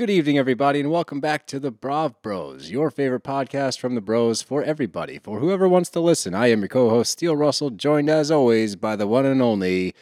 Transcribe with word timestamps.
Good 0.00 0.08
evening, 0.08 0.38
everybody, 0.38 0.80
and 0.80 0.90
welcome 0.90 1.20
back 1.20 1.46
to 1.48 1.60
the 1.60 1.70
Brav 1.70 2.22
Bros, 2.22 2.70
your 2.70 2.90
favorite 2.90 3.22
podcast 3.22 3.78
from 3.78 3.94
the 3.94 4.00
Bros 4.00 4.40
for 4.40 4.62
everybody, 4.62 5.18
for 5.18 5.40
whoever 5.40 5.68
wants 5.68 5.90
to 5.90 6.00
listen. 6.00 6.34
I 6.34 6.46
am 6.46 6.60
your 6.60 6.68
co-host 6.68 7.10
Steele 7.12 7.36
Russell, 7.36 7.68
joined 7.68 8.08
as 8.08 8.30
always 8.30 8.76
by 8.76 8.96
the 8.96 9.06
one 9.06 9.26
and 9.26 9.42
only 9.42 9.94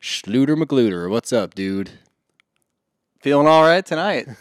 Schluter 0.00 0.60
McGluter. 0.60 1.08
What's 1.08 1.32
up, 1.32 1.54
dude? 1.54 1.92
Feeling 3.20 3.46
all 3.46 3.62
right 3.62 3.86
tonight. 3.86 4.26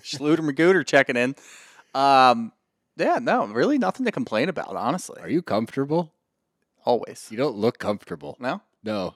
Schluter 0.00 0.40
Magooter 0.40 0.84
checking 0.84 1.16
in. 1.16 1.36
Um, 1.94 2.50
yeah, 2.96 3.20
no, 3.22 3.46
really 3.46 3.78
nothing 3.78 4.04
to 4.06 4.10
complain 4.10 4.48
about, 4.48 4.74
honestly. 4.74 5.20
Are 5.22 5.30
you 5.30 5.42
comfortable? 5.42 6.12
Always. 6.84 7.28
You 7.30 7.36
don't 7.36 7.54
look 7.54 7.78
comfortable. 7.78 8.36
No? 8.40 8.62
No. 8.82 9.14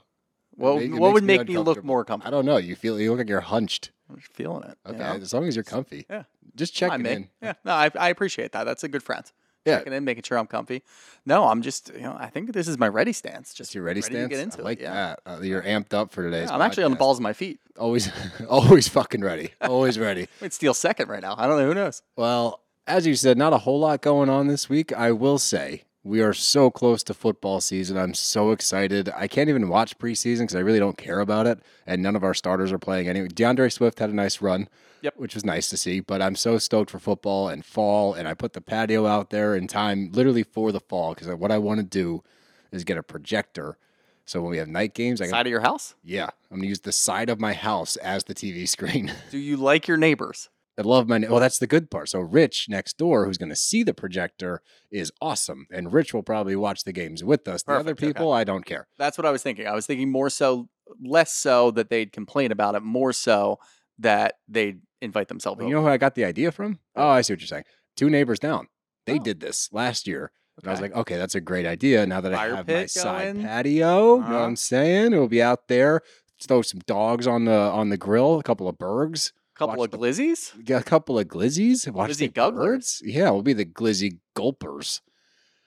What, 0.53 0.81
it 0.81 0.93
what 0.93 1.13
would 1.13 1.25
make 1.25 1.49
me 1.49 1.59
look 1.59 1.83
more 1.83 2.05
comfortable? 2.05 2.33
I 2.33 2.39
don't 2.39 2.47
know. 2.47 2.59
You 2.59 2.77
feel 2.77 3.01
you 3.01 3.11
look 3.11 3.19
like 3.19 3.29
you're 3.29 3.41
hunched. 3.41 3.91
I'm 4.11 4.17
just 4.17 4.33
feeling 4.33 4.63
it. 4.65 4.77
you 4.87 4.95
Okay, 4.95 4.99
know? 4.99 5.23
as 5.23 5.33
long 5.33 5.47
as 5.49 5.57
you're 5.57 5.65
comfy. 5.65 6.07
Yeah. 6.11 6.25
Just 6.57 6.75
checking 6.75 7.03
me. 7.03 7.11
in. 7.11 7.29
Yeah, 7.43 7.55
no, 7.65 7.73
I, 7.73 7.91
I 7.99 8.09
appreciate 8.11 8.53
that. 8.53 8.65
That's 8.65 8.85
a 8.85 8.89
good 8.89 9.03
friend. 9.03 9.25
Yeah. 9.65 9.79
Checking 9.79 9.95
in, 9.95 10.05
making 10.05 10.25
sure 10.25 10.37
I'm 10.39 10.47
comfy. 10.47 10.83
No, 11.25 11.45
I'm 11.49 11.63
just, 11.63 11.91
you 11.95 12.03
know, 12.03 12.15
I 12.19 12.29
think 12.29 12.53
this 12.53 12.69
is 12.69 12.77
my 12.77 12.87
ready 12.87 13.15
stance. 13.15 13.55
Just 13.55 13.75
your 13.75 13.83
ready, 13.83 14.03
to 14.03 14.07
stance. 14.07 14.29
get 14.29 14.39
into 14.41 14.61
I 14.61 14.63
like 14.63 14.81
it. 14.81 14.85
That. 14.85 15.21
Uh, 15.25 15.39
you're 15.41 15.63
amped 15.63 15.95
up 15.95 16.13
for 16.13 16.23
today's. 16.23 16.49
Yeah, 16.51 16.55
I'm 16.55 16.61
actually 16.61 16.85
on 16.85 16.91
the 16.91 16.99
balls 16.99 17.17
of 17.19 17.23
my 17.23 17.33
feet. 17.33 17.61
Always, 17.79 18.11
always 18.49 18.89
fucking 18.89 19.23
ready. 19.23 19.53
Always 19.63 19.99
ready. 19.99 20.29
I'd 20.43 20.53
steal 20.53 20.75
second 20.75 21.09
right 21.09 21.23
now. 21.23 21.35
I 21.39 21.47
don't 21.47 21.59
know. 21.59 21.67
Who 21.67 21.75
knows? 21.75 22.03
Well, 22.15 22.61
as 22.87 23.07
you 23.07 23.15
said, 23.15 23.39
not 23.39 23.55
a 23.55 23.59
whole 23.59 23.81
lot 23.81 24.03
going 24.03 24.29
on 24.29 24.49
this 24.49 24.69
week. 24.69 24.93
I 24.93 25.13
will 25.13 25.39
say 25.39 25.85
we 26.05 26.21
are 26.21 26.35
so 26.35 26.71
close 26.71 27.03
to 27.05 27.15
football 27.15 27.61
season. 27.61 27.97
I'm 27.97 28.13
so 28.15 28.51
excited. 28.51 29.09
I 29.17 29.27
can't 29.27 29.49
even 29.49 29.69
watch 29.69 29.99
preseason 29.99 30.41
because 30.41 30.55
I 30.57 30.61
really 30.61 30.79
don't 30.79 30.99
care 30.99 31.21
about 31.21 31.47
it, 31.47 31.61
and 31.87 32.03
none 32.03 32.15
of 32.15 32.23
our 32.23 32.35
starters 32.35 32.71
are 32.73 32.79
playing 32.79 33.09
anyway. 33.09 33.29
D'Andre 33.29 33.71
Swift 33.71 33.99
had 33.99 34.11
a 34.11 34.15
nice 34.15 34.43
run, 34.43 34.69
Yep. 35.01 35.15
which 35.17 35.35
was 35.35 35.45
nice 35.45 35.69
to 35.71 35.77
see. 35.79 36.01
But 36.01 36.21
I'm 36.21 36.37
so 36.37 36.59
stoked 36.59 36.91
for 36.91 36.99
football 36.99 37.49
and 37.49 37.65
fall, 37.65 38.13
and 38.15 38.29
I 38.29 38.35
put 38.35 38.53
the 38.53 38.61
patio 38.61 39.07
out 39.07 39.31
there 39.31 39.57
in 39.57 39.67
time, 39.67 40.11
literally 40.13 40.43
for 40.43 40.73
the 40.73 40.81
fall, 40.81 41.15
because 41.15 41.29
what 41.37 41.51
I 41.51 41.59
want 41.59 41.81
to 41.81 41.85
do 41.87 42.23
is 42.71 42.85
get 42.85 42.99
a 42.99 43.03
projector. 43.03 43.79
So 44.27 44.41
when 44.41 44.51
we 44.51 44.59
have 44.59 44.69
night 44.69 44.95
games, 44.95 45.21
I 45.21 45.25
can, 45.25 45.33
Side 45.33 45.47
of 45.47 45.51
your 45.51 45.61
house? 45.61 45.95
yeah, 46.03 46.29
I'm 46.51 46.59
gonna 46.59 46.69
use 46.69 46.81
the 46.81 46.93
side 46.93 47.29
of 47.31 47.39
my 47.41 47.53
house 47.53 47.97
as 47.97 48.25
the 48.25 48.35
TV 48.35 48.67
screen. 48.69 49.13
Do 49.31 49.39
you 49.39 49.57
like 49.59 49.87
your 49.87 49.99
neighbors? 49.99 50.49
I 50.77 50.83
love 50.83 51.09
my. 51.09 51.19
Well, 51.21 51.39
that's 51.41 51.59
the 51.59 51.67
good 51.67 51.91
part. 51.91 52.09
So 52.09 52.19
Rich 52.21 52.69
next 52.69 52.99
door, 52.99 53.27
who's 53.27 53.39
going 53.39 53.49
to 53.51 53.57
see 53.57 53.83
the 53.85 53.95
projector, 53.95 54.61
is 54.91 55.13
awesome, 55.21 55.67
and 55.71 55.93
Rich 55.93 56.13
will 56.15 56.23
probably 56.25 56.57
watch 56.57 56.85
the 56.85 56.93
games 56.93 57.23
with 57.23 57.47
us. 57.47 57.63
The 57.63 57.73
other 57.73 57.85
Perfect, 57.85 58.03
okay. 58.03 58.07
people, 58.13 58.33
I 58.33 58.45
don't 58.45 58.67
care. 58.67 58.89
That's 58.99 59.17
what 59.17 59.25
I 59.27 59.31
was 59.31 59.43
thinking. 59.43 59.67
I 59.69 59.75
was 59.75 59.87
thinking 59.87 60.11
more 60.11 60.31
so, 60.31 60.69
less 61.03 61.33
so 61.33 61.71
that 61.73 61.91
they'd 61.91 62.13
complain 62.13 62.51
about 62.51 62.75
it, 62.75 62.83
more 62.83 63.13
so 63.13 63.59
that 64.01 64.35
they'd 64.49 64.81
invite 65.01 65.29
themselves 65.29 65.59
But 65.59 65.65
over. 65.65 65.69
you 65.71 65.77
know 65.77 65.83
who 65.83 65.89
I 65.89 65.97
got 65.97 66.17
the 66.17 66.25
idea 66.25 66.51
from? 66.51 66.81
Oh, 66.97 67.09
I 67.09 67.21
see 67.21 67.33
what 67.35 67.41
you're 67.41 67.47
saying. 67.47 67.65
Two 67.97 68.11
neighbors 68.11 68.41
down. 68.41 68.67
They 69.07 69.19
did 69.21 69.39
this 69.41 69.69
last 69.73 70.07
year. 70.09 70.33
And 70.61 70.69
I 70.69 70.71
was 70.73 70.81
like, 70.81 70.95
okay, 70.95 71.17
that's 71.17 71.35
a 71.35 71.41
great 71.41 71.67
idea. 71.67 72.07
Now 72.07 72.21
that 72.21 72.33
I 72.33 72.47
have 72.47 72.53
my 72.53 72.63
pit 72.63 72.91
side 72.91 73.35
going? 73.35 73.45
patio, 73.47 73.75
you 73.75 73.81
know 73.81 74.15
what 74.17 74.25
Uh-huh. 74.27 74.45
I'm 74.45 74.57
saying? 74.57 75.13
It'll 75.13 75.29
be 75.29 75.43
out 75.43 75.69
there. 75.69 76.01
Throw 76.43 76.63
some 76.63 76.81
dogs 76.87 77.27
on 77.27 77.45
the 77.45 77.53
on 77.53 77.91
the 77.91 77.97
grill, 77.97 78.39
a 78.39 78.43
couple 78.43 78.67
of 78.69 78.77
bergs, 78.79 79.33
couple 79.55 79.83
of 79.83 79.91
the- 79.91 79.99
glizzies? 79.99 80.53
a 80.71 80.83
couple 80.83 81.19
of 81.19 81.27
glizzies, 81.29 81.91
watch 81.91 82.11
Glizzy 82.11 82.19
the 82.19 82.29
gugglers. 82.29 83.01
birds. 83.01 83.03
Yeah, 83.05 83.31
we'll 83.31 83.43
be 83.43 83.53
the 83.53 83.65
glizzy 83.65 84.19
gulpers. 84.35 85.01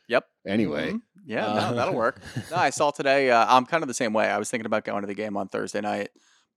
Yep. 0.09 0.25
Anyway, 0.48 0.94
Mhm. 0.94 1.02
Yeah, 1.25 1.46
Uh, 1.48 1.70
no, 1.72 1.75
that'll 1.75 1.94
work. 1.96 2.22
No, 2.50 2.56
I 2.58 2.70
saw 2.70 2.92
today. 2.92 3.30
Uh, 3.30 3.46
I'm 3.48 3.66
kind 3.66 3.84
of 3.84 3.88
the 3.90 3.94
same 3.94 4.14
way. 4.14 4.28
I 4.30 4.38
was 4.38 4.50
thinking 4.50 4.66
about 4.66 4.86
going 4.86 5.02
to 5.02 5.08
the 5.08 5.14
game 5.14 5.36
on 5.36 5.50
Thursday 5.50 5.81
night, 5.81 6.09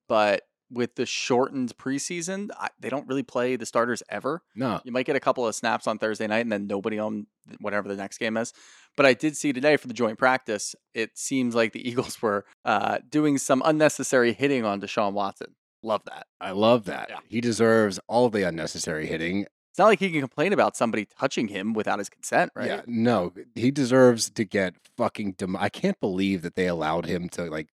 but 0.07 0.43
with 0.73 0.95
the 0.95 1.05
shortened 1.05 1.75
preseason, 1.77 2.47
I, 2.57 2.69
they 2.79 2.87
don't 2.87 3.05
really 3.09 3.23
play 3.23 3.57
the 3.57 3.65
starters 3.65 4.01
ever. 4.07 4.41
no, 4.55 4.79
You 4.85 4.93
might 4.93 5.05
get 5.05 5.17
a 5.17 5.19
couple 5.19 5.45
of 5.45 5.53
snaps 5.53 5.85
on 5.85 5.97
Thursday 5.97 6.27
night 6.27 6.39
and 6.45 6.51
then 6.51 6.65
nobody 6.67 6.97
on 6.97 7.27
whatever 7.59 7.89
the 7.89 7.97
next 7.97 8.19
game 8.19 8.37
is. 8.37 8.53
But 8.95 9.05
I 9.05 9.13
did 9.13 9.35
see 9.35 9.51
today 9.51 9.75
for 9.75 9.89
the 9.89 9.93
joint 9.93 10.17
practice, 10.17 10.73
it 10.93 11.17
seems 11.17 11.53
like 11.55 11.73
the 11.73 11.85
Eagles 11.89 12.21
were 12.21 12.45
uh, 12.63 12.99
doing 13.09 13.37
some 13.37 13.61
unnecessary 13.65 14.31
hitting 14.31 14.63
on 14.63 14.79
Deshaun 14.79 15.11
Watson. 15.11 15.55
Love 15.83 16.03
that. 16.05 16.27
I 16.39 16.51
love 16.51 16.85
that. 16.85 17.07
Yeah. 17.09 17.19
He 17.27 17.41
deserves 17.41 17.99
all 18.07 18.29
the 18.29 18.43
unnecessary 18.43 19.07
hitting. 19.07 19.41
It's 19.71 19.79
not 19.79 19.85
like 19.85 19.99
he 19.99 20.11
can 20.11 20.19
complain 20.19 20.53
about 20.53 20.75
somebody 20.75 21.05
touching 21.05 21.47
him 21.47 21.73
without 21.73 21.99
his 21.99 22.09
consent, 22.09 22.51
right? 22.55 22.67
Yeah, 22.67 22.81
no, 22.87 23.31
he 23.55 23.71
deserves 23.71 24.29
to 24.31 24.43
get 24.43 24.75
fucking. 24.97 25.33
Dem- 25.33 25.55
I 25.55 25.69
can't 25.69 25.99
believe 25.99 26.41
that 26.41 26.55
they 26.55 26.67
allowed 26.67 27.05
him 27.05 27.29
to 27.29 27.45
like 27.45 27.69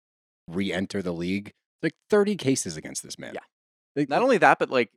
re-enter 0.48 1.02
the 1.02 1.12
league. 1.12 1.54
Like 1.82 1.94
thirty 2.10 2.36
cases 2.36 2.78
against 2.78 3.02
this 3.04 3.18
man. 3.18 3.34
Yeah. 3.34 3.40
Like, 3.96 4.10
Not 4.10 4.22
only 4.22 4.38
that, 4.38 4.60
but 4.60 4.70
like 4.70 4.92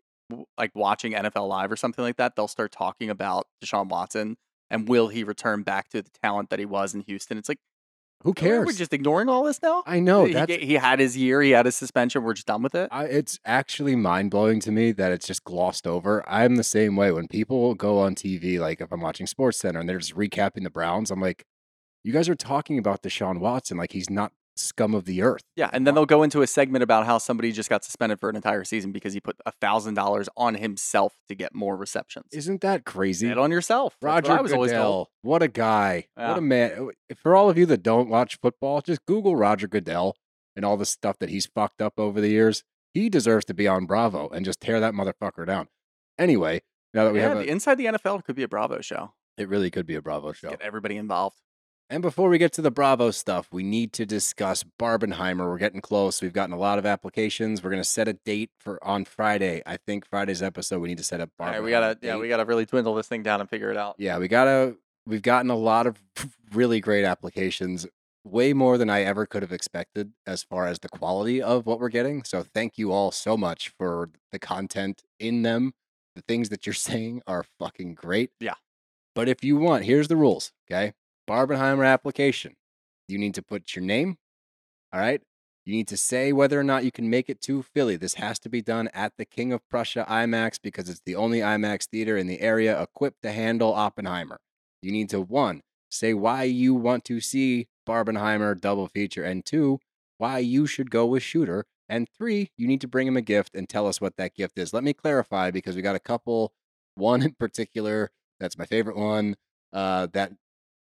like 0.59 0.73
watching 0.75 1.13
NFL 1.13 1.49
Live 1.49 1.73
or 1.73 1.77
something 1.77 2.05
like 2.05 2.17
that, 2.17 2.37
they'll 2.37 2.49
start 2.49 2.71
talking 2.71 3.09
about 3.11 3.47
Deshaun 3.65 3.89
Watson 3.89 4.37
and 4.71 4.89
will 4.89 5.09
he 5.09 5.25
return 5.25 5.63
back 5.63 5.89
to 5.91 6.03
the 6.03 6.11
talent 6.23 6.51
that 6.51 6.59
he 6.59 6.65
was 6.65 6.95
in 6.95 7.01
Houston? 7.01 7.37
It's 7.37 7.49
like 7.49 7.59
who 8.23 8.35
cares? 8.35 8.67
We're 8.67 8.73
just 8.73 8.93
ignoring 8.93 9.29
all 9.29 9.45
this 9.45 9.63
now? 9.63 9.83
I 9.87 10.01
know 10.01 10.27
he, 10.27 10.35
that's. 10.35 10.53
he 10.53 10.75
had 10.75 11.01
his 11.01 11.17
year, 11.17 11.41
he 11.41 11.51
had 11.51 11.65
his 11.65 11.77
suspension. 11.77 12.23
We're 12.23 12.35
just 12.35 12.47
done 12.47 12.63
with 12.63 12.75
it. 12.75 12.89
I, 12.93 13.05
it's 13.05 13.39
actually 13.45 13.97
mind 13.97 14.31
blowing 14.31 14.61
to 14.61 14.71
me 14.71 14.93
that 14.93 15.13
it's 15.13 15.27
just 15.27 15.45
glossed 15.45 15.87
over. 15.87 16.29
I'm 16.29 16.57
the 16.57 16.65
same 16.65 16.97
way. 16.97 17.13
When 17.13 17.29
people 17.29 17.75
go 17.75 17.99
on 18.01 18.15
TV, 18.15 18.59
like 18.59 18.81
if 18.81 18.93
I'm 18.93 19.01
watching 19.01 19.27
Sports 19.27 19.59
Center 19.59 19.81
and 19.81 19.89
they're 19.89 19.99
just 19.99 20.15
recapping 20.15 20.65
the 20.65 20.71
Browns, 20.71 21.11
I'm 21.11 21.21
like, 21.21 21.45
you 22.05 22.13
guys 22.13 22.29
are 22.29 22.35
talking 22.35 22.79
about 22.79 23.03
Deshaun 23.03 23.39
Watson 23.41 23.77
like 23.77 23.93
he's 23.93 24.11
not 24.11 24.33
scum 24.57 24.95
of 24.95 25.05
the 25.05 25.23
earth. 25.23 25.43
Yeah, 25.57 25.71
and 25.73 25.87
then 25.87 25.95
they'll 25.95 26.07
go 26.07 26.23
into 26.23 26.43
a 26.43 26.47
segment 26.47 26.83
about 26.83 27.07
how 27.07 27.19
somebody 27.19 27.53
just 27.53 27.71
got 27.71 27.85
suspended 27.85 28.21
for 28.21 28.29
an 28.29 28.37
entire 28.37 28.65
season 28.65 28.93
because 28.93 29.13
he 29.13 29.21
put 29.21 29.37
a 29.47 29.53
thousand 29.53 29.95
dollars 29.95 30.29
on 30.37 30.55
himself 30.55 31.15
to 31.29 31.35
get 31.35 31.55
more 31.55 31.77
receptions. 31.77 32.27
Isn't 32.33 32.61
that 32.61 32.85
crazy? 32.85 33.29
Bet 33.29 33.39
on 33.39 33.51
yourself. 33.51 33.97
That's 34.01 34.27
what 34.27 34.29
Roger 34.29 34.39
I 34.39 34.43
was 34.43 34.53
always 34.53 34.73
told. 34.73 35.07
Goodell, 35.07 35.11
what 35.23 35.43
a 35.43 35.49
guy! 35.49 36.09
What 36.15 36.39
a 36.39 36.41
man! 36.41 36.91
For 37.17 37.35
all 37.35 37.51
of 37.51 37.57
you 37.59 37.67
that 37.67 37.83
don't 37.83 38.09
watch 38.09 38.39
football, 38.41 38.81
just 38.81 39.05
Google 39.07 39.37
Roger 39.37 39.69
Goodell 39.69 40.17
and 40.57 40.65
all 40.65 40.77
the 40.77 40.87
stuff 40.87 41.19
that 41.19 41.31
he's 41.31 41.47
fucked 41.47 41.81
up 41.81 41.95
over 41.99 42.21
the 42.21 42.29
years. 42.29 42.65
He 42.93 43.09
deserves 43.09 43.45
to 43.47 43.55
be 43.55 43.69
on 43.69 43.87
Bravo 43.87 44.29
and 44.29 44.45
just 44.45 44.61
tear 44.61 44.81
that 44.81 44.95
motherfucker 44.95 45.47
down. 45.47 45.69
Anyway, 46.19 46.63
now 46.93 47.05
that 47.05 47.13
we 47.13 47.21
yeah, 47.21 47.29
have 47.29 47.39
the 47.39 47.49
inside 47.49 47.77
the 47.77 47.87
NFL 47.87 48.25
could 48.25 48.37
be 48.37 48.43
a 48.43 48.49
Bravo 48.49 48.81
show. 48.81 49.13
it 49.39 49.49
really 49.49 49.71
could 49.71 49.87
be 49.87 49.95
a 49.95 50.03
Bravo 50.03 50.33
show. 50.33 50.51
Get 50.51 50.61
everybody 50.61 50.97
involved. 50.97 51.41
And 51.91 52.03
before 52.03 52.29
we 52.29 52.39
get 52.39 52.53
to 52.53 52.63
the 52.63 52.71
Bravo 52.71 53.11
stuff, 53.11 53.49
we 53.51 53.65
need 53.65 53.93
to 53.95 54.07
discuss 54.07 54.65
Barbenheimer. 54.79 55.39
We're 55.39 55.59
getting 55.59 55.81
close. 55.81 56.23
We've 56.23 56.33
gotten 56.33 56.55
a 56.55 56.59
lot 56.59 56.79
of 56.79 56.87
applications. 56.87 57.65
We're 57.65 57.71
going 57.71 57.83
to 57.83 57.89
set 57.89 58.07
a 58.07 58.13
date 58.13 58.51
for 58.61 58.83
on 58.87 59.05
Friday. 59.05 59.61
I 59.67 59.77
think 59.77 60.07
Friday's 60.07 60.41
episode. 60.41 60.79
We 60.79 60.87
need 60.87 60.99
to 60.99 61.05
set 61.05 61.21
up. 61.21 61.31
All 61.41 61.47
Barbenheimer. 61.49 61.51
right, 61.51 61.63
we 61.65 61.71
gotta 61.71 61.99
yeah, 62.01 62.17
we 62.17 62.29
gotta 62.29 62.45
really 62.45 62.65
dwindle 62.65 62.95
this 62.95 63.09
thing 63.09 63.25
down 63.25 63.41
and 63.41 63.51
figure 63.51 63.73
it 63.73 63.77
out. 63.77 63.97
Yeah, 63.99 64.19
we 64.19 64.29
gotta. 64.29 64.77
We've 65.05 65.21
gotten 65.21 65.51
a 65.51 65.57
lot 65.57 65.89
of 65.89 66.01
really 66.53 66.79
great 66.79 67.05
applications, 67.05 67.89
way 68.23 68.53
more 68.53 68.79
than 68.79 68.89
I 68.89 69.03
ever 69.03 69.27
could 69.27 69.43
have 69.43 69.51
expected 69.51 70.13
as 70.29 70.45
far 70.45 70.69
as 70.69 70.79
the 70.79 70.89
quality 70.89 71.43
of 71.43 71.67
what 71.67 71.81
we're 71.81 71.89
getting. 71.89 72.23
So 72.23 72.45
thank 72.45 72.79
you 72.79 72.93
all 72.93 73.11
so 73.11 73.37
much 73.37 73.73
for 73.77 74.11
the 74.31 74.39
content 74.39 75.03
in 75.19 75.43
them. 75.43 75.73
The 76.15 76.23
things 76.23 76.51
that 76.51 76.67
you're 76.67 76.73
saying 76.91 77.23
are 77.27 77.45
fucking 77.59 77.95
great. 77.95 78.31
Yeah. 78.39 78.55
But 79.17 79.29
if 79.29 79.43
you 79.43 79.57
want, 79.57 79.87
here's 79.87 80.07
the 80.07 80.17
rules. 80.17 80.53
Okay, 80.71 80.93
Barbenheimer 81.31 81.87
application. 81.87 82.57
You 83.07 83.17
need 83.17 83.35
to 83.35 83.43
put 83.43 83.77
your 83.77 83.85
name. 83.85 84.19
All 84.93 84.99
right. 84.99 85.21
You 85.65 85.75
need 85.75 85.87
to 85.89 85.97
say 85.97 86.33
whether 86.33 86.59
or 86.59 86.65
not 86.65 86.83
you 86.83 86.91
can 86.91 87.09
make 87.09 87.31
it 87.31 87.41
to 87.43 87.63
Philly. 87.63 87.95
This 87.95 88.15
has 88.15 88.41
to 88.41 88.49
be 88.49 88.61
done 88.61 88.89
at 88.93 89.13
the 89.17 89.25
King 89.25 89.53
of 89.53 89.69
Prussia 89.69 90.05
IMAX 90.09 90.59
because 90.61 90.89
it's 90.89 91.03
the 91.07 91.15
only 91.15 91.39
IMAX 91.39 91.87
theater 91.87 92.17
in 92.17 92.27
the 92.27 92.41
area 92.41 92.81
equipped 92.83 93.23
to 93.23 93.31
handle 93.31 93.73
Oppenheimer. 93.73 94.41
You 94.83 94.91
need 94.91 95.09
to 95.11 95.21
one, 95.21 95.61
say 95.89 96.15
why 96.15 96.45
you 96.45 96.75
want 96.75 97.05
to 97.05 97.21
see 97.21 97.69
Barbenheimer 97.89 98.61
double 98.61 98.89
feature, 98.89 99.23
and 99.23 99.45
two, 99.45 99.79
why 100.19 100.39
you 100.39 100.67
should 100.67 100.91
go 100.91 101.07
with 101.07 101.23
Shooter. 101.23 101.65
And 101.89 102.09
three, 102.09 102.51
you 102.57 102.67
need 102.67 102.81
to 102.81 102.89
bring 102.89 103.07
him 103.07 103.17
a 103.17 103.23
gift 103.23 103.55
and 103.55 103.69
tell 103.69 103.87
us 103.87 104.01
what 104.01 104.17
that 104.17 104.35
gift 104.35 104.59
is. 104.59 104.73
Let 104.73 104.83
me 104.83 104.95
clarify 104.95 105.53
because 105.53 105.77
we 105.77 105.83
got 105.83 105.97
a 105.97 106.01
couple, 106.01 106.53
one 106.97 107.23
in 107.23 107.35
particular, 107.39 108.11
that's 108.41 108.59
my 108.59 108.67
favorite 108.67 108.97
one, 108.97 109.37
uh, 109.73 110.09
that 110.13 110.33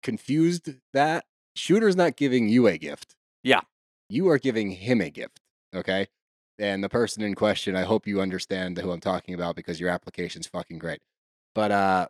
confused 0.04 0.70
that. 0.92 1.24
Shooter's 1.56 1.96
not 1.96 2.16
giving 2.16 2.48
you 2.48 2.66
a 2.68 2.78
gift. 2.78 3.14
Yeah. 3.42 3.60
You 4.08 4.28
are 4.28 4.38
giving 4.38 4.70
him 4.72 5.00
a 5.00 5.10
gift. 5.10 5.40
Okay. 5.74 6.08
And 6.58 6.82
the 6.84 6.88
person 6.88 7.22
in 7.22 7.34
question, 7.34 7.74
I 7.76 7.82
hope 7.82 8.06
you 8.06 8.20
understand 8.20 8.78
who 8.78 8.90
I'm 8.92 9.00
talking 9.00 9.34
about 9.34 9.56
because 9.56 9.80
your 9.80 9.88
application's 9.90 10.46
fucking 10.46 10.78
great. 10.78 11.00
But 11.54 11.70
uh 11.72 12.06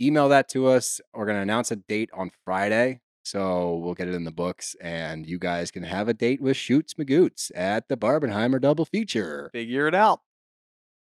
email 0.00 0.28
that 0.28 0.48
to 0.50 0.66
us. 0.68 1.00
We're 1.14 1.26
gonna 1.26 1.40
announce 1.42 1.70
a 1.70 1.76
date 1.76 2.10
on 2.12 2.30
Friday. 2.44 3.00
So 3.24 3.74
we'll 3.76 3.94
get 3.94 4.06
it 4.06 4.14
in 4.14 4.22
the 4.22 4.30
books, 4.30 4.76
and 4.80 5.26
you 5.26 5.36
guys 5.40 5.72
can 5.72 5.82
have 5.82 6.06
a 6.08 6.14
date 6.14 6.40
with 6.40 6.56
Shoots 6.56 6.94
Magoots 6.94 7.50
at 7.56 7.88
the 7.88 7.96
Barbenheimer 7.96 8.60
double 8.60 8.84
feature. 8.84 9.50
Figure 9.52 9.88
it 9.88 9.96
out. 9.96 10.20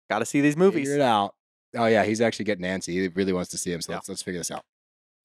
Got 0.08 0.20
to 0.20 0.24
see 0.24 0.40
these 0.40 0.56
movies. 0.56 0.88
Figure 0.88 1.02
it 1.02 1.06
out. 1.06 1.34
Oh 1.76 1.84
yeah, 1.84 2.02
he's 2.04 2.22
actually 2.22 2.46
getting 2.46 2.62
Nancy. 2.62 2.92
He 2.94 3.08
really 3.08 3.34
wants 3.34 3.50
to 3.50 3.58
see 3.58 3.72
him. 3.72 3.82
So 3.82 3.92
Yeah. 3.92 3.96
let's 3.96 4.08
let's 4.08 4.22
figure 4.22 4.40
this 4.40 4.50
out. 4.50 4.64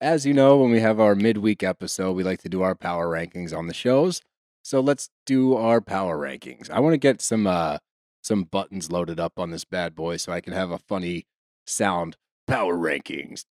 As 0.02 0.26
you 0.26 0.34
know, 0.34 0.58
when 0.58 0.72
we 0.72 0.80
have 0.80 1.00
our 1.00 1.14
midweek 1.14 1.62
episode, 1.62 2.14
we 2.14 2.24
like 2.24 2.42
to 2.44 2.50
do 2.50 2.62
our 2.62 2.76
power 2.76 3.08
rankings 3.08 3.56
on 3.56 3.68
the 3.68 3.74
shows. 3.74 4.22
So 4.64 4.80
let's 4.80 5.10
do 5.26 5.56
our 5.56 5.82
power 5.82 6.18
rankings. 6.18 6.70
I 6.70 6.80
want 6.80 6.94
to 6.94 6.98
get 6.98 7.22
some 7.22 7.48
uh 7.48 7.80
some 8.22 8.44
buttons 8.44 8.92
loaded 8.92 9.20
up 9.20 9.40
on 9.40 9.52
this 9.52 9.66
bad 9.66 9.96
boy 9.96 10.18
so 10.18 10.32
I 10.32 10.42
can 10.42 10.54
have 10.54 10.72
a 10.72 10.78
funny 10.78 11.26
sound. 11.66 12.18
Power 12.48 12.76
rankings. 12.78 13.46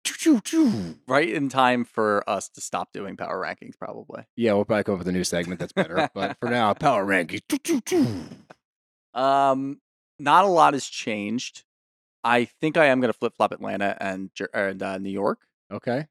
Right 1.08 1.30
in 1.30 1.50
time 1.50 1.86
for 1.86 2.28
us 2.30 2.50
to 2.50 2.62
stop 2.62 2.92
doing 2.94 3.16
power 3.16 3.42
rankings, 3.42 3.78
probably. 3.78 4.24
Yeah, 4.36 4.54
we'll 4.54 4.66
probably 4.66 4.84
come 4.84 4.94
up 4.96 5.00
with 5.00 5.08
a 5.08 5.12
new 5.12 5.24
segment 5.24 5.60
that's 5.60 5.74
better. 5.74 6.10
but 6.14 6.38
for 6.40 6.50
now, 6.50 6.74
power 6.80 7.06
rankings. 7.06 7.42
Um, 9.14 9.80
not 10.20 10.46
a 10.46 10.48
lot 10.48 10.74
has 10.74 10.86
changed. 10.86 11.64
I 12.24 12.46
think 12.46 12.76
I 12.78 12.86
am 12.88 13.00
going 13.00 13.12
to 13.12 13.18
flip 13.18 13.34
flop 13.36 13.52
Atlanta 13.52 13.96
and 14.00 14.32
and 14.54 14.84
uh, 14.84 14.98
New 14.98 15.12
York, 15.12 15.40
Okay. 15.72 16.08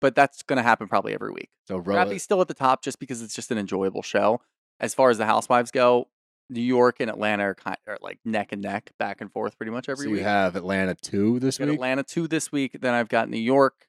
But 0.00 0.14
that's 0.14 0.42
going 0.42 0.56
to 0.56 0.62
happen 0.62 0.88
probably 0.88 1.14
every 1.14 1.32
week. 1.32 1.50
So 1.66 1.80
Bradley's 1.80 2.22
still 2.22 2.40
at 2.40 2.48
the 2.48 2.54
top 2.54 2.82
just 2.82 2.98
because 2.98 3.22
it's 3.22 3.34
just 3.34 3.50
an 3.50 3.58
enjoyable 3.58 4.02
show. 4.02 4.40
As 4.80 4.94
far 4.94 5.10
as 5.10 5.18
the 5.18 5.26
Housewives 5.26 5.70
go, 5.70 6.08
New 6.50 6.60
York 6.62 6.96
and 7.00 7.10
Atlanta 7.10 7.44
are 7.44 7.54
kind 7.54 7.76
of 7.86 7.98
like 8.00 8.18
neck 8.24 8.52
and 8.52 8.62
neck, 8.62 8.92
back 8.98 9.20
and 9.20 9.30
forth, 9.30 9.56
pretty 9.56 9.72
much 9.72 9.88
every 9.88 10.04
so 10.04 10.10
week. 10.10 10.20
you 10.20 10.24
have 10.24 10.56
Atlanta 10.56 10.94
two 10.94 11.38
this 11.40 11.58
week. 11.58 11.70
Atlanta 11.70 12.02
two 12.02 12.26
this 12.26 12.50
week. 12.50 12.78
Then 12.80 12.94
I've 12.94 13.08
got 13.08 13.28
New 13.28 13.40
York, 13.40 13.86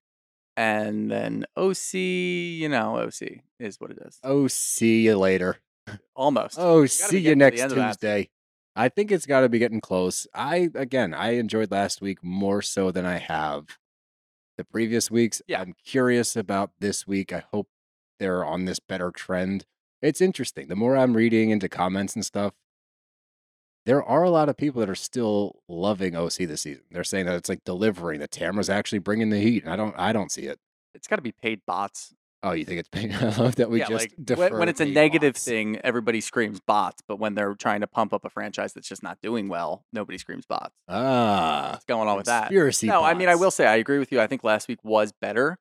and 0.58 1.10
then 1.10 1.46
OC. 1.56 1.94
You 1.94 2.70
know, 2.70 2.98
OC 2.98 3.42
is 3.60 3.80
what 3.80 3.92
it 3.92 4.00
is. 4.06 4.20
Oh, 4.24 4.48
see 4.48 5.06
you 5.06 5.18
later. 5.18 5.58
Almost. 6.16 6.58
Oh, 6.60 6.86
see 6.86 7.20
you 7.20 7.36
next 7.36 7.62
end 7.62 7.72
of 7.72 7.78
that. 7.78 7.94
Tuesday. 7.94 8.30
I 8.76 8.90
think 8.90 9.12
it's 9.12 9.26
got 9.26 9.42
to 9.42 9.50
be 9.50 9.60
getting 9.60 9.82
close. 9.82 10.28
I 10.34 10.70
again, 10.76 11.14
I 11.14 11.32
enjoyed 11.36 11.72
last 11.72 12.02
week 12.02 12.24
more 12.24 12.62
so 12.62 12.92
than 12.92 13.06
I 13.06 13.18
have 13.18 13.78
the 14.60 14.66
previous 14.66 15.10
weeks. 15.10 15.42
Yeah. 15.48 15.62
I'm 15.62 15.74
curious 15.86 16.36
about 16.36 16.72
this 16.80 17.08
week. 17.08 17.32
I 17.32 17.46
hope 17.54 17.70
they're 18.20 18.44
on 18.44 18.66
this 18.66 18.80
better 18.80 19.10
trend. 19.10 19.66
It's 20.02 20.20
interesting. 20.20 20.68
The 20.68 20.76
more 20.76 20.98
I'm 20.98 21.16
reading 21.16 21.50
into 21.50 21.70
comments 21.70 22.14
and 22.14 22.26
stuff, 22.26 22.54
there 23.86 24.04
are 24.04 24.24
a 24.24 24.30
lot 24.30 24.50
of 24.50 24.58
people 24.58 24.82
that 24.82 24.90
are 24.90 24.96
still 24.96 25.62
loving 25.70 26.14
OC 26.14 26.34
this 26.40 26.62
season. 26.62 26.84
They're 26.92 27.06
saying 27.06 27.26
that 27.28 27.36
it's 27.36 27.48
like 27.48 27.64
delivering. 27.64 28.20
That 28.20 28.32
Tamra's 28.32 28.70
actually 28.70 29.00
bringing 29.00 29.30
the 29.30 29.40
heat. 29.40 29.64
And 29.64 29.72
I 29.72 29.78
don't. 29.78 29.96
I 29.98 30.12
don't 30.12 30.32
see 30.32 30.44
it. 30.44 30.60
It's 30.94 31.08
got 31.08 31.16
to 31.16 31.22
be 31.22 31.32
paid 31.32 31.62
bots. 31.66 32.14
Oh, 32.41 32.51
you 32.51 32.63
think 32.63 32.80
it's 32.80 32.89
paying? 32.89 33.13
I 33.15 33.36
love 33.38 33.56
that 33.56 33.69
we 33.69 33.80
yeah, 33.80 33.88
just 33.88 34.12
like 34.30 34.38
when, 34.38 34.57
when 34.57 34.69
it's 34.69 34.80
a 34.80 34.86
negative 34.86 35.33
bots. 35.33 35.44
thing, 35.45 35.77
everybody 35.83 36.21
screams 36.21 36.59
bots. 36.62 37.01
But 37.07 37.18
when 37.19 37.36
they're 37.36 37.53
trying 37.56 37.81
to 37.81 37.88
pump 37.88 38.13
up 38.13 38.24
a 38.24 38.30
franchise 38.30 38.74
that's 38.74 38.88
just 38.88 39.03
not 39.03 39.19
doing 39.21 39.50
well, 39.50 39.83
nobody 39.91 40.18
screams 40.18 40.45
bots. 40.45 40.74
Ah, 40.88 41.71
What's 41.74 41.86
going 41.86 42.07
on 42.07 42.18
with 42.18 42.27
that? 42.27 42.44
conspiracy. 42.44 42.88
No, 42.88 43.03
I 43.03 43.13
mean 43.13 43.27
I 43.30 43.36
will 43.36 43.51
say 43.51 43.65
I 43.68 43.75
agree 43.75 44.00
with 44.00 44.12
you. 44.12 44.21
I 44.21 44.27
think 44.27 44.44
last 44.44 44.68
week 44.68 44.80
was 44.83 45.12
better, 45.12 45.57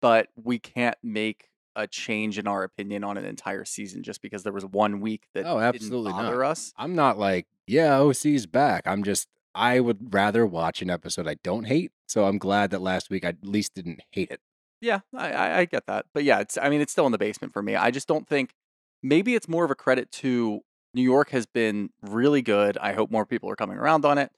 but 0.00 0.28
we 0.36 0.58
can't 0.58 0.96
make 1.02 1.48
a 1.76 1.86
change 1.86 2.38
in 2.38 2.46
our 2.46 2.62
opinion 2.64 3.04
on 3.04 3.16
an 3.16 3.24
entire 3.24 3.64
season 3.64 4.02
just 4.02 4.20
because 4.22 4.42
there 4.42 4.52
was 4.52 4.64
one 4.66 5.00
week 5.00 5.24
that 5.34 5.46
Oh, 5.46 5.58
absolutely 5.58 6.10
didn't 6.10 6.16
not. 6.22 6.30
bother 6.30 6.44
us. 6.44 6.72
I'm 6.76 6.94
not 6.94 7.18
like, 7.18 7.46
yeah, 7.66 7.98
OC's 7.98 8.46
back. 8.46 8.82
I'm 8.86 9.04
just, 9.04 9.28
I 9.54 9.78
would 9.80 10.12
rather 10.12 10.44
watch 10.46 10.82
an 10.82 10.90
episode 10.90 11.28
I 11.28 11.36
don't 11.44 11.64
hate. 11.64 11.92
So 12.08 12.24
I'm 12.24 12.38
glad 12.38 12.70
that 12.70 12.82
last 12.82 13.08
week 13.08 13.24
I 13.24 13.28
at 13.28 13.36
least 13.44 13.74
didn't 13.74 14.00
hate 14.10 14.30
it. 14.32 14.40
Yeah, 14.80 15.00
I, 15.14 15.32
I, 15.32 15.58
I 15.58 15.64
get 15.64 15.86
that. 15.86 16.06
But 16.14 16.24
yeah, 16.24 16.40
it's 16.40 16.56
I 16.58 16.68
mean 16.68 16.80
it's 16.80 16.92
still 16.92 17.06
in 17.06 17.12
the 17.12 17.18
basement 17.18 17.52
for 17.52 17.62
me. 17.62 17.76
I 17.76 17.90
just 17.90 18.08
don't 18.08 18.26
think 18.26 18.54
maybe 19.02 19.34
it's 19.34 19.48
more 19.48 19.64
of 19.64 19.70
a 19.70 19.74
credit 19.74 20.10
to 20.12 20.60
New 20.94 21.02
York 21.02 21.30
has 21.30 21.46
been 21.46 21.90
really 22.02 22.42
good. 22.42 22.76
I 22.78 22.92
hope 22.92 23.10
more 23.10 23.26
people 23.26 23.50
are 23.50 23.56
coming 23.56 23.78
around 23.78 24.04
on 24.04 24.18
it. 24.18 24.32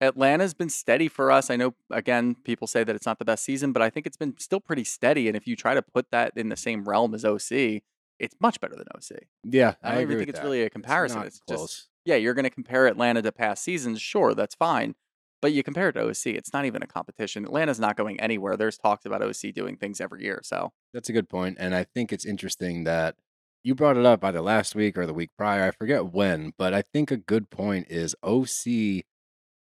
Atlanta's 0.00 0.54
been 0.54 0.68
steady 0.68 1.08
for 1.08 1.30
us. 1.30 1.50
I 1.50 1.56
know 1.56 1.74
again 1.90 2.34
people 2.44 2.66
say 2.66 2.84
that 2.84 2.96
it's 2.96 3.06
not 3.06 3.18
the 3.18 3.24
best 3.24 3.44
season, 3.44 3.72
but 3.72 3.82
I 3.82 3.90
think 3.90 4.06
it's 4.06 4.16
been 4.16 4.36
still 4.38 4.60
pretty 4.60 4.84
steady. 4.84 5.28
And 5.28 5.36
if 5.36 5.46
you 5.46 5.56
try 5.56 5.74
to 5.74 5.82
put 5.82 6.10
that 6.10 6.32
in 6.36 6.48
the 6.48 6.56
same 6.56 6.84
realm 6.84 7.14
as 7.14 7.24
OC, 7.24 7.82
it's 8.18 8.34
much 8.40 8.60
better 8.60 8.76
than 8.76 8.86
OC. 8.94 9.22
Yeah, 9.44 9.74
I 9.82 9.90
I, 9.90 9.94
don't 9.94 10.02
agree 10.02 10.14
even 10.14 10.18
think 10.18 10.30
it's 10.30 10.38
that. 10.40 10.44
really 10.44 10.62
a 10.62 10.70
comparison. 10.70 11.22
It's, 11.22 11.40
close. 11.40 11.60
just 11.60 11.88
yeah, 12.04 12.16
you're 12.16 12.34
going 12.34 12.44
to 12.44 12.50
compare 12.50 12.86
Atlanta 12.86 13.22
to 13.22 13.32
past 13.32 13.62
seasons. 13.62 14.00
Sure, 14.00 14.34
that's 14.34 14.54
fine. 14.54 14.94
But 15.44 15.52
you 15.52 15.62
compare 15.62 15.90
it 15.90 15.92
to 15.92 16.00
OC, 16.08 16.28
it's 16.28 16.54
not 16.54 16.64
even 16.64 16.82
a 16.82 16.86
competition. 16.86 17.44
Atlanta's 17.44 17.78
not 17.78 17.98
going 17.98 18.18
anywhere. 18.18 18.56
There's 18.56 18.78
talks 18.78 19.04
about 19.04 19.20
OC 19.20 19.52
doing 19.52 19.76
things 19.76 20.00
every 20.00 20.22
year. 20.22 20.40
So 20.42 20.72
That's 20.94 21.10
a 21.10 21.12
good 21.12 21.28
point. 21.28 21.58
and 21.60 21.74
I 21.74 21.84
think 21.84 22.14
it's 22.14 22.24
interesting 22.24 22.84
that 22.84 23.16
you 23.62 23.74
brought 23.74 23.98
it 23.98 24.06
up 24.06 24.24
either 24.24 24.40
last 24.40 24.74
week 24.74 24.96
or 24.96 25.04
the 25.04 25.12
week 25.12 25.28
prior. 25.36 25.64
I 25.64 25.70
forget 25.72 26.06
when, 26.06 26.54
but 26.56 26.72
I 26.72 26.80
think 26.80 27.10
a 27.10 27.18
good 27.18 27.50
point 27.50 27.88
is 27.90 28.16
OC 28.22 29.02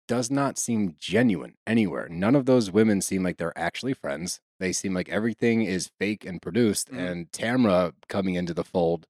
does 0.09 0.29
not 0.29 0.57
seem 0.57 0.95
genuine 0.99 1.53
anywhere. 1.65 2.09
None 2.09 2.35
of 2.35 2.45
those 2.45 2.69
women 2.69 2.99
seem 2.99 3.23
like 3.23 3.37
they're 3.37 3.57
actually 3.57 3.93
friends. 3.93 4.41
They 4.59 4.73
seem 4.73 4.93
like 4.93 5.07
everything 5.07 5.61
is 5.63 5.91
fake 5.97 6.25
and 6.25 6.41
produced. 6.41 6.91
Mhm. 6.91 7.09
And 7.09 7.31
Tamra 7.31 7.93
coming 8.09 8.35
into 8.35 8.53
the 8.53 8.65
fold 8.65 9.07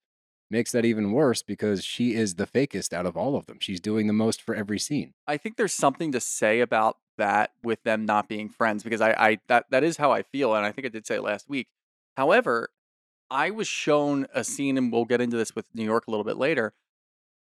makes 0.50 0.72
that 0.72 0.86
even 0.86 1.12
worse 1.12 1.42
because 1.42 1.84
she 1.84 2.14
is 2.14 2.36
the 2.36 2.48
fakest 2.48 2.94
out 2.94 3.06
of 3.06 3.16
all 3.16 3.36
of 3.36 3.46
them. 3.46 3.58
She's 3.60 3.80
doing 3.80 4.08
the 4.08 4.14
most 4.14 4.42
for 4.42 4.56
every 4.56 4.80
scene. 4.80 5.14
I 5.28 5.38
think 5.38 5.58
there's 5.58 5.74
something 5.74 6.12
to 6.12 6.20
say 6.20 6.60
about 6.60 6.98
that 7.18 7.52
with 7.64 7.84
them 7.84 8.06
not 8.06 8.28
being 8.28 8.50
friends 8.50 8.84
because 8.84 9.02
I, 9.02 9.12
I 9.12 9.40
that 9.48 9.66
that 9.70 9.84
is 9.84 9.98
how 9.98 10.12
I 10.12 10.24
feel, 10.24 10.56
and 10.56 10.66
I 10.66 10.72
think 10.72 10.86
I 10.86 10.90
did 10.90 11.06
say 11.06 11.16
it 11.16 11.24
last 11.24 11.50
week. 11.50 11.68
However, 12.18 12.70
I 13.30 13.52
was 13.52 13.68
shown 13.68 14.28
a 14.34 14.44
scene, 14.44 14.78
and 14.78 14.92
we'll 14.92 15.06
get 15.06 15.22
into 15.22 15.38
this 15.38 15.56
with 15.56 15.68
New 15.74 15.84
York 15.84 16.08
a 16.08 16.12
little 16.12 16.24
bit 16.24 16.38
later, 16.38 16.74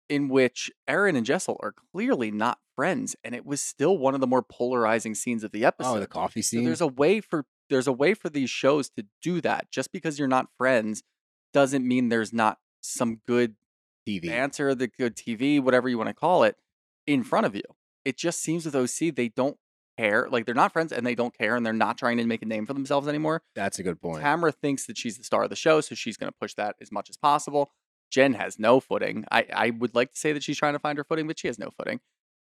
in 0.07 0.29
which 0.29 0.69
Erin 0.87 1.15
and 1.15 1.25
Jessel 1.25 1.57
are 1.61 1.73
clearly 1.91 2.29
not 2.31 2.59
friends, 2.75 3.15
and 3.23 3.33
it 3.33 3.45
was 3.45 3.61
still 3.61 3.97
one 3.97 4.13
of 4.13 4.21
the 4.21 4.27
more 4.27 4.43
polarizing 4.43 5.15
scenes 5.15 5.43
of 5.43 5.51
the 5.51 5.65
episode. 5.65 5.97
Oh, 5.97 5.99
the 5.99 6.07
coffee 6.07 6.41
scene. 6.41 6.61
So 6.61 6.65
there's 6.65 6.81
a 6.81 6.87
way 6.87 7.21
for 7.21 7.45
there's 7.69 7.87
a 7.87 7.93
way 7.93 8.13
for 8.13 8.29
these 8.29 8.49
shows 8.49 8.89
to 8.91 9.05
do 9.21 9.41
that. 9.41 9.71
Just 9.71 9.91
because 9.91 10.19
you're 10.19 10.27
not 10.27 10.47
friends 10.57 11.03
doesn't 11.53 11.87
mean 11.87 12.09
there's 12.09 12.33
not 12.33 12.59
some 12.81 13.21
good 13.27 13.55
TV. 14.07 14.29
answer, 14.29 14.73
the 14.75 14.87
good 14.87 15.15
TV, 15.15 15.61
whatever 15.61 15.89
you 15.89 15.97
want 15.97 16.09
to 16.09 16.13
call 16.13 16.43
it, 16.43 16.55
in 17.05 17.23
front 17.23 17.45
of 17.45 17.55
you. 17.55 17.63
It 18.05 18.17
just 18.17 18.41
seems 18.41 18.65
with 18.65 18.75
OC 18.75 19.15
they 19.15 19.29
don't 19.29 19.57
care. 19.97 20.27
Like 20.29 20.45
they're 20.45 20.55
not 20.55 20.71
friends 20.71 20.91
and 20.91 21.05
they 21.05 21.15
don't 21.15 21.37
care 21.37 21.55
and 21.55 21.65
they're 21.65 21.73
not 21.73 21.97
trying 21.97 22.17
to 22.17 22.25
make 22.25 22.41
a 22.41 22.45
name 22.45 22.65
for 22.65 22.73
themselves 22.73 23.07
anymore. 23.07 23.41
That's 23.55 23.79
a 23.79 23.83
good 23.83 24.01
point. 24.01 24.23
Tamra 24.23 24.53
thinks 24.53 24.85
that 24.87 24.97
she's 24.97 25.17
the 25.17 25.23
star 25.23 25.43
of 25.43 25.49
the 25.49 25.55
show, 25.55 25.81
so 25.81 25.95
she's 25.95 26.17
going 26.17 26.31
to 26.31 26.37
push 26.39 26.53
that 26.55 26.75
as 26.81 26.91
much 26.91 27.09
as 27.09 27.17
possible. 27.17 27.71
Jen 28.09 28.33
has 28.33 28.57
no 28.57 28.79
footing. 28.79 29.25
I, 29.31 29.45
I 29.53 29.69
would 29.71 29.93
like 29.93 30.13
to 30.13 30.19
say 30.19 30.33
that 30.33 30.43
she's 30.43 30.57
trying 30.57 30.73
to 30.73 30.79
find 30.79 30.97
her 30.97 31.03
footing, 31.03 31.27
but 31.27 31.37
she 31.37 31.47
has 31.47 31.59
no 31.59 31.69
footing. 31.77 31.99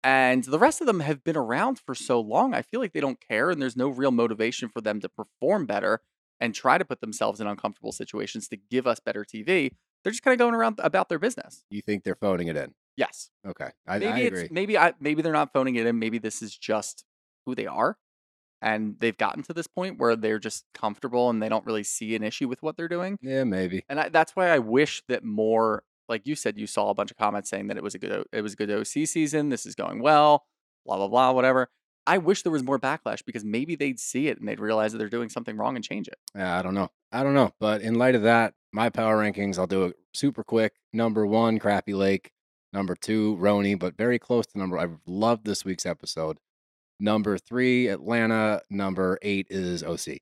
And 0.03 0.43
the 0.43 0.59
rest 0.59 0.81
of 0.81 0.87
them 0.87 0.99
have 0.99 1.23
been 1.23 1.35
around 1.35 1.79
for 1.79 1.95
so 1.95 2.19
long. 2.19 2.53
I 2.53 2.61
feel 2.61 2.79
like 2.79 2.93
they 2.93 2.99
don't 2.99 3.19
care, 3.19 3.49
and 3.49 3.61
there's 3.61 3.75
no 3.75 3.89
real 3.89 4.11
motivation 4.11 4.69
for 4.69 4.81
them 4.81 5.01
to 5.01 5.09
perform 5.09 5.65
better 5.65 6.01
and 6.39 6.53
try 6.53 6.77
to 6.77 6.85
put 6.85 7.01
themselves 7.01 7.41
in 7.41 7.47
uncomfortable 7.47 7.91
situations 7.91 8.47
to 8.49 8.57
give 8.57 8.85
us 8.85 8.99
better 8.99 9.25
TV. 9.25 9.71
They're 10.07 10.13
just 10.13 10.23
kind 10.23 10.33
of 10.33 10.39
going 10.39 10.53
around 10.55 10.79
about 10.81 11.09
their 11.09 11.19
business. 11.19 11.65
you 11.69 11.81
think 11.81 12.05
they're 12.05 12.15
phoning 12.15 12.47
it 12.47 12.55
in? 12.55 12.73
Yes. 12.95 13.29
Okay, 13.45 13.71
I, 13.85 13.99
Maybe 13.99 14.11
I 14.11 14.19
agree. 14.19 14.47
maybe 14.49 14.77
I 14.77 14.93
maybe 15.01 15.21
they're 15.21 15.33
not 15.33 15.51
phoning 15.51 15.75
it 15.75 15.85
in. 15.85 15.99
Maybe 15.99 16.17
this 16.17 16.41
is 16.41 16.57
just 16.57 17.03
who 17.45 17.53
they 17.55 17.67
are. 17.67 17.97
And 18.61 18.95
they've 18.99 19.17
gotten 19.17 19.43
to 19.43 19.53
this 19.53 19.67
point 19.67 19.99
where 19.99 20.15
they're 20.15 20.39
just 20.39 20.63
comfortable 20.73 21.29
and 21.29 21.43
they 21.43 21.49
don't 21.49 21.65
really 21.65 21.83
see 21.83 22.15
an 22.15 22.23
issue 22.23 22.47
with 22.47 22.63
what 22.63 22.77
they're 22.77 22.87
doing. 22.87 23.19
Yeah, 23.21 23.43
maybe. 23.43 23.83
And 23.89 23.99
I, 23.99 24.09
that's 24.09 24.35
why 24.35 24.47
I 24.49 24.59
wish 24.59 25.03
that 25.09 25.23
more, 25.23 25.83
like 26.09 26.25
you 26.25 26.35
said, 26.35 26.57
you 26.57 26.65
saw 26.65 26.89
a 26.89 26.95
bunch 26.95 27.11
of 27.11 27.17
comments 27.17 27.49
saying 27.51 27.67
that 27.67 27.77
it 27.77 27.83
was 27.83 27.93
a 27.93 27.99
good, 27.99 28.25
it 28.31 28.41
was 28.41 28.53
a 28.53 28.55
good 28.55 28.71
OC 28.71 29.05
season. 29.07 29.49
This 29.49 29.65
is 29.67 29.75
going 29.75 30.01
well, 30.01 30.45
blah 30.85 30.95
blah 30.97 31.07
blah, 31.07 31.31
whatever. 31.33 31.69
I 32.07 32.17
wish 32.17 32.41
there 32.43 32.51
was 32.53 32.63
more 32.63 32.79
backlash 32.79 33.23
because 33.25 33.43
maybe 33.43 33.75
they'd 33.75 33.99
see 33.99 34.29
it 34.29 34.39
and 34.39 34.47
they'd 34.47 34.61
realize 34.61 34.93
that 34.93 34.97
they're 34.97 35.09
doing 35.09 35.27
something 35.29 35.57
wrong 35.57 35.75
and 35.75 35.83
change 35.83 36.07
it. 36.07 36.17
Yeah, 36.33 36.57
I 36.57 36.61
don't 36.61 36.73
know. 36.73 36.89
I 37.11 37.23
don't 37.23 37.33
know. 37.33 37.51
But 37.59 37.81
in 37.81 37.95
light 37.95 38.15
of 38.15 38.23
that, 38.23 38.53
my 38.73 38.89
power 38.89 39.17
rankings, 39.17 39.57
I'll 39.57 39.67
do 39.67 39.85
it 39.85 39.95
super 40.13 40.43
quick. 40.43 40.73
Number 40.93 41.25
one, 41.25 41.59
Crappie 41.59 41.95
Lake. 41.95 42.31
Number 42.73 42.95
two, 42.95 43.37
RHONY, 43.39 43.79
but 43.79 43.95
very 43.97 44.19
close 44.19 44.45
to 44.47 44.57
number. 44.59 44.77
I 44.77 44.87
loved 45.05 45.45
this 45.45 45.63
week's 45.63 45.85
episode. 45.85 46.37
Number 46.99 47.37
three, 47.37 47.87
Atlanta. 47.87 48.61
Number 48.69 49.17
eight 49.21 49.47
is 49.49 49.83
OC. 49.83 50.17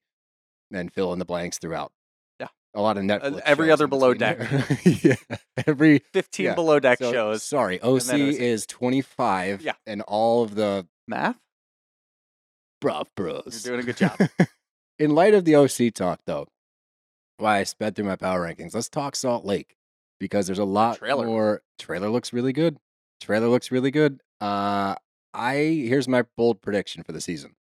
And 0.71 0.93
fill 0.93 1.11
in 1.13 1.19
the 1.19 1.25
blanks 1.25 1.57
throughout. 1.57 1.91
Yeah. 2.39 2.47
A 2.75 2.81
lot 2.81 2.97
of 2.97 3.03
Netflix. 3.03 3.41
every 3.45 3.67
shows 3.67 3.73
other 3.73 3.87
below 3.87 4.13
deck. 4.13 4.39
yeah. 4.85 5.15
Every 5.65 5.99
15 6.13 6.45
Yeah, 6.45 6.53
below 6.55 6.79
deck 6.79 6.99
so- 6.99 7.11
shows. 7.11 7.43
Sorry, 7.43 7.81
OC, 7.81 8.09
OC. 8.09 8.13
is 8.19 8.65
25. 8.67 9.61
Yeah. 9.61 9.73
And 9.87 10.01
all 10.03 10.43
of 10.43 10.53
the 10.55 10.87
Math? 11.07 11.37
bruv 12.83 13.05
bros. 13.15 13.63
You're 13.65 13.75
doing 13.77 13.83
a 13.83 13.93
good 13.93 13.97
job. 13.97 14.47
In 14.99 15.11
light 15.15 15.33
of 15.33 15.45
the 15.45 15.55
OC 15.55 15.93
talk, 15.93 16.19
though, 16.25 16.47
why 17.37 17.57
I 17.59 17.63
sped 17.63 17.95
through 17.95 18.05
my 18.05 18.15
power 18.15 18.41
rankings, 18.47 18.73
let's 18.73 18.89
talk 18.89 19.15
Salt 19.15 19.45
Lake 19.45 19.75
because 20.19 20.47
there's 20.47 20.59
a 20.59 20.65
lot 20.65 20.97
Trailer. 20.97 21.25
more. 21.25 21.61
Trailer 21.79 22.09
looks 22.09 22.31
really 22.33 22.53
good. 22.53 22.77
Trailer 23.21 23.47
looks 23.47 23.71
really 23.71 23.91
good. 23.91 24.21
Uh, 24.41 24.95
I 25.33 25.55
here's 25.87 26.07
my 26.07 26.23
bold 26.37 26.61
prediction 26.61 27.03
for 27.03 27.11
the 27.11 27.21
season. 27.21 27.55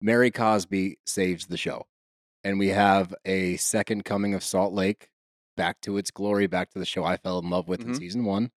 Mary 0.00 0.30
Cosby 0.30 0.98
saves 1.06 1.46
the 1.46 1.56
show. 1.56 1.86
and 2.42 2.58
we 2.58 2.68
have 2.68 3.14
a 3.26 3.58
second 3.58 4.02
coming 4.06 4.32
of 4.32 4.42
Salt 4.42 4.72
Lake 4.72 5.10
back 5.58 5.78
to 5.82 5.98
its 5.98 6.10
glory, 6.10 6.46
back 6.46 6.70
to 6.70 6.78
the 6.78 6.86
show 6.86 7.04
I 7.04 7.18
fell 7.18 7.38
in 7.38 7.50
love 7.50 7.68
with 7.68 7.82
in 7.82 7.88
Mhm. 7.88 7.98
season 7.98 8.24
one. 8.24 8.50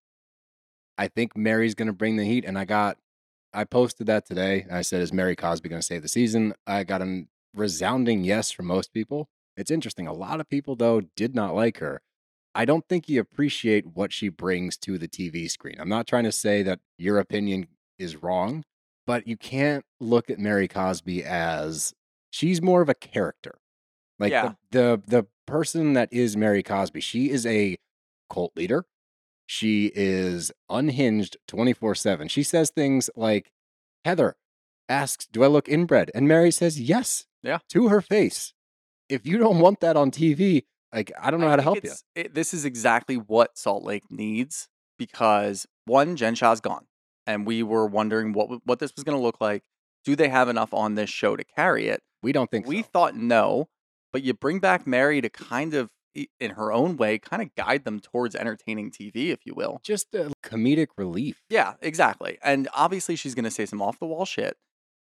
I 0.97 1.09
think 1.09 1.35
Mary's 1.35 1.75
going 1.75 1.87
to 1.87 1.93
bring 1.93 2.15
the 2.15 2.23
heat, 2.23 2.45
and 2.45 2.57
I 2.57 2.63
got, 2.63 2.97
I 3.51 3.65
posted 3.65 4.07
that 4.07 4.25
today. 4.25 4.65
I 4.71 4.83
said, 4.83 5.01
"Is 5.01 5.11
Mary 5.11 5.35
Cosby 5.35 5.67
going 5.67 5.81
to 5.81 5.85
save 5.85 6.01
the 6.01 6.07
season?" 6.07 6.53
I 6.65 6.85
got 6.85 7.01
a 7.01 7.27
resounding 7.53 8.23
yes 8.23 8.51
from 8.51 8.67
most 8.67 8.93
people. 8.93 9.27
It's 9.57 9.71
interesting. 9.71 10.07
A 10.07 10.13
lot 10.13 10.39
of 10.39 10.49
people 10.49 10.75
though 10.75 11.01
did 11.15 11.35
not 11.35 11.53
like 11.55 11.77
her. 11.79 12.01
I 12.55 12.65
don't 12.65 12.87
think 12.87 13.09
you 13.09 13.19
appreciate 13.19 13.87
what 13.95 14.13
she 14.13 14.29
brings 14.29 14.77
to 14.77 14.97
the 14.97 15.07
TV 15.07 15.49
screen. 15.49 15.75
I'm 15.79 15.89
not 15.89 16.05
trying 16.07 16.23
to 16.25 16.31
say 16.31 16.61
that 16.63 16.79
your 16.97 17.17
opinion 17.17 17.67
is 17.97 18.21
wrong, 18.21 18.63
but 19.07 19.27
you 19.27 19.37
can't 19.37 19.83
look 19.99 20.29
at 20.29 20.37
Mary 20.39 20.67
Cosby 20.67 21.23
as 21.23 21.93
she's 22.29 22.61
more 22.61 22.81
of 22.81 22.89
a 22.89 22.93
character. 22.93 23.57
Like 24.19 24.31
Yeah. 24.31 24.53
the, 24.71 25.01
the 25.07 25.17
the 25.21 25.27
person 25.47 25.93
that 25.93 26.09
is 26.11 26.37
Mary 26.37 26.63
Cosby, 26.63 27.01
she 27.01 27.29
is 27.29 27.45
a 27.45 27.75
cult 28.31 28.55
leader. 28.55 28.85
She 29.45 29.91
is 29.93 30.51
unhinged 30.69 31.37
24/7. 31.47 32.29
She 32.29 32.43
says 32.43 32.69
things 32.69 33.09
like 33.15 33.51
Heather 34.05 34.35
asks, 34.87 35.25
"Do 35.27 35.43
I 35.43 35.47
look 35.47 35.67
inbred?" 35.67 36.11
and 36.15 36.27
Mary 36.27 36.51
says, 36.51 36.79
"Yes." 36.79 37.25
Yeah. 37.41 37.59
To 37.69 37.89
her 37.89 37.99
face. 38.01 38.53
If 39.09 39.25
you 39.25 39.37
don't 39.37 39.59
want 39.59 39.81
that 39.81 39.95
on 39.95 40.11
TV, 40.11 40.63
like 40.93 41.11
I 41.19 41.31
don't 41.31 41.41
know 41.41 41.49
how 41.49 41.55
to 41.55 41.61
help 41.61 41.83
you. 41.83 41.91
It, 42.15 42.33
this 42.33 42.53
is 42.53 42.65
exactly 42.65 43.15
what 43.15 43.57
Salt 43.57 43.83
Lake 43.83 44.03
needs 44.09 44.67
because 44.97 45.65
one, 45.85 46.15
Jen 46.15 46.35
Shah's 46.35 46.61
gone, 46.61 46.85
and 47.27 47.45
we 47.45 47.63
were 47.63 47.85
wondering 47.85 48.33
what 48.33 48.65
what 48.65 48.79
this 48.79 48.93
was 48.95 49.03
going 49.03 49.17
to 49.17 49.23
look 49.23 49.41
like. 49.41 49.63
Do 50.05 50.15
they 50.15 50.29
have 50.29 50.49
enough 50.49 50.73
on 50.73 50.95
this 50.95 51.09
show 51.09 51.35
to 51.35 51.43
carry 51.43 51.87
it? 51.87 52.01
We 52.21 52.31
don't 52.31 52.49
think 52.49 52.67
we 52.67 52.81
so. 52.81 52.89
thought 52.91 53.15
no, 53.15 53.69
but 54.11 54.23
you 54.23 54.33
bring 54.33 54.59
back 54.59 54.85
Mary 54.85 55.19
to 55.21 55.29
kind 55.29 55.73
of, 55.73 55.89
in 56.39 56.51
her 56.51 56.71
own 56.71 56.95
way, 56.97 57.17
kind 57.17 57.41
of 57.41 57.53
guide 57.55 57.83
them 57.83 57.99
towards 57.99 58.35
entertaining 58.35 58.91
TV, 58.91 59.29
if 59.29 59.45
you 59.45 59.53
will. 59.53 59.81
just 59.83 60.13
a 60.13 60.31
comedic 60.43 60.87
relief. 60.97 61.41
Yeah, 61.49 61.73
exactly. 61.81 62.37
And 62.43 62.69
obviously, 62.73 63.15
she's 63.15 63.33
going 63.33 63.45
to 63.45 63.51
say 63.51 63.65
some 63.65 63.81
off 63.81 63.99
the 63.99 64.05
wall 64.05 64.25
shit. 64.25 64.57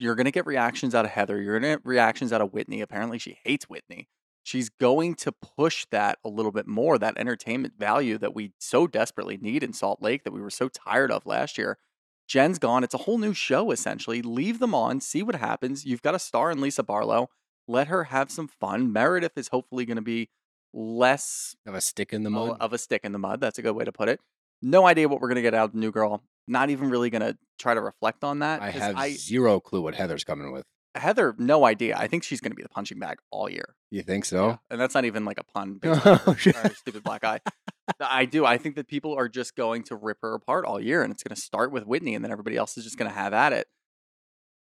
You're 0.00 0.16
going 0.16 0.24
to 0.24 0.32
get 0.32 0.46
reactions 0.46 0.94
out 0.94 1.04
of 1.04 1.12
Heather. 1.12 1.40
You're 1.40 1.60
going 1.60 1.70
to 1.70 1.78
get 1.78 1.86
reactions 1.86 2.32
out 2.32 2.40
of 2.40 2.52
Whitney. 2.52 2.80
Apparently, 2.80 3.18
she 3.18 3.38
hates 3.44 3.66
Whitney. 3.66 4.08
She's 4.42 4.68
going 4.68 5.14
to 5.16 5.30
push 5.30 5.86
that 5.92 6.18
a 6.24 6.28
little 6.28 6.50
bit 6.50 6.66
more, 6.66 6.98
that 6.98 7.18
entertainment 7.18 7.74
value 7.78 8.18
that 8.18 8.34
we 8.34 8.52
so 8.58 8.86
desperately 8.86 9.36
need 9.36 9.62
in 9.62 9.72
Salt 9.72 10.02
Lake 10.02 10.24
that 10.24 10.32
we 10.32 10.40
were 10.40 10.50
so 10.50 10.68
tired 10.68 11.12
of 11.12 11.26
last 11.26 11.56
year. 11.58 11.78
Jen's 12.26 12.58
gone. 12.58 12.82
It's 12.82 12.94
a 12.94 12.98
whole 12.98 13.18
new 13.18 13.34
show, 13.34 13.70
essentially. 13.70 14.22
Leave 14.22 14.58
them 14.58 14.74
on, 14.74 15.00
see 15.00 15.22
what 15.22 15.36
happens. 15.36 15.84
You've 15.84 16.02
got 16.02 16.14
a 16.14 16.18
star 16.18 16.50
in 16.50 16.60
Lisa 16.60 16.82
Barlow. 16.82 17.28
Let 17.68 17.88
her 17.88 18.04
have 18.04 18.30
some 18.30 18.48
fun. 18.48 18.92
Meredith 18.92 19.36
is 19.36 19.48
hopefully 19.48 19.84
going 19.84 19.96
to 19.96 20.02
be 20.02 20.30
less 20.72 21.56
of 21.66 21.74
a 21.74 21.80
stick 21.80 22.12
in 22.12 22.22
the 22.22 22.30
mud. 22.30 22.56
of 22.60 22.72
a 22.72 22.78
stick 22.78 23.02
in 23.04 23.12
the 23.12 23.18
mud. 23.18 23.40
That's 23.40 23.58
a 23.58 23.62
good 23.62 23.74
way 23.74 23.84
to 23.84 23.92
put 23.92 24.08
it. 24.08 24.20
No 24.62 24.86
idea 24.86 25.08
what 25.08 25.20
we're 25.20 25.28
gonna 25.28 25.42
get 25.42 25.54
out 25.54 25.66
of 25.66 25.72
the 25.72 25.78
new 25.78 25.90
girl. 25.90 26.22
Not 26.48 26.70
even 26.70 26.90
really 26.90 27.10
gonna 27.10 27.36
try 27.58 27.74
to 27.74 27.80
reflect 27.80 28.24
on 28.24 28.40
that. 28.40 28.60
I 28.62 28.70
have 28.70 28.96
zero 29.12 29.60
clue 29.60 29.82
what 29.82 29.94
Heather's 29.94 30.24
coming 30.24 30.52
with. 30.52 30.64
Heather, 30.96 31.34
no 31.38 31.64
idea. 31.64 31.96
I 31.96 32.08
think 32.08 32.24
she's 32.24 32.40
gonna 32.40 32.54
be 32.56 32.62
the 32.62 32.68
punching 32.68 32.98
bag 32.98 33.18
all 33.30 33.48
year. 33.48 33.76
You 33.90 34.02
think 34.02 34.24
Yeah, 34.24 34.28
so? 34.28 34.60
and 34.70 34.80
that's 34.80 34.94
not 34.94 35.04
even 35.04 35.24
like 35.24 35.38
a 35.38 35.44
pun. 35.44 35.78
Oh, 35.84 35.94
her, 35.94 36.34
shit. 36.36 36.56
her 36.56 36.70
stupid 36.74 37.02
black 37.04 37.22
eye. 37.24 37.40
I 38.00 38.24
do. 38.24 38.44
I 38.44 38.56
think 38.58 38.76
that 38.76 38.86
people 38.88 39.14
are 39.14 39.28
just 39.28 39.56
going 39.56 39.82
to 39.84 39.96
rip 39.96 40.18
her 40.22 40.34
apart 40.34 40.64
all 40.64 40.80
year, 40.80 41.02
and 41.02 41.12
it's 41.12 41.22
going 41.24 41.34
to 41.34 41.40
start 41.40 41.72
with 41.72 41.86
Whitney, 41.86 42.14
and 42.14 42.24
then 42.24 42.30
everybody 42.30 42.56
else 42.56 42.76
is 42.78 42.84
just 42.84 42.96
going 42.96 43.10
to 43.10 43.16
have 43.16 43.32
at 43.32 43.52
it. 43.52 43.66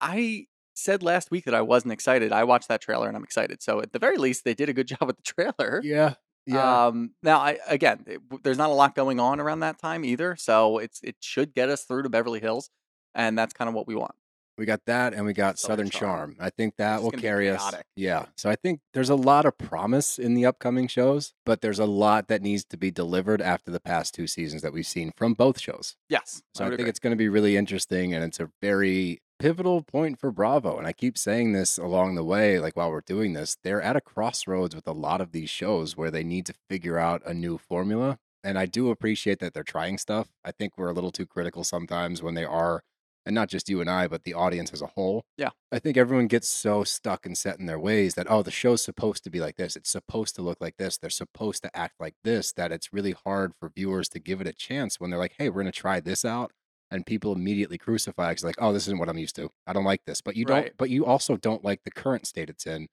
I 0.00 0.46
said 0.74 1.02
last 1.02 1.30
week 1.30 1.44
that 1.44 1.54
I 1.54 1.62
wasn't 1.62 1.92
excited. 1.92 2.32
I 2.32 2.42
watched 2.44 2.68
that 2.68 2.80
trailer, 2.80 3.06
and 3.06 3.16
I'm 3.16 3.22
excited. 3.24 3.62
So 3.62 3.80
at 3.80 3.92
the 3.92 3.98
very 4.00 4.16
least, 4.18 4.44
they 4.44 4.54
did 4.54 4.68
a 4.68 4.72
good 4.72 4.88
job 4.88 5.02
with 5.06 5.16
the 5.16 5.22
trailer. 5.22 5.80
Yeah. 5.84 6.14
Yeah. 6.46 6.86
Um, 6.86 7.12
now, 7.22 7.38
I 7.40 7.58
again, 7.66 8.04
it, 8.06 8.20
there's 8.42 8.58
not 8.58 8.70
a 8.70 8.74
lot 8.74 8.94
going 8.94 9.18
on 9.20 9.40
around 9.40 9.60
that 9.60 9.78
time 9.78 10.04
either, 10.04 10.36
so 10.36 10.78
it's 10.78 11.00
it 11.02 11.16
should 11.20 11.54
get 11.54 11.68
us 11.70 11.84
through 11.84 12.02
to 12.02 12.08
Beverly 12.08 12.40
Hills, 12.40 12.70
and 13.14 13.38
that's 13.38 13.54
kind 13.54 13.68
of 13.68 13.74
what 13.74 13.86
we 13.86 13.94
want. 13.94 14.14
we 14.56 14.66
got 14.66 14.80
that 14.86 15.14
and 15.14 15.24
we 15.26 15.32
got 15.32 15.58
Southern 15.58 15.86
Southern, 15.86 15.90
Charm. 15.90 16.34
Charm. 16.34 16.46
I 16.46 16.50
think 16.50 16.76
that 16.76 17.02
will 17.02 17.10
carry 17.10 17.50
us. 17.50 17.74
Yeah. 17.96 18.26
So 18.36 18.48
I 18.50 18.54
think 18.56 18.80
there's 18.92 19.10
a 19.10 19.16
lot 19.16 19.46
of 19.46 19.56
promise 19.58 20.18
in 20.18 20.34
the 20.34 20.46
upcoming 20.46 20.86
shows, 20.86 21.32
but 21.44 21.60
there's 21.60 21.80
a 21.80 21.86
lot 21.86 22.28
that 22.28 22.40
needs 22.42 22.64
to 22.66 22.76
be 22.76 22.90
delivered 22.92 23.40
after 23.42 23.70
the 23.72 23.80
past 23.80 24.14
two 24.14 24.26
seasons 24.28 24.62
that 24.62 24.72
we've 24.72 24.86
seen 24.86 25.10
from 25.16 25.34
both 25.34 25.58
shows. 25.58 25.96
Yes, 26.08 26.42
So 26.54 26.64
I, 26.64 26.68
would 26.68 26.72
think 26.76 26.80
agree. 26.82 26.90
it's 26.90 27.00
going 27.00 27.10
to 27.12 27.16
be 27.16 27.28
really 27.28 27.56
interesting 27.56 28.14
and 28.14 28.22
it's 28.22 28.38
a 28.38 28.48
very 28.62 29.20
pivotal 29.44 29.82
point 29.82 30.18
for 30.18 30.30
Bravo. 30.30 30.78
And 30.78 30.86
I 30.86 30.92
keep 30.92 31.18
saying 31.18 31.52
this 31.52 31.76
along 31.76 32.14
the 32.14 32.24
way, 32.24 32.58
like 32.58 32.78
while 32.78 32.90
we're 32.90 33.02
doing 33.02 33.34
this, 33.34 33.58
they're 33.62 33.82
at 33.82 33.94
a 33.94 34.00
crossroads 34.00 34.74
with 34.74 34.86
a 34.86 34.92
lot 34.92 35.20
of 35.20 35.32
these 35.32 35.50
shows 35.50 35.98
where 35.98 36.10
they 36.10 36.24
need 36.24 36.46
to 36.46 36.54
figure 36.70 36.96
out 36.96 37.20
a 37.26 37.34
new 37.34 37.58
formula. 37.58 38.16
And 38.42 38.58
I 38.58 38.64
do 38.64 38.88
appreciate 38.88 39.40
that 39.40 39.52
they're 39.52 39.62
trying 39.62 39.98
stuff. 39.98 40.28
I 40.46 40.50
think 40.50 40.78
we're 40.78 40.88
a 40.88 40.94
little 40.94 41.12
too 41.12 41.26
critical 41.26 41.62
sometimes 41.62 42.22
when 42.22 42.32
they 42.32 42.46
are, 42.46 42.84
and 43.26 43.34
not 43.34 43.50
just 43.50 43.68
you 43.68 43.82
and 43.82 43.90
I, 43.90 44.08
but 44.08 44.24
the 44.24 44.32
audience 44.32 44.72
as 44.72 44.80
a 44.80 44.86
whole. 44.86 45.26
Yeah. 45.36 45.50
I 45.70 45.78
think 45.78 45.98
everyone 45.98 46.26
gets 46.26 46.48
so 46.48 46.82
stuck 46.82 47.26
and 47.26 47.36
set 47.36 47.58
in 47.58 47.66
their 47.66 47.78
ways 47.78 48.14
that, 48.14 48.30
oh, 48.30 48.42
the 48.42 48.50
show's 48.50 48.80
supposed 48.80 49.24
to 49.24 49.30
be 49.30 49.40
like 49.40 49.56
this. 49.56 49.76
It's 49.76 49.90
supposed 49.90 50.34
to 50.36 50.42
look 50.42 50.62
like 50.62 50.78
this. 50.78 50.96
They're 50.96 51.10
supposed 51.10 51.62
to 51.64 51.76
act 51.76 51.96
like 52.00 52.14
this, 52.24 52.50
that 52.52 52.72
it's 52.72 52.94
really 52.94 53.12
hard 53.12 53.52
for 53.60 53.68
viewers 53.68 54.08
to 54.10 54.18
give 54.20 54.40
it 54.40 54.46
a 54.46 54.54
chance 54.54 54.98
when 54.98 55.10
they're 55.10 55.18
like, 55.18 55.34
hey, 55.36 55.50
we're 55.50 55.60
going 55.60 55.72
to 55.72 55.78
try 55.78 56.00
this 56.00 56.24
out. 56.24 56.50
And 56.94 57.04
people 57.04 57.32
immediately 57.32 57.76
crucify 57.76 58.30
because 58.30 58.44
like, 58.44 58.54
oh, 58.58 58.72
this 58.72 58.84
isn't 58.84 59.00
what 59.00 59.08
I'm 59.08 59.18
used 59.18 59.34
to. 59.34 59.50
I 59.66 59.72
don't 59.72 59.84
like 59.84 60.04
this. 60.06 60.20
But 60.20 60.36
you 60.36 60.44
don't, 60.44 60.70
but 60.76 60.90
you 60.90 61.04
also 61.04 61.36
don't 61.36 61.64
like 61.64 61.82
the 61.82 61.90
current 61.90 62.24
state 62.24 62.48
it's 62.48 62.66
in. 62.66 62.86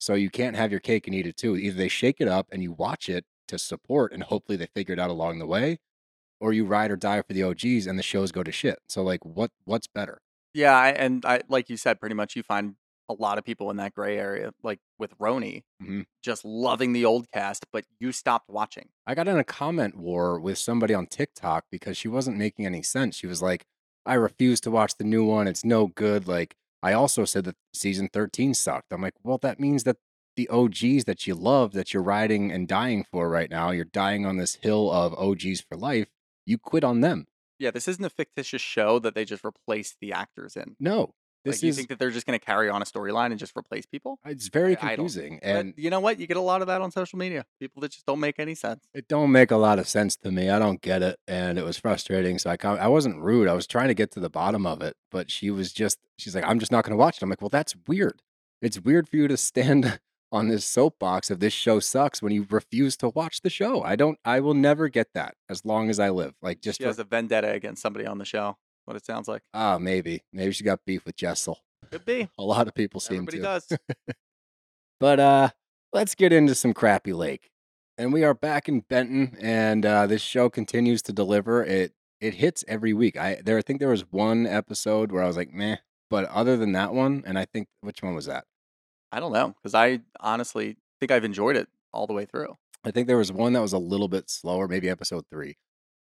So 0.00 0.14
you 0.14 0.28
can't 0.28 0.56
have 0.56 0.72
your 0.72 0.80
cake 0.80 1.06
and 1.06 1.14
eat 1.14 1.28
it 1.28 1.36
too. 1.36 1.56
Either 1.56 1.76
they 1.76 1.86
shake 1.86 2.16
it 2.18 2.26
up 2.26 2.48
and 2.50 2.64
you 2.64 2.72
watch 2.72 3.08
it 3.08 3.24
to 3.46 3.56
support 3.56 4.12
and 4.12 4.24
hopefully 4.24 4.56
they 4.56 4.66
figure 4.66 4.92
it 4.92 4.98
out 4.98 5.08
along 5.08 5.38
the 5.38 5.46
way, 5.46 5.78
or 6.40 6.52
you 6.52 6.64
ride 6.64 6.90
or 6.90 6.96
die 6.96 7.22
for 7.22 7.32
the 7.32 7.44
OGs 7.44 7.86
and 7.86 7.96
the 7.96 8.02
shows 8.02 8.32
go 8.32 8.42
to 8.42 8.50
shit. 8.50 8.80
So 8.88 9.04
like 9.04 9.24
what 9.24 9.52
what's 9.64 9.86
better? 9.86 10.20
Yeah, 10.52 10.76
I, 10.76 10.88
and 10.88 11.24
I 11.24 11.42
like 11.48 11.70
you 11.70 11.76
said, 11.76 12.00
pretty 12.00 12.16
much 12.16 12.34
you 12.34 12.42
find 12.42 12.74
a 13.08 13.14
lot 13.14 13.36
of 13.38 13.44
people 13.44 13.70
in 13.70 13.76
that 13.76 13.94
gray 13.94 14.18
area, 14.18 14.52
like 14.62 14.78
with 14.98 15.16
RHONY, 15.18 15.62
Mhm. 15.82 16.06
just 16.22 16.44
loving 16.44 16.92
the 16.92 17.04
old 17.04 17.30
cast, 17.32 17.66
but 17.72 17.84
you 18.00 18.12
stopped 18.12 18.48
watching. 18.48 18.88
I 19.06 19.14
got 19.14 19.28
in 19.28 19.36
a 19.38 19.44
comment 19.44 19.96
war 19.96 20.40
with 20.40 20.58
somebody 20.58 20.94
on 20.94 21.06
TikTok 21.06 21.66
because 21.70 21.96
she 21.96 22.08
wasn't 22.08 22.36
making 22.38 22.64
any 22.66 22.82
sense. 22.82 23.16
She 23.16 23.26
was 23.26 23.42
like, 23.42 23.64
I 24.06 24.14
refuse 24.14 24.60
to 24.62 24.70
watch 24.70 24.96
the 24.96 25.04
new 25.04 25.24
one. 25.24 25.46
It's 25.46 25.64
no 25.64 25.86
good. 25.86 26.26
Like, 26.26 26.56
I 26.82 26.92
also 26.92 27.24
said 27.24 27.44
that 27.44 27.56
season 27.72 28.08
13 28.12 28.54
sucked. 28.54 28.92
I'm 28.92 29.00
like, 29.02 29.14
well, 29.22 29.38
that 29.38 29.58
means 29.60 29.84
that 29.84 29.96
the 30.36 30.48
OGs 30.48 31.04
that 31.04 31.26
you 31.26 31.34
love, 31.34 31.72
that 31.72 31.94
you're 31.94 32.02
riding 32.02 32.50
and 32.50 32.66
dying 32.66 33.04
for 33.04 33.28
right 33.28 33.48
now, 33.50 33.70
you're 33.70 33.84
dying 33.84 34.26
on 34.26 34.36
this 34.36 34.56
hill 34.56 34.90
of 34.90 35.14
OGs 35.14 35.60
for 35.60 35.76
life. 35.76 36.08
You 36.44 36.58
quit 36.58 36.84
on 36.84 37.00
them. 37.00 37.26
Yeah, 37.58 37.70
this 37.70 37.86
isn't 37.86 38.04
a 38.04 38.10
fictitious 38.10 38.60
show 38.60 38.98
that 38.98 39.14
they 39.14 39.24
just 39.24 39.44
replaced 39.44 39.98
the 40.00 40.12
actors 40.12 40.56
in. 40.56 40.74
No, 40.80 41.14
this 41.44 41.56
like, 41.56 41.62
you 41.62 41.72
think 41.72 41.88
that 41.88 41.98
they're 41.98 42.10
just 42.10 42.26
going 42.26 42.38
to 42.38 42.44
carry 42.44 42.68
on 42.70 42.80
a 42.82 42.84
storyline 42.84 43.26
and 43.26 43.38
just 43.38 43.56
replace 43.56 43.86
people? 43.86 44.18
it's 44.24 44.48
very 44.48 44.76
I- 44.76 44.92
I 44.92 44.96
confusing. 44.96 45.38
But 45.42 45.48
And 45.48 45.74
you 45.76 45.90
know 45.90 46.00
what? 46.00 46.18
You 46.18 46.26
get 46.26 46.36
a 46.36 46.40
lot 46.40 46.60
of 46.60 46.66
that 46.68 46.80
on 46.80 46.90
social 46.90 47.18
media. 47.18 47.44
People 47.60 47.80
that 47.82 47.90
just 47.92 48.06
don't 48.06 48.20
make 48.20 48.38
any 48.38 48.54
sense. 48.54 48.84
it 48.94 49.08
don't 49.08 49.30
make 49.30 49.50
a 49.50 49.56
lot 49.56 49.78
of 49.78 49.86
sense 49.88 50.16
to 50.16 50.30
me. 50.30 50.50
I 50.50 50.58
don't 50.58 50.80
get 50.80 51.02
it, 51.02 51.18
and 51.28 51.58
it 51.58 51.64
was 51.64 51.76
frustrating. 51.78 52.38
So 52.38 52.50
I 52.50 52.56
com- 52.56 52.78
I 52.78 52.88
wasn't 52.88 53.20
rude. 53.22 53.48
I 53.48 53.52
was 53.54 53.66
trying 53.66 53.88
to 53.88 53.94
get 53.94 54.10
to 54.12 54.20
the 54.20 54.30
bottom 54.30 54.66
of 54.66 54.82
it, 54.82 54.96
but 55.10 55.30
she 55.30 55.50
was 55.50 55.72
just 55.72 55.98
she's 56.18 56.34
like, 56.34 56.44
I'm 56.46 56.58
just 56.58 56.72
not 56.72 56.84
going 56.84 56.92
to 56.92 56.96
watch 56.96 57.16
it. 57.18 57.22
I'm 57.22 57.30
like, 57.30 57.42
well, 57.42 57.48
that's 57.48 57.74
weird. 57.86 58.22
It's 58.62 58.80
weird 58.80 59.08
for 59.08 59.16
you 59.16 59.28
to 59.28 59.36
stand 59.36 60.00
on 60.32 60.48
this 60.48 60.64
soapbox 60.64 61.30
of 61.30 61.38
this 61.38 61.52
show 61.52 61.78
sucks 61.78 62.20
when 62.22 62.32
you 62.32 62.46
refuse 62.50 62.96
to 62.96 63.08
watch 63.10 63.42
the 63.42 63.50
show. 63.50 63.82
I 63.82 63.94
don't. 63.94 64.18
I 64.24 64.40
will 64.40 64.54
never 64.54 64.88
get 64.88 65.08
that 65.14 65.34
as 65.48 65.64
long 65.64 65.90
as 65.90 66.00
I 66.00 66.08
live. 66.10 66.34
Like 66.42 66.60
just 66.60 66.78
She 66.78 66.84
for, 66.84 66.88
has 66.88 66.98
a 66.98 67.04
vendetta 67.04 67.50
against 67.50 67.82
somebody 67.82 68.06
on 68.06 68.18
the 68.18 68.24
show. 68.24 68.56
What 68.84 68.96
it 68.96 69.04
sounds 69.06 69.28
like. 69.28 69.42
ah 69.54 69.78
maybe 69.78 70.22
maybe 70.32 70.52
she 70.52 70.64
got 70.64 70.84
beef 70.84 71.04
with 71.06 71.16
Jessel. 71.16 71.58
Could 71.90 72.04
be. 72.04 72.28
A 72.38 72.42
lot 72.42 72.66
of 72.68 72.74
people 72.74 73.00
seem 73.00 73.26
to. 73.26 73.36
Everybody 73.36 73.64
to. 73.68 73.76
does. 73.76 73.78
But 75.00 75.20
uh 75.20 75.48
let's 75.92 76.14
get 76.14 76.32
into 76.32 76.54
some 76.54 76.72
Crappie 76.74 77.14
Lake. 77.16 77.50
And 77.98 78.12
we 78.12 78.24
are 78.24 78.34
back 78.34 78.68
in 78.68 78.80
Benton 78.80 79.36
and 79.40 79.84
uh 79.84 80.06
this 80.06 80.22
show 80.22 80.48
continues 80.48 81.02
to 81.02 81.12
deliver. 81.12 81.64
It 81.64 81.92
it 82.20 82.34
hits 82.34 82.64
every 82.68 82.92
week. 82.92 83.16
I 83.16 83.40
there 83.44 83.58
I 83.58 83.62
think 83.62 83.80
there 83.80 83.88
was 83.88 84.10
one 84.10 84.46
episode 84.46 85.12
where 85.12 85.22
I 85.22 85.26
was 85.26 85.36
like, 85.36 85.52
meh. 85.52 85.76
But 86.10 86.26
other 86.26 86.56
than 86.56 86.72
that 86.72 86.92
one, 86.94 87.24
and 87.26 87.38
I 87.38 87.44
think 87.44 87.68
which 87.80 88.02
one 88.02 88.14
was 88.14 88.26
that? 88.26 88.44
I 89.10 89.20
don't 89.20 89.32
know 89.32 89.48
because 89.62 89.74
I 89.74 90.00
honestly 90.20 90.76
think 91.00 91.10
I've 91.10 91.24
enjoyed 91.24 91.56
it 91.56 91.68
all 91.92 92.06
the 92.06 92.12
way 92.12 92.24
through. 92.24 92.56
I 92.84 92.90
think 92.90 93.06
there 93.08 93.16
was 93.16 93.32
one 93.32 93.52
that 93.54 93.62
was 93.62 93.72
a 93.72 93.78
little 93.78 94.08
bit 94.08 94.28
slower, 94.28 94.68
maybe 94.68 94.88
episode 94.90 95.24
three. 95.30 95.56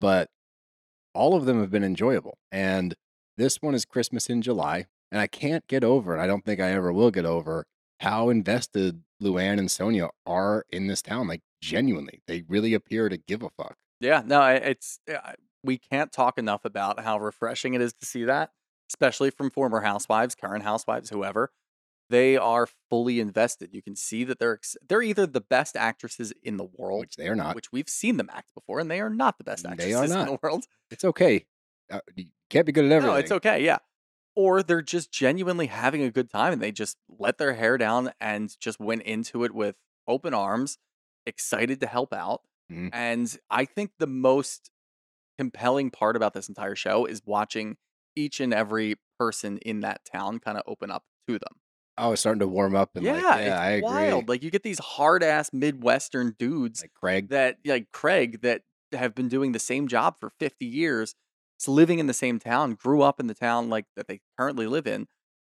But 0.00 0.30
all 1.18 1.34
of 1.34 1.44
them 1.44 1.60
have 1.60 1.70
been 1.70 1.84
enjoyable. 1.84 2.38
And 2.52 2.94
this 3.36 3.56
one 3.60 3.74
is 3.74 3.84
Christmas 3.84 4.30
in 4.30 4.40
July. 4.40 4.86
And 5.10 5.20
I 5.20 5.26
can't 5.26 5.66
get 5.68 5.84
over, 5.84 6.12
and 6.12 6.20
I 6.20 6.26
don't 6.26 6.44
think 6.44 6.60
I 6.60 6.70
ever 6.72 6.92
will 6.92 7.10
get 7.10 7.24
over, 7.24 7.66
how 8.00 8.28
invested 8.28 9.02
Luann 9.22 9.58
and 9.58 9.68
Sonja 9.68 10.10
are 10.26 10.66
in 10.70 10.86
this 10.86 11.00
town. 11.00 11.26
Like, 11.26 11.40
genuinely, 11.62 12.20
they 12.26 12.44
really 12.46 12.74
appear 12.74 13.08
to 13.08 13.16
give 13.16 13.42
a 13.42 13.48
fuck. 13.48 13.76
Yeah, 14.00 14.22
no, 14.24 14.42
it's 14.46 15.00
eh, 15.08 15.18
we 15.64 15.78
can't 15.78 16.12
talk 16.12 16.38
enough 16.38 16.64
about 16.66 17.00
how 17.00 17.18
refreshing 17.18 17.72
it 17.72 17.80
is 17.80 17.94
to 17.94 18.06
see 18.06 18.24
that, 18.24 18.50
especially 18.90 19.30
from 19.30 19.50
former 19.50 19.80
housewives, 19.80 20.34
current 20.34 20.62
housewives, 20.62 21.08
whoever. 21.08 21.50
They 22.10 22.36
are 22.36 22.66
fully 22.90 23.20
invested. 23.20 23.70
You 23.72 23.82
can 23.82 23.96
see 23.96 24.24
that 24.24 24.38
they're 24.38 24.54
ex- 24.54 24.76
they're 24.88 25.02
either 25.02 25.26
the 25.26 25.40
best 25.40 25.76
actresses 25.76 26.32
in 26.42 26.56
the 26.56 26.64
world, 26.64 27.00
which 27.00 27.16
they 27.16 27.28
are 27.28 27.34
not. 27.34 27.54
which 27.54 27.70
we've 27.72 27.88
seen 27.88 28.16
them 28.16 28.30
act 28.32 28.52
before, 28.54 28.80
and 28.80 28.90
they 28.90 29.00
are 29.00 29.10
not 29.10 29.38
the 29.38 29.44
best 29.44 29.62
They 29.64 29.68
are 29.70 29.72
actresses 29.72 30.10
in 30.12 30.26
the 30.26 30.38
world. 30.42 30.64
It's 30.90 31.04
okay. 31.04 31.46
Uh, 31.90 32.00
you 32.16 32.26
can't 32.50 32.66
be 32.66 32.72
good 32.72 32.84
at 32.86 32.92
everything. 32.92 33.14
No, 33.14 33.18
it's 33.18 33.32
okay, 33.32 33.64
yeah. 33.64 33.78
Or 34.36 34.62
they're 34.62 34.82
just 34.82 35.10
genuinely 35.12 35.66
having 35.66 36.02
a 36.02 36.10
good 36.10 36.30
time 36.30 36.52
and 36.52 36.62
they 36.62 36.70
just 36.72 36.96
let 37.08 37.38
their 37.38 37.54
hair 37.54 37.76
down 37.78 38.12
and 38.20 38.54
just 38.60 38.78
went 38.78 39.02
into 39.02 39.44
it 39.44 39.52
with 39.52 39.76
open 40.06 40.32
arms, 40.34 40.78
excited 41.26 41.80
to 41.80 41.86
help 41.86 42.12
out. 42.12 42.42
Mhm. 42.70 42.90
And 42.92 43.38
I 43.50 43.64
think 43.64 43.92
the 43.98 44.06
most 44.06 44.70
compelling 45.38 45.90
part 45.90 46.16
about 46.16 46.34
this 46.34 46.48
entire 46.48 46.74
show 46.74 47.04
is 47.06 47.22
watching 47.24 47.76
each 48.16 48.40
and 48.40 48.52
every 48.52 48.96
person 49.18 49.58
in 49.58 49.80
that 49.80 50.04
town 50.04 50.38
kind 50.38 50.56
of 50.58 50.64
open 50.66 50.90
up 50.90 51.04
to 51.28 51.34
them. 51.38 51.60
Oh, 51.98 52.12
it's 52.12 52.20
starting 52.20 52.40
to 52.40 52.48
warm 52.48 52.74
up 52.76 52.90
and 52.94 53.04
yeah, 53.04 53.12
like, 53.12 53.44
yeah, 53.46 53.60
I 53.60 53.70
agree. 53.70 53.82
wild. 53.88 54.28
Like 54.28 54.42
you 54.42 54.50
get 54.50 54.62
these 54.62 54.78
hard 54.78 55.22
ass 55.22 55.50
Midwestern 55.52 56.34
dudes 56.38 56.82
Like 56.82 56.92
Craig. 56.94 57.28
that 57.30 57.58
like 57.64 57.90
Craig 57.92 58.40
that 58.42 58.62
have 58.92 59.14
been 59.14 59.28
doing 59.28 59.52
the 59.52 59.58
same 59.58 59.88
job 59.88 60.16
for 60.18 60.30
50 60.38 60.64
years, 60.64 61.14
living 61.66 61.98
in 61.98 62.06
the 62.06 62.14
same 62.14 62.38
town, 62.38 62.74
grew 62.74 63.02
up 63.02 63.18
in 63.20 63.26
the 63.26 63.34
town 63.34 63.68
like 63.68 63.86
that 63.96 64.06
they 64.08 64.20
currently 64.38 64.66
live 64.66 64.86
in, 64.86 65.06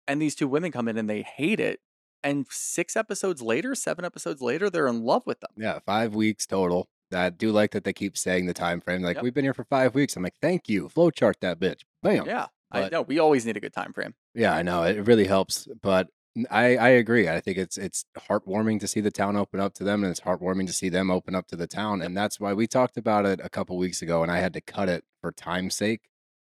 and 0.08 0.20
these 0.20 0.34
two 0.34 0.48
women 0.48 0.72
come 0.72 0.88
in 0.88 0.98
and 0.98 1.08
they 1.08 1.22
hate 1.22 1.60
it. 1.60 1.80
And 2.22 2.46
six 2.50 2.96
episodes 2.96 3.40
later, 3.40 3.74
seven 3.74 4.04
episodes 4.04 4.42
later, 4.42 4.68
they're 4.68 4.88
in 4.88 5.02
love 5.04 5.22
with 5.24 5.40
them. 5.40 5.50
Yeah, 5.56 5.78
five 5.86 6.14
weeks 6.14 6.46
total. 6.46 6.88
I 7.14 7.30
do 7.30 7.50
like 7.50 7.70
that 7.72 7.84
they 7.84 7.92
keep 7.94 8.18
saying 8.18 8.46
the 8.46 8.52
time 8.54 8.80
frame. 8.80 9.02
Like 9.02 9.16
Yep. 9.16 9.22
we've 9.24 9.34
been 9.34 9.44
here 9.44 9.54
for 9.54 9.64
five 9.64 9.94
weeks. 9.94 10.16
I'm 10.16 10.22
like, 10.22 10.36
thank 10.42 10.68
you. 10.68 10.88
Flowchart 10.88 11.34
that 11.40 11.58
bitch. 11.58 11.80
Bam. 12.02 12.26
Yeah, 12.26 12.46
I 12.70 12.88
know. 12.90 13.02
We 13.02 13.18
always 13.18 13.46
need 13.46 13.56
a 13.56 13.60
good 13.60 13.72
time 13.72 13.92
frame. 13.94 14.14
Yeah, 14.34 14.54
I 14.54 14.62
know. 14.62 14.82
It 14.82 15.06
really 15.06 15.26
helps. 15.26 15.66
But 15.82 16.08
I, 16.50 16.76
I 16.76 16.88
agree. 16.90 17.28
I 17.28 17.40
think 17.40 17.58
it's 17.58 17.76
it's 17.76 18.04
heartwarming 18.16 18.78
to 18.80 18.86
see 18.86 19.00
the 19.00 19.10
town 19.10 19.36
open 19.36 19.58
up 19.58 19.74
to 19.74 19.84
them 19.84 20.04
and 20.04 20.10
it's 20.10 20.20
heartwarming 20.20 20.66
to 20.68 20.72
see 20.72 20.88
them 20.88 21.10
open 21.10 21.34
up 21.34 21.48
to 21.48 21.56
the 21.56 21.66
town. 21.66 22.02
And 22.02 22.16
that's 22.16 22.38
why 22.38 22.52
we 22.52 22.66
talked 22.66 22.96
about 22.96 23.26
it 23.26 23.40
a 23.42 23.48
couple 23.48 23.76
weeks 23.76 24.00
ago 24.00 24.22
and 24.22 24.30
I 24.30 24.38
had 24.38 24.52
to 24.54 24.60
cut 24.60 24.88
it 24.88 25.04
for 25.20 25.32
time's 25.32 25.74
sake. 25.74 26.08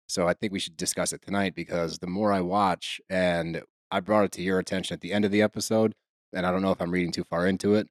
So 0.09 0.27
I 0.27 0.35
think 0.35 0.53
we 0.53 0.61
should 0.61 0.77
discuss 0.77 1.13
it 1.13 1.23
tonight 1.23 1.55
because 1.55 1.99
the 1.99 2.07
more 2.07 2.33
I 2.33 2.41
watch 2.41 3.01
and 3.11 3.63
I 3.91 4.01
brought 4.01 4.25
it 4.25 4.33
to 4.33 4.43
your 4.43 4.59
attention 4.59 4.95
at 4.95 5.01
the 5.01 5.13
end 5.13 5.25
of 5.25 5.31
the 5.31 5.43
episode, 5.43 5.95
and 6.33 6.47
I 6.47 6.53
don't 6.53 6.63
know 6.63 6.71
if 6.71 6.81
I'm 6.81 6.91
reading 6.91 7.13
too 7.13 7.25
far 7.25 7.47
into 7.47 7.75
it, 7.75 7.89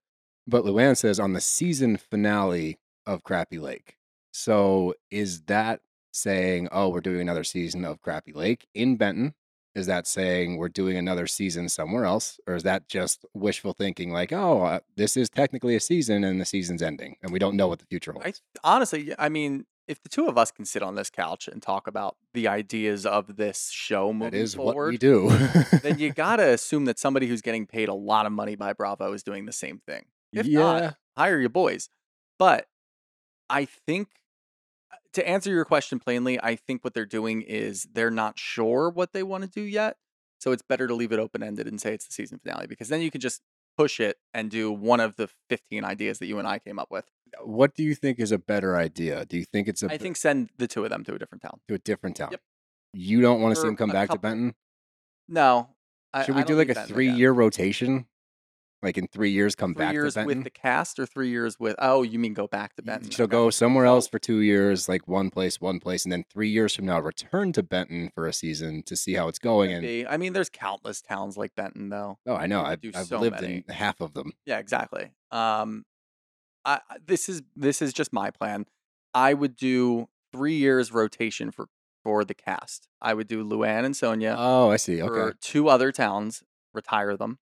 but 0.48 0.64
Luann 0.64 0.98
says 0.98 1.20
on 1.20 1.34
the 1.34 1.42
season 1.42 1.98
finale 1.98 2.80
of 3.06 3.24
Crappie 3.24 3.62
Lake. 3.62 3.98
So 4.32 4.94
is 5.12 5.44
that 5.44 5.82
saying, 6.12 6.70
oh, 6.72 6.90
we're 6.90 7.02
doing 7.02 7.22
another 7.22 7.44
season 7.44 7.86
of 7.86 8.02
Crappie 8.02 8.36
Lake 8.36 8.68
in 8.74 8.96
Benton? 8.96 9.34
Is 9.76 9.88
that 9.88 10.08
saying 10.08 10.58
we're 10.58 10.70
doing 10.70 10.98
another 10.98 11.28
season 11.28 11.68
somewhere 11.68 12.06
else? 12.06 12.40
Or 12.48 12.56
is 12.56 12.64
that 12.64 12.88
just 12.88 13.26
wishful 13.34 13.74
thinking, 13.74 14.12
like, 14.12 14.32
oh, 14.32 14.64
uh, 14.64 14.80
this 14.96 15.18
is 15.18 15.30
technically 15.30 15.76
a 15.76 15.80
season 15.80 16.24
and 16.24 16.40
the 16.40 16.46
season's 16.46 16.82
ending 16.82 17.18
and 17.22 17.32
we 17.32 17.40
don't 17.40 17.58
know 17.58 17.68
what 17.68 17.80
the 17.80 17.86
future 17.86 18.14
holds? 18.14 18.42
I 18.64 18.76
honestly, 18.76 19.14
I 19.20 19.30
mean, 19.30 19.66
if 19.88 20.02
the 20.02 20.10
two 20.10 20.28
of 20.28 20.38
us 20.38 20.52
can 20.52 20.66
sit 20.66 20.82
on 20.82 20.96
this 20.96 21.10
couch 21.10 21.48
and 21.48 21.62
talk 21.62 21.88
about 21.88 22.16
the 22.34 22.48
ideas 22.48 23.06
of 23.06 23.36
this 23.36 23.70
show 23.70 24.12
moving 24.12 24.32
that 24.32 24.38
is 24.38 24.56
forward, 24.56 24.76
what 24.76 24.92
we 24.92 24.98
do. 24.98 25.30
then 25.84 26.00
you 26.00 26.12
gotta 26.14 26.50
assume 26.50 26.86
that 26.86 26.98
somebody 26.98 27.28
who's 27.28 27.42
getting 27.42 27.68
paid 27.68 27.90
a 27.90 27.94
lot 27.94 28.26
of 28.26 28.32
money 28.32 28.56
by 28.56 28.74
Bravo 28.74 29.14
is 29.14 29.24
doing 29.24 29.46
the 29.46 29.52
same 29.52 29.80
thing. 29.86 30.06
If 30.34 30.48
yeah. 30.48 30.60
not, 30.60 30.98
hire 31.18 31.40
your 31.40 31.50
boys. 31.50 31.90
But 32.40 32.68
I 33.50 33.66
think 33.66 34.08
to 35.16 35.28
answer 35.28 35.50
your 35.50 35.66
question 35.66 36.00
plainly, 36.00 36.40
I 36.42 36.56
think 36.56 36.84
what 36.84 36.94
they're 36.94 37.06
doing 37.06 37.42
is 37.42 37.88
they're 37.94 38.12
not 38.12 38.38
sure 38.38 38.90
what 38.90 39.14
they 39.14 39.24
want 39.24 39.44
to 39.44 39.50
do 39.50 39.62
yet. 39.62 39.98
So 40.40 40.52
it's 40.52 40.62
better 40.62 40.88
to 40.88 40.94
leave 40.94 41.12
it 41.12 41.20
open 41.20 41.42
ended 41.42 41.68
and 41.68 41.80
say 41.80 41.94
it's 41.94 42.06
the 42.06 42.14
season 42.14 42.40
finale 42.40 42.68
because 42.68 42.90
then 42.90 43.02
you 43.02 43.10
can 43.10 43.22
just 43.22 43.42
push 43.78 44.00
it 44.00 44.18
and 44.34 44.52
do 44.52 44.72
one 44.72 45.00
of 45.00 45.16
the 45.16 45.30
15 45.50 45.84
ideas 45.84 46.20
that 46.20 46.28
you 46.28 46.38
and 46.40 46.48
I 46.48 46.60
came 46.60 46.78
up 46.78 46.92
with. 46.92 47.06
what 47.44 47.74
do 47.76 47.84
you 47.84 47.96
think 47.96 48.20
is 48.20 48.32
a 48.32 48.38
better 48.38 48.76
idea? 48.76 49.26
Do 49.26 49.38
you 49.38 49.46
think 49.46 49.68
it's 49.68 49.84
a 49.84 49.92
I 49.92 49.98
think 49.98 50.18
send 50.18 50.50
the 50.58 50.68
two 50.68 50.84
of 50.84 50.90
them 50.90 51.04
to 51.06 51.16
a 51.16 51.20
different 51.20 51.42
town. 51.42 51.60
to 51.68 51.76
a 51.76 51.80
different 51.80 52.18
town? 52.18 52.30
Yep. 52.32 52.42
You 52.94 53.22
don't 53.22 53.42
want 53.42 53.56
to 53.56 53.62
see 53.62 53.68
them 53.68 53.76
come 53.76 53.90
back 53.90 54.10
couple- 54.10 54.18
to 54.18 54.22
Benton? 54.22 54.56
No. 55.28 55.70
I, 56.14 56.24
Should 56.24 56.36
we 56.36 56.44
do 56.44 56.56
like 56.56 56.70
a 56.70 56.86
three 56.86 57.10
year 57.10 57.32
rotation? 57.32 58.06
Like 58.86 58.98
in 59.00 59.08
three 59.08 59.32
years, 59.32 59.56
come 59.56 59.74
Three 59.74 59.84
back 59.86 59.94
years 59.94 60.14
to 60.14 60.20
Benton? 60.20 60.38
with 60.38 60.44
the 60.44 60.50
cast 60.52 61.00
or 61.00 61.08
three 61.08 61.30
years 61.30 61.60
with, 61.60 61.76
oh, 61.80 62.04
you 62.04 62.20
mean 62.20 62.34
go 62.36 62.46
back 62.46 62.76
to 62.76 62.84
Benton? 62.84 63.12
So 63.12 63.24
Okay. 63.24 63.32
go 63.32 63.50
somewhere 63.50 63.86
else 63.86 64.08
for 64.08 64.20
two 64.20 64.42
years, 64.42 64.88
like 64.88 65.08
one 65.08 65.32
place, 65.32 65.60
one 65.60 65.80
place, 65.80 66.06
and 66.06 66.12
then 66.12 66.24
three 66.32 66.50
years 66.50 66.76
from 66.76 66.86
now, 66.86 67.00
return 67.00 67.52
to 67.54 67.64
Benton 67.64 68.12
for 68.14 68.28
a 68.28 68.32
season 68.34 68.84
to 68.84 68.96
see 68.96 69.14
how 69.16 69.28
it's 69.28 69.40
going. 69.40 69.72
Could 69.72 69.84
And. 69.90 70.08
I 70.08 70.18
mean, 70.18 70.34
there's 70.34 70.52
countless 70.52 71.02
towns 71.02 71.36
like 71.36 71.56
Benton, 71.56 71.90
though. 71.90 72.20
oh, 72.28 72.36
I 72.36 72.46
know, 72.46 72.62
I've, 72.62 72.80
do 72.80 72.92
I've 72.94 73.08
so 73.08 73.20
lived 73.20 73.42
many. 73.42 73.64
in 73.68 73.74
half 73.74 74.00
of 74.02 74.14
them. 74.14 74.34
Yeah, 74.46 74.60
exactly. 74.60 75.12
Um, 75.32 75.84
I 76.64 76.80
this 77.06 77.28
is 77.28 77.42
this 77.56 77.82
is 77.82 77.92
just 77.92 78.14
my 78.14 78.30
plan. 78.32 78.66
I 79.16 79.34
would 79.34 79.56
do 79.56 80.08
three 80.32 80.56
years 80.58 80.92
rotation 80.92 81.50
for 81.52 81.68
for 82.04 82.24
the 82.24 82.36
cast. 82.36 82.88
I 83.02 83.16
would 83.16 83.28
do 83.28 83.44
Luann 83.44 83.84
and 83.84 83.96
Sonja 83.96 84.36
Oh, 84.38 84.70
I 84.70 84.78
see. 84.78 85.00
for 85.00 85.30
Okay, 85.30 85.38
two 85.42 85.70
other 85.70 85.92
towns, 85.92 86.44
retire 86.74 87.18
them, 87.18 87.40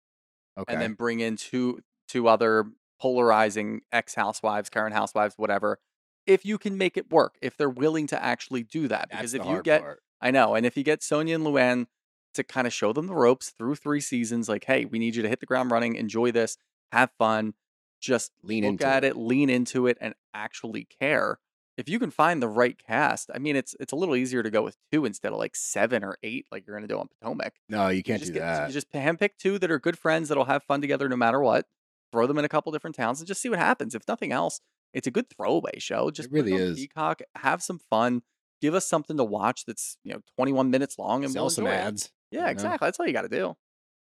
okay. 0.58 0.74
and 0.74 0.82
then 0.82 0.93
bring 0.93 1.20
in 1.20 1.38
two 1.38 1.82
two 2.08 2.28
other 2.28 2.65
polarizing 3.00 3.82
ex 3.91 4.15
housewives, 4.15 4.70
current 4.70 4.93
housewives, 4.93 5.36
whatever. 5.38 5.80
If 6.26 6.46
you 6.46 6.58
can 6.58 6.78
make 6.78 6.98
it 6.98 7.10
work, 7.12 7.38
if 7.41 7.56
they're 7.56 7.70
willing 7.70 8.08
to 8.08 8.22
actually 8.22 8.63
do 8.63 8.88
that, 8.89 9.10
because 9.10 9.34
if 9.34 9.46
you 9.46 9.62
get 9.62 9.82
part. 9.82 10.02
I 10.20 10.32
know. 10.32 10.56
And 10.56 10.65
if 10.65 10.76
you 10.76 10.84
get 10.84 11.02
Sonja 11.02 11.36
and 11.36 11.46
Luann 11.46 11.86
to 12.34 12.43
kind 12.43 12.67
of 12.67 12.74
show 12.74 12.91
them 12.91 13.08
the 13.08 13.13
ropes 13.13 13.52
through 13.52 13.76
three 13.76 14.02
seasons, 14.02 14.50
like, 14.50 14.65
hey, 14.65 14.86
we 14.86 15.00
need 15.00 15.15
you 15.15 15.22
to 15.22 15.30
hit 15.30 15.39
the 15.39 15.46
ground 15.46 15.72
running, 15.72 15.96
enjoy 15.96 16.32
this, 16.32 16.58
have 16.91 17.12
fun, 17.17 17.54
just 18.00 18.32
Lean 18.43 18.63
look 18.63 18.72
into 18.72 18.86
at 18.86 19.04
it. 19.04 19.12
it. 19.12 19.17
lean 19.17 19.50
into 19.50 19.88
it, 19.88 19.98
and 20.02 20.13
actually 20.34 20.88
care. 21.00 21.39
If 21.78 21.88
you 21.88 22.00
can 22.00 22.10
find 22.10 22.42
the 22.42 22.48
right 22.48 22.78
cast, 22.78 23.30
I 23.34 23.38
mean, 23.38 23.56
it's 23.56 23.76
it's 23.80 23.94
a 23.94 23.96
little 23.96 24.16
easier 24.16 24.42
to 24.42 24.50
go 24.50 24.63
with 24.63 24.76
two 24.92 25.06
instead 25.06 25.32
of 25.32 25.38
like 25.38 25.56
seven 25.56 26.04
or 26.04 26.18
eight, 26.24 26.48
like 26.52 26.66
you're 26.66 26.76
going 26.76 26.88
to 26.88 26.94
do 26.94 27.00
on 27.00 27.08
Potomac. 27.08 27.54
no, 27.70 27.90
you 27.90 27.98
You 27.98 28.04
can't 28.04 28.20
just 28.20 28.34
do 28.34 28.40
get, 28.40 28.46
that. 28.46 28.68
You 28.70 28.74
just 28.74 28.92
handpick 28.92 29.32
two 29.40 29.60
that 29.60 29.70
are 29.70 29.80
good 29.80 29.98
friends 29.98 30.30
that'll 30.30 30.46
have 30.46 30.63
fun 30.63 30.82
together 30.82 31.08
no 31.08 31.16
matter 31.16 31.40
what. 31.40 31.66
Throw 32.12 32.26
them 32.26 32.38
in 32.40 32.46
a 32.46 32.50
couple 32.50 32.72
different 32.72 32.96
towns 32.96 33.20
and 33.20 33.28
just 33.28 33.42
see 33.42 33.50
what 33.50 33.60
happens. 33.60 33.94
If 33.94 34.08
nothing 34.08 34.32
else, 34.32 34.60
it's 34.94 35.06
a 35.08 35.12
good 35.12 35.30
throwaway 35.30 35.78
show. 35.78 36.10
Just 36.10 36.30
put 36.32 36.36
really 36.38 36.54
is. 36.54 36.78
Peacock, 36.80 37.22
have 37.36 37.62
some 37.62 37.80
fun, 37.90 38.24
give 38.62 38.74
us 38.74 38.88
something 38.88 39.18
to 39.18 39.24
watch 39.24 39.66
that's 39.66 39.98
you 40.04 40.13
know 40.13 40.22
21 40.36 40.72
minutes 40.72 40.98
long, 40.98 41.24
and 41.24 41.32
Sell 41.34 41.44
we'll 41.44 41.50
some 41.52 41.68
enjoy 41.68 41.76
it. 41.76 41.80
ads. 41.80 42.12
Yeah, 42.32 42.40
you 42.40 42.46
know? 42.46 42.52
exactly. 42.52 42.88
That's 42.88 43.00
all 43.00 43.06
you 43.06 43.13
got 43.13 43.22
to 43.24 43.30
do. 43.30 43.56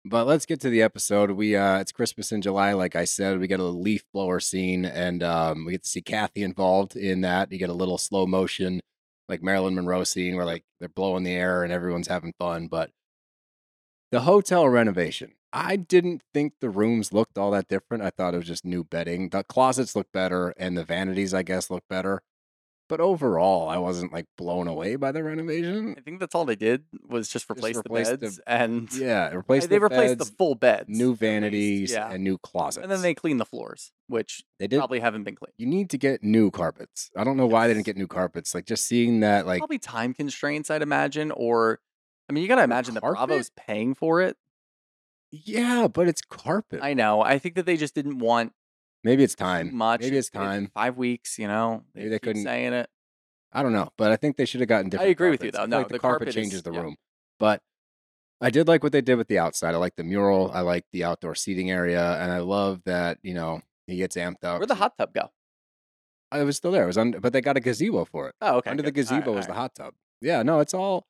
But 0.05 0.27
let's 0.27 0.45
get 0.45 0.59
to 0.61 0.69
the 0.69 0.81
episode. 0.81 1.31
We 1.31 1.55
uh 1.55 1.79
it's 1.79 1.93
Christmas 1.93 2.31
in 2.31 2.41
July, 2.41 2.73
like 2.73 2.95
I 2.95 3.05
said. 3.05 3.39
We 3.39 3.47
get 3.47 3.61
a 3.61 3.63
leaf 3.63 4.03
blower 4.13 4.39
scene 4.39 4.83
and 4.85 5.23
um 5.23 5.65
we 5.65 5.73
get 5.73 5.83
to 5.83 5.89
see 5.89 6.01
Kathy 6.01 6.43
involved 6.43 6.95
in 6.97 7.21
that. 7.21 7.51
You 7.51 7.57
get 7.57 7.69
a 7.69 7.73
little 7.73 7.97
slow 7.97 8.27
motion, 8.27 8.81
like 9.29 9.41
Marilyn 9.41 9.75
Monroe 9.75 10.03
scene 10.03 10.35
where 10.35 10.45
like 10.45 10.65
they're 10.79 10.89
blowing 10.89 11.23
the 11.23 11.31
air 11.31 11.63
and 11.63 11.71
everyone's 11.71 12.09
having 12.09 12.33
fun. 12.37 12.67
But 12.67 12.91
the 14.11 14.21
hotel 14.21 14.67
renovation. 14.67 15.33
I 15.55 15.75
didn't 15.75 16.23
think 16.33 16.53
the 16.59 16.69
rooms 16.69 17.13
looked 17.13 17.37
all 17.37 17.51
that 17.51 17.67
different. 17.67 18.03
I 18.03 18.09
thought 18.09 18.33
it 18.33 18.37
was 18.37 18.47
just 18.47 18.65
new 18.65 18.83
bedding. 18.83 19.29
The 19.29 19.43
closets 19.43 19.95
look 19.95 20.11
better 20.11 20.53
and 20.57 20.75
the 20.75 20.83
vanities, 20.83 21.31
I 21.33 21.43
guess, 21.43 21.69
look 21.69 21.83
better. 21.87 22.23
But 22.89 22.99
overall, 22.99 23.69
I 23.69 23.77
wasn't 23.77 24.11
like 24.11 24.25
blown 24.37 24.67
away 24.67 24.97
by 24.97 25.11
the 25.13 25.23
renovation. 25.23 25.95
I 25.97 26.01
think 26.01 26.19
that's 26.19 26.35
all 26.35 26.43
they 26.45 26.57
did 26.57 26.83
was 27.07 27.29
just 27.29 27.49
replace, 27.49 27.77
replace 27.77 28.09
the- 28.09 28.17
the 28.17 28.25
beds 28.27 28.39
and 28.45 28.93
Yeah, 28.93 29.29
replace 29.35 29.63
they 29.67 29.77
the 29.77 29.81
replaced 29.81 30.17
beds, 30.19 30.29
the 30.29 30.35
full 30.35 30.53
beds, 30.55 30.89
new 30.89 31.15
vanities, 31.15 31.91
yeah, 31.93 32.11
and 32.11 32.23
new 32.23 32.37
closets. 32.37 32.83
and 32.83 32.91
then 32.91 33.01
they 33.01 33.13
clean 33.15 33.37
the 33.37 33.45
floors, 33.45 33.91
which 34.07 34.43
they 34.59 34.67
did 34.67 34.77
probably 34.79 34.99
haven't 34.99 35.23
been 35.23 35.35
cleaned. 35.35 35.53
you 35.57 35.65
need 35.65 35.89
to 35.91 35.97
get 35.97 36.23
new 36.23 36.51
carpets. 36.51 37.09
I 37.15 37.23
don't 37.23 37.37
know 37.37 37.47
why 37.47 37.67
they 37.67 37.73
didn't 37.73 37.85
get 37.85 37.97
new 37.97 38.07
carpets. 38.07 38.53
Like 38.53 38.65
just 38.65 38.85
seeing 38.85 39.21
that, 39.21 39.47
like 39.47 39.59
probably 39.59 39.79
time 39.79 40.13
constraints, 40.13 40.69
I'd 40.69 40.81
imagine, 40.81 41.31
or 41.31 41.79
I 42.29 42.33
mean, 42.33 42.41
you 42.41 42.47
got 42.49 42.55
to 42.57 42.63
imagine 42.63 42.93
that? 42.95 43.03
Bravo's 43.03 43.49
paying 43.55 43.95
for 43.95 44.21
it. 44.21 44.35
yeah, 45.31 45.87
but 45.87 46.07
it's 46.07 46.21
carpet. 46.21 46.81
I 46.83 46.93
know. 46.93 47.21
I 47.21 47.39
think 47.39 47.55
that 47.55 47.65
they 47.65 47.77
just 47.77 47.95
didn't 47.95 48.19
want 48.19 48.53
Maybe 49.03 49.23
it's 49.23 49.35
time. 49.35 49.75
much. 49.75 50.01
Maybe 50.01 50.17
it's 50.17 50.29
It- 50.29 50.33
time. 50.33 50.71
Five 50.73 50.97
weeks, 50.97 51.37
you 51.37 51.47
know. 51.47 51.83
Maybe 51.93 52.09
they 52.09 52.19
couldn't- 52.19 52.43
saying 52.43 52.73
it. 52.73 52.89
I 53.51 53.61
don't 53.61 53.73
know, 53.73 53.89
but 53.97 54.11
I 54.11 54.15
think 54.15 54.37
they 54.37 54.45
should 54.45 54.61
have 54.61 54.69
gotten 54.69 54.89
different. 54.89 55.07
I 55.07 55.11
agree 55.11 55.29
with 55.29 55.43
you, 55.43 55.51
though. 55.51 55.65
No, 55.65 55.79
like 55.79 55.87
the, 55.89 55.93
the 55.93 55.99
carpet, 55.99 56.19
carpet 56.19 56.27
is- 56.29 56.35
changes 56.35 56.63
the 56.63 56.71
yeah. 56.73 56.81
room. 56.81 56.95
But 57.39 57.61
I 58.41 58.49
did 58.49 58.67
like 58.67 58.81
what 58.83 58.91
they 58.91 59.01
did 59.01 59.15
with 59.15 59.27
the 59.27 59.39
outside. 59.39 59.75
I 59.75 59.77
like 59.77 59.95
the 59.95 60.03
mural. 60.03 60.51
I 60.51 60.61
like 60.61 60.85
the 60.91 61.03
outdoor 61.03 61.35
seating 61.35 61.69
area, 61.69 62.17
and 62.19 62.31
I 62.31 62.39
love 62.39 62.81
that 62.85 63.19
you 63.21 63.33
know 63.33 63.61
he 63.87 63.97
gets 63.97 64.15
amped 64.15 64.43
up. 64.43 64.59
Where'd 64.59 64.69
the 64.69 64.75
hot 64.75 64.97
tub 64.97 65.13
go? 65.13 65.29
I 66.31 66.43
was 66.43 66.57
still 66.57 66.71
there. 66.71 66.83
It 66.83 66.87
was 66.87 66.97
under, 66.97 67.19
but 67.19 67.31
they 67.31 67.41
got 67.41 67.57
a 67.57 67.59
gazebo 67.59 68.05
for 68.05 68.29
it. 68.29 68.35
Oh, 68.41 68.55
okay. 68.57 68.71
under 68.71 68.81
the 68.81 68.91
good. 68.91 69.01
Right, 69.01 69.17
gazebo 69.19 69.31
all 69.31 69.35
was 69.37 69.45
the 69.45 69.51
right. 69.51 69.59
hot 69.59 69.75
tub. 69.75 69.93
Yeah, 70.21 70.41
no, 70.41 70.59
it's 70.59 70.73
all 70.73 71.05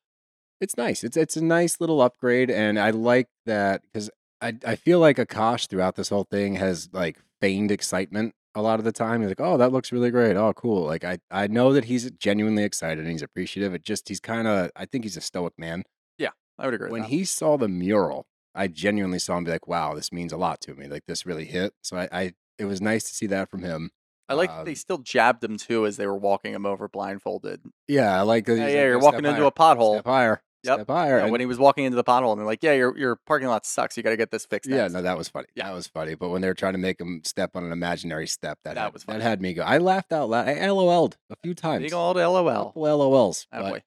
it's 0.60 0.76
nice. 0.76 1.02
It's 1.02 1.16
it's 1.16 1.36
a 1.36 1.42
nice 1.44 1.80
little 1.80 2.00
upgrade, 2.02 2.50
and 2.50 2.78
I 2.78 2.90
like 2.90 3.28
that 3.46 3.82
because 3.82 4.10
I 4.42 4.54
I 4.66 4.76
feel 4.76 4.98
like 5.00 5.16
Akash 5.16 5.68
throughout 5.68 5.96
this 5.96 6.10
whole 6.10 6.24
thing 6.30 6.56
has 6.56 6.90
like 6.92 7.18
feigned 7.44 7.70
excitement 7.70 8.34
a 8.54 8.62
lot 8.62 8.78
of 8.78 8.84
the 8.84 8.92
time. 8.92 9.20
He's 9.20 9.28
like, 9.30 9.40
"Oh, 9.40 9.56
that 9.58 9.72
looks 9.72 9.92
really 9.92 10.10
great. 10.10 10.36
Oh, 10.36 10.52
cool." 10.54 10.84
Like 10.84 11.04
I 11.04 11.18
I 11.30 11.46
know 11.46 11.72
that 11.74 11.84
he's 11.84 12.10
genuinely 12.12 12.64
excited 12.64 13.00
and 13.00 13.12
he's 13.12 13.22
appreciative. 13.22 13.74
It 13.74 13.84
just 13.84 14.08
he's 14.08 14.20
kind 14.20 14.46
of 14.48 14.70
I 14.76 14.86
think 14.86 15.04
he's 15.04 15.16
a 15.16 15.20
stoic 15.20 15.52
man. 15.58 15.82
Yeah, 16.18 16.30
I 16.58 16.64
would 16.66 16.74
agree. 16.74 16.90
When 16.90 17.02
with 17.02 17.10
that. 17.10 17.16
he 17.16 17.24
saw 17.24 17.56
the 17.56 17.68
mural 17.68 18.26
I 18.54 18.68
genuinely 18.68 19.18
saw 19.18 19.36
him 19.36 19.44
be 19.44 19.50
like, 19.50 19.66
"Wow, 19.66 19.94
this 19.94 20.12
means 20.12 20.32
a 20.32 20.36
lot 20.36 20.60
to 20.62 20.74
me. 20.74 20.86
Like 20.86 21.02
this 21.06 21.26
really 21.26 21.44
hit." 21.44 21.72
So 21.82 21.96
I, 21.96 22.08
I 22.12 22.32
it 22.58 22.64
was 22.66 22.80
nice 22.80 23.04
to 23.04 23.14
see 23.14 23.26
that 23.26 23.50
from 23.50 23.62
him. 23.62 23.90
I 24.28 24.34
like 24.34 24.48
that 24.48 24.64
they 24.64 24.70
Um, 24.70 24.76
still 24.76 24.98
jabbed 24.98 25.44
him 25.44 25.58
too 25.58 25.84
as 25.84 25.96
they 25.98 26.06
were 26.06 26.16
walking 26.16 26.54
him 26.54 26.64
over 26.64 26.88
blindfolded. 26.88 27.62
Yeah, 27.88 28.18
I 28.18 28.22
like. 28.22 28.46
that 28.46 28.56
Yeah, 28.56 28.68
yeah, 28.68 28.74
like, 28.76 28.86
you're 28.86 28.98
walking 29.00 29.18
into 29.26 29.32
higher, 29.32 29.44
a 29.44 29.50
pothole. 29.50 29.94
Step 29.96 30.06
higher. 30.06 30.42
Yep. 30.64 30.74
Step 30.76 30.88
higher. 30.88 31.18
Yeah, 31.18 31.22
and- 31.24 31.32
when 31.32 31.40
he 31.40 31.46
was 31.46 31.58
walking 31.58 31.84
into 31.84 31.96
the 31.96 32.04
pothole, 32.04 32.32
and 32.32 32.38
they're 32.40 32.46
like, 32.46 32.62
"Yeah, 32.62 32.72
your 32.72 32.96
your 32.96 33.16
parking 33.16 33.48
lot 33.48 33.66
sucks. 33.66 33.96
You 33.96 34.02
got 34.02 34.10
to 34.10 34.16
get 34.16 34.30
this 34.30 34.46
fixed." 34.46 34.68
Yeah, 34.70 34.82
next." 34.82 34.92
no, 34.94 35.02
that 35.02 35.16
was 35.18 35.28
funny. 35.28 35.46
Yeah. 35.54 35.66
That 35.68 35.74
was 35.74 35.86
funny. 35.86 36.14
But 36.14 36.30
when 36.30 36.40
they 36.42 36.48
were 36.48 36.54
trying 36.54 36.72
to 36.74 36.78
make 36.78 37.00
him 37.00 37.20
step 37.24 37.54
on 37.54 37.64
an 37.64 37.72
imaginary 37.72 38.26
step, 38.26 38.58
that, 38.64 38.74
That 38.74 38.80
had, 38.84 38.92
was 38.92 39.04
that 39.04 39.20
had 39.20 39.40
me 39.42 39.54
go. 39.54 39.62
I 39.62 39.78
laughed 39.78 40.12
out 40.12 40.28
loud. 40.30 40.48
I 40.48 40.66
LOL'd 40.70 41.16
a 41.30 41.36
few 41.42 41.54
times. 41.54 41.82
big 41.82 41.92
old 41.92 42.16
LOL. 42.16 42.66
Couple 42.66 42.82
LOLs. 42.82 43.46
Attaboy. 43.52 43.82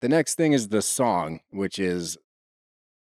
The 0.00 0.08
next 0.08 0.34
thing 0.36 0.52
is 0.52 0.68
the 0.68 0.82
song, 0.82 1.40
which 1.50 1.78
is 1.78 2.16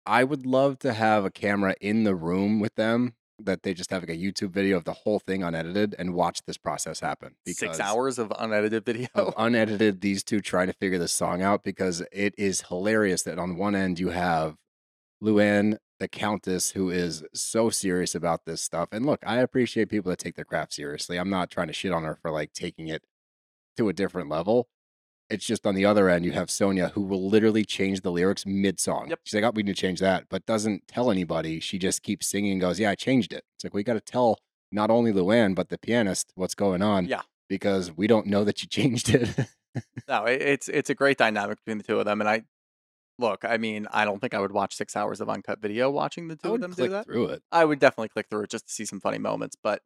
I 0.06 0.22
would 0.24 0.44
love 0.46 0.78
to 0.80 0.92
have 0.92 1.24
a 1.24 1.30
camera 1.30 1.74
in 1.80 2.04
the 2.04 2.14
room 2.14 2.60
with 2.60 2.74
them 2.74 3.14
that 3.38 3.62
they 3.62 3.74
just 3.74 3.90
have 3.90 4.02
like 4.02 4.10
a 4.10 4.16
YouTube 4.16 4.50
video 4.50 4.76
of 4.76 4.84
the 4.84 4.92
whole 4.92 5.18
thing 5.18 5.42
unedited 5.42 5.94
and 5.98 6.14
watch 6.14 6.40
this 6.46 6.56
process 6.56 7.00
happen. 7.00 7.34
Six 7.46 7.80
hours 7.80 8.18
of 8.18 8.32
unedited 8.38 8.84
video. 8.84 9.08
of 9.14 9.34
unedited 9.36 10.00
these 10.00 10.22
two 10.22 10.40
trying 10.40 10.68
to 10.68 10.72
figure 10.72 10.98
this 10.98 11.12
song 11.12 11.42
out 11.42 11.64
because 11.64 12.02
it 12.12 12.34
is 12.38 12.62
hilarious 12.68 13.22
that 13.22 13.38
on 13.38 13.56
one 13.56 13.74
end 13.74 13.98
you 13.98 14.10
have 14.10 14.56
Luann, 15.22 15.78
the 16.00 16.08
Countess, 16.08 16.72
who 16.72 16.90
is 16.90 17.24
so 17.32 17.70
serious 17.70 18.14
about 18.14 18.44
this 18.44 18.60
stuff. 18.60 18.88
And 18.92 19.06
look, 19.06 19.20
I 19.26 19.38
appreciate 19.38 19.88
people 19.88 20.10
that 20.10 20.18
take 20.18 20.36
their 20.36 20.44
craft 20.44 20.74
seriously. 20.74 21.18
I'm 21.18 21.30
not 21.30 21.50
trying 21.50 21.68
to 21.68 21.72
shit 21.72 21.92
on 21.92 22.04
her 22.04 22.16
for 22.20 22.30
like 22.30 22.52
taking 22.52 22.88
it 22.88 23.02
to 23.76 23.88
a 23.88 23.92
different 23.92 24.28
level. 24.28 24.68
It's 25.30 25.44
just 25.46 25.66
on 25.66 25.74
the 25.74 25.84
other 25.86 26.08
end, 26.08 26.24
you 26.24 26.32
have 26.32 26.48
Sonja 26.48 26.90
who 26.92 27.00
will 27.02 27.28
literally 27.28 27.64
change 27.64 28.02
the 28.02 28.12
lyrics 28.12 28.44
mid 28.44 28.78
song. 28.78 29.08
Yep. 29.08 29.20
She's 29.24 29.34
like, 29.34 29.44
oh, 29.44 29.52
we 29.54 29.62
need 29.62 29.74
to 29.74 29.80
change 29.80 30.00
that, 30.00 30.24
but 30.28 30.44
doesn't 30.46 30.86
tell 30.86 31.10
anybody. 31.10 31.60
She 31.60 31.78
just 31.78 32.02
keeps 32.02 32.26
singing 32.28 32.52
and 32.52 32.60
goes, 32.60 32.78
yeah, 32.78 32.90
I 32.90 32.94
changed 32.94 33.32
it. 33.32 33.44
It's 33.56 33.64
like, 33.64 33.72
we 33.74 33.82
got 33.82 33.94
to 33.94 34.00
tell 34.00 34.38
not 34.70 34.90
only 34.90 35.12
Luann, 35.12 35.54
but 35.54 35.68
the 35.70 35.78
pianist 35.78 36.32
what's 36.34 36.54
going 36.54 36.82
on 36.82 37.06
Yeah. 37.06 37.22
because 37.48 37.90
we 37.96 38.06
don't 38.06 38.26
know 38.26 38.44
that 38.44 38.62
you 38.62 38.68
changed 38.78 39.08
it. 39.14 39.28
No, 40.06 40.24
it's 40.26 40.68
it's 40.68 40.90
a 40.90 40.94
great 40.94 41.18
dynamic 41.18 41.58
between 41.64 41.78
the 41.78 41.84
two 41.84 41.98
of 41.98 42.04
them, 42.04 42.20
and 42.20 42.28
I 42.30 42.44
look. 43.18 43.44
I 43.44 43.56
mean, 43.56 43.88
I 43.90 44.04
don't 44.04 44.20
think 44.20 44.32
I 44.34 44.38
would 44.38 44.52
watch 44.52 44.74
six 44.76 44.94
hours 44.94 45.20
of 45.20 45.28
uncut 45.28 45.60
video 45.60 45.90
watching 45.90 46.28
the 46.28 46.36
two 46.36 46.54
of 46.54 46.60
them 46.60 46.72
do 46.72 46.88
that. 46.90 47.06
through 47.06 47.26
it. 47.30 47.42
I 47.50 47.64
would 47.64 47.80
definitely 47.80 48.08
click 48.10 48.26
through 48.30 48.42
it 48.42 48.50
just 48.50 48.68
to 48.68 48.72
see 48.72 48.84
some 48.84 49.00
funny 49.00 49.18
moments. 49.18 49.56
But 49.60 49.82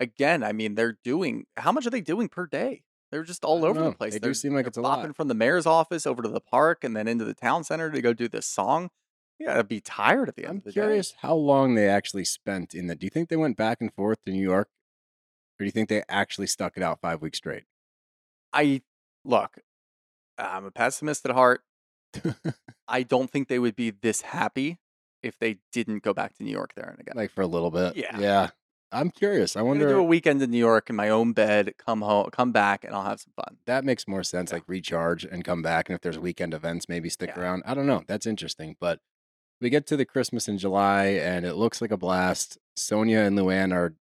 again, 0.00 0.42
I 0.42 0.52
mean, 0.52 0.74
they're 0.74 0.98
doing 1.02 1.46
how 1.56 1.72
much 1.72 1.86
are 1.86 1.90
they 1.90 2.00
doing 2.02 2.28
per 2.28 2.46
day? 2.46 2.82
They're 3.12 3.22
just 3.22 3.44
all 3.44 3.64
over 3.64 3.78
know. 3.78 3.90
the 3.90 3.96
place. 3.96 4.14
They 4.14 4.18
do 4.18 4.24
They're- 4.28 4.34
seem 4.34 4.54
like 4.54 4.66
it's 4.66 4.78
a 4.78 4.80
lot. 4.80 5.14
from 5.14 5.28
the 5.28 5.34
mayor's 5.34 5.66
office 5.66 6.06
over 6.06 6.22
to 6.22 6.28
the 6.28 6.40
park 6.40 6.82
and 6.82 6.96
then 6.96 7.06
into 7.06 7.24
the 7.24 7.34
town 7.34 7.62
center 7.62 7.90
to 7.90 8.00
go 8.02 8.12
do 8.12 8.26
this 8.26 8.46
song. 8.46 8.90
You 9.38 9.46
gotta 9.46 9.64
be 9.64 9.80
tired 9.80 10.28
at 10.28 10.36
the 10.36 10.42
end 10.44 10.50
I'm 10.50 10.56
of 10.58 10.64
the 10.64 10.72
curious 10.72 11.14
how 11.20 11.34
long 11.34 11.74
they 11.74 11.88
actually 11.88 12.24
spent 12.24 12.74
in 12.74 12.86
the. 12.86 12.94
Do 12.96 13.06
you 13.06 13.10
think 13.10 13.28
they 13.28 13.36
went 13.36 13.56
back 13.56 13.78
and 13.80 13.92
forth 13.92 14.22
to 14.24 14.32
New 14.32 14.42
York, 14.42 14.68
or 14.68 15.58
do 15.60 15.64
you 15.66 15.70
think 15.72 15.88
they 15.88 16.02
actually 16.08 16.46
stuck 16.46 16.76
it 16.76 16.82
out 16.82 17.00
five 17.00 17.20
weeks 17.22 17.38
straight? 17.38 17.64
I 18.52 18.82
look. 19.24 19.58
I'm 20.38 20.64
a 20.64 20.70
pessimist 20.70 21.24
at 21.26 21.32
heart. 21.32 21.62
I 22.88 23.02
don't 23.02 23.30
think 23.30 23.48
they 23.48 23.58
would 23.58 23.74
be 23.76 23.90
this 23.90 24.22
happy 24.22 24.78
if 25.22 25.38
they 25.38 25.58
didn't 25.72 26.02
go 26.02 26.12
back 26.14 26.34
to 26.36 26.44
New 26.44 26.50
York 26.52 26.74
there 26.74 26.88
and 26.90 27.00
again. 27.00 27.14
like 27.16 27.30
for 27.30 27.42
a 27.42 27.46
little 27.46 27.70
bit. 27.70 27.96
Yeah. 27.96 28.18
yeah. 28.18 28.50
I'm 28.92 29.10
curious. 29.10 29.56
I 29.56 29.60
I'm 29.60 29.66
gonna 29.66 29.80
wonder. 29.80 29.94
do 29.94 29.98
a 30.00 30.02
weekend 30.04 30.42
in 30.42 30.50
New 30.50 30.58
York 30.58 30.90
in 30.90 30.96
my 30.96 31.08
own 31.08 31.32
bed. 31.32 31.74
Come 31.78 32.02
home, 32.02 32.28
come 32.30 32.52
back, 32.52 32.84
and 32.84 32.94
I'll 32.94 33.04
have 33.04 33.20
some 33.20 33.32
fun. 33.34 33.56
that 33.66 33.84
makes 33.84 34.06
more 34.06 34.22
sense. 34.22 34.50
Yeah. 34.50 34.56
Like 34.56 34.64
recharge 34.66 35.24
and 35.24 35.44
come 35.44 35.62
back, 35.62 35.88
and 35.88 35.94
if 35.94 36.02
there's 36.02 36.18
weekend 36.18 36.52
events, 36.54 36.88
maybe 36.88 37.08
stick 37.08 37.30
Yeah. 37.34 37.40
around. 37.42 37.62
I 37.66 37.74
don't 37.74 37.86
know. 37.86 38.02
That's 38.06 38.26
interesting. 38.26 38.76
But 38.80 39.00
we 39.60 39.70
get 39.70 39.86
to 39.88 39.96
the 39.96 40.04
Christmas 40.04 40.48
in 40.48 40.58
July, 40.58 41.06
and 41.06 41.46
it 41.46 41.54
looks 41.54 41.80
like 41.80 41.90
a 41.90 41.96
blast. 41.96 42.58
Sonja 42.78 43.26
and 43.26 43.38
Luann 43.38 43.72
are 43.72 43.94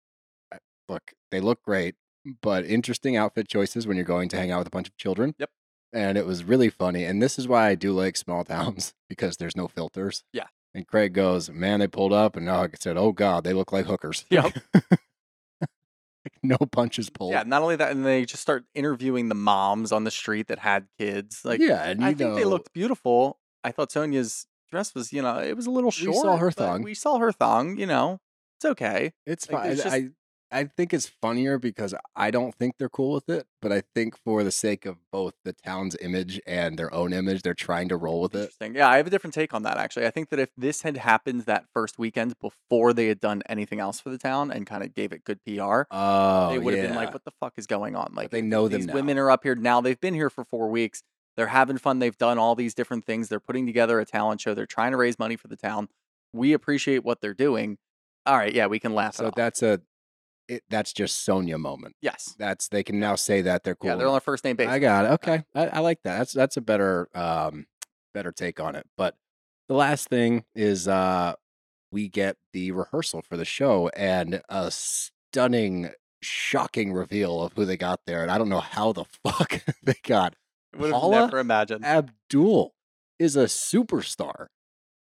uh, 0.53 0.59
look. 0.88 1.12
They 1.31 1.40
look 1.40 1.62
great, 1.62 1.94
but 2.42 2.64
interesting 2.64 3.16
outfit 3.16 3.48
choices 3.48 3.87
when 3.87 3.96
you're 3.96 4.05
going 4.07 4.29
to 4.31 4.37
hang 4.37 4.51
out 4.51 4.59
with 4.59 4.68
a 4.68 4.70
bunch 4.70 4.88
of 4.88 4.96
children. 4.96 5.35
Yep. 5.38 5.51
And 5.92 6.18
it 6.18 6.27
was 6.27 6.44
really 6.44 6.68
funny. 6.70 7.05
And 7.05 7.22
this 7.22 7.38
is 7.38 7.48
why 7.48 7.68
I 7.68 7.74
do 7.74 7.92
like 7.92 8.16
small 8.16 8.44
towns 8.55 8.94
because 9.09 9.37
there's 9.38 9.57
no 9.57 9.68
filters. 9.68 10.22
Yeah. 10.33 10.46
And 10.74 10.87
Craig 10.87 11.12
goes, 11.14 11.50
"Man, 11.50 11.81
they 11.81 11.88
pulled 11.88 12.12
up," 12.12 12.37
and 12.37 12.48
I 12.50 12.68
said, 12.78 12.96
"Oh 12.96 13.12
God, 13.12 13.44
they 13.44 13.52
look 13.52 13.72
like 13.72 13.87
hookers." 13.87 14.24
Yep. 14.31 14.52
no 16.42 16.57
punches 16.70 17.11
pulled. 17.11 17.33
Yeah, 17.33 17.42
not 17.44 17.62
only 17.62 17.76
that, 17.76 17.90
and 17.90 18.04
they 18.04 18.24
just 18.24 18.42
start 18.42 18.64
interviewing 18.74 19.28
the 19.28 19.35
moms 19.35 19.92
on 19.92 20.04
the 20.04 20.11
street 20.11 20.48
that 20.48 20.59
had 20.59 20.87
kids. 20.98 21.40
Like, 21.44 21.61
yeah, 21.61 21.85
and 21.88 22.04
I 22.04 22.11
you 22.11 22.14
think 22.16 22.35
they 22.37 22.44
looked 22.44 22.72
beautiful. 22.72 23.38
I 23.64 23.72
thought 23.72 23.90
Sonja's 23.90 24.46
dress 24.70 24.94
was, 24.94 25.12
you 25.12 25.22
know, 25.22 25.38
it 25.38 25.57
was 25.57 25.66
a 25.66 25.70
little 25.70 25.90
short. 25.90 26.14
We 26.14 26.20
saw 26.20 26.37
her 26.37 26.50
thong. 26.50 26.83
We 26.83 26.94
saw 26.94 27.18
her 27.18 27.33
thong. 27.33 27.78
You 27.78 27.87
know, 27.87 28.20
it's 28.59 28.64
okay. 28.66 29.12
It's 29.26 29.48
Like, 29.50 29.59
fine. 29.59 29.66
there's 29.68 29.83
just- 29.83 29.94
I 29.96 30.09
I 30.50 30.64
think 30.64 30.94
it's 30.94 31.06
funnier 31.06 31.58
because 31.58 31.94
I 32.16 32.30
don't 32.30 32.54
think 32.54 32.76
they're 32.78 32.88
cool 32.88 33.12
with 33.12 33.28
it, 33.28 33.46
but 33.61 33.70
I 33.70 33.82
think 33.94 34.16
for 34.16 34.42
the 34.42 34.50
sake 34.50 34.87
of 34.87 34.96
both 35.12 35.34
the 35.44 35.52
town's 35.52 35.96
image 36.00 36.40
and 36.46 36.78
their 36.78 36.92
own 36.94 37.12
image, 37.12 37.42
they're 37.42 37.52
trying 37.54 37.88
to 37.90 37.96
roll 37.96 38.22
with 38.22 38.34
it. 38.34 38.38
Interesting. 38.38 38.74
Yeah, 38.74 38.88
I 38.88 38.96
have 38.96 39.06
a 39.06 39.11
different 39.11 39.34
take 39.34 39.52
on 39.52 39.62
that. 39.64 39.76
Actually, 39.76 40.06
I 40.06 40.11
think 40.11 40.30
that 40.30 40.38
if 40.38 40.48
this 40.56 40.82
had 40.82 40.96
happened 40.96 41.42
that 41.42 41.66
first 41.74 41.98
weekend 41.98 42.34
before 42.40 42.92
they 42.92 43.08
had 43.08 43.20
done 43.20 43.42
anything 43.48 43.78
else 43.78 44.00
for 44.00 44.08
the 44.08 44.18
town 44.18 44.50
and 44.50 44.66
kind 44.66 44.82
of 44.82 44.94
gave 44.94 45.12
it 45.12 45.24
good 45.24 45.38
PR, 45.44 45.82
Oh, 45.90 46.50
they 46.50 46.58
would 46.58 46.74
have 46.74 46.88
been 46.88 46.96
like, 46.96 47.12
"What 47.12 47.24
the 47.24 47.32
fuck 47.40 47.54
is 47.56 47.66
going 47.66 47.94
on?" 47.94 48.12
Like 48.14 48.30
they 48.30 48.42
know 48.42 48.68
these 48.68 48.87
now. 48.87 48.94
women 48.94 49.18
are 49.18 49.30
up 49.30 49.42
here 49.42 49.54
now. 49.54 49.80
They've 49.82 50.00
been 50.00 50.14
here 50.14 50.30
for 50.30 50.44
four 50.44 50.70
weeks. 50.70 51.02
They're 51.37 51.48
having 51.48 51.78
fun. 51.78 51.98
They've 51.98 52.16
done 52.16 52.38
all 52.38 52.54
these 52.54 52.74
different 52.74 53.04
things. 53.04 53.28
They're 53.28 53.38
putting 53.38 53.66
together 53.66 54.00
a 54.00 54.06
talent 54.06 54.40
show. 54.40 54.54
They're 54.54 54.66
trying 54.66 54.92
to 54.92 54.96
raise 54.96 55.18
money 55.18 55.37
for 55.37 55.46
the 55.48 55.56
town. 55.56 55.88
We 56.32 56.52
appreciate 56.52 57.04
what 57.04 57.20
they're 57.20 57.34
doing. 57.34 57.78
All 58.26 58.37
right, 58.37 58.52
yeah, 58.52 58.66
we 58.66 58.78
can 58.78 58.94
laugh. 58.94 59.14
So 59.14 59.30
that's 59.34 59.62
a 59.62 59.80
it, 60.48 60.62
that's 60.70 60.92
just 60.92 61.26
Sonja 61.26 61.58
moment. 61.58 61.94
yes, 62.00 62.34
That's 62.38 62.68
they 62.68 62.82
can 62.82 62.98
now 62.98 63.14
say 63.14 63.42
that 63.42 63.64
they're 63.64 63.74
cool. 63.74 63.90
yeah, 63.90 63.96
they're 63.96 64.08
on 64.08 64.16
a 64.16 64.20
first 64.20 64.44
name 64.44 64.56
basis. 64.56 64.72
I 64.72 64.78
got 64.78 65.04
it. 65.04 65.08
Okay, 65.12 65.42
I, 65.54 65.66
I 65.68 65.78
like 65.80 65.98
that. 66.04 66.18
That's 66.18 66.32
that's 66.32 66.56
a 66.56 66.61
better 66.61 67.08
um 67.14 67.66
better 68.14 68.32
take 68.32 68.58
on 68.61 68.74
it. 68.74 68.87
But 68.96 69.14
the 69.68 69.74
last 69.74 70.08
thing 70.08 70.44
is 70.54 70.88
uh 70.88 71.34
we 71.90 72.08
get 72.08 72.37
the 72.52 72.72
rehearsal 72.72 73.22
for 73.22 73.37
the 73.37 73.44
show 73.44 73.88
and 73.90 74.42
a 74.48 74.70
stunning, 74.70 75.90
shocking 76.20 76.92
reveal 76.92 77.42
of 77.42 77.52
who 77.54 77.64
they 77.64 77.76
got 77.76 78.00
there, 78.06 78.22
and 78.22 78.30
I 78.30 78.38
don't 78.38 78.48
know 78.48 78.61
how 78.61 78.92
the 78.92 79.04
fuck 79.24 79.62
they 79.82 79.94
got 80.04 80.34
Would 80.76 80.92
have 80.92 81.11
never 81.11 81.38
imagined. 81.38 81.84
Abdul 81.84 82.74
is 83.18 83.37
a 83.37 83.44
superstar. 83.44 84.46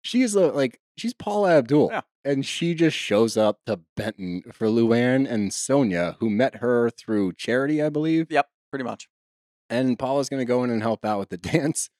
She 0.04 0.22
is 0.22 0.34
a 0.34 0.48
like 0.48 0.80
she's 0.96 1.14
Paula 1.14 1.58
Abdul. 1.58 1.88
Yeah. 1.90 2.02
And 2.24 2.46
she 2.46 2.74
just 2.74 2.96
shows 2.96 3.36
up 3.36 3.58
to 3.66 3.80
Benton 3.96 4.42
for 4.52 4.68
Luann 4.68 5.28
and 5.28 5.50
Sonja, 5.50 6.16
who 6.20 6.30
met 6.30 6.56
her 6.56 6.88
through 6.90 7.34
charity, 7.34 7.82
I 7.82 7.88
believe. 7.88 8.30
Yep, 8.30 8.48
pretty 8.70 8.84
much. 8.84 9.08
And 9.68 9.98
Paula's 9.98 10.28
gonna 10.28 10.44
go 10.44 10.62
in 10.62 10.70
and 10.70 10.82
help 10.82 11.04
out 11.04 11.18
with 11.18 11.30
the 11.30 11.36
dance. 11.38 11.90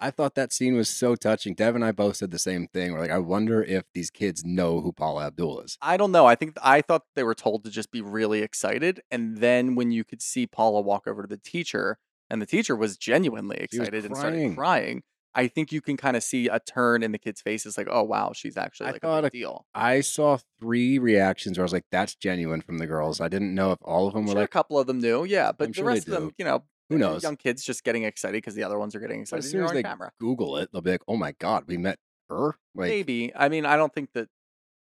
I 0.00 0.10
thought 0.10 0.34
that 0.34 0.52
scene 0.52 0.74
was 0.74 0.88
so 0.88 1.14
touching. 1.14 1.54
Dev 1.54 1.74
and 1.74 1.84
I 1.84 1.92
both 1.92 2.16
said 2.16 2.30
the 2.30 2.38
same 2.38 2.66
thing. 2.66 2.92
We're 2.92 3.00
like, 3.00 3.10
I 3.10 3.18
wonder 3.18 3.62
if 3.62 3.84
these 3.94 4.10
kids 4.10 4.44
know 4.44 4.80
who 4.80 4.92
Paula 4.92 5.26
Abdul 5.26 5.60
is. 5.60 5.78
I 5.80 5.96
don't 5.96 6.12
know. 6.12 6.26
I 6.26 6.34
think 6.34 6.56
I 6.62 6.82
thought 6.82 7.02
they 7.14 7.22
were 7.22 7.34
told 7.34 7.64
to 7.64 7.70
just 7.70 7.90
be 7.90 8.00
really 8.00 8.42
excited, 8.42 9.00
and 9.10 9.38
then 9.38 9.74
when 9.74 9.92
you 9.92 10.04
could 10.04 10.20
see 10.20 10.46
Paula 10.46 10.80
walk 10.80 11.06
over 11.06 11.22
to 11.22 11.28
the 11.28 11.38
teacher, 11.38 11.98
and 12.28 12.42
the 12.42 12.46
teacher 12.46 12.74
was 12.74 12.96
genuinely 12.96 13.66
She 13.70 13.78
was 13.78 13.88
excited 13.88 14.06
and 14.06 14.16
started 14.16 14.56
crying. 14.56 15.02
I 15.36 15.48
think 15.48 15.72
you 15.72 15.80
can 15.80 15.96
kind 15.96 16.16
of 16.16 16.22
see 16.22 16.48
a 16.48 16.60
turn 16.60 17.02
in 17.02 17.10
the 17.12 17.18
kid's 17.18 17.40
faces, 17.40 17.76
like, 17.76 17.88
"Oh 17.90 18.02
wow, 18.04 18.32
she's 18.34 18.56
actually 18.56 18.92
like 18.92 19.02
a 19.02 19.22
big 19.22 19.32
deal." 19.32 19.66
I 19.74 20.00
saw 20.00 20.38
three 20.60 20.98
reactions 20.98 21.58
where 21.58 21.64
I 21.64 21.66
was 21.66 21.72
like, 21.72 21.86
that's 21.90 22.14
genuine 22.14 22.60
from 22.60 22.78
the 22.78 22.86
girls. 22.86 23.20
I 23.20 23.28
didn't 23.28 23.54
know 23.54 23.72
if 23.72 23.78
all 23.82 24.06
of 24.06 24.14
them 24.14 24.22
I'm 24.22 24.26
were 24.28 24.32
sure 24.34 24.42
a 24.42 24.48
couple 24.48 24.78
of 24.78 24.86
them 24.86 25.00
knew, 25.00 25.24
yeah, 25.24 25.50
but 25.52 25.64
I'm 25.64 25.70
the 25.72 25.74
sure 25.76 25.84
rest 25.86 26.06
of 26.08 26.14
them, 26.14 26.28
do. 26.28 26.34
you 26.38 26.44
know, 26.44 26.62
who 26.88 26.98
knows? 26.98 27.22
young 27.22 27.36
kids 27.36 27.64
just 27.64 27.82
getting 27.82 28.04
excited 28.04 28.36
because 28.36 28.54
the 28.54 28.62
other 28.62 28.78
ones 28.78 28.94
are 28.94 29.00
getting 29.00 29.20
But 29.20 29.38
excited. 29.40 29.44
as 29.44 29.50
soon 29.50 29.64
as 29.64 29.72
they 29.72 29.82
camera. 29.82 30.12
Google 30.20 30.56
it, 30.58 30.70
they'll 30.72 30.82
be 30.82 30.90
like, 30.92 31.02
oh 31.08 31.16
my 31.16 31.32
God, 31.40 31.64
we 31.66 31.78
met 31.78 31.98
her? 32.28 32.56
Like, 32.74 32.88
Maybe. 32.90 33.32
I 33.34 33.48
mean, 33.48 33.66
I 33.66 33.76
don't 33.76 33.92
think 33.92 34.10
that 34.14 34.28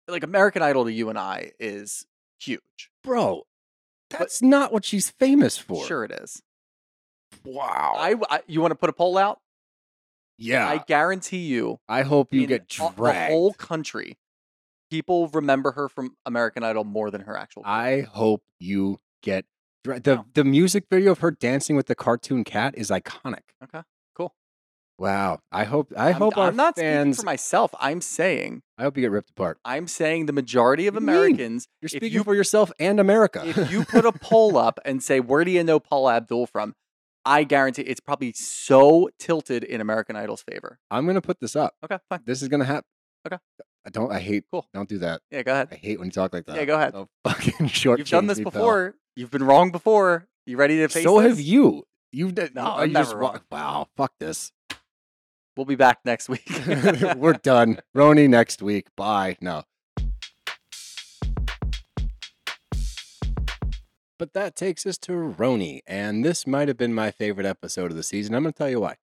like 0.08 0.22
American 0.22 0.62
Idol 0.62 0.84
to 0.84 0.92
you 0.92 1.08
and 1.08 1.18
I 1.18 1.52
is 1.58 2.06
huge. 2.38 2.90
bro, 3.02 3.42
that's 4.10 4.40
not 4.40 4.72
what 4.72 4.84
she's 4.84 5.10
famous 5.10 5.58
for. 5.58 5.84
Sure, 5.84 6.04
it 6.04 6.12
is. 6.12 6.40
Wow. 7.44 7.94
I, 7.98 8.14
I 8.30 8.40
you 8.46 8.60
want 8.60 8.70
to 8.72 8.76
put 8.76 8.88
a 8.90 8.92
poll 8.92 9.18
out? 9.18 9.40
Yeah. 10.38 10.68
I 10.68 10.78
guarantee 10.78 11.46
you, 11.46 11.78
I 11.88 12.02
hope 12.02 12.32
you 12.32 12.46
get 12.46 12.68
dragged. 12.68 12.98
the 12.98 13.26
whole 13.32 13.52
country, 13.54 14.18
people 14.90 15.28
remember 15.28 15.72
her 15.72 15.88
from 15.88 16.16
American 16.24 16.62
Idol 16.62 16.84
more 16.84 17.10
than 17.10 17.22
her 17.22 17.36
actual. 17.36 17.62
I 17.64 18.02
hope 18.02 18.42
you 18.60 18.98
get 19.22 19.44
dra- 19.84 20.00
the 20.00 20.24
the 20.34 20.44
music 20.44 20.84
video 20.90 21.12
of 21.12 21.18
her 21.20 21.30
dancing 21.30 21.76
with 21.76 21.86
the 21.86 21.94
cartoon 21.94 22.44
cat 22.44 22.74
is 22.76 22.90
iconic. 22.90 23.40
Okay, 23.62 23.82
cool. 24.14 24.34
Wow. 24.98 25.40
I 25.52 25.64
hope 25.64 25.92
I 25.96 26.06
I'm- 26.08 26.14
hope 26.14 26.36
our 26.38 26.48
I'm 26.48 26.56
not 26.56 26.76
speaking 26.76 26.90
fans. 26.90 27.16
for 27.20 27.24
myself. 27.26 27.74
I'm 27.80 28.00
saying 28.00 28.62
I 28.78 28.82
hope 28.84 28.96
you 28.96 29.02
get 29.02 29.10
ripped 29.10 29.30
apart. 29.30 29.58
I'm 29.64 29.88
saying 29.88 30.26
the 30.26 30.32
majority 30.32 30.86
of 30.86 30.94
What 30.94 31.00
do 31.00 31.06
you 31.06 31.12
mean? 31.12 31.16
Americans. 31.34 31.68
You're 31.82 31.86
if 31.86 31.90
speaking 31.92 32.12
you 32.12 32.24
for 32.24 32.34
yourself 32.34 32.70
and 32.78 32.98
America. 33.00 33.42
if 33.44 33.70
you 33.70 33.84
put 33.84 34.04
a 34.06 34.12
poll 34.20 34.56
up 34.56 34.78
and 34.84 35.02
say 35.02 35.20
where 35.20 35.44
do 35.44 35.50
you 35.50 35.62
know 35.64 35.80
Paula 35.80 36.16
Abdul 36.16 36.46
from, 36.46 36.74
I 37.26 37.44
guarantee 37.44 37.82
it's 37.82 38.00
probably 38.00 38.32
so 38.32 39.10
tilted 39.18 39.64
in 39.64 39.80
American 39.80 40.16
Idol's 40.16 40.42
favor. 40.42 40.78
I'm 40.90 41.06
gonna 41.06 41.20
put 41.20 41.40
this 41.40 41.56
up. 41.56 41.74
Okay, 41.84 41.98
fine. 42.08 42.20
This 42.24 42.40
is 42.42 42.48
gonna 42.48 42.64
happen. 42.64 42.84
Okay. 43.26 43.38
I 43.84 43.90
don't. 43.90 44.10
I 44.12 44.20
hate. 44.20 44.44
Cool. 44.50 44.66
Don't 44.72 44.88
do 44.88 44.98
that. 44.98 45.20
Yeah, 45.30 45.42
go 45.42 45.52
ahead. 45.52 45.68
I 45.72 45.74
hate 45.74 45.98
when 45.98 46.06
you 46.06 46.12
talk 46.12 46.32
like 46.32 46.46
that. 46.46 46.56
Yeah, 46.56 46.64
go 46.64 46.76
ahead. 46.76 46.92
So 46.92 47.08
fucking 47.24 47.68
short. 47.68 47.98
You've 47.98 48.08
done 48.08 48.26
this 48.26 48.40
before. 48.40 48.94
You've 49.14 49.30
been 49.30 49.42
wrong 49.44 49.70
before. 49.70 50.26
You 50.46 50.56
ready 50.56 50.76
to 50.78 50.88
face 50.88 51.04
So 51.04 51.20
this? 51.20 51.30
have 51.30 51.40
you. 51.40 51.84
You've 52.12 52.34
done. 52.34 52.50
No, 52.54 52.62
I'm 52.76 52.88
you 52.88 52.94
just 52.94 53.10
never 53.10 53.20
wa- 53.22 53.30
wrong. 53.32 53.40
Wow. 53.50 53.88
Fuck 53.96 54.12
this. 54.20 54.52
We'll 55.56 55.66
be 55.66 55.74
back 55.74 56.00
next 56.04 56.28
week. 56.28 56.48
We're 57.16 57.32
done. 57.42 57.80
RHONY 57.96 58.28
next 58.28 58.60
week. 58.62 58.88
Bye. 58.96 59.36
No. 59.40 59.62
But 64.18 64.32
that 64.32 64.56
takes 64.56 64.86
us 64.86 64.96
to 64.98 65.12
RHONY, 65.12 65.80
and 65.86 66.24
this 66.24 66.46
might 66.46 66.68
have 66.68 66.78
been 66.78 66.94
my 66.94 67.10
favorite 67.10 67.46
episode 67.46 67.90
of 67.90 67.96
the 67.96 68.02
season. 68.02 68.34
I'm 68.34 68.42
going 68.42 68.52
to 68.52 68.58
tell 68.58 68.70
you 68.70 68.80
why. 68.80 68.92
I 68.92 68.96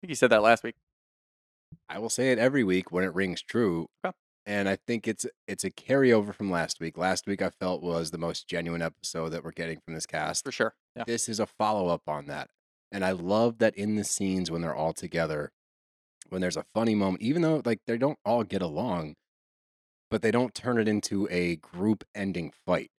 think 0.00 0.08
you 0.08 0.16
said 0.16 0.30
that 0.30 0.42
last 0.42 0.64
week. 0.64 0.74
I 1.88 1.98
will 1.98 2.10
say 2.10 2.32
it 2.32 2.38
every 2.38 2.64
week 2.64 2.90
when 2.90 3.04
it 3.04 3.14
rings 3.14 3.42
true. 3.42 3.88
Okay. 4.04 4.14
And 4.44 4.68
I 4.68 4.76
think 4.76 5.08
it's 5.08 5.26
it's 5.48 5.64
a 5.64 5.70
carryover 5.70 6.32
from 6.32 6.50
last 6.50 6.78
week. 6.80 6.96
Last 6.96 7.26
week 7.26 7.42
I 7.42 7.50
felt 7.50 7.82
was 7.82 8.10
the 8.10 8.18
most 8.18 8.46
genuine 8.46 8.82
episode 8.82 9.30
that 9.30 9.44
we're 9.44 9.50
getting 9.50 9.80
from 9.84 9.94
this 9.94 10.06
cast. 10.06 10.44
For 10.44 10.52
sure. 10.52 10.74
Yeah. 10.94 11.04
This 11.06 11.28
is 11.28 11.40
a 11.40 11.46
follow 11.46 11.88
up 11.88 12.02
on 12.08 12.26
that. 12.26 12.48
And 12.92 13.04
I 13.04 13.10
love 13.10 13.58
that 13.58 13.74
in 13.74 13.96
the 13.96 14.04
scenes 14.04 14.50
when 14.50 14.62
they're 14.62 14.74
all 14.74 14.92
together, 14.92 15.50
when 16.28 16.40
there's 16.40 16.56
a 16.56 16.64
funny 16.74 16.94
moment, 16.94 17.22
even 17.22 17.42
though 17.42 17.60
like 17.64 17.80
they 17.86 17.98
don't 17.98 18.18
all 18.24 18.44
get 18.44 18.62
along, 18.62 19.14
but 20.10 20.22
they 20.22 20.30
don't 20.30 20.54
turn 20.54 20.78
it 20.78 20.86
into 20.86 21.26
a 21.30 21.56
group 21.56 22.04
ending 22.14 22.52
fight. 22.64 22.90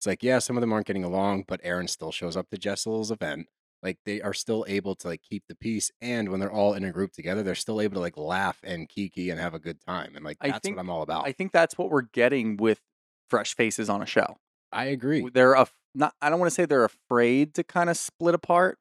It's 0.00 0.06
like, 0.06 0.22
yeah, 0.22 0.38
some 0.38 0.56
of 0.56 0.62
them 0.62 0.72
aren't 0.72 0.86
getting 0.86 1.04
along, 1.04 1.44
but 1.46 1.60
Erin 1.62 1.86
still 1.86 2.10
shows 2.10 2.34
up 2.34 2.48
to 2.48 2.56
Jessel's 2.56 3.10
event. 3.10 3.48
Like 3.82 3.98
they 4.06 4.22
are 4.22 4.32
still 4.32 4.64
able 4.66 4.94
to 4.96 5.08
like 5.08 5.20
keep 5.20 5.44
the 5.46 5.54
peace. 5.54 5.90
And 6.00 6.30
when 6.30 6.40
they're 6.40 6.50
all 6.50 6.72
in 6.72 6.84
a 6.84 6.90
group 6.90 7.12
together, 7.12 7.42
they're 7.42 7.54
still 7.54 7.82
able 7.82 7.96
to 7.96 8.00
like 8.00 8.16
laugh 8.16 8.58
and 8.64 8.88
kiki 8.88 9.28
and 9.28 9.38
have 9.38 9.52
a 9.52 9.58
good 9.58 9.78
time. 9.86 10.16
And 10.16 10.24
like 10.24 10.38
I 10.40 10.52
that's 10.52 10.60
think- 10.60 10.76
what 10.76 10.80
I'm 10.80 10.88
all 10.88 11.02
about. 11.02 11.26
I 11.26 11.32
think 11.32 11.52
that's 11.52 11.76
what 11.76 11.90
we're 11.90 12.00
getting 12.00 12.56
with 12.56 12.80
fresh 13.28 13.54
faces 13.54 13.90
on 13.90 14.00
a 14.00 14.06
show. 14.06 14.38
I 14.72 14.86
agree. 14.86 15.28
They're 15.28 15.52
af- 15.52 15.74
not. 15.94 16.14
I 16.22 16.30
don't 16.30 16.40
want 16.40 16.48
to 16.48 16.54
say 16.54 16.64
they're 16.64 16.84
afraid 16.84 17.52
to 17.56 17.62
kind 17.62 17.90
of 17.90 17.98
split 17.98 18.34
apart, 18.34 18.78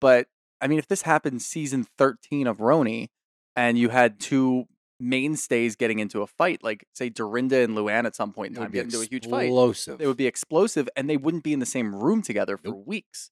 but 0.00 0.28
I 0.62 0.68
mean, 0.68 0.78
if 0.78 0.88
this 0.88 1.02
happened 1.02 1.42
season 1.42 1.86
thirteen 1.98 2.46
of 2.46 2.58
RHONY, 2.58 3.08
and 3.56 3.76
you 3.76 3.90
had 3.90 4.12
mm-hmm. 4.12 4.28
two 4.28 4.64
mainstays 5.02 5.74
getting 5.76 5.98
into 5.98 6.22
a 6.22 6.26
fight, 6.26 6.62
like 6.62 6.86
say 6.94 7.08
Dorinda 7.08 7.58
and 7.58 7.76
Luann 7.76 8.06
at 8.06 8.14
some 8.14 8.32
point 8.32 8.56
in 8.56 8.62
time 8.62 8.70
get 8.70 8.84
into 8.84 9.00
a 9.00 9.04
huge 9.04 9.28
fight, 9.28 9.44
explosive. 9.46 9.98
they 9.98 10.06
would 10.06 10.16
be 10.16 10.26
explosive, 10.26 10.88
and 10.96 11.10
they 11.10 11.16
wouldn't 11.16 11.42
be 11.42 11.52
in 11.52 11.58
the 11.58 11.66
same 11.66 11.94
room 11.94 12.22
together 12.22 12.56
for 12.56 12.68
Nope. 12.68 12.84
weeks 12.86 13.30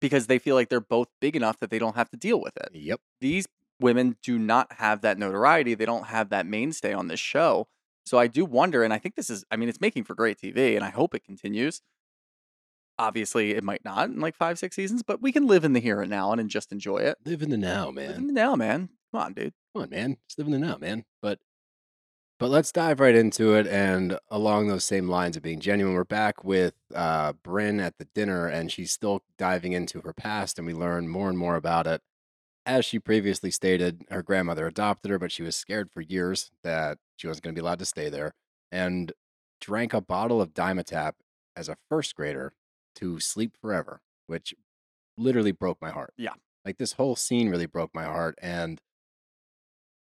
because 0.00 0.26
they 0.26 0.38
feel 0.38 0.54
like 0.56 0.68
they're 0.68 0.80
both 0.80 1.08
big 1.20 1.36
enough 1.36 1.58
that 1.60 1.70
they 1.70 1.78
don't 1.78 1.96
have 1.96 2.10
to 2.10 2.16
deal 2.16 2.40
with 2.40 2.56
it. 2.56 2.68
Yep. 2.74 3.00
These 3.20 3.46
women 3.80 4.16
do 4.22 4.38
not 4.38 4.72
have 4.74 5.00
that 5.02 5.18
notoriety. 5.18 5.74
They 5.74 5.86
don't 5.86 6.06
have 6.08 6.28
that 6.30 6.46
mainstay 6.46 6.92
on 6.92 7.08
this 7.08 7.20
show. 7.20 7.68
So 8.04 8.18
I 8.18 8.26
do 8.26 8.44
wonder, 8.44 8.82
and 8.82 8.92
I 8.92 8.98
think 8.98 9.14
this 9.14 9.30
is, 9.30 9.44
I 9.50 9.56
mean, 9.56 9.68
it's 9.70 9.80
making 9.80 10.04
for 10.04 10.14
great 10.14 10.38
TV, 10.38 10.74
and 10.76 10.84
I 10.84 10.90
hope 10.90 11.14
it 11.14 11.24
continues. 11.24 11.80
Obviously, 12.98 13.52
it 13.52 13.64
might 13.64 13.84
not 13.84 14.08
in 14.10 14.20
like 14.20 14.36
five, 14.36 14.58
six 14.58 14.76
seasons, 14.76 15.02
but 15.02 15.20
we 15.22 15.32
can 15.32 15.46
live 15.46 15.64
in 15.64 15.72
the 15.72 15.80
here 15.80 16.00
and 16.00 16.10
now 16.10 16.30
and, 16.32 16.48
just 16.50 16.70
enjoy 16.70 16.98
it. 16.98 17.16
Live 17.24 17.42
in 17.42 17.50
the 17.50 17.56
now, 17.56 17.86
Live 17.86 17.94
man. 17.94 18.10
in 18.12 18.26
the 18.28 18.32
now, 18.32 18.54
man. 18.54 18.90
Come 19.14 19.22
on, 19.22 19.32
dude. 19.32 19.52
Come 19.72 19.84
on, 19.84 19.90
man. 19.90 20.16
Just 20.28 20.38
living 20.38 20.54
in 20.54 20.60
the 20.60 20.66
now, 20.66 20.76
man. 20.76 21.04
But 21.22 21.38
but 22.40 22.50
let's 22.50 22.72
dive 22.72 22.98
right 22.98 23.14
into 23.14 23.54
it. 23.54 23.64
And 23.68 24.18
along 24.28 24.66
those 24.66 24.82
same 24.82 25.08
lines 25.08 25.36
of 25.36 25.42
being 25.44 25.60
genuine, 25.60 25.94
we're 25.94 26.02
back 26.02 26.42
with 26.42 26.74
uh 26.92 27.34
Brynn 27.34 27.80
at 27.80 27.98
the 27.98 28.08
dinner, 28.12 28.48
and 28.48 28.72
she's 28.72 28.90
still 28.90 29.22
diving 29.38 29.72
into 29.72 30.00
her 30.00 30.12
past, 30.12 30.58
and 30.58 30.66
we 30.66 30.74
learn 30.74 31.06
more 31.06 31.28
and 31.28 31.38
more 31.38 31.54
about 31.54 31.86
it. 31.86 32.02
As 32.66 32.84
she 32.84 32.98
previously 32.98 33.52
stated, 33.52 34.02
her 34.10 34.22
grandmother 34.22 34.66
adopted 34.66 35.12
her, 35.12 35.18
but 35.20 35.30
she 35.30 35.44
was 35.44 35.54
scared 35.54 35.92
for 35.92 36.00
years 36.00 36.50
that 36.64 36.98
she 37.16 37.28
wasn't 37.28 37.44
going 37.44 37.54
to 37.54 37.60
be 37.60 37.64
allowed 37.64 37.78
to 37.78 37.86
stay 37.86 38.08
there, 38.08 38.34
and 38.72 39.12
drank 39.60 39.94
a 39.94 40.00
bottle 40.00 40.42
of 40.42 40.54
Dimetapp 40.54 41.12
as 41.54 41.68
a 41.68 41.76
first 41.88 42.16
grader 42.16 42.52
to 42.96 43.20
sleep 43.20 43.56
forever, 43.60 44.00
which 44.26 44.54
literally 45.16 45.52
broke 45.52 45.80
my 45.80 45.90
heart. 45.90 46.14
Yeah. 46.16 46.34
Like 46.64 46.78
this 46.78 46.94
whole 46.94 47.14
scene 47.14 47.48
really 47.48 47.66
broke 47.66 47.94
my 47.94 48.04
heart. 48.04 48.36
And 48.42 48.80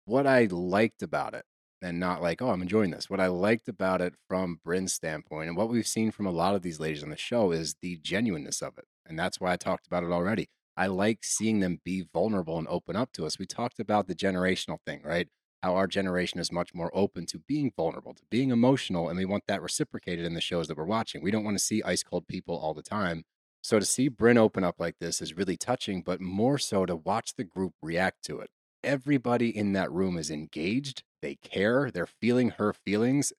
what 0.06 0.28
I 0.28 0.46
liked 0.46 1.02
about 1.02 1.34
it, 1.34 1.46
and 1.82 2.00
not 2.00 2.22
like, 2.22 2.42
oh, 2.42 2.50
I'm 2.50 2.62
enjoying 2.62 2.92
this. 2.92 3.10
What 3.10 3.20
I 3.20 3.28
liked 3.28 3.68
about 3.68 4.02
it 4.02 4.14
from 4.28 4.60
Brynn's 4.66 4.94
standpoint, 4.94 5.50
and 5.50 5.58
what 5.58 5.70
we've 5.70 5.88
seen 5.88 6.12
from 6.12 6.26
a 6.26 6.32
lot 6.32 6.56
of 6.56 6.62
these 6.62 6.80
ladies 6.80 7.04
on 7.04 7.10
the 7.10 7.18
show, 7.18 7.52
is 7.52 7.76
the 7.82 7.98
genuineness 8.02 8.62
of 8.62 8.78
it. 8.78 8.86
And 9.06 9.20
that's 9.20 9.40
why 9.40 9.52
I 9.52 9.58
talked 9.58 9.86
about 9.86 10.04
it 10.04 10.12
already. 10.12 10.48
I 10.76 10.88
like 10.88 11.20
seeing 11.24 11.60
them 11.60 11.82
be 11.84 12.06
vulnerable 12.14 12.58
and 12.58 12.68
open 12.68 12.96
up 12.96 13.12
to 13.14 13.26
us. 13.26 13.38
We 13.38 13.46
talked 13.46 13.80
about 13.80 14.08
the 14.08 14.16
generational 14.16 14.80
thing, 14.86 15.02
right? 15.04 15.28
How 15.62 15.76
our 15.76 15.88
generation 15.88 16.40
is 16.40 16.52
much 16.52 16.74
more 16.74 16.92
open 16.94 17.26
to 17.28 17.40
being 17.48 17.72
vulnerable, 17.76 18.14
to 18.14 18.24
being 18.32 18.50
emotional, 18.50 19.10
and 19.10 19.18
we 19.18 19.26
want 19.26 19.44
that 19.48 19.62
reciprocated 19.62 20.26
in 20.26 20.34
the 20.34 20.42
shows 20.42 20.68
that 20.68 20.78
we're 20.78 20.86
watching. 20.86 21.22
We 21.22 21.32
don't 21.32 21.44
want 21.44 21.58
to 21.58 21.64
see 21.64 21.84
ice 21.84 22.04
cold 22.04 22.28
people 22.28 22.58
all 22.58 22.74
the 22.74 22.82
time. 22.82 23.24
So 23.62 23.80
to 23.80 23.86
see 23.86 24.10
Brynn 24.10 24.38
open 24.38 24.64
up 24.64 24.76
like 24.80 24.96
this 25.00 25.22
is 25.22 25.38
really 25.38 25.56
touching, 25.56 26.02
but 26.02 26.20
more 26.20 26.58
so 26.58 26.86
to 26.86 26.96
watch 26.96 27.36
the 27.36 27.46
group 27.46 27.74
react 27.82 28.24
to 28.26 28.40
it. 28.40 28.50
Everybody 28.84 29.56
in 29.56 29.74
that 29.74 29.92
room 29.92 30.18
is 30.18 30.30
engaged. 30.30 31.04
They 31.22 31.36
care. 31.36 31.90
They're 31.90 32.06
feeling 32.06 32.52
her 32.52 32.74
feelings. 32.74 33.32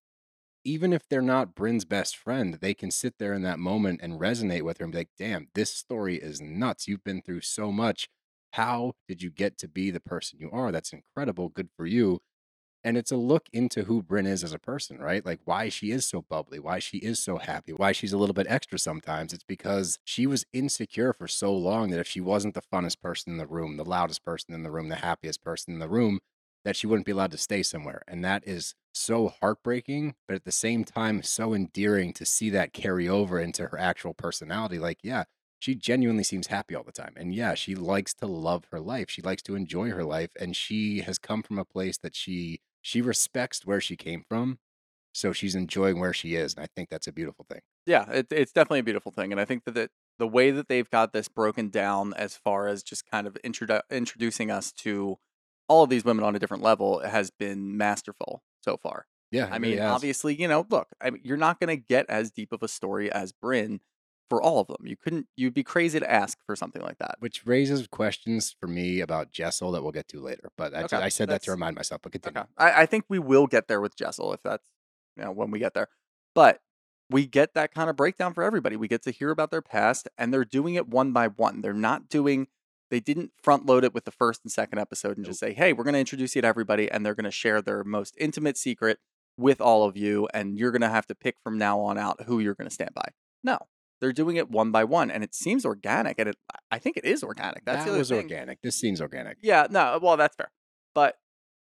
Even 0.65 0.93
if 0.93 1.07
they're 1.07 1.21
not 1.21 1.55
Brynn's 1.55 1.85
best 1.85 2.17
friend, 2.17 2.55
they 2.55 2.73
can 2.73 2.91
sit 2.91 3.19
there 3.19 3.35
in 3.35 3.43
that 3.43 3.59
moment 3.59 4.01
and 4.03 4.19
resonate 4.19 4.63
with 4.63 4.79
her 4.79 4.85
and 4.85 4.93
be 4.93 4.99
like, 4.99 5.11
damn, 5.19 5.49
this 5.55 5.71
story 5.75 6.17
is 6.17 6.41
nuts. 6.41 6.89
You've 6.89 7.05
been 7.05 7.21
through 7.21 7.43
so 7.43 7.71
much. 7.71 8.09
How 8.53 8.95
did 9.07 9.23
you 9.23 9.31
get 9.31 9.59
to 9.59 9.69
be 9.69 9.91
the 9.91 10.01
person 10.01 10.39
you 10.41 10.51
are? 10.51 10.73
That's 10.73 10.93
incredible. 10.93 11.51
Good 11.51 11.69
for 11.77 11.85
you. 11.87 12.21
And 12.85 12.99
it's 12.99 13.11
a 13.11 13.17
look 13.17 13.49
into 13.51 13.85
who 13.85 14.03
Brynn 14.03 14.27
is 14.27 14.45
as 14.45 14.53
a 14.53 14.59
person, 14.59 14.99
right? 14.99 15.25
Like 15.25 15.41
why 15.47 15.71
she 15.71 15.91
is 15.91 16.05
so 16.05 16.21
bubbly, 16.21 16.59
why 16.59 16.79
she 16.79 16.99
is 16.99 17.19
so 17.19 17.39
happy, 17.39 17.73
why 17.73 17.93
she's 17.93 18.13
a 18.13 18.19
little 18.19 18.35
bit 18.35 18.47
extra 18.47 18.79
sometimes. 18.79 19.33
It's 19.33 19.43
because 19.43 19.99
she 20.05 20.27
was 20.27 20.45
insecure 20.53 21.15
for 21.15 21.27
so 21.27 21.55
long 21.55 21.91
that 21.91 22.01
if 22.01 22.07
she 22.07 22.21
wasn't 22.21 22.53
the 22.53 22.61
funnest 22.61 23.01
person 23.01 23.33
in 23.33 23.39
the 23.39 23.47
room, 23.47 23.79
the 23.79 23.85
loudest 23.85 24.23
person 24.23 24.55
in 24.55 24.65
the 24.65 24.71
room, 24.71 24.91
the 24.91 24.97
happiest 24.97 25.43
person 25.43 25.73
in 25.73 25.81
the 25.81 25.89
room, 25.89 26.21
that 26.67 26.77
she 26.77 26.87
wouldn't 26.87 27.07
be 27.07 27.13
allowed 27.13 27.31
to 27.31 27.39
stay 27.39 27.63
somewhere. 27.63 28.03
And 28.07 28.23
that 28.23 28.47
is 28.47 28.75
so 28.93 29.33
heartbreaking, 29.41 30.15
but 30.29 30.35
at 30.35 30.45
the 30.45 30.53
same 30.53 30.85
time, 30.85 31.23
so 31.23 31.55
endearing 31.55 32.13
to 32.15 32.27
see 32.27 32.51
that 32.51 32.75
carry 32.75 33.09
over 33.09 33.41
into 33.41 33.69
her 33.69 33.79
actual 33.79 34.13
personality. 34.13 34.79
Like, 34.79 34.99
yeah, 35.03 35.25
she 35.59 35.75
genuinely 35.75 36.25
seems 36.25 36.49
happy 36.49 36.75
all 36.75 36.85
the 36.85 36.93
time. 36.93 37.15
And 37.17 37.35
yeah, 37.35 37.55
she 37.55 37.75
likes 37.75 38.13
to 38.15 38.27
love 38.27 38.67
her 38.71 38.81
life. 38.81 39.09
She 39.09 39.23
likes 39.23 39.43
to 39.45 39.55
enjoy 39.55 39.91
her 39.91 40.05
life. 40.05 40.31
And 40.39 40.55
she 40.55 41.01
has 41.01 41.19
come 41.19 41.43
from 41.43 41.59
a 41.59 41.65
place 41.65 41.97
that 41.99 42.15
she 42.15 42.61
she 42.85 43.01
respects 43.01 43.65
where 43.65 43.81
she 43.81 43.97
came 43.97 44.23
from. 44.29 44.59
So 45.13 45.33
she's 45.33 45.55
enjoying 45.55 46.01
where 46.01 46.13
she 46.13 46.35
is. 46.35 46.55
And 46.55 46.65
I 46.65 46.67
think 46.77 46.91
that's 46.91 47.07
a 47.07 47.13
beautiful 47.13 47.47
thing. 47.49 47.61
Yeah, 47.87 48.11
it, 48.11 48.27
it's 48.31 48.53
definitely 48.53 48.81
a 48.81 48.85
beautiful 48.85 49.11
thing, 49.11 49.33
and 49.33 49.41
I 49.41 49.45
think 49.45 49.65
that 49.65 49.75
the, 49.75 49.91
the 50.19 50.27
way 50.27 50.51
that 50.51 50.69
they've 50.69 50.89
got 50.89 51.13
this 51.13 51.29
broken 51.29 51.71
down, 51.71 52.15
as 52.15 52.37
far 52.37 52.69
as 52.69 52.83
just 52.83 53.09
kind 53.11 53.27
of 53.27 53.37
introdu- 53.45 53.83
introducing 53.91 54.51
us 54.51 54.71
to 54.73 55.17
all 55.69 55.85
of 55.85 55.91
these 55.91 56.05
women 56.05 56.25
on 56.25 56.37
a 56.37 56.39
different 56.39 56.63
level, 56.63 57.01
has 57.01 57.31
been 57.31 57.77
masterful 57.77 58.43
so 58.63 58.77
far. 58.77 59.07
Yeah. 59.31 59.49
I 59.51 59.59
mean, 59.59 59.77
really 59.77 59.87
obviously, 59.87 60.35
you 60.35 60.49
know, 60.49 60.67
look, 60.69 60.89
I 61.01 61.11
mean, 61.11 61.23
you're 61.25 61.37
not 61.37 61.59
going 61.61 61.77
to 61.77 61.83
get 61.83 62.07
as 62.09 62.31
deep 62.31 62.53
of 62.53 62.63
a 62.63 62.69
story 62.69 63.11
as 63.11 63.33
Brynn 63.33 63.81
for 64.35 64.43
all 64.43 64.59
of 64.59 64.67
them. 64.67 64.85
You 64.85 64.97
couldn't. 64.97 65.29
You'd 65.37 65.55
be 65.55 65.63
crazy 65.63 66.01
to 66.01 66.11
ask 66.11 66.39
for 66.45 66.57
something 66.57 66.83
like 66.83 66.99
that. 66.99 67.17
which 67.21 67.47
raises 67.47 67.87
questions 67.87 68.55
for 68.59 68.67
me 68.67 69.01
about 69.01 69.31
Jessel 69.31 69.71
that 69.73 69.83
we'll 69.83 69.93
get 69.93 70.09
to 70.09 70.21
later. 70.21 70.51
But 70.57 70.75
I, 70.75 70.83
Okay, 70.83 70.97
I 70.97 71.09
said 71.09 71.29
that 71.29 71.43
to 71.45 71.53
remind 71.53 71.77
myself. 71.77 72.03
But 72.03 72.11
continue. 72.13 72.41
Okay, 72.41 72.49
I, 72.59 72.83
I 72.83 72.87
think 72.87 73.05
we 73.09 73.21
will 73.21 73.47
get 73.47 73.69
there 73.69 73.81
with 73.81 73.97
Jessel 73.97 74.33
if 74.33 74.43
that's 74.43 74.67
you 75.17 75.23
know 75.23 75.31
when 75.31 75.53
we 75.53 75.61
get 75.61 75.75
there, 75.75 75.89
but 76.35 76.61
we 77.09 77.27
get 77.27 77.55
that 77.55 77.73
kind 77.73 77.89
of 77.89 77.95
breakdown 77.95 78.35
for 78.35 78.43
everybody. 78.43 78.75
We 78.75 78.89
get 78.89 79.03
to 79.05 79.13
hear 79.13 79.31
about 79.31 79.53
their 79.53 79.63
past, 79.63 80.09
and 80.19 80.33
they're 80.35 80.45
doing 80.45 80.75
it 80.75 80.89
one 80.89 81.13
by 81.13 81.29
one. 81.29 81.61
They're 81.61 81.73
not 81.73 82.09
doing. 82.09 82.49
They 82.91 82.99
didn't 82.99 83.31
front 83.41 83.67
load 83.67 83.85
it 83.85 83.95
with 83.95 84.05
the 84.05 84.11
first 84.11 84.41
and 84.43 84.51
second 84.51 84.81
episode 84.81 85.17
and 85.17 85.25
just 85.25 85.39
say, 85.39 85.53
"Hey, 85.53 85.73
we're 85.73 85.85
going 85.85 85.95
to 85.95 86.01
introduce 86.01 86.35
you 86.35 86.43
to 86.43 86.49
everybody," 86.49 86.91
and 86.91 87.07
they're 87.07 87.15
going 87.15 87.25
to 87.25 87.31
share 87.31 87.63
their 87.63 87.85
most 87.85 88.17
intimate 88.19 88.57
secret 88.59 88.99
with 89.37 89.61
all 89.61 89.85
of 89.85 89.97
you, 89.97 90.29
and 90.35 90.59
you're 90.59 90.71
going 90.73 90.81
to 90.83 90.89
have 90.89 91.07
to 91.07 91.15
pick 91.15 91.37
from 91.43 91.57
now 91.59 91.79
on 91.81 91.99
out 91.99 92.23
who 92.27 92.41
you're 92.41 92.55
going 92.55 92.69
to 92.69 92.75
stand 92.75 92.95
by. 92.95 93.09
No, 93.43 93.59
they're 94.05 94.13
doing 94.13 94.37
it 94.37 94.51
one 94.51 94.71
by 94.71 94.85
one, 94.85 95.11
and 95.11 95.25
it 95.25 95.35
seems 95.35 95.65
organic, 95.65 96.19
and 96.19 96.29
it, 96.29 96.37
I 96.71 96.79
think 96.79 96.99
it 96.99 97.07
is 97.07 97.23
organic. 97.25 97.65
That's 97.65 97.79
that 97.79 97.85
the 97.87 97.91
other 97.93 97.99
was 98.01 98.11
thing. 98.11 98.19
organic. 98.19 98.61
This 98.61 98.77
seems 98.77 99.01
organic. 99.01 99.39
Yeah, 99.41 99.67
no, 99.71 99.99
well, 100.03 100.19
that's 100.19 100.37
fair. 100.37 100.51
But 100.95 101.17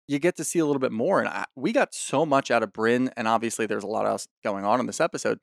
you 0.07 0.17
get 0.17 0.35
to 0.37 0.43
see 0.43 0.57
a 0.57 0.65
little 0.65 0.79
bit 0.79 0.91
more. 0.91 1.19
And 1.19 1.29
I, 1.29 1.45
we 1.55 1.71
got 1.71 1.93
so 1.93 2.25
much 2.25 2.49
out 2.49 2.63
of 2.63 2.73
Brynn. 2.73 3.11
And 3.15 3.27
obviously, 3.27 3.67
there's 3.67 3.83
a 3.83 3.87
lot 3.87 4.07
else 4.07 4.27
going 4.43 4.65
on 4.65 4.79
in 4.79 4.87
this 4.87 4.99
episode. 4.99 5.39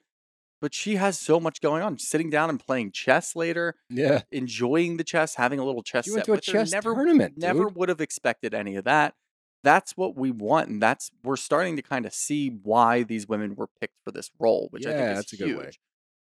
But 0.61 0.75
she 0.75 0.97
has 0.97 1.17
so 1.19 1.39
much 1.41 1.61
going 1.61 1.83
on. 1.83 1.99
Sitting 1.99 2.29
down 2.29 2.51
and 2.51 2.59
playing 2.61 2.91
chess 2.93 3.35
later, 3.37 3.77
Yeah. 3.89 4.23
enjoying 4.33 4.97
the 4.99 5.05
chess, 5.05 5.37
having 5.37 5.61
a 5.61 5.65
little 5.65 5.83
chess 5.85 6.07
You 6.07 6.15
set 6.15 6.29
went 6.29 6.43
to 6.43 6.51
a 6.51 6.55
chess 6.55 6.73
Never, 6.73 6.93
tournament, 6.95 7.35
never 7.39 7.65
dude. 7.65 7.77
would 7.77 7.89
have 7.89 8.01
expected 8.01 8.53
any 8.53 8.75
of 8.77 8.85
that. 8.85 9.15
That's 9.63 9.97
what 9.97 10.17
we 10.17 10.31
want. 10.31 10.69
And 10.69 10.83
that's, 10.83 11.11
we're 11.23 11.37
starting 11.37 11.77
to 11.77 11.83
kind 11.83 12.05
of 12.05 12.13
see 12.13 12.49
why 12.49 13.03
these 13.05 13.27
women 13.29 13.55
were 13.55 13.69
picked 13.81 13.97
for 14.05 14.11
this 14.11 14.31
role, 14.39 14.67
which 14.73 14.85
I 14.87 14.93
think 14.93 15.09
is 15.11 15.17
that's 15.19 15.33
a 15.33 15.37
huge 15.37 15.49
good 15.51 15.59
way. 15.59 15.71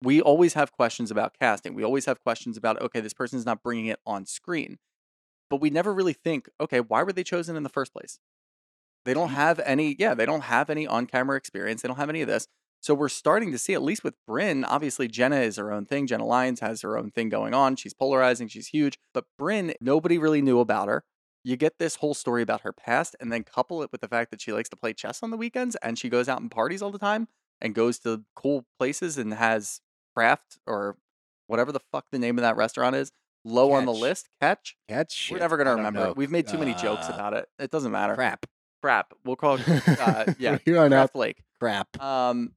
We 0.02 0.20
always 0.20 0.54
have 0.54 0.72
questions 0.72 1.10
about 1.10 1.34
casting. 1.38 1.74
We 1.74 1.84
always 1.84 2.04
have 2.06 2.22
questions 2.22 2.56
about, 2.56 2.80
okay, 2.82 3.00
this 3.00 3.14
person's 3.14 3.46
not 3.46 3.62
bringing 3.62 3.86
it 3.86 4.00
on 4.06 4.26
screen. 4.26 4.78
But 5.48 5.60
we 5.60 5.70
never 5.70 5.94
really 5.94 6.12
think, 6.12 6.48
okay, 6.60 6.80
why 6.80 7.02
were 7.02 7.12
they 7.12 7.24
chosen 7.24 7.56
in 7.56 7.62
the 7.62 7.68
first 7.68 7.92
place? 7.92 8.18
They 9.04 9.14
don't 9.14 9.28
mm-hmm. 9.28 9.36
have 9.36 9.60
any, 9.60 9.96
yeah, 9.98 10.14
they 10.14 10.26
don't 10.26 10.42
have 10.42 10.68
any 10.68 10.86
on 10.86 11.06
camera 11.06 11.36
experience. 11.36 11.82
They 11.82 11.88
don't 11.88 11.96
have 11.96 12.10
any 12.10 12.22
of 12.22 12.28
this. 12.28 12.48
So 12.80 12.94
we're 12.94 13.08
starting 13.08 13.52
to 13.52 13.58
see, 13.58 13.74
at 13.74 13.82
least 13.82 14.04
with 14.04 14.14
Brynn, 14.28 14.64
obviously 14.66 15.08
Jenna 15.08 15.36
is 15.36 15.56
her 15.56 15.72
own 15.72 15.86
thing. 15.86 16.06
Jenna 16.06 16.26
Lyons 16.26 16.60
has 16.60 16.82
her 16.82 16.98
own 16.98 17.10
thing 17.10 17.28
going 17.28 17.54
on. 17.54 17.76
She's 17.76 17.94
polarizing, 17.94 18.48
she's 18.48 18.68
huge. 18.68 18.98
But 19.14 19.24
Brynn, 19.40 19.74
nobody 19.80 20.18
really 20.18 20.42
knew 20.42 20.60
about 20.60 20.88
her. 20.88 21.04
You 21.42 21.56
get 21.56 21.78
this 21.78 21.96
whole 21.96 22.14
story 22.14 22.42
about 22.42 22.62
her 22.62 22.72
past 22.72 23.16
and 23.20 23.32
then 23.32 23.44
couple 23.44 23.82
it 23.82 23.90
with 23.92 24.00
the 24.00 24.08
fact 24.08 24.30
that 24.32 24.40
she 24.40 24.52
likes 24.52 24.68
to 24.70 24.76
play 24.76 24.92
chess 24.92 25.22
on 25.22 25.30
the 25.30 25.36
weekends 25.36 25.76
and 25.76 25.98
she 25.98 26.08
goes 26.08 26.28
out 26.28 26.40
and 26.40 26.50
parties 26.50 26.82
all 26.82 26.90
the 26.90 26.98
time 26.98 27.28
and 27.60 27.74
goes 27.74 27.98
to 28.00 28.24
cool 28.34 28.66
places 28.78 29.16
and 29.16 29.34
has 29.34 29.80
craft 30.16 30.58
or 30.66 30.96
whatever 31.46 31.72
the 31.72 31.80
fuck 31.92 32.06
the 32.10 32.18
name 32.18 32.38
of 32.38 32.42
that 32.42 32.56
restaurant 32.56 32.96
is 32.96 33.12
low 33.44 33.72
on 33.72 33.84
the 33.84 33.92
list. 33.92 34.28
Catch? 34.40 34.76
Catch. 34.88 35.28
We're 35.30 35.38
never 35.38 35.56
going 35.56 35.66
to 35.66 35.74
remember 35.74 36.00
know. 36.00 36.10
it. 36.10 36.16
We've 36.16 36.30
made 36.30 36.46
too 36.46 36.58
many 36.58 36.74
jokes 36.74 37.08
Uh, 37.08 37.12
about 37.14 37.34
it. 37.34 37.48
It 37.58 37.70
doesn't 37.70 37.92
matter. 37.92 38.14
Crap. 38.14 38.46
Crap. 38.82 39.12
We'll 39.24 39.36
call 39.36 39.58
it, 39.60 39.88
uh, 40.00 40.32
yeah, 40.38 40.58
Here 40.64 40.80
on 40.80 40.92
out. 40.92 41.14
Lake. 41.14 41.42
Crap. 41.60 42.00
Um, 42.02 42.52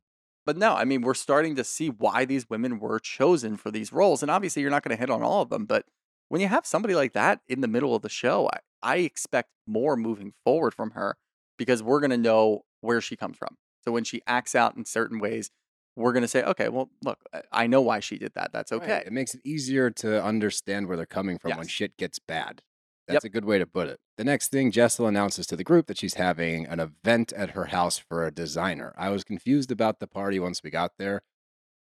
but 0.45 0.58
no, 0.58 0.74
I 0.74 0.86
mean, 0.86 1.02
we're 1.02 1.13
starting 1.13 1.56
to 1.58 1.63
see 1.63 1.89
why 1.89 2.26
these 2.26 2.50
women 2.50 2.80
were 2.80 3.00
chosen 3.00 3.56
for 3.58 3.69
these 3.72 3.93
roles. 3.93 4.22
And 4.24 4.32
obviously, 4.32 4.62
you're 4.62 4.72
not 4.72 4.84
going 4.84 4.95
to 4.95 5.00
hit 5.00 5.10
on 5.12 5.22
all 5.22 5.41
of 5.41 5.50
them. 5.50 5.65
But 5.65 5.86
when 6.30 6.41
you 6.41 6.48
have 6.48 6.65
somebody 6.65 6.95
like 6.95 7.13
that 7.13 7.41
in 7.48 7.62
the 7.62 7.67
middle 7.67 7.93
of 7.95 8.02
the 8.02 8.10
show, 8.10 8.50
I, 8.52 8.60
I 8.82 8.95
expect 8.98 9.50
more 9.67 9.95
moving 9.95 10.34
forward 10.43 10.74
from 10.74 10.91
her 10.91 11.17
because 11.58 11.84
we're 11.84 12.00
going 12.00 12.10
to 12.12 12.17
know 12.17 12.63
where 12.82 13.02
she 13.02 13.15
comes 13.15 13.38
from. 13.38 13.58
So 13.84 13.91
when 13.91 14.04
she 14.04 14.22
acts 14.26 14.56
out 14.56 14.76
in 14.76 14.86
certain 14.86 15.19
ways, 15.19 15.52
we're 16.00 16.14
going 16.14 16.24
to 16.24 16.28
say, 16.28 16.44
okay, 16.44 16.70
well, 16.70 16.90
look, 17.04 17.20
I- 17.52 17.68
know 17.68 17.82
why 17.82 18.00
she 18.00 18.18
did 18.18 18.34
that. 18.36 18.52
That's 18.54 18.72
Right. 18.72 18.82
okay. 18.82 19.04
It 19.06 19.14
makes 19.14 19.36
it 19.36 19.42
easier 19.44 19.92
to 19.92 20.24
understand 20.24 20.88
where 20.88 20.98
they're 20.98 21.06
coming 21.06 21.38
from 21.38 21.58
when 21.58 21.68
shit 21.68 21.98
gets 21.98 22.20
bad. 22.20 22.62
Yep. 23.08 23.16
That's 23.16 23.26
a 23.26 23.30
good 23.30 23.46
way 23.46 23.58
to 23.60 23.66
put 23.66 23.88
it. 23.88 24.00
The 24.18 24.24
next 24.24 24.50
thing, 24.50 24.72
Jessel 24.72 25.08
announces 25.08 25.46
to 25.48 25.56
the 25.56 25.64
group 25.64 25.88
that 25.88 25.98
she's 25.98 26.14
having 26.16 26.66
an 26.68 26.80
event 26.80 27.34
at 27.34 27.52
her 27.52 27.66
house 27.66 27.98
for 27.98 28.26
a 28.26 28.32
designer. 28.32 28.94
I 28.98 29.10
was 29.10 29.24
confused 29.24 29.72
about 29.72 30.00
the 30.00 30.08
party 30.08 30.40
once 30.40 30.62
we 30.64 30.70
got 30.70 30.94
there. 31.00 31.22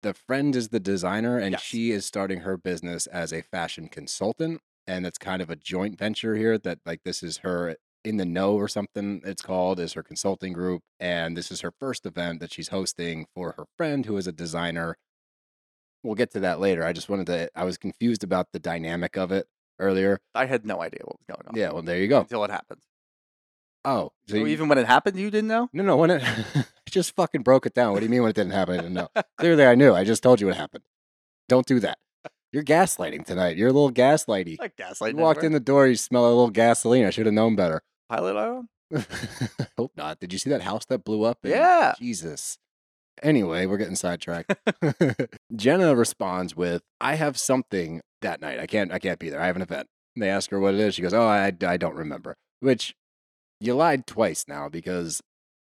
The 0.03 0.15
friend 0.15 0.55
is 0.57 0.71
the 0.71 0.81
designer, 0.81 1.39
and 1.39 1.53
Yes. 1.53 1.63
she 1.63 1.93
is 1.93 2.05
starting 2.05 2.41
her 2.41 2.57
business 2.57 3.07
as 3.07 3.33
a 3.33 3.41
fashion 3.43 3.89
consultant. 3.89 4.61
And 4.85 5.07
it's 5.07 5.19
kind 5.19 5.41
of 5.41 5.49
a 5.49 5.55
joint 5.55 5.97
venture 5.97 6.35
here 6.35 6.59
that, 6.59 6.81
like, 6.85 7.05
this 7.05 7.23
is 7.23 7.39
her 7.39 7.77
in 8.05 8.17
the 8.17 8.25
know 8.25 8.55
or 8.55 8.69
something, 8.69 9.23
it's 9.25 9.43
called, 9.43 9.79
is 9.81 9.93
her 9.93 10.03
consulting 10.03 10.53
group. 10.53 10.83
And 11.01 11.37
this 11.37 11.51
is 11.51 11.61
her 11.61 11.73
first 11.79 12.05
event 12.07 12.41
that 12.41 12.53
she's 12.53 12.69
hosting 12.69 13.27
for 13.35 13.55
her 13.57 13.65
friend 13.77 14.07
who 14.07 14.17
is 14.17 14.27
a 14.27 14.33
designer 14.33 14.97
we'll 16.05 16.15
get 16.17 16.33
to 16.33 16.41
that 16.41 16.59
later. 16.61 16.85
I 16.85 16.93
just 16.93 17.09
wanted 17.09 17.27
to. 17.27 17.49
I 17.55 17.63
was 17.65 17.79
confused 17.79 18.25
about 18.25 18.49
the 18.53 18.59
dynamic 18.59 19.17
of 19.17 19.31
it 19.31 19.47
earlier. 19.79 20.19
I 20.35 20.47
had 20.47 20.67
no 20.67 20.83
idea 20.83 21.01
what 21.05 21.17
was 21.19 21.27
going 21.37 21.47
on. 21.49 21.55
Yeah, 21.57 21.71
well, 21.73 21.83
there 21.83 21.99
you 21.99 22.09
go. 22.09 22.21
Until 22.21 22.43
it 22.45 22.51
happened. 22.51 22.81
Oh, 23.85 24.11
so 24.27 24.33
So 24.35 24.37
you- 24.39 24.47
even 24.49 24.69
when 24.69 24.79
it 24.79 24.87
happened, 24.87 25.17
you 25.17 25.31
didn't 25.31 25.49
know? 25.49 25.69
no, 25.73 25.83
no, 25.83 25.97
when 25.97 26.11
it 26.11 26.23
I 26.57 26.65
just 26.91 27.15
fucking 27.17 27.43
broke 27.43 27.67
it 27.67 27.75
down. 27.75 27.93
What 27.93 28.01
do 28.01 28.05
you 28.07 28.11
mean 28.11 28.23
when 28.23 28.31
it 28.31 28.37
didn't 28.37 28.53
happen? 28.53 28.75
I 28.75 28.79
didn't 28.79 28.95
know. 28.95 29.09
Clearly, 29.39 29.65
I 29.65 29.75
knew. 29.75 29.95
I 29.95 30.05
just 30.05 30.23
told 30.23 30.41
you 30.41 30.47
what 30.49 30.57
happened. 30.57 30.85
Don't 31.49 31.67
do 31.67 31.81
that. 31.81 31.99
You're 32.53 32.63
gaslighting 32.65 33.25
tonight. 33.25 33.57
You're 33.57 33.69
a 33.71 33.73
little 33.73 33.93
gaslighty. 33.93 34.59
Like 34.61 34.77
gaslight. 34.77 35.15
You 35.15 35.23
walked 35.23 35.43
in 35.43 35.53
the 35.53 35.61
door. 35.61 35.87
You 35.87 35.97
smell 35.97 36.27
a 36.27 36.29
little 36.29 36.51
gasoline. 36.51 37.05
I 37.07 37.11
should 37.11 37.27
have 37.27 37.35
known 37.35 37.57
better. 37.57 37.83
Pilot 38.13 38.37
oil. 38.37 38.65
Hope 39.79 39.93
not. 39.97 40.21
Did 40.21 40.33
you 40.33 40.39
see 40.39 40.51
that 40.51 40.63
house 40.63 40.85
that 40.87 41.05
blew 41.05 41.25
up? 41.25 41.39
Yeah. 41.43 41.95
Jesus. 41.99 42.59
Anyway, 43.23 43.67
we're 43.67 43.79
getting 43.79 43.97
sidetracked. 43.97 44.55
Jenna 45.57 45.95
responds 45.95 46.57
with, 46.57 46.83
"I 47.01 47.15
have 47.15 47.39
something 47.39 48.01
that 48.21 48.41
night. 48.41 48.59
I 48.59 48.67
can't. 48.67 48.93
I 48.93 48.99
can't 48.99 49.19
be 49.19 49.31
there. 49.31 49.41
I 49.41 49.47
have 49.47 49.57
an 49.57 49.63
event." 49.63 49.89
And 50.15 50.23
they 50.23 50.29
ask 50.29 50.51
her 50.51 50.61
what 50.61 50.75
it 50.75 50.81
is. 50.81 50.95
She 50.95 51.03
goes, 51.03 51.15
"Oh, 51.15 51.23
I, 51.23 51.53
I 51.67 51.77
don't 51.77 51.95
remember." 51.95 52.37
Which 52.61 52.95
you 53.61 53.75
lied 53.75 54.07
twice 54.07 54.45
now 54.49 54.69
because 54.69 55.21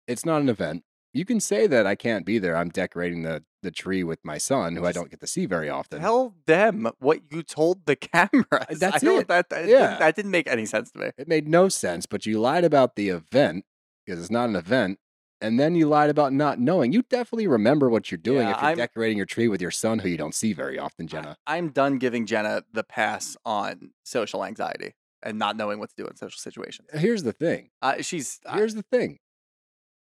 it's 0.08 0.26
not 0.26 0.42
an 0.42 0.50
event. 0.50 0.84
You 1.18 1.26
can 1.26 1.40
say 1.40 1.68
that 1.68 1.88
I 1.88 1.96
can't 1.96 2.26
be 2.26 2.38
there. 2.38 2.56
I'm 2.56 2.70
decorating 2.70 3.24
the 3.24 3.44
the 3.64 3.72
tree 3.72 4.04
with 4.04 4.20
my 4.24 4.38
son, 4.38 4.76
who 4.76 4.86
I 4.86 4.92
don't 4.92 5.10
get 5.10 5.20
to 5.20 5.28
see 5.28 5.46
very 5.46 5.68
often. 5.68 6.00
Tell 6.00 6.36
them 6.46 6.88
what 7.00 7.22
you 7.32 7.42
told 7.44 7.86
the 7.86 7.96
cameras. 8.14 8.80
That's 8.80 9.04
I 9.04 9.12
it. 9.16 9.28
That, 9.28 9.50
that, 9.50 9.68
Yeah. 9.68 9.80
didn't, 9.88 10.00
that 10.00 10.16
didn't 10.16 10.32
make 10.32 10.48
any 10.48 10.66
sense 10.66 10.92
to 10.92 11.00
me. 11.00 11.10
It 11.18 11.28
made 11.28 11.48
no 11.48 11.68
sense, 11.68 12.06
but 12.06 12.26
you 12.26 12.40
lied 12.40 12.64
about 12.64 12.96
the 12.96 13.10
event 13.10 13.66
because 14.06 14.22
it's 14.22 14.32
not 14.32 14.48
an 14.48 14.56
event. 14.56 15.00
And 15.42 15.60
then 15.60 15.76
you 15.76 15.88
lied 15.88 16.10
about 16.10 16.34
not 16.34 16.60
knowing. 16.60 16.94
You 16.94 17.02
definitely 17.04 17.48
remember 17.48 17.90
what 17.90 18.10
you're 18.12 18.18
doing 18.20 18.48
Yeah, 18.48 18.52
if 18.56 18.62
you're 18.62 18.66
I'm- 18.70 18.78
decorating 18.78 19.18
your 19.18 19.26
tree 19.26 19.48
with 19.48 19.62
your 19.62 19.72
son, 19.72 20.00
who 20.00 20.08
you 20.10 20.18
don't 20.18 20.36
see 20.36 20.54
very 20.54 20.78
often, 20.80 21.08
Jenna. 21.08 21.36
I, 21.46 21.58
am 21.58 21.70
done 21.70 21.98
giving 21.98 22.26
Jenna 22.28 22.64
the 22.72 22.84
pass 22.84 23.36
on 23.46 23.92
social 24.04 24.46
anxiety 24.46 24.94
and 25.24 25.38
not 25.40 25.58
knowing 25.58 25.80
what 25.80 25.90
to 25.90 25.96
do 25.96 26.08
in 26.08 26.16
social 26.16 26.38
situations. 26.40 26.90
Here's 26.94 27.24
the 27.24 27.34
thing. 27.34 27.70
Uh, 27.82 28.02
she's 28.02 28.40
uh, 28.46 28.56
Here's 28.56 28.76
the 28.76 28.84
thing. 28.84 29.18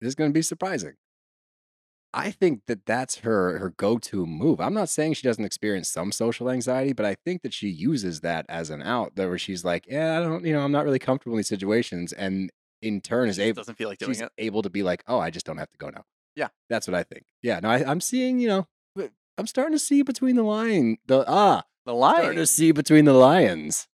This 0.02 0.08
is 0.08 0.14
going 0.16 0.30
to 0.30 0.34
be 0.34 0.42
surprising. 0.42 0.94
I 2.12 2.30
think 2.30 2.62
that 2.66 2.84
that's 2.84 3.18
her 3.20 3.58
her 3.58 3.70
go-to 3.70 4.26
move. 4.26 4.60
I'm 4.60 4.74
not 4.74 4.90
saying 4.90 5.14
she 5.14 5.22
doesn't 5.22 5.44
experience 5.44 5.88
some 5.88 6.12
social 6.12 6.50
anxiety, 6.50 6.92
but 6.92 7.06
I 7.06 7.14
think 7.24 7.40
that 7.42 7.54
she 7.54 7.68
uses 7.68 8.20
that 8.20 8.44
as 8.50 8.68
an 8.68 8.82
out, 8.82 9.16
that 9.16 9.28
where 9.28 9.38
she's 9.38 9.64
like, 9.64 9.86
"Yeah, 9.88 10.18
I 10.18 10.22
don't, 10.22 10.44
you 10.44 10.52
know, 10.52 10.60
I'm 10.60 10.72
not 10.72 10.84
really 10.84 10.98
comfortable 10.98 11.34
in 11.34 11.38
these 11.38 11.48
situations," 11.48 12.12
and 12.12 12.50
in 12.82 13.00
turn 13.00 13.28
is 13.30 13.38
able 13.38 13.60
doesn't 13.60 13.76
feel 13.76 13.88
like 13.88 13.98
doing 13.98 14.10
she's 14.10 14.20
it. 14.20 14.30
able 14.36 14.60
to 14.60 14.68
be 14.68 14.82
like, 14.82 15.02
"Oh, 15.06 15.18
I 15.20 15.30
just 15.30 15.46
don't 15.46 15.56
have 15.56 15.70
to 15.70 15.78
go 15.78 15.88
now." 15.88 16.04
Yeah. 16.34 16.48
that's 16.68 16.86
what 16.88 16.94
I 16.94 17.02
think. 17.02 17.24
Yeah, 17.42 17.60
no, 17.60 17.70
I, 17.70 17.88
I'm 17.88 18.00
seeing, 18.00 18.40
you 18.40 18.48
know, 18.48 18.66
I'm 19.38 19.46
starting 19.46 19.72
to 19.72 19.78
see 19.78 20.02
between 20.02 20.36
the 20.36 20.42
line, 20.42 20.98
the 21.06 21.24
ah, 21.26 21.62
The 21.86 21.94
starting 21.96 22.36
to 22.36 22.46
see 22.46 22.72
between 22.72 23.06
the 23.06 23.14
lions. 23.14 23.88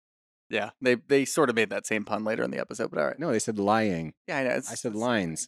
Yeah, 0.50 0.70
they 0.80 0.96
they 0.96 1.26
sort 1.26 1.50
of 1.50 1.56
made 1.56 1.70
that 1.72 1.86
same 1.86 2.06
pun 2.06 2.24
later 2.24 2.44
in 2.44 2.52
the 2.52 2.60
episode, 2.60 2.92
but 2.92 3.00
all 3.00 3.08
right. 3.08 3.20
No, 3.20 3.32
they 3.32 3.40
said 3.40 3.58
lying. 3.58 4.14
Yeah, 4.28 4.38
I 4.38 4.44
know. 4.44 4.50
It's, 4.52 4.72
I 4.72 4.76
said 4.76 4.96
lines. 4.96 5.48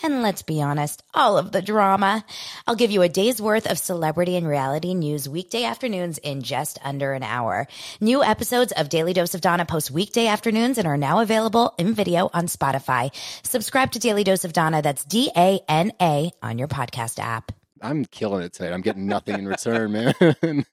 And 0.00 0.22
let's 0.22 0.42
be 0.42 0.62
honest, 0.62 1.02
all 1.12 1.38
of 1.38 1.50
the 1.50 1.60
drama. 1.60 2.24
I'll 2.68 2.76
give 2.76 2.92
you 2.92 3.02
a 3.02 3.08
day's 3.08 3.42
worth 3.42 3.68
of 3.68 3.78
celebrity 3.78 4.36
and 4.36 4.46
reality 4.46 4.94
news 4.94 5.28
weekday 5.28 5.64
afternoons 5.64 6.18
in 6.18 6.42
just 6.42 6.78
under 6.84 7.14
an 7.14 7.24
hour. 7.24 7.66
New 8.00 8.22
episodes 8.22 8.72
of 8.72 8.90
Daily 8.90 9.12
Dose 9.12 9.34
of 9.34 9.40
Donna 9.40 9.66
post 9.66 9.90
weekday 9.90 10.28
afternoons 10.28 10.78
and 10.78 10.86
are 10.86 10.96
now 10.96 11.18
available 11.18 11.74
in 11.78 11.94
video 11.94 12.30
on 12.32 12.46
Spotify. 12.46 13.10
Subscribe 13.42 13.90
to 13.92 13.98
Daily 13.98 14.22
Dose 14.22 14.44
of 14.44 14.52
Donna. 14.52 14.82
That's 14.82 15.04
D 15.04 15.32
A 15.36 15.58
N 15.68 15.90
A 16.00 16.30
on 16.42 16.58
your 16.58 16.68
podcast 16.68 17.18
app. 17.18 17.50
I'm 17.82 18.04
killing 18.04 18.42
it 18.44 18.52
tonight. 18.52 18.72
I'm 18.74 18.82
getting 18.82 19.06
nothing 19.06 19.34
in 19.36 19.48
return, 19.48 19.92
man. 20.40 20.64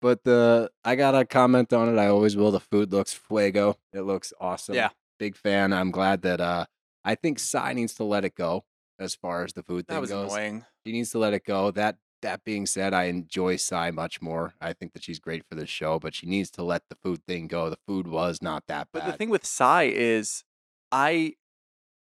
but 0.00 0.22
the 0.22 0.70
I 0.84 0.94
gotta 0.94 1.24
comment 1.24 1.72
on 1.72 1.88
it. 1.92 2.00
I 2.00 2.06
always 2.06 2.36
will. 2.36 2.52
The 2.52 2.60
food 2.60 2.92
looks 2.92 3.12
fuego. 3.12 3.76
It 3.92 4.02
looks 4.02 4.32
awesome. 4.40 4.76
Yeah. 4.76 4.90
Big 5.18 5.36
fan. 5.36 5.72
I'm 5.72 5.90
glad 5.90 6.22
that 6.22 6.40
uh 6.40 6.66
I 7.06 7.14
think 7.14 7.38
Sai 7.38 7.72
needs 7.72 7.94
to 7.94 8.04
let 8.04 8.24
it 8.24 8.34
go 8.34 8.64
as 8.98 9.14
far 9.14 9.44
as 9.44 9.52
the 9.52 9.62
food 9.62 9.86
That 9.86 9.94
thing 9.94 10.00
was 10.02 10.10
goes. 10.10 10.32
annoying. 10.32 10.64
She 10.84 10.92
needs 10.92 11.10
to 11.12 11.18
let 11.18 11.32
it 11.34 11.44
go. 11.44 11.70
That 11.70 11.96
that 12.22 12.42
being 12.44 12.66
said, 12.66 12.92
I 12.92 13.04
enjoy 13.04 13.56
Sai 13.56 13.90
much 13.92 14.20
more. 14.20 14.54
I 14.60 14.72
think 14.72 14.92
that 14.94 15.04
she's 15.04 15.18
great 15.20 15.44
for 15.48 15.54
this 15.54 15.68
show, 15.70 15.98
but 16.00 16.14
she 16.14 16.26
needs 16.26 16.50
to 16.52 16.62
let 16.64 16.82
the 16.90 16.96
food 16.96 17.20
thing 17.28 17.46
go. 17.46 17.70
The 17.70 17.78
food 17.86 18.08
was 18.08 18.42
not 18.42 18.64
that 18.68 18.88
bad. 18.92 19.00
But 19.04 19.06
the 19.12 19.16
thing 19.16 19.30
with 19.30 19.44
Sai 19.46 19.84
is, 19.84 20.42
I 20.90 21.34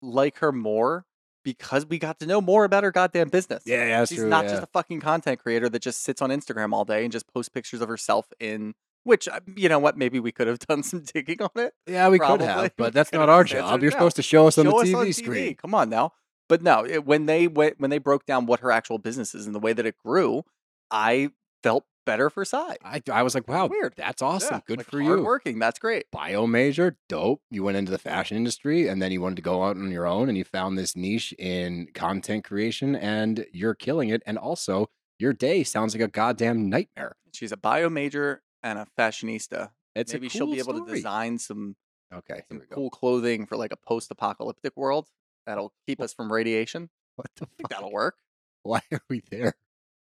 like 0.01 0.37
her 0.39 0.51
more 0.51 1.05
because 1.43 1.85
we 1.85 1.99
got 1.99 2.19
to 2.19 2.25
know 2.25 2.41
more 2.41 2.63
about 2.63 2.83
her 2.83 2.91
goddamn 2.91 3.29
business. 3.29 3.63
yeah, 3.65 3.85
yeah, 3.85 3.99
that's 3.99 4.09
She's 4.11 4.19
true. 4.19 4.29
not 4.29 4.45
yeah. 4.45 4.51
just 4.51 4.63
a 4.63 4.67
fucking 4.67 5.01
content 5.01 5.39
creator 5.39 5.69
that 5.69 5.81
just 5.81 6.01
sits 6.01 6.21
on 6.21 6.29
Instagram 6.31 6.73
all 6.73 6.85
day 6.85 7.03
and 7.03 7.11
just 7.11 7.27
posts 7.31 7.49
pictures 7.49 7.81
of 7.81 7.89
herself 7.89 8.27
in. 8.39 8.73
Which 9.03 9.27
uh, 9.27 9.39
you 9.55 9.69
know 9.69 9.79
what? 9.79 9.97
Maybe 9.97 10.19
we 10.19 10.31
could 10.31 10.47
have 10.47 10.59
done 10.59 10.83
some 10.83 11.03
digging 11.13 11.41
on 11.41 11.49
it. 11.55 11.73
yeah, 11.87 12.09
we 12.09 12.17
probably. 12.17 12.45
could 12.45 12.53
have, 12.53 12.71
but 12.77 12.93
that's 12.95 13.11
not 13.11 13.29
our 13.29 13.43
job. 13.43 13.81
You're 13.81 13.91
supposed 13.91 14.17
to 14.17 14.21
show 14.21 14.47
us 14.47 14.57
on 14.57 14.65
Show 14.65 14.71
the 14.83 14.85
TV 14.85 14.95
on 14.95 15.05
TV. 15.07 15.15
screen. 15.15 15.55
Come 15.55 15.73
on 15.73 15.89
now. 15.89 16.13
But 16.47 16.63
no, 16.63 16.83
it, 16.85 17.05
when 17.05 17.27
they 17.27 17.47
went, 17.47 17.79
when 17.79 17.91
they 17.91 17.99
broke 17.99 18.25
down 18.25 18.45
what 18.47 18.59
her 18.61 18.71
actual 18.71 18.97
business 18.97 19.35
is 19.35 19.45
and 19.45 19.53
the 19.53 19.59
way 19.59 19.71
that 19.71 19.85
it 19.85 19.95
grew, 20.03 20.43
I 20.89 21.29
felt 21.61 21.85
better 22.05 22.31
for 22.31 22.43
Sai. 22.43 22.77
I, 22.83 23.03
I 23.11 23.21
was 23.21 23.35
like, 23.35 23.47
wow, 23.47 23.67
Weird. 23.67 23.93
That's 23.95 24.23
awesome. 24.23 24.55
Yeah, 24.55 24.61
Good 24.65 24.77
like, 24.79 24.87
for 24.89 24.99
you. 24.99 25.23
Working. 25.23 25.59
That's 25.59 25.77
great. 25.77 26.05
bio 26.11 26.47
major, 26.47 26.97
dope. 27.07 27.41
You 27.51 27.63
went 27.63 27.77
into 27.77 27.91
the 27.91 27.99
fashion 27.99 28.35
industry 28.35 28.87
and 28.87 28.99
then 28.99 29.11
you 29.11 29.21
wanted 29.21 29.35
to 29.35 29.41
go 29.43 29.63
out 29.63 29.77
on 29.77 29.91
your 29.91 30.07
own 30.07 30.27
and 30.27 30.35
you 30.35 30.43
found 30.43 30.75
this 30.75 30.95
niche 30.95 31.33
in 31.37 31.87
content 31.93 32.45
creation 32.45 32.95
and 32.95 33.45
you're 33.53 33.75
killing 33.75 34.09
it. 34.09 34.23
And 34.25 34.39
also, 34.39 34.89
your 35.19 35.33
day 35.33 35.63
sounds 35.63 35.93
like 35.93 36.01
a 36.01 36.07
goddamn 36.07 36.67
nightmare. 36.67 37.15
She's 37.31 37.51
a 37.51 37.57
bio 37.57 37.89
major 37.91 38.41
and 38.63 38.79
a 38.79 38.87
fashionista. 38.97 39.71
It's 39.95 40.13
Maybe 40.13 40.27
a 40.27 40.29
she'll 40.29 40.51
be 40.51 40.59
able 40.59 40.85
to 40.85 40.91
design 40.91 41.37
some 41.37 41.75
Okay, 42.13 42.41
some 42.49 42.61
cool 42.71 42.89
clothing 42.89 43.45
for 43.45 43.55
like 43.55 43.71
a 43.71 43.77
post-apocalyptic 43.77 44.75
world 44.75 45.07
that'll 45.45 45.73
keep 45.87 46.01
us 46.01 46.13
from 46.13 46.31
radiation. 46.31 46.89
What 47.15 47.27
the 47.35 47.47
fuck? 47.57 47.69
that'll 47.69 47.91
work. 47.91 48.15
Why 48.63 48.81
are 48.91 49.01
we 49.09 49.21
there? 49.29 49.53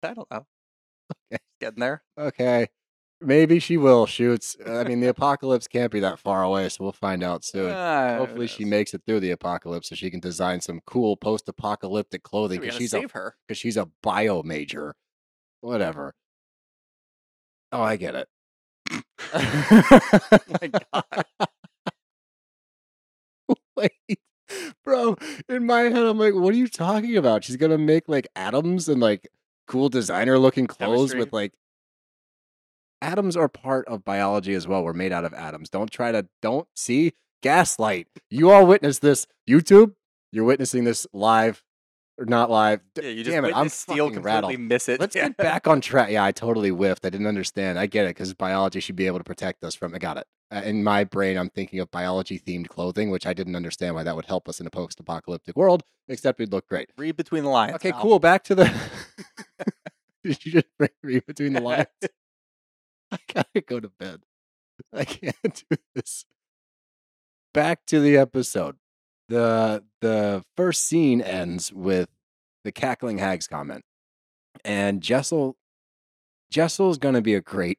I 0.03 0.13
don't 0.13 0.29
know. 0.31 0.45
Okay. 1.31 1.41
Getting 1.59 1.79
there. 1.79 2.03
Okay. 2.17 2.67
Maybe 3.21 3.59
she 3.59 3.75
will. 3.75 4.05
Shoots. 4.05 4.55
I 4.65 4.85
mean, 4.85 5.01
the 5.01 5.09
apocalypse 5.09 5.67
can't 5.67 5.91
be 5.91 5.99
that 5.99 6.19
far 6.19 6.41
away, 6.43 6.69
so 6.69 6.83
we'll 6.83 6.93
find 6.93 7.21
out 7.21 7.43
soon. 7.43 7.71
Ah, 7.75 8.13
who 8.13 8.19
Hopefully, 8.19 8.47
she 8.47 8.63
makes 8.63 8.93
it 8.93 9.01
through 9.05 9.19
the 9.19 9.31
apocalypse 9.31 9.89
so 9.89 9.95
she 9.95 10.09
can 10.09 10.21
design 10.21 10.61
some 10.61 10.79
cool 10.85 11.17
post-apocalyptic 11.17 12.23
clothing 12.23 12.61
because 12.61 12.75
she's 12.77 12.91
save 12.91 13.11
her. 13.11 13.35
because 13.45 13.57
she's 13.57 13.75
a 13.75 13.89
bio 14.01 14.41
major. 14.43 14.95
Whatever. 15.59 16.13
Oh, 17.73 17.81
I 17.81 17.97
get 17.97 18.15
it. 18.15 18.29
Oh 19.33 20.39
my 20.61 20.71
God. 20.93 21.25
Wait, 23.77 24.19
bro. 24.83 25.15
In 25.47 25.65
my 25.65 25.81
head, 25.81 26.03
I'm 26.03 26.17
like, 26.17 26.33
what 26.33 26.53
are 26.53 26.57
you 26.57 26.67
talking 26.67 27.17
about? 27.17 27.43
She's 27.43 27.57
gonna 27.57 27.77
make 27.77 28.07
like 28.07 28.27
atoms 28.35 28.89
and 28.89 28.99
like 28.99 29.27
cool 29.67 29.89
designer 29.89 30.37
looking 30.39 30.67
clothes 30.67 31.13
with 31.13 31.31
like 31.31 31.53
atoms 33.01 33.37
are 33.37 33.47
part 33.47 33.87
of 33.87 34.03
biology 34.03 34.53
as 34.53 34.67
well. 34.67 34.83
We're 34.83 34.93
made 34.93 35.11
out 35.11 35.25
of 35.25 35.33
atoms. 35.33 35.69
Don't 35.69 35.91
try 35.91 36.11
to 36.11 36.27
don't 36.41 36.67
see 36.75 37.13
gaslight. 37.41 38.07
You 38.29 38.51
all 38.51 38.65
witnessed 38.65 39.01
this. 39.01 39.27
YouTube, 39.49 39.93
you're 40.31 40.43
witnessing 40.45 40.83
this 40.83 41.07
live 41.13 41.63
or 42.19 42.25
not 42.25 42.49
live. 42.51 42.81
D- 42.95 43.01
Yeah, 43.03 43.09
you 43.09 43.23
just 43.23 43.33
Damn 43.33 43.45
it, 43.45 43.55
I'm 43.55 43.69
Steel 43.69 44.07
fucking 44.07 44.13
completely 44.15 44.21
rattled. 44.23 44.59
miss 44.59 44.89
it. 44.89 44.99
Let's 44.99 45.15
Yeah. 45.15 45.29
get 45.29 45.37
back 45.37 45.67
on 45.67 45.81
track. 45.81 46.11
Yeah, 46.11 46.23
I 46.23 46.31
totally 46.31 46.69
whiffed. 46.69 47.05
I 47.05 47.09
didn't 47.09 47.27
understand. 47.27 47.79
I 47.79 47.85
get 47.85 48.05
it 48.05 48.09
because 48.09 48.33
biology 48.33 48.79
should 48.79 48.95
be 48.95 49.07
able 49.07 49.17
to 49.19 49.23
protect 49.23 49.63
us 49.63 49.73
from. 49.75 49.95
I 49.95 49.97
got 49.99 50.17
it. 50.17 50.27
Uh, 50.51 50.61
in 50.65 50.83
my 50.83 51.03
brain, 51.03 51.37
I'm 51.37 51.49
thinking 51.49 51.79
of 51.79 51.89
biology 51.91 52.39
themed 52.39 52.67
clothing, 52.69 53.09
which 53.11 53.25
I 53.27 53.33
didn't 53.33 53.55
understand 53.55 53.95
why 53.95 54.03
that 54.03 54.15
would 54.15 54.25
help 54.25 54.49
us 54.49 54.59
in 54.59 54.67
a 54.67 54.71
post 54.71 54.99
apocalyptic 54.99 55.55
world, 55.55 55.83
except 56.07 56.39
we'd 56.39 56.51
look 56.51 56.67
great. 56.67 56.89
Read 56.97 57.15
between 57.15 57.43
the 57.43 57.49
lines. 57.51 57.75
Okay, 57.75 57.91
pal. 57.91 58.01
cool. 58.01 58.19
Back 58.19 58.43
to 58.45 58.55
the. 58.55 58.65
Did 60.23 60.43
you 60.45 60.51
just 60.53 60.67
read 61.03 61.25
between 61.25 61.53
the 61.53 61.61
lines? 61.61 61.87
I 63.11 63.17
gotta 63.33 63.61
go 63.61 63.79
to 63.79 63.89
bed. 63.89 64.21
I 64.93 65.03
can't 65.05 65.35
do 65.69 65.77
this. 65.95 66.25
Back 67.53 67.85
to 67.87 67.99
the 67.99 68.17
episode. 68.17 68.77
The 69.29 69.83
the 70.01 70.43
first 70.57 70.85
scene 70.85 71.21
ends 71.21 71.71
with 71.71 72.09
the 72.63 72.71
cackling 72.71 73.19
hags 73.19 73.47
comment. 73.47 73.83
And 74.65 75.01
Jessel 75.01 75.55
Jessel's 76.51 76.97
gonna 76.97 77.21
be 77.21 77.35
a 77.35 77.41
great, 77.41 77.77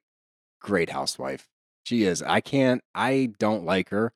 great 0.61 0.89
housewife. 0.89 1.47
She 1.83 2.03
is. 2.03 2.21
I 2.23 2.41
can't 2.41 2.81
I 2.95 3.33
don't 3.37 3.65
like 3.65 3.89
her. 3.89 4.13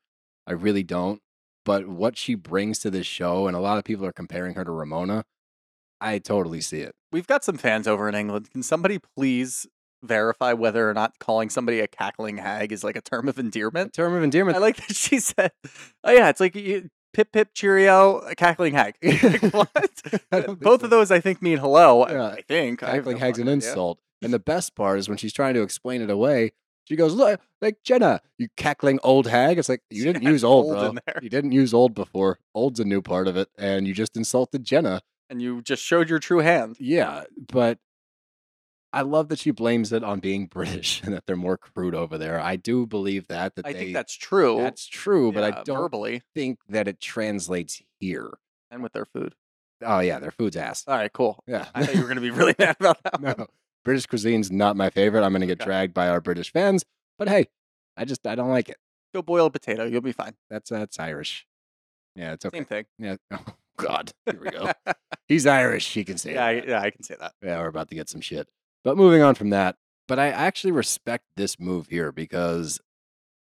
I 0.47 0.53
really 0.53 0.83
don't. 0.83 1.21
But 1.65 1.87
what 1.87 2.15
she 2.17 2.35
brings 2.35 2.79
to 2.79 2.91
this 2.91 3.07
show, 3.07 3.47
and 3.47 3.55
a 3.55 3.59
lot 3.59 3.77
of 3.79 3.83
people 3.83 4.05
are 4.05 4.13
comparing 4.13 4.53
her 4.55 4.63
to 4.63 4.71
Ramona, 4.71 5.25
I 5.99 6.19
totally 6.19 6.61
see 6.61 6.81
it. 6.81 6.93
We've 7.11 7.25
got 7.27 7.43
some 7.43 7.57
fans 7.57 7.87
over 7.87 8.07
in 8.07 8.15
England. 8.15 8.51
Can 8.51 8.61
somebody 8.63 8.99
please 8.99 9.65
verify 10.03 10.53
whether 10.53 10.87
or 10.87 10.93
not 10.93 11.17
calling 11.19 11.49
somebody 11.49 11.79
a 11.79 11.87
cackling 11.87 12.37
hag 12.37 12.71
is 12.71 12.83
like 12.83 12.95
a 12.95 13.01
term 13.01 13.27
of 13.27 13.37
A 13.37 13.41
endearment? 13.41 13.93
term 13.93 14.13
of 14.13 14.21
endearment. 14.23 14.55
I 14.55 14.59
like 14.59 14.75
that 14.77 14.95
she 14.95 15.19
said, 15.19 15.51
"Oh 16.03 16.11
yeah, 16.11 16.29
it's 16.29 16.39
like 16.39 16.55
you, 16.55 16.89
pip 17.15 17.31
pip 17.31 17.49
cheerio, 17.53 18.19
a 18.19 18.35
cackling 18.35 18.73
hag." 18.73 18.95
What? 19.51 20.01
I 20.31 20.41
Both 20.41 20.81
so. 20.81 20.85
of 20.85 20.89
those, 20.89 21.11
I 21.11 21.19
think, 21.19 21.41
mean 21.41 21.57
hello. 21.57 22.03
I- 22.03 22.11
Yeah. 22.11 22.27
I 22.27 22.41
think 22.41 22.83
I 22.83 22.91
cackling 22.97 23.15
no 23.17 23.19
hag's 23.25 23.39
an 23.39 23.43
idea. 23.47 23.53
insult. 23.55 23.99
And 24.21 24.33
the 24.33 24.39
best 24.39 24.75
part 24.75 24.99
is 24.99 25.07
when 25.09 25.17
she's 25.17 25.33
trying 25.33 25.53
to 25.55 25.61
explain 25.61 26.01
it 26.01 26.09
away, 26.09 26.51
she 26.85 26.95
goes, 26.95 27.13
Look, 27.13 27.41
like 27.61 27.77
Jenna, 27.83 28.21
you 28.37 28.47
cackling 28.57 28.99
old 29.03 29.27
hag. 29.27 29.57
It's 29.57 29.69
like, 29.69 29.81
you 29.89 30.03
didn't 30.03 30.23
use 30.23 30.43
old, 30.43 30.75
old 30.75 30.99
bro. 31.05 31.13
You 31.21 31.29
didn't 31.29 31.51
use 31.51 31.73
old 31.73 31.93
before. 31.95 32.39
Old's 32.53 32.79
a 32.79 32.85
new 32.85 33.01
part 33.01 33.27
of 33.27 33.37
it. 33.37 33.49
And 33.57 33.87
you 33.87 33.93
just 33.93 34.15
insulted 34.17 34.63
Jenna. 34.63 35.01
And 35.29 35.41
you 35.41 35.61
just 35.61 35.83
showed 35.83 36.09
your 36.09 36.19
true 36.19 36.39
hand. 36.39 36.77
Yeah. 36.79 37.23
But 37.51 37.79
I 38.95 39.01
love 39.01 39.27
that 39.29 39.39
she 39.39 39.51
blames 39.51 39.91
it 39.91 40.03
on 40.03 40.19
being 40.21 40.45
British 40.57 41.03
and 41.03 41.13
that 41.13 41.25
they're 41.25 41.35
more 41.35 41.57
crude 41.57 41.93
over 41.93 42.17
there. 42.17 42.39
I 42.39 42.55
do 42.55 42.87
believe 42.87 43.27
that. 43.27 43.55
that 43.55 43.65
I 43.65 43.73
they, 43.73 43.79
think 43.79 43.93
that's 43.93 44.13
true. 44.15 44.57
that's 44.57 44.87
true, 44.87 45.31
but 45.31 45.43
I 45.43 45.49
yeah, 45.49 45.63
don't 45.65 45.77
verbally 45.77 46.21
think 46.33 46.59
that 46.69 46.87
it 46.87 46.99
translates 47.01 47.81
here. 47.99 48.31
and 48.71 48.81
with 48.81 48.93
their 48.93 49.05
food. 49.05 49.35
Oh, 49.85 49.99
yeah. 49.99 50.19
Their 50.19 50.31
food's 50.31 50.55
ass. 50.55 50.85
All 50.87 50.95
right, 50.95 51.11
cool. 51.11 51.43
Yeah. 51.45 51.67
I 51.75 51.85
thought 51.85 51.93
you 51.95 52.01
were 52.01 52.07
going 52.07 52.15
to 52.15 52.21
be 52.21 52.31
really 52.31 52.55
mad 52.59 52.77
about 52.79 53.03
that. 53.03 53.21
one. 53.21 53.35
no, 53.37 53.47
British 53.83 54.05
cuisine's 54.05 54.49
not 54.49 54.77
my 54.77 54.89
favorite. 54.89 55.23
I'm 55.23 55.31
going 55.33 55.41
to 55.41 55.47
get 55.47 55.59
Okay. 55.61 55.65
dragged 55.65 55.93
by 55.93 56.07
our 56.07 56.21
British 56.21 56.51
fans. 56.53 56.85
But 57.19 57.27
hey, 57.27 57.47
I 57.97 58.05
just, 58.05 58.25
I 58.25 58.35
don't 58.35 58.49
like 58.49 58.69
it. 58.69 58.77
Go 59.13 59.21
boil 59.21 59.45
a 59.47 59.51
potato. 59.51 59.83
You'll 59.85 60.01
be 60.01 60.11
fine. 60.13 60.35
That's 60.49 60.69
that's 60.69 60.99
Irish. 60.99 61.45
Yeah, 62.15 62.33
it's 62.33 62.45
okay. 62.45 62.57
Same 62.57 62.65
thing. 62.65 62.85
Yeah. 62.97 63.15
Oh 63.31 63.43
God. 63.77 64.11
Here 64.25 64.39
we 64.41 64.49
go. 64.49 64.71
He's 65.27 65.45
Irish. 65.45 65.93
He 65.93 66.03
can 66.03 66.17
say 66.17 66.33
yeah, 66.33 66.45
I, 66.45 66.51
yeah, 66.67 66.81
I 66.81 66.89
can 66.89 67.03
say 67.03 67.15
that. 67.19 67.33
Yeah, 67.41 67.59
we're 67.59 67.67
about 67.67 67.87
to 67.89 67.95
get 67.95 68.09
some 68.09 68.19
shit. 68.21 68.47
But 68.85 68.97
moving 68.97 69.23
on 69.23 69.33
from 69.33 69.49
that, 69.49 69.77
but 70.07 70.19
I 70.19 70.27
actually 70.27 70.71
respect 70.71 71.25
this 71.35 71.59
move 71.59 71.87
here 71.87 72.11
because 72.11 72.79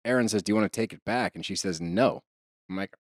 Erin 0.03 0.29
says, 0.31 0.43
"Do 0.43 0.51
you 0.51 0.57
want 0.57 0.73
to 0.73 0.75
take 0.75 0.95
it 0.95 1.05
back?" 1.05 1.37
And 1.37 1.45
she 1.45 1.55
says, 1.55 1.83
"No." 1.83 2.23
I'm 2.69 2.77
like, 2.77 2.97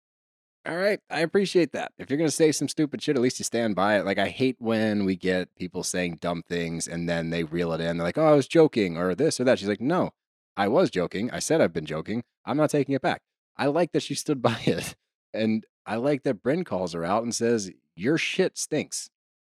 "All 0.66 0.76
right, 0.76 0.99
I 1.09 1.20
appreciate 1.20 1.70
that. 1.72 1.93
If 1.99 2.11
you're 2.11 2.18
gonna 2.18 2.32
say 2.32 2.51
some 2.51 2.66
stupid 2.68 3.01
shit, 3.01 3.14
at 3.14 3.22
least 3.22 3.38
you 3.38 3.45
stand 3.45 3.76
by 3.76 3.97
it." 3.97 4.05
Like 4.05 4.18
I 4.18 4.28
hate 4.28 4.57
when 4.59 5.05
we 5.05 5.14
get 5.14 5.55
people 5.55 5.84
saying 5.84 6.16
dumb 6.20 6.43
things 6.49 6.88
and 6.88 7.09
then 7.09 7.30
they 7.30 7.45
reel 7.45 7.72
it 7.72 7.80
in. 7.80 7.97
They're 7.97 8.07
like, 8.07 8.18
"Oh, 8.18 8.26
I 8.26 8.34
was 8.34 8.49
joking," 8.49 8.97
or 8.99 9.14
this 9.14 9.38
or 9.38 9.45
that. 9.45 9.61
She's 9.61 9.68
like, 9.68 9.80
"No, 9.80 10.11
I 10.57 10.66
was 10.66 10.90
joking. 10.90 11.30
I 11.30 11.38
said 11.38 11.61
I've 11.61 11.72
been 11.72 11.86
joking. 11.86 12.24
I'm 12.45 12.57
not 12.57 12.70
taking 12.70 12.97
it 12.97 13.03
back." 13.03 13.22
I 13.57 13.66
like 13.66 13.93
that 13.93 14.03
she 14.03 14.16
stood 14.16 14.43
by 14.51 14.59
it, 14.66 14.97
and 15.32 15.64
I 15.86 15.95
like 15.97 16.24
that 16.24 16.43
Brynn 16.43 16.66
calls 16.66 16.93
her 16.93 17.05
out 17.05 17.22
and 17.22 17.32
says, 17.34 17.70
"Your 17.95 18.18
shit 18.18 18.59
stinks. 18.59 19.11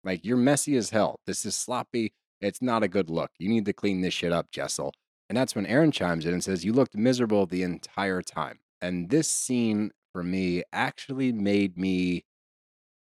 Like 0.03 0.25
you're 0.25 0.37
messy 0.37 0.77
as 0.77 0.91
hell. 0.91 1.21
This 1.27 1.47
is 1.47 1.55
sloppy." 1.55 2.13
It's 2.43 2.61
not 2.61 2.83
a 2.83 2.89
good 2.89 3.09
look. 3.09 3.31
You 3.39 3.49
need 3.49 3.65
to 3.67 3.73
clean 3.73 4.01
this 4.01 4.15
shit 4.15 4.33
up, 4.33 4.51
Jessel. 4.51 4.93
And 5.29 5.37
that's 5.37 5.55
when 5.55 5.67
Erin 5.67 5.93
chimes 5.93 6.27
in 6.27 6.33
and 6.33 6.45
says, 6.45 6.65
You 6.65 6.73
looked 6.73 6.97
miserable 6.97 7.47
the 7.47 7.63
entire 7.63 8.21
time. 8.21 8.59
And 8.81 9.11
this 9.11 9.31
scene 9.31 9.93
for 10.13 10.23
me 10.23 10.63
actually 10.73 11.33
made 11.33 11.79
me 11.79 12.25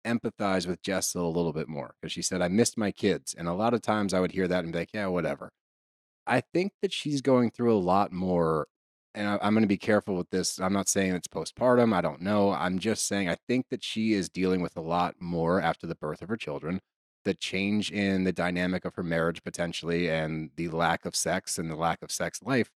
empathize 0.06 0.66
with 0.66 0.82
Jessel 0.82 1.26
a 1.26 1.30
little 1.30 1.52
bit 1.52 1.68
more 1.68 1.94
because 2.00 2.12
she 2.12 2.22
said, 2.22 2.42
I 2.42 2.48
missed 2.48 2.76
my 2.76 2.90
kids. 2.90 3.34
And 3.36 3.48
a 3.48 3.54
lot 3.54 3.74
of 3.74 3.82
times 3.82 4.12
I 4.12 4.20
would 4.20 4.32
hear 4.32 4.48
that 4.48 4.64
and 4.64 4.72
be 4.72 4.80
like, 4.80 4.92
Yeah, 4.92 5.06
whatever. 5.06 5.50
I 6.26 6.42
think 6.52 6.72
that 6.82 6.92
she's 6.92 7.22
going 7.22 7.50
through 7.50 7.74
a 7.74 7.78
lot 7.78 8.12
more. 8.12 8.66
And 9.14 9.26
I, 9.26 9.38
I'm 9.40 9.54
going 9.54 9.62
to 9.62 9.68
be 9.68 9.78
careful 9.78 10.16
with 10.16 10.30
this. 10.30 10.60
I'm 10.60 10.72
not 10.72 10.88
saying 10.88 11.14
it's 11.14 11.28
postpartum. 11.28 11.94
I 11.94 12.00
don't 12.00 12.20
know. 12.20 12.50
I'm 12.50 12.78
just 12.78 13.06
saying 13.06 13.28
I 13.28 13.36
think 13.48 13.66
that 13.70 13.82
she 13.82 14.12
is 14.12 14.28
dealing 14.28 14.60
with 14.60 14.76
a 14.76 14.82
lot 14.82 15.14
more 15.20 15.62
after 15.62 15.86
the 15.86 15.94
birth 15.94 16.22
of 16.22 16.28
her 16.28 16.36
children 16.36 16.80
the 17.24 17.34
change 17.34 17.90
in 17.90 18.24
the 18.24 18.32
dynamic 18.32 18.84
of 18.84 18.94
her 18.94 19.02
marriage 19.02 19.42
potentially 19.42 20.08
and 20.08 20.50
the 20.56 20.68
lack 20.68 21.04
of 21.04 21.14
sex 21.14 21.58
and 21.58 21.70
the 21.70 21.76
lack 21.76 22.02
of 22.02 22.10
sex 22.10 22.42
life 22.42 22.70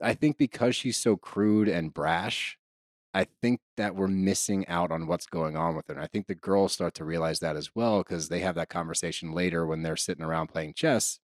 i 0.00 0.14
think 0.14 0.36
because 0.36 0.74
she's 0.74 0.96
so 0.96 1.16
crude 1.16 1.68
and 1.68 1.94
brash 1.94 2.58
i 3.12 3.24
think 3.24 3.60
that 3.76 3.94
we're 3.94 4.08
missing 4.08 4.66
out 4.68 4.90
on 4.90 5.06
what's 5.06 5.26
going 5.26 5.56
on 5.56 5.76
with 5.76 5.86
her 5.88 5.94
and 5.94 6.02
i 6.02 6.06
think 6.06 6.26
the 6.26 6.34
girls 6.34 6.72
start 6.72 6.94
to 6.94 7.04
realize 7.04 7.40
that 7.40 7.56
as 7.56 7.70
well 7.74 7.98
because 7.98 8.28
they 8.28 8.40
have 8.40 8.54
that 8.54 8.68
conversation 8.68 9.32
later 9.32 9.66
when 9.66 9.82
they're 9.82 9.96
sitting 9.96 10.24
around 10.24 10.48
playing 10.48 10.72
chess 10.74 11.18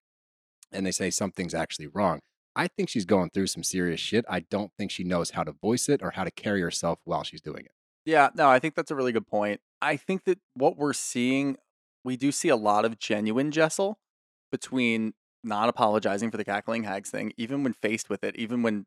and 0.72 0.86
they 0.86 0.92
say 0.92 1.10
something's 1.10 1.54
actually 1.54 1.86
wrong 1.86 2.20
i 2.56 2.66
think 2.66 2.88
she's 2.88 3.04
going 3.04 3.30
through 3.30 3.46
some 3.46 3.62
serious 3.62 4.00
shit 4.00 4.24
i 4.28 4.40
don't 4.40 4.72
think 4.76 4.90
she 4.90 5.04
knows 5.04 5.30
how 5.30 5.42
to 5.42 5.52
voice 5.52 5.88
it 5.88 6.02
or 6.02 6.12
how 6.12 6.24
to 6.24 6.30
carry 6.30 6.60
herself 6.60 6.98
while 7.04 7.22
she's 7.22 7.40
doing 7.42 7.64
it 7.64 7.72
Yeah, 8.04 8.30
no, 8.34 8.48
I 8.48 8.58
think 8.58 8.74
that's 8.74 8.90
a 8.90 8.94
really 8.94 9.12
good 9.12 9.26
point. 9.26 9.60
I 9.82 9.96
think 9.96 10.24
that 10.24 10.38
what 10.54 10.76
we're 10.76 10.92
seeing, 10.92 11.56
we 12.04 12.16
do 12.16 12.32
see 12.32 12.48
a 12.48 12.56
lot 12.56 12.84
of 12.84 12.98
genuine 12.98 13.50
Jessel 13.50 13.98
between 14.50 15.14
not 15.42 15.68
apologizing 15.68 16.30
for 16.30 16.36
the 16.36 16.44
cackling 16.44 16.84
hags 16.84 17.10
thing, 17.10 17.32
even 17.36 17.62
when 17.62 17.72
faced 17.72 18.10
with 18.10 18.24
it, 18.24 18.36
even 18.36 18.62
when 18.62 18.86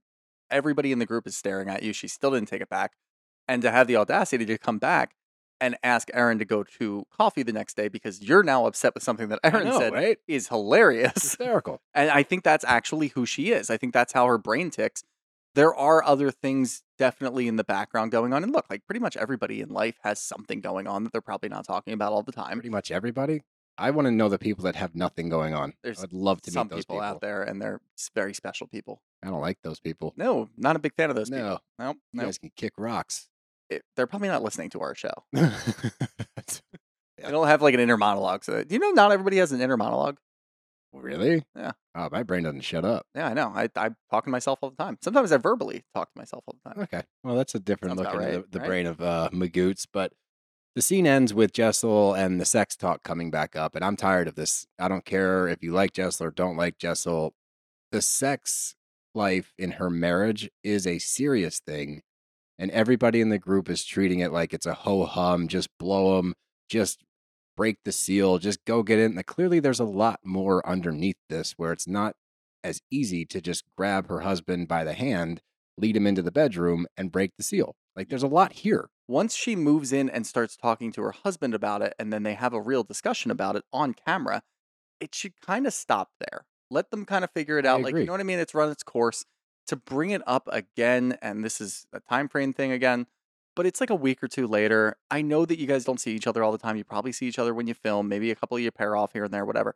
everybody 0.52 0.92
in 0.92 1.00
the 1.00 1.06
group 1.06 1.28
is 1.28 1.36
staring 1.36 1.70
at 1.70 1.84
you, 1.84 1.94
she 1.94 2.08
still 2.08 2.32
didn't 2.32 2.48
take 2.48 2.62
it 2.62 2.70
back. 2.70 2.94
And 3.48 3.62
to 3.62 3.72
have 3.72 3.88
the 3.88 3.98
audacity 3.98 4.46
to 4.46 4.58
come 4.58 4.80
back 4.80 5.16
and 5.60 5.78
ask 5.84 6.10
Erin 6.14 6.40
to 6.40 6.46
go 6.46 6.64
to 6.64 7.06
coffee 7.16 7.44
the 7.44 7.54
next 7.54 7.76
day 7.76 7.88
because 7.88 8.22
you're 8.22 8.44
now 8.44 8.66
upset 8.66 8.94
with 8.94 9.04
something 9.04 9.30
that 9.30 9.40
Erin 9.44 9.66
know, 9.66 9.80
said 9.80 9.94
right 9.94 10.18
is 10.28 10.48
hilarious. 10.48 11.14
hysterical 11.14 11.82
And 11.94 12.10
I 12.10 12.24
think 12.24 12.44
that's 12.44 12.66
actually 12.66 13.10
who 13.10 13.26
she 13.26 13.52
is. 13.52 13.70
I 13.70 13.78
think 13.78 13.94
that's 13.94 14.14
how 14.14 14.26
her 14.28 14.38
brain 14.38 14.70
ticks. 14.70 15.04
There 15.56 15.74
are 15.76 16.04
other 16.04 16.32
things 16.32 16.84
definitely 16.98 17.48
in 17.48 17.58
the 17.58 17.64
background 17.64 18.12
going 18.12 18.34
on. 18.34 18.44
And 18.44 18.52
look, 18.52 18.66
like 18.70 18.86
pretty 18.88 19.00
much 19.00 19.16
everybody 19.16 19.62
in 19.62 19.70
life 19.70 19.96
has 20.04 20.20
something 20.20 20.62
going 20.62 20.88
on 20.88 21.04
that 21.04 21.12
they're 21.12 21.22
probably 21.22 21.50
not 21.50 21.66
talking 21.66 21.94
about 21.94 22.12
all 22.12 22.24
the 22.24 22.32
time. 22.32 22.58
pretty 22.58 22.70
much 22.70 22.92
everybody. 22.92 23.42
I 23.78 23.90
want 23.92 24.06
to 24.08 24.12
know 24.12 24.30
the 24.30 24.38
people 24.38 24.64
that 24.66 24.76
have 24.76 24.94
nothing 24.96 25.30
going 25.30 25.54
on. 25.56 25.74
There's 25.84 26.04
I'd 26.04 26.14
love 26.14 26.42
to 26.44 26.52
Some 26.52 26.68
meet 26.68 26.72
those 26.76 26.80
people, 26.86 26.98
people. 26.98 27.06
out 27.08 27.22
there, 27.22 27.42
and 27.44 27.60
they're 27.62 27.82
very 28.14 28.34
special 28.34 28.68
people. 28.68 29.02
I 29.24 29.28
don't 29.28 29.42
like 29.42 29.58
those 29.64 29.80
people. 29.80 30.14
No, 30.16 30.50
not 30.58 30.76
a 30.76 30.80
big 30.80 30.94
fan 30.96 31.10
of 31.10 31.16
those 31.16 31.30
no, 31.32 31.38
people. 31.38 31.62
No, 31.80 31.90
you 31.90 31.96
no. 32.14 32.24
guys 32.26 32.38
can 32.38 32.52
kick 32.56 32.74
rocks. 32.78 33.30
It- 33.70 33.84
they're 33.96 34.06
probably 34.08 34.28
not 34.28 34.44
listening 34.44 34.70
to 34.72 34.82
our 34.82 34.94
show. 34.94 35.14
That's- 35.34 36.62
They 37.18 37.32
don't 37.32 37.48
have 37.48 37.62
like 37.62 37.74
an 37.74 37.80
inner 37.80 37.98
monologue. 37.98 38.44
So, 38.44 38.64
do 38.64 38.74
you 38.76 38.80
know 38.80 38.92
not 38.92 39.12
everybody 39.12 39.38
has 39.38 39.52
an 39.52 39.62
inner 39.62 39.78
monologue? 39.78 40.18
Really? 41.02 41.44
Yeah. 41.56 41.72
Oh, 41.96 42.10
my 42.12 42.24
brain 42.24 42.44
doesn't 42.44 42.62
shut 42.62 42.86
up. 42.86 43.06
Yeah, 43.16 43.28
I 43.28 43.34
know. 43.34 43.52
I, 43.54 43.70
I 43.76 43.90
talk 44.10 44.26
to 44.26 44.30
myself 44.30 44.60
all 44.62 44.70
the 44.70 44.76
time. 44.76 44.98
Sometimes 45.02 45.32
I 45.32 45.38
verbally 45.38 45.84
talk 45.94 46.12
to 46.14 46.20
myself 46.20 46.44
all 46.48 46.56
the 46.64 46.70
time. 46.70 46.84
Okay. 46.84 47.04
Well, 47.24 47.36
that's 47.36 47.56
a 47.56 47.60
different 47.60 47.98
Sounds 47.98 48.06
look 48.06 48.14
into 48.14 48.26
right, 48.26 48.52
the, 48.52 48.58
the 48.58 48.60
right? 48.60 48.68
brain 48.68 48.88
of 48.88 49.02
uh, 49.02 49.30
Magoots. 49.34 49.86
But 49.92 50.14
the 50.76 50.82
scene 50.82 51.06
ends 51.06 51.34
with 51.34 51.54
Jessel 51.54 52.14
and 52.14 52.40
the 52.42 52.46
sex 52.46 52.76
talk 52.76 53.04
coming 53.04 53.30
back 53.30 53.56
up. 53.56 53.76
And 53.76 53.84
I'm 53.86 53.96
tired 53.96 54.28
of 54.28 54.36
this. 54.36 54.66
I 54.80 54.88
don't 54.88 55.06
care 55.06 55.48
if 55.48 55.62
you 55.64 55.72
like 55.72 55.94
Jessel 55.94 56.28
or 56.28 56.32
don't 56.32 56.58
like 56.58 56.78
Jessel. 56.78 57.34
the 57.94 58.02
sex 58.02 58.76
life 59.16 59.54
in 59.58 59.74
her 59.74 59.90
marriage 59.90 60.50
is 60.64 60.88
a 60.88 60.98
serious 60.98 61.60
thing, 61.60 62.02
and 62.58 62.72
everybody 62.72 63.22
in 63.22 63.30
the 63.30 63.38
group 63.38 63.70
is 63.70 63.86
treating 63.86 64.20
it 64.20 64.32
like 64.32 64.54
it's 64.54 64.66
a 64.66 64.74
ho 64.74 65.06
hum, 65.06 65.48
just 65.48 65.70
blow 65.78 66.18
them, 66.18 66.34
just 66.68 67.04
break 67.56 67.78
the 67.86 67.92
seal, 67.92 68.38
just 68.38 68.64
go 68.66 68.84
get 68.84 69.00
in. 69.00 69.16
Like, 69.16 69.26
clearly, 69.26 69.60
there's 69.60 69.80
a 69.80 69.86
lot 69.86 70.20
more 70.24 70.68
underneath 70.68 71.18
this 71.30 71.54
where 71.58 71.72
it's 71.72 71.88
not 71.88 72.16
as 72.64 72.82
easy 72.90 73.26
to 73.26 73.42
just 73.42 73.64
grab 73.78 74.08
her 74.08 74.22
husband 74.22 74.68
by 74.68 74.84
the 74.84 74.94
hand, 74.94 75.42
lead 75.78 75.98
him 75.98 76.08
into 76.08 76.22
the 76.22 76.32
bedroom, 76.32 76.88
and 76.96 77.12
break 77.12 77.32
the 77.38 77.44
seal. 77.44 77.76
Like, 77.96 78.10
there's 78.10 78.24
a 78.24 78.28
lot 78.28 78.54
here. 78.54 78.90
Once 79.08 79.36
she 79.36 79.56
moves 79.56 79.92
in 79.92 80.10
and 80.10 80.26
starts 80.26 80.56
talking 80.56 80.92
to 80.94 81.02
her 81.02 81.12
husband 81.12 81.54
about 81.54 81.82
it, 81.82 81.94
and 82.00 82.12
then 82.12 82.24
they 82.24 82.34
have 82.34 82.54
a 82.54 82.62
real 82.62 82.84
discussion 82.84 83.30
about 83.32 83.56
it 83.56 83.64
on 83.74 83.94
camera, 83.94 84.42
it 85.00 85.14
should 85.14 85.34
kind 85.42 85.68
of 85.68 85.74
stop 85.74 86.12
there. 86.20 86.46
Let 86.72 86.90
them 86.90 87.06
kind 87.06 87.24
of 87.24 87.32
figure 87.32 87.60
it 87.60 87.66
out. 87.66 87.82
Like, 87.82 87.96
you 87.96 88.06
know 88.06 88.14
what 88.14 88.22
I 88.22 88.24
mean? 88.24 88.40
It's 88.40 88.56
run 88.56 88.72
its 88.72 88.84
course. 88.84 89.26
To 89.68 89.76
bring 89.76 90.10
it 90.10 90.22
up 90.26 90.50
again, 90.52 91.18
and 91.22 91.44
this 91.44 91.62
is 91.62 91.86
a 91.94 92.00
time 92.00 92.28
frame 92.28 92.52
thing 92.54 92.72
again, 92.72 93.08
but 93.56 93.66
it's 93.66 93.80
like 93.80 93.90
a 93.90 93.96
week 93.96 94.24
or 94.24 94.28
two 94.28 94.48
later. 94.48 94.98
I 95.12 95.22
know 95.22 95.46
that 95.46 95.60
you 95.60 95.68
guys 95.68 95.86
don't 95.86 96.00
see 96.00 96.14
each 96.14 96.28
other 96.28 96.44
all 96.44 96.52
the 96.52 96.58
time. 96.58 96.76
You 96.76 96.84
probably 96.84 97.12
see 97.12 97.28
each 97.28 97.40
other 97.40 97.54
when 97.54 97.68
you 97.68 97.74
film, 97.74 98.10
maybe 98.10 98.32
a 98.32 98.36
couple 98.36 98.58
of 98.58 98.64
you 98.64 98.72
pair 98.72 98.96
off 98.96 99.14
here 99.14 99.24
and 99.24 99.34
there, 99.34 99.46
whatever. 99.46 99.76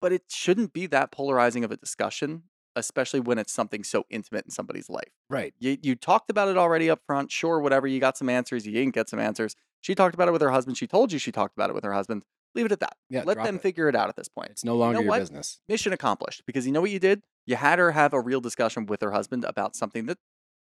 But 0.00 0.12
it 0.12 0.24
shouldn't 0.28 0.72
be 0.72 0.86
that 0.86 1.10
polarizing 1.10 1.64
of 1.64 1.72
a 1.72 1.76
discussion, 1.76 2.44
especially 2.76 3.20
when 3.20 3.38
it's 3.38 3.52
something 3.52 3.82
so 3.82 4.06
intimate 4.10 4.44
in 4.44 4.50
somebody's 4.50 4.88
life. 4.88 5.12
Right. 5.28 5.54
You 5.58 5.76
you 5.82 5.96
talked 5.96 6.30
about 6.30 6.48
it 6.48 6.56
already 6.56 6.88
up 6.88 7.00
front. 7.06 7.32
Sure, 7.32 7.60
whatever. 7.60 7.86
You 7.86 7.98
got 7.98 8.16
some 8.16 8.28
answers. 8.28 8.66
You 8.66 8.72
didn't 8.72 8.94
get 8.94 9.08
some 9.08 9.18
answers. 9.18 9.56
She 9.80 9.94
talked 9.94 10.14
about 10.14 10.28
it 10.28 10.32
with 10.32 10.42
her 10.42 10.50
husband. 10.50 10.76
She 10.76 10.86
told 10.86 11.12
you 11.12 11.18
she 11.18 11.32
talked 11.32 11.56
about 11.56 11.70
it 11.70 11.74
with 11.74 11.84
her 11.84 11.92
husband. 11.92 12.22
Leave 12.54 12.66
it 12.66 12.72
at 12.72 12.80
that. 12.80 12.96
Yeah. 13.10 13.22
Let 13.24 13.42
them 13.42 13.56
it. 13.56 13.62
figure 13.62 13.88
it 13.88 13.94
out 13.94 14.08
at 14.08 14.16
this 14.16 14.28
point. 14.28 14.50
It's 14.50 14.64
no 14.64 14.76
longer 14.76 15.00
your 15.00 15.08
what? 15.08 15.20
business. 15.20 15.60
Mission 15.68 15.92
accomplished. 15.92 16.42
Because 16.46 16.66
you 16.66 16.72
know 16.72 16.80
what 16.80 16.90
you 16.90 16.98
did? 16.98 17.22
You 17.46 17.56
had 17.56 17.78
her 17.78 17.92
have 17.92 18.12
a 18.12 18.20
real 18.20 18.40
discussion 18.40 18.86
with 18.86 19.00
her 19.02 19.12
husband 19.12 19.44
about 19.44 19.76
something 19.76 20.06
that, 20.06 20.18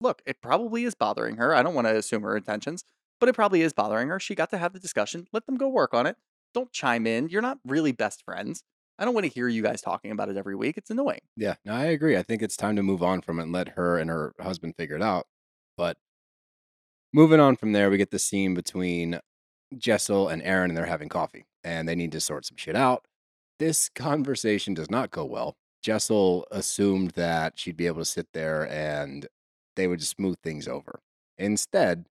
look, 0.03 0.21
it 0.25 0.41
probably 0.41 0.83
is 0.83 0.93
bothering 0.93 1.37
her. 1.37 1.55
I 1.55 1.63
don't 1.63 1.73
want 1.73 1.87
to 1.87 1.95
assume 1.95 2.21
her 2.23 2.37
intentions, 2.37 2.83
but 3.19 3.29
it 3.29 3.33
probably 3.33 3.61
is 3.61 3.73
bothering 3.73 4.09
her. 4.09 4.19
She 4.19 4.35
got 4.35 4.51
to 4.51 4.57
have 4.57 4.73
the 4.73 4.79
discussion. 4.79 5.25
Let 5.33 5.45
them 5.45 5.55
go 5.55 5.67
work 5.67 5.93
on 5.93 6.05
it. 6.05 6.17
Don't 6.53 6.71
chime 6.71 7.07
in. 7.07 7.29
You're 7.29 7.41
not 7.41 7.57
really 7.65 7.91
best 7.91 8.23
friends. 8.23 8.63
I 8.99 9.05
don't 9.05 9.15
want 9.15 9.25
to 9.25 9.31
hear 9.31 9.47
you 9.47 9.63
guys 9.63 9.81
talking 9.81 10.11
about 10.11 10.29
it 10.29 10.37
every 10.37 10.55
week. 10.55 10.77
It's 10.77 10.91
annoying. 10.91 11.21
Yeah, 11.35 11.55
no, 11.65 11.73
I 11.73 11.85
agree. 11.85 12.15
I 12.15 12.21
think 12.21 12.43
it's 12.43 12.55
time 12.55 12.75
to 12.75 12.83
move 12.83 13.01
on 13.01 13.21
from 13.21 13.39
it 13.39 13.43
and 13.43 13.51
let 13.51 13.69
her 13.69 13.97
and 13.97 14.09
her 14.09 14.33
husband 14.39 14.75
figure 14.77 14.95
it 14.95 15.01
out. 15.01 15.25
But 15.77 15.97
moving 17.11 17.39
on 17.39 17.55
from 17.55 17.71
there, 17.71 17.89
we 17.89 17.97
get 17.97 18.11
the 18.11 18.19
scene 18.19 18.53
between 18.53 19.19
Jessel 19.75 20.27
and 20.27 20.43
Erin, 20.43 20.69
and 20.69 20.77
they're 20.77 20.85
having 20.85 21.09
coffee, 21.09 21.45
and 21.63 21.89
they 21.89 21.95
need 21.95 22.11
to 22.11 22.21
sort 22.21 22.45
some 22.45 22.57
shit 22.57 22.75
out. 22.75 23.05
This 23.57 23.89
conversation 23.89 24.75
does 24.75 24.91
not 24.91 25.09
go 25.09 25.25
well. 25.25 25.55
Jessel 25.81 26.45
assumed 26.51 27.11
that 27.11 27.57
she'd 27.57 27.77
be 27.77 27.87
able 27.87 27.99
to 27.99 28.05
sit 28.05 28.27
there 28.33 28.69
and 28.69 29.27
they 29.75 29.87
would 29.87 30.03
smooth 30.03 30.37
things 30.43 30.67
over. 30.67 30.99
Instead, 31.37 32.05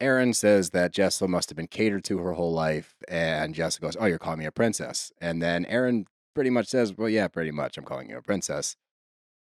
Erin 0.00 0.32
says 0.32 0.70
that 0.70 0.92
Jessel 0.92 1.28
must 1.28 1.50
have 1.50 1.56
been 1.56 1.66
catered 1.66 2.04
to 2.04 2.18
her 2.18 2.32
whole 2.32 2.52
life, 2.52 2.96
and 3.08 3.54
Jessel 3.54 3.82
goes, 3.82 3.96
"Oh, 3.98 4.06
you're 4.06 4.18
calling 4.18 4.38
me 4.38 4.46
a 4.46 4.52
princess." 4.52 5.12
And 5.20 5.42
then 5.42 5.64
Erin 5.66 6.06
pretty 6.34 6.50
much 6.50 6.68
says, 6.68 6.96
"Well, 6.96 7.08
yeah, 7.08 7.28
pretty 7.28 7.50
much. 7.50 7.76
I'm 7.76 7.84
calling 7.84 8.10
you 8.10 8.16
a 8.18 8.22
princess." 8.22 8.76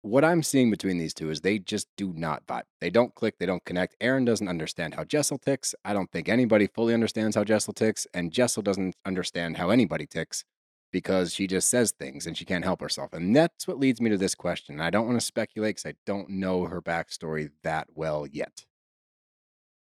What 0.02 0.24
I'm 0.24 0.42
seeing 0.42 0.70
between 0.70 0.96
these 0.98 1.12
two 1.12 1.28
is 1.30 1.40
they 1.40 1.58
just 1.58 1.88
do 1.96 2.12
not 2.14 2.46
vibe. 2.46 2.62
They 2.80 2.88
don't 2.88 3.14
click. 3.14 3.38
They 3.38 3.46
don't 3.46 3.64
connect. 3.64 3.96
Erin 4.00 4.24
doesn't 4.24 4.48
understand 4.48 4.94
how 4.94 5.04
Jessel 5.04 5.38
ticks. 5.38 5.74
I 5.84 5.92
don't 5.92 6.10
think 6.10 6.28
anybody 6.28 6.68
fully 6.68 6.94
understands 6.94 7.36
how 7.36 7.44
Jessel 7.44 7.74
ticks, 7.74 8.06
and 8.14 8.32
Jessel 8.32 8.62
doesn't 8.62 8.94
understand 9.04 9.56
how 9.56 9.70
anybody 9.70 10.06
ticks 10.06 10.44
because 10.92 11.34
she 11.34 11.46
just 11.46 11.68
says 11.68 11.92
things 11.92 12.26
and 12.26 12.36
she 12.36 12.44
can't 12.44 12.64
help 12.64 12.80
herself. 12.80 13.12
And 13.12 13.34
that's 13.34 13.68
what 13.68 13.78
leads 13.78 14.00
me 14.00 14.10
to 14.10 14.18
this 14.18 14.34
question. 14.34 14.80
I 14.80 14.90
don't 14.90 15.06
want 15.06 15.20
to 15.20 15.24
speculate 15.24 15.76
because 15.76 15.90
I 15.90 15.94
don't 16.06 16.30
know 16.30 16.64
her 16.64 16.80
backstory 16.80 17.50
that 17.62 17.88
well 17.94 18.26
yet. 18.26 18.64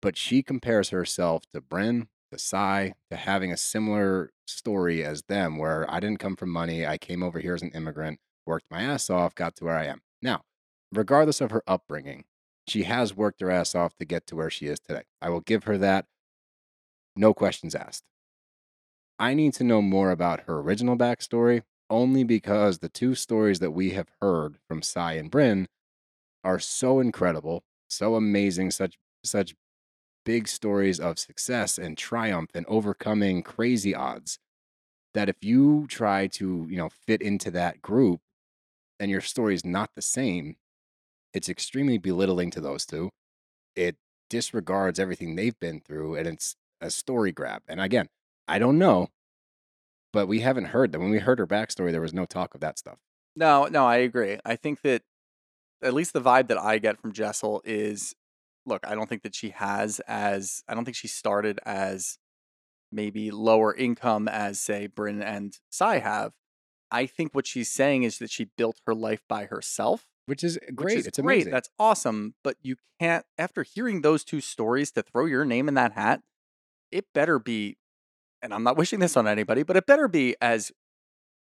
But 0.01 0.17
she 0.17 0.43
compares 0.43 0.89
herself 0.89 1.43
to 1.53 1.61
Brynn, 1.61 2.07
to 2.31 2.39
Sai, 2.39 2.93
to 3.09 3.17
having 3.17 3.51
a 3.51 3.57
similar 3.57 4.31
story 4.45 5.03
as 5.03 5.23
them, 5.23 5.57
where 5.57 5.89
I 5.91 5.99
didn't 5.99 6.19
come 6.19 6.35
from 6.35 6.49
money. 6.49 6.85
I 6.85 6.97
came 6.97 7.23
over 7.23 7.39
here 7.39 7.55
as 7.55 7.61
an 7.61 7.71
immigrant, 7.71 8.19
worked 8.45 8.69
my 8.69 8.81
ass 8.81 9.09
off, 9.09 9.35
got 9.35 9.55
to 9.57 9.65
where 9.65 9.77
I 9.77 9.85
am. 9.85 10.01
Now, 10.21 10.41
regardless 10.91 11.41
of 11.41 11.51
her 11.51 11.63
upbringing, 11.67 12.25
she 12.67 12.83
has 12.83 13.15
worked 13.15 13.41
her 13.41 13.49
ass 13.49 13.75
off 13.75 13.95
to 13.97 14.05
get 14.05 14.27
to 14.27 14.35
where 14.35 14.49
she 14.49 14.67
is 14.67 14.79
today. 14.79 15.03
I 15.21 15.29
will 15.29 15.41
give 15.41 15.63
her 15.65 15.77
that. 15.77 16.05
No 17.15 17.33
questions 17.33 17.73
asked. 17.73 18.03
I 19.20 19.34
need 19.34 19.53
to 19.55 19.63
know 19.63 19.82
more 19.82 20.11
about 20.11 20.41
her 20.41 20.59
original 20.59 20.97
backstory 20.97 21.63
only 21.89 22.24
because 22.24 22.80
the 22.80 22.89
two 22.89 23.15
stories 23.15 23.59
that 23.59 23.72
we 23.72 23.91
have 23.91 24.09
heard 24.22 24.57
from 24.68 24.82
Sai 24.82 25.13
and 25.13 25.32
Brynn 25.32 25.68
are 26.43 26.59
so 26.59 26.99
incredible, 26.99 27.63
so 27.89 28.15
amazing, 28.15 28.72
such 28.72 28.97
such 29.24 29.55
big 30.26 30.47
stories 30.47 30.99
of 30.99 31.18
success 31.18 31.78
and 31.78 31.97
triumph 31.97 32.51
and 32.53 32.65
overcoming 32.68 33.41
crazy 33.41 33.95
odds 33.95 34.39
that 35.13 35.30
if 35.30 35.38
you 35.41 35.88
try 35.88 36.28
to, 36.28 36.68
you 36.70 36.78
know, 36.78 36.89
fit 36.89 37.22
into 37.22 37.49
that 37.51 37.82
group 37.82 38.20
and 38.99 39.09
your 39.09 39.22
story 39.22 39.55
is 39.55 39.65
not 39.65 39.89
the 39.95 40.01
same, 40.01 40.57
it's 41.34 41.49
extremely 41.49 41.97
belittling 41.97 42.51
to 42.51 42.61
those 42.61 42.86
two. 42.86 43.09
It 43.76 43.95
disregards 44.30 44.99
everything 44.99 45.36
they've 45.36 45.59
been 45.59 45.80
through 45.82 46.15
and 46.15 46.28
it's 46.28 46.55
a 46.82 46.91
story 46.91 47.32
grab. 47.32 47.63
And 47.68 47.82
again, 47.82 48.07
I 48.47 48.59
don't 48.59 48.77
know, 48.77 49.07
but 50.13 50.27
we 50.27 50.39
haven't 50.39 50.65
heard 50.65 50.91
that. 50.91 50.99
When 50.99 51.11
we 51.11 51.19
heard 51.19 51.39
her 51.39 51.47
backstory, 51.47 51.91
there 51.91 52.01
was 52.01 52.13
no 52.13 52.25
talk 52.25 52.55
of 52.55 52.61
that 52.61 52.79
stuff. 52.79 52.99
No, 53.35 53.65
no, 53.65 53.85
I 53.85 53.97
agree. 53.97 54.39
I 54.45 54.55
think 54.55 54.81
that 54.81 55.03
at 55.83 55.93
least 55.93 56.13
the 56.13 56.21
vibe 56.21 56.47
that 56.47 56.57
I 56.57 56.79
get 56.79 56.99
from 56.99 57.11
Jessel 57.13 57.61
is 57.65 58.15
look, 58.65 58.85
I 58.85 58.95
don't 58.95 59.07
think 59.07 59.23
that 59.23 59.35
she 59.35 59.49
has 59.51 59.99
as 60.07 60.63
I 60.67 60.75
don't 60.75 60.85
think 60.85 60.97
she 60.97 61.07
started 61.07 61.59
as 61.65 62.17
maybe 62.91 63.31
lower 63.31 63.73
income 63.73 64.27
as 64.27 64.59
say 64.59 64.87
Brynn 64.87 65.23
and 65.23 65.57
Sai 65.69 65.99
have. 65.99 66.33
I 66.91 67.05
think 67.05 67.33
what 67.33 67.47
she's 67.47 67.69
saying 67.69 68.03
is 68.03 68.17
that 68.19 68.31
she 68.31 68.49
built 68.57 68.79
her 68.85 68.95
life 68.95 69.21
by 69.27 69.45
herself. 69.45 70.05
Which 70.25 70.43
is 70.43 70.57
which 70.67 70.75
great. 70.75 70.97
is 70.99 71.07
it's 71.07 71.19
great. 71.19 71.35
amazing. 71.35 71.51
That's 71.53 71.69
awesome. 71.79 72.35
But 72.43 72.57
you 72.61 72.75
can't 72.99 73.25
after 73.37 73.63
hearing 73.63 74.01
those 74.01 74.23
two 74.23 74.41
stories 74.41 74.91
to 74.91 75.03
throw 75.03 75.25
your 75.25 75.45
name 75.45 75.67
in 75.67 75.73
that 75.75 75.93
hat, 75.93 76.21
it 76.91 77.05
better 77.13 77.39
be 77.39 77.77
and 78.41 78.53
I'm 78.53 78.63
not 78.63 78.77
wishing 78.77 78.99
this 78.99 79.17
on 79.17 79.27
anybody, 79.27 79.63
but 79.63 79.75
it 79.77 79.85
better 79.85 80.07
be 80.07 80.35
as 80.41 80.71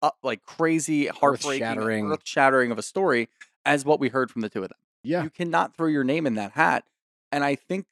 uh, 0.02 0.12
like 0.24 0.44
crazy, 0.44 1.08
heartbreaking, 1.08 1.64
Earth-shattering. 1.64 2.12
earth 2.12 2.22
shattering 2.24 2.72
of 2.72 2.78
a 2.78 2.82
story 2.82 3.30
as 3.66 3.86
what 3.86 4.00
we 4.00 4.10
heard 4.10 4.30
from 4.32 4.42
the 4.42 4.50
two 4.50 4.62
of 4.64 4.70
them. 4.70 4.78
yeah. 5.04 5.24
You 5.24 5.30
cannot 5.30 5.76
throw 5.76 5.88
your 5.88 6.04
name 6.04 6.26
in 6.28 6.36
that 6.36 6.52
hat. 6.52 6.84
And 7.32 7.44
I 7.44 7.56
think 7.56 7.86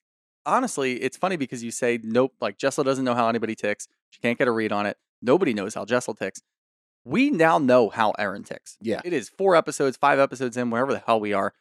honestly, 0.46 1.02
it's 1.02 1.18
funny 1.18 1.38
because 1.38 1.64
you 1.64 1.72
say 1.72 2.00
nope, 2.04 2.34
like 2.42 2.58
Jessel 2.58 2.84
doesn't 2.84 3.04
know 3.06 3.16
how 3.16 3.28
anybody 3.30 3.56
ticks. 3.56 3.88
She 4.10 4.20
can't 4.20 4.38
get 4.38 4.48
a 4.48 4.52
read 4.52 4.72
on 4.72 4.86
it. 4.86 4.98
Nobody 5.22 5.54
knows 5.54 5.74
how 5.74 5.86
Jessel 5.86 6.14
ticks. 6.14 6.42
We 7.06 7.30
now 7.32 7.58
know 7.58 7.90
how 7.90 8.12
Erin 8.20 8.44
ticks. 8.44 8.78
Yeah. 8.82 9.02
It 9.04 9.12
is 9.14 9.28
four 9.30 9.56
episodes, 9.56 9.98
five 9.98 10.20
episodes 10.20 10.56
in, 10.56 10.70
wherever 10.70 10.94
the 10.94 11.04
hell 11.06 11.20
we 11.20 11.34
are. 11.34 11.54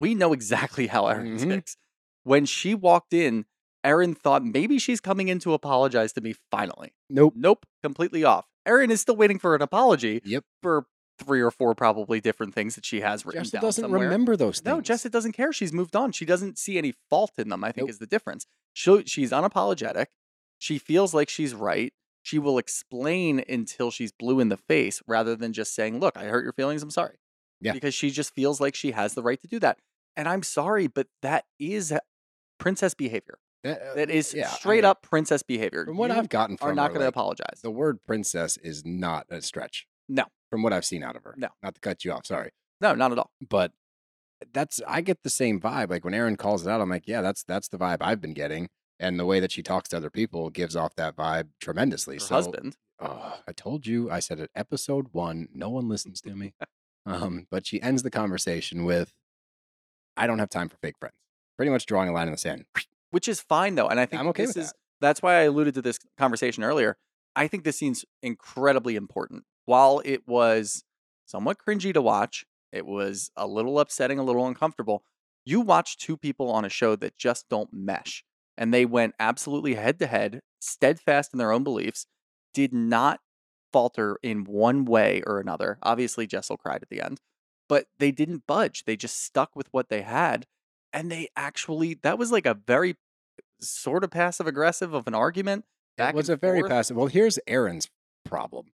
We 0.00 0.14
know 0.14 0.32
exactly 0.32 0.88
how 0.88 1.06
Erin 1.06 1.36
Mhm. 1.38 1.48
ticks. 1.48 1.76
When 2.24 2.44
she 2.46 2.74
walked 2.74 3.12
in, 3.14 3.44
Erin 3.84 4.14
thought 4.14 4.44
maybe 4.44 4.78
she's 4.78 5.00
coming 5.00 5.28
in 5.28 5.38
to 5.40 5.52
apologize 5.52 6.12
to 6.14 6.20
me 6.20 6.34
finally. 6.50 6.94
Nope. 7.10 7.34
Nope, 7.36 7.66
completely 7.82 8.24
off. 8.24 8.46
Erin 8.66 8.90
is 8.90 9.00
still 9.02 9.16
waiting 9.16 9.38
for 9.38 9.54
an 9.54 9.60
apology 9.62 10.22
Yep. 10.24 10.44
for 10.62 10.86
three 11.18 11.40
or 11.42 11.50
four 11.50 11.74
probably 11.74 12.20
different 12.20 12.54
things 12.54 12.74
that 12.74 12.84
she 12.84 13.00
has 13.02 13.24
written 13.24 13.44
Jessel 13.44 13.58
down 13.58 13.62
doesn't 13.68 13.82
somewhere. 13.84 14.00
remember 14.00 14.36
those 14.36 14.58
things. 14.60 14.64
No, 14.74 14.80
Jessica 14.80 15.12
doesn't 15.12 15.32
care. 15.32 15.52
She's 15.52 15.72
moved 15.72 15.94
on. 15.94 16.10
She 16.12 16.24
doesn't 16.24 16.58
see 16.58 16.78
any 16.78 16.94
fault 17.10 17.32
in 17.38 17.50
them, 17.50 17.62
I 17.62 17.68
think 17.72 17.84
Nope. 17.84 17.90
is 17.90 17.98
the 17.98 18.06
difference. 18.06 18.46
She, 18.72 19.04
she's 19.04 19.30
unapologetic. 19.30 20.06
She 20.58 20.78
feels 20.78 21.12
like 21.14 21.28
she's 21.28 21.54
right. 21.54 21.92
She 22.22 22.38
will 22.38 22.56
explain 22.58 23.44
until 23.48 23.90
she's 23.90 24.10
blue 24.10 24.40
in 24.40 24.48
the 24.48 24.56
face 24.56 25.02
rather 25.06 25.36
than 25.36 25.52
just 25.52 25.74
saying, 25.74 26.00
Look, 26.00 26.16
I 26.16 26.24
hurt 26.24 26.42
your 26.42 26.54
feelings. 26.54 26.82
I'm 26.82 26.90
sorry. 26.90 27.16
Yeah. 27.60 27.72
Because 27.72 27.94
she 27.94 28.10
just 28.10 28.34
feels 28.34 28.60
like 28.60 28.74
she 28.74 28.92
has 28.92 29.12
the 29.14 29.22
right 29.22 29.40
to 29.42 29.46
do 29.46 29.58
that. 29.60 29.78
And 30.16 30.26
I'm 30.28 30.42
sorry, 30.42 30.86
but 30.86 31.06
that 31.22 31.44
is 31.60 31.92
princess 32.58 32.94
behavior. 32.94 33.38
That, 33.64 33.82
uh, 33.82 33.94
That 33.94 34.10
is 34.10 34.32
yeah, 34.32 34.48
straight 34.48 34.84
I- 34.84 34.90
up 34.90 35.02
princess 35.02 35.42
behavior. 35.42 35.84
From 35.86 35.96
what 35.96 36.10
You 36.10 36.16
I've 36.18 36.28
gotten 36.28 36.56
from 36.56 36.66
her, 36.66 36.72
are 36.72 36.76
not 36.76 36.90
going 36.90 37.00
to 37.00 37.08
apologize. 37.08 37.60
The 37.62 37.70
word 37.70 38.02
princess 38.06 38.56
is 38.58 38.84
not 38.84 39.26
a 39.30 39.42
stretch. 39.42 39.86
No. 40.08 40.24
From 40.50 40.62
what 40.62 40.72
I've 40.72 40.84
seen 40.84 41.02
out 41.02 41.16
of 41.16 41.24
her. 41.24 41.34
No. 41.36 41.48
Not 41.62 41.74
to 41.74 41.80
cut 41.80 42.04
you 42.04 42.12
off, 42.12 42.26
sorry. 42.26 42.50
No, 42.80 42.94
not 42.94 43.10
at 43.10 43.18
all. 43.18 43.30
But 43.48 43.72
that's 44.52 44.80
I 44.86 45.00
get 45.00 45.22
the 45.22 45.30
same 45.30 45.58
vibe. 45.60 45.90
Like 45.90 46.04
when 46.04 46.12
Erin 46.14 46.36
calls 46.36 46.66
it 46.66 46.70
out, 46.70 46.80
I'm 46.80 46.90
like, 46.90 47.08
yeah, 47.08 47.22
that's 47.22 47.42
that's 47.42 47.68
the 47.68 47.78
vibe 47.78 47.98
I've 48.02 48.20
been 48.20 48.34
getting. 48.34 48.68
And 49.00 49.18
the 49.18 49.24
way 49.24 49.40
that 49.40 49.50
she 49.50 49.62
talks 49.62 49.88
to 49.88 49.96
other 49.96 50.10
people 50.10 50.50
gives 50.50 50.76
off 50.76 50.94
that 50.96 51.16
vibe 51.16 51.48
tremendously. 51.60 52.16
Her 52.16 52.20
so 52.20 52.34
husband. 52.34 52.76
oh, 53.00 53.38
I 53.48 53.52
told 53.52 53.86
you, 53.86 54.10
I 54.10 54.20
said 54.20 54.38
it 54.38 54.50
episode 54.54 55.08
one, 55.12 55.48
no 55.54 55.70
one 55.70 55.88
listens 55.88 56.20
to 56.22 56.30
me. 56.36 56.52
um, 57.06 57.46
but 57.50 57.66
she 57.66 57.80
ends 57.82 58.02
the 58.02 58.10
conversation 58.10 58.84
with, 58.84 59.12
I 60.16 60.26
don't 60.26 60.38
have 60.38 60.50
time 60.50 60.68
for 60.68 60.76
fake 60.76 60.98
friends. 61.00 61.16
Pretty 61.56 61.70
much 61.70 61.86
drawing 61.86 62.08
a 62.08 62.12
line 62.12 62.28
in 62.28 62.32
the 62.32 62.38
sand. 62.38 62.66
Which 63.14 63.28
is 63.28 63.40
fine 63.40 63.76
though. 63.76 63.86
And 63.86 64.00
I 64.00 64.06
think 64.06 64.20
I'm 64.20 64.28
okay 64.28 64.44
this 64.44 64.56
with 64.56 64.64
is 64.64 64.74
that's 65.00 65.22
why 65.22 65.36
I 65.36 65.42
alluded 65.42 65.74
to 65.74 65.82
this 65.82 65.98
conversation 66.18 66.64
earlier. 66.64 66.96
I 67.36 67.46
think 67.46 67.62
this 67.62 67.78
scene's 67.78 68.04
incredibly 68.22 68.96
important. 68.96 69.44
While 69.66 70.02
it 70.04 70.26
was 70.26 70.82
somewhat 71.24 71.58
cringy 71.64 71.94
to 71.94 72.02
watch, 72.02 72.44
It 72.74 72.86
was 72.86 73.30
a 73.36 73.46
little 73.46 73.78
upsetting, 73.78 74.18
a 74.18 74.24
little 74.24 74.46
uncomfortable. 74.46 75.04
You 75.46 75.60
watch 75.60 75.96
two 75.96 76.16
people 76.16 76.50
on 76.50 76.64
a 76.64 76.68
show 76.68 76.96
that 76.96 77.16
just 77.16 77.48
don't 77.48 77.72
mesh, 77.72 78.24
and 78.58 78.74
they 78.74 78.84
went 78.84 79.14
absolutely 79.20 79.74
head 79.74 80.00
to 80.00 80.08
head, 80.08 80.40
steadfast 80.58 81.32
in 81.32 81.38
their 81.38 81.52
own 81.52 81.62
beliefs, 81.62 82.06
did 82.52 82.72
not 82.72 83.20
falter 83.72 84.18
in 84.22 84.44
one 84.44 84.84
way 84.84 85.22
or 85.24 85.38
another. 85.38 85.78
Obviously, 85.82 86.26
Jessel 86.26 86.56
cried 86.56 86.82
at 86.82 86.88
the 86.88 87.00
end, 87.00 87.20
but 87.68 87.86
they 87.98 88.10
didn't 88.10 88.46
budge. 88.48 88.84
They 88.84 88.96
just 88.96 89.22
stuck 89.22 89.54
with 89.54 89.68
what 89.70 89.88
they 89.88 90.02
had, 90.02 90.46
and 90.92 91.12
they 91.12 91.28
actually 91.36 91.94
that 92.02 92.18
was 92.18 92.32
like 92.32 92.46
a 92.46 92.58
very 92.66 92.96
sort 93.60 94.04
of 94.04 94.10
passive 94.10 94.46
aggressive 94.46 94.92
of 94.94 95.06
an 95.06 95.14
argument. 95.14 95.64
It 95.98 96.14
was 96.14 96.28
a 96.28 96.36
very 96.36 96.60
forth. 96.60 96.70
passive. 96.70 96.96
Well, 96.96 97.06
here's 97.06 97.38
Erin's 97.46 97.88
problem. 98.24 98.72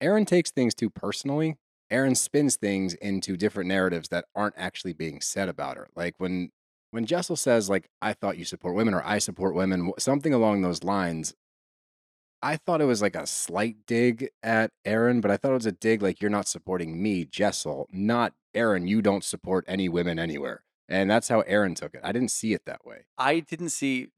Erin 0.00 0.24
takes 0.26 0.50
things 0.50 0.74
too 0.74 0.90
personally. 0.90 1.56
Erin 1.90 2.14
spins 2.14 2.56
things 2.56 2.94
into 2.94 3.36
different 3.36 3.68
narratives 3.68 4.08
that 4.08 4.24
aren't 4.34 4.56
actually 4.58 4.92
being 4.92 5.20
said 5.20 5.48
about 5.48 5.76
her. 5.76 5.88
Like 5.94 6.14
when 6.18 6.50
when 6.90 7.06
Jessel 7.06 7.36
says 7.36 7.70
like 7.70 7.88
I 8.02 8.12
thought 8.12 8.38
you 8.38 8.44
support 8.44 8.74
women 8.74 8.94
or 8.94 9.02
I 9.04 9.18
support 9.18 9.54
women, 9.54 9.92
something 9.98 10.34
along 10.34 10.62
those 10.62 10.82
lines. 10.82 11.34
I 12.42 12.56
thought 12.56 12.82
it 12.82 12.86
was 12.86 13.00
like 13.02 13.16
a 13.16 13.26
slight 13.26 13.86
dig 13.86 14.28
at 14.42 14.70
Erin, 14.84 15.20
but 15.20 15.30
I 15.30 15.36
thought 15.36 15.52
it 15.52 15.54
was 15.54 15.66
a 15.66 15.72
dig 15.72 16.02
like 16.02 16.20
you're 16.20 16.30
not 16.30 16.46
supporting 16.46 17.02
me, 17.02 17.24
Jessel, 17.24 17.88
not 17.90 18.34
Erin. 18.54 18.86
You 18.86 19.00
don't 19.02 19.24
support 19.24 19.64
any 19.66 19.88
women 19.88 20.18
anywhere, 20.18 20.62
and 20.88 21.10
that's 21.10 21.28
how 21.28 21.40
Erin 21.40 21.74
took 21.74 21.94
it. 21.94 22.00
I 22.02 22.12
didn't 22.12 22.30
see 22.30 22.52
it 22.52 22.62
that 22.66 22.84
way. 22.84 23.06
I 23.18 23.40
didn't 23.40 23.70
see. 23.70 24.08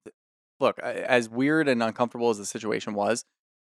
Look, 0.61 0.79
as 0.81 1.29
weird 1.29 1.69
and 1.69 1.83
uncomfortable 1.83 2.31
as 2.31 2.39
the 2.39 2.47
situation 2.47 2.95
was, 2.95 3.25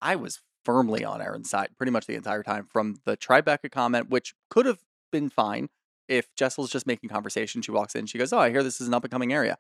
I 0.01 0.17
was 0.17 0.41
firmly 0.65 1.05
on 1.05 1.21
Erin's 1.21 1.51
side 1.51 1.71
pretty 1.77 1.91
much 1.91 2.07
the 2.07 2.15
entire 2.15 2.43
time 2.43 2.67
from 2.71 2.97
the 3.05 3.17
Tribeca 3.17 3.71
comment, 3.71 4.11
which 4.11 4.35
could 4.51 4.67
have 4.67 4.79
been 5.11 5.29
fine 5.29 5.69
if 6.09 6.35
Jessel's 6.37 6.71
just 6.71 6.87
making 6.87 7.11
conversation. 7.11 7.63
She 7.63 7.71
walks 7.71 7.95
in, 7.95 8.07
she 8.07 8.19
goes, 8.19 8.33
"Oh, 8.33 8.39
I 8.39 8.51
hear 8.51 8.63
this 8.63 8.81
is 8.81 8.89
an 8.89 8.95
up 8.95 9.05
and 9.05 9.11
coming 9.11 9.33
area." 9.33 9.59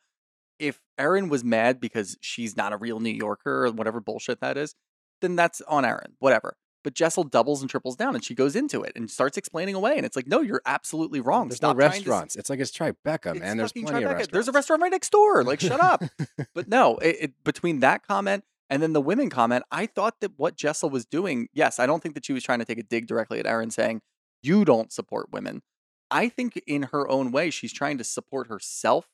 If 0.58 0.80
Erin 0.96 1.28
was 1.28 1.44
mad 1.44 1.80
because 1.80 2.16
she's 2.20 2.56
not 2.56 2.72
a 2.72 2.76
real 2.76 3.00
New 3.00 3.10
Yorker 3.10 3.66
or 3.66 3.70
whatever 3.70 4.00
bullshit 4.00 4.40
that 4.40 4.56
is, 4.56 4.74
then 5.20 5.36
that's 5.36 5.60
on 5.62 5.84
Erin, 5.84 6.14
whatever. 6.18 6.56
But 6.84 6.94
Jessel 6.94 7.24
doubles 7.24 7.60
and 7.60 7.68
triples 7.68 7.96
down, 7.96 8.14
and 8.14 8.24
she 8.24 8.34
goes 8.34 8.54
into 8.54 8.82
it 8.82 8.92
and 8.94 9.10
starts 9.10 9.36
explaining 9.36 9.74
away, 9.74 9.96
and 9.96 10.06
it's 10.06 10.16
like, 10.16 10.26
no, 10.26 10.40
you're 10.40 10.62
absolutely 10.64 11.20
wrong. 11.20 11.48
There's 11.48 11.56
Stop 11.56 11.76
no 11.76 11.80
trying 11.80 11.90
to 11.90 11.96
restaurants. 11.98 12.36
It's 12.36 12.48
like 12.48 12.60
it's 12.60 12.70
Tribeca, 12.70 13.32
it's 13.32 13.40
man. 13.40 13.56
There's 13.56 13.72
plenty 13.72 14.04
of 14.04 14.10
restaurants. 14.10 14.28
There's 14.32 14.48
a 14.48 14.52
restaurant 14.52 14.82
right 14.82 14.92
next 14.92 15.10
door. 15.10 15.42
Like, 15.44 15.60
shut 15.60 15.80
up. 15.80 16.04
But 16.54 16.68
no, 16.68 16.96
it, 16.98 17.16
it, 17.20 17.44
between 17.44 17.80
that 17.80 18.06
comment 18.06 18.44
and 18.70 18.82
then 18.82 18.92
the 18.92 19.00
women 19.00 19.30
comment, 19.30 19.64
I 19.70 19.86
thought 19.86 20.20
that 20.20 20.32
what 20.36 20.56
Jessel 20.56 20.90
was 20.90 21.04
doing, 21.04 21.48
yes, 21.52 21.78
I 21.78 21.86
don't 21.86 22.02
think 22.02 22.14
that 22.14 22.24
she 22.24 22.32
was 22.32 22.42
trying 22.42 22.58
to 22.58 22.64
take 22.64 22.78
a 22.78 22.82
dig 22.82 23.06
directly 23.06 23.38
at 23.38 23.46
Erin 23.46 23.70
saying, 23.70 24.00
you 24.42 24.64
don't 24.64 24.92
support 24.92 25.32
women. 25.32 25.62
I 26.10 26.28
think 26.28 26.60
in 26.66 26.84
her 26.84 27.08
own 27.08 27.32
way, 27.32 27.50
she's 27.50 27.72
trying 27.72 27.98
to 27.98 28.04
support 28.04 28.48
herself 28.48 29.08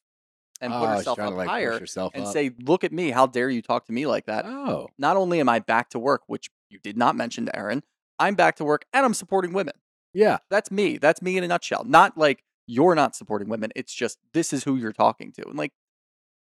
and 0.64 0.72
put 0.72 0.82
Oh, 0.82 0.86
herself 0.96 1.18
up 1.18 1.34
like, 1.34 1.48
higher 1.48 1.72
and 1.72 2.24
up. 2.24 2.32
say, 2.32 2.50
look 2.64 2.82
at 2.84 2.92
me. 2.92 3.10
How 3.10 3.26
dare 3.26 3.50
you 3.50 3.62
talk 3.62 3.86
to 3.86 3.92
me 3.92 4.06
like 4.06 4.26
that? 4.26 4.44
oh, 4.46 4.88
Not 4.98 5.16
only 5.16 5.38
am 5.40 5.48
I 5.48 5.58
back 5.60 5.90
to 5.90 5.98
work, 5.98 6.22
which 6.26 6.50
you 6.70 6.78
did 6.82 6.96
not 6.96 7.14
mention 7.16 7.46
to 7.46 7.56
Erin, 7.56 7.82
I'm 8.18 8.34
back 8.34 8.56
to 8.56 8.64
work 8.64 8.84
and 8.92 9.04
I'm 9.04 9.14
supporting 9.14 9.52
women. 9.52 9.74
yeah. 10.12 10.38
That's 10.50 10.70
me. 10.70 10.98
That's 10.98 11.20
me 11.22 11.36
in 11.36 11.44
a 11.44 11.48
nutshell. 11.48 11.84
Not 11.84 12.16
like 12.18 12.42
you're 12.66 12.94
not 12.94 13.14
supporting 13.14 13.48
women. 13.48 13.70
It's 13.76 13.92
just 13.92 14.18
this 14.32 14.52
is 14.52 14.64
who 14.64 14.76
you're 14.76 14.92
talking 14.92 15.32
to. 15.32 15.46
And 15.48 15.56
like 15.58 15.72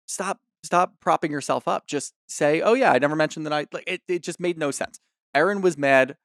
stop 0.07 0.39
stop 0.63 0.93
propping 0.99 1.31
yourself 1.31 1.67
up. 1.67 1.85
Just 1.87 2.13
say, 2.29 2.61
"Oh 2.61 2.73
yeah, 2.73 2.91
I 2.91 2.99
never 2.99 3.15
mentioned 3.15 3.45
that 3.45 3.53
I 3.53 3.65
like 3.73 3.83
it 3.87 4.01
it 4.07 4.23
just 4.23 4.39
made 4.39 4.57
no 4.57 4.71
sense." 4.71 4.99
Erin 5.33 5.61
was 5.61 5.77
mad 5.77 6.15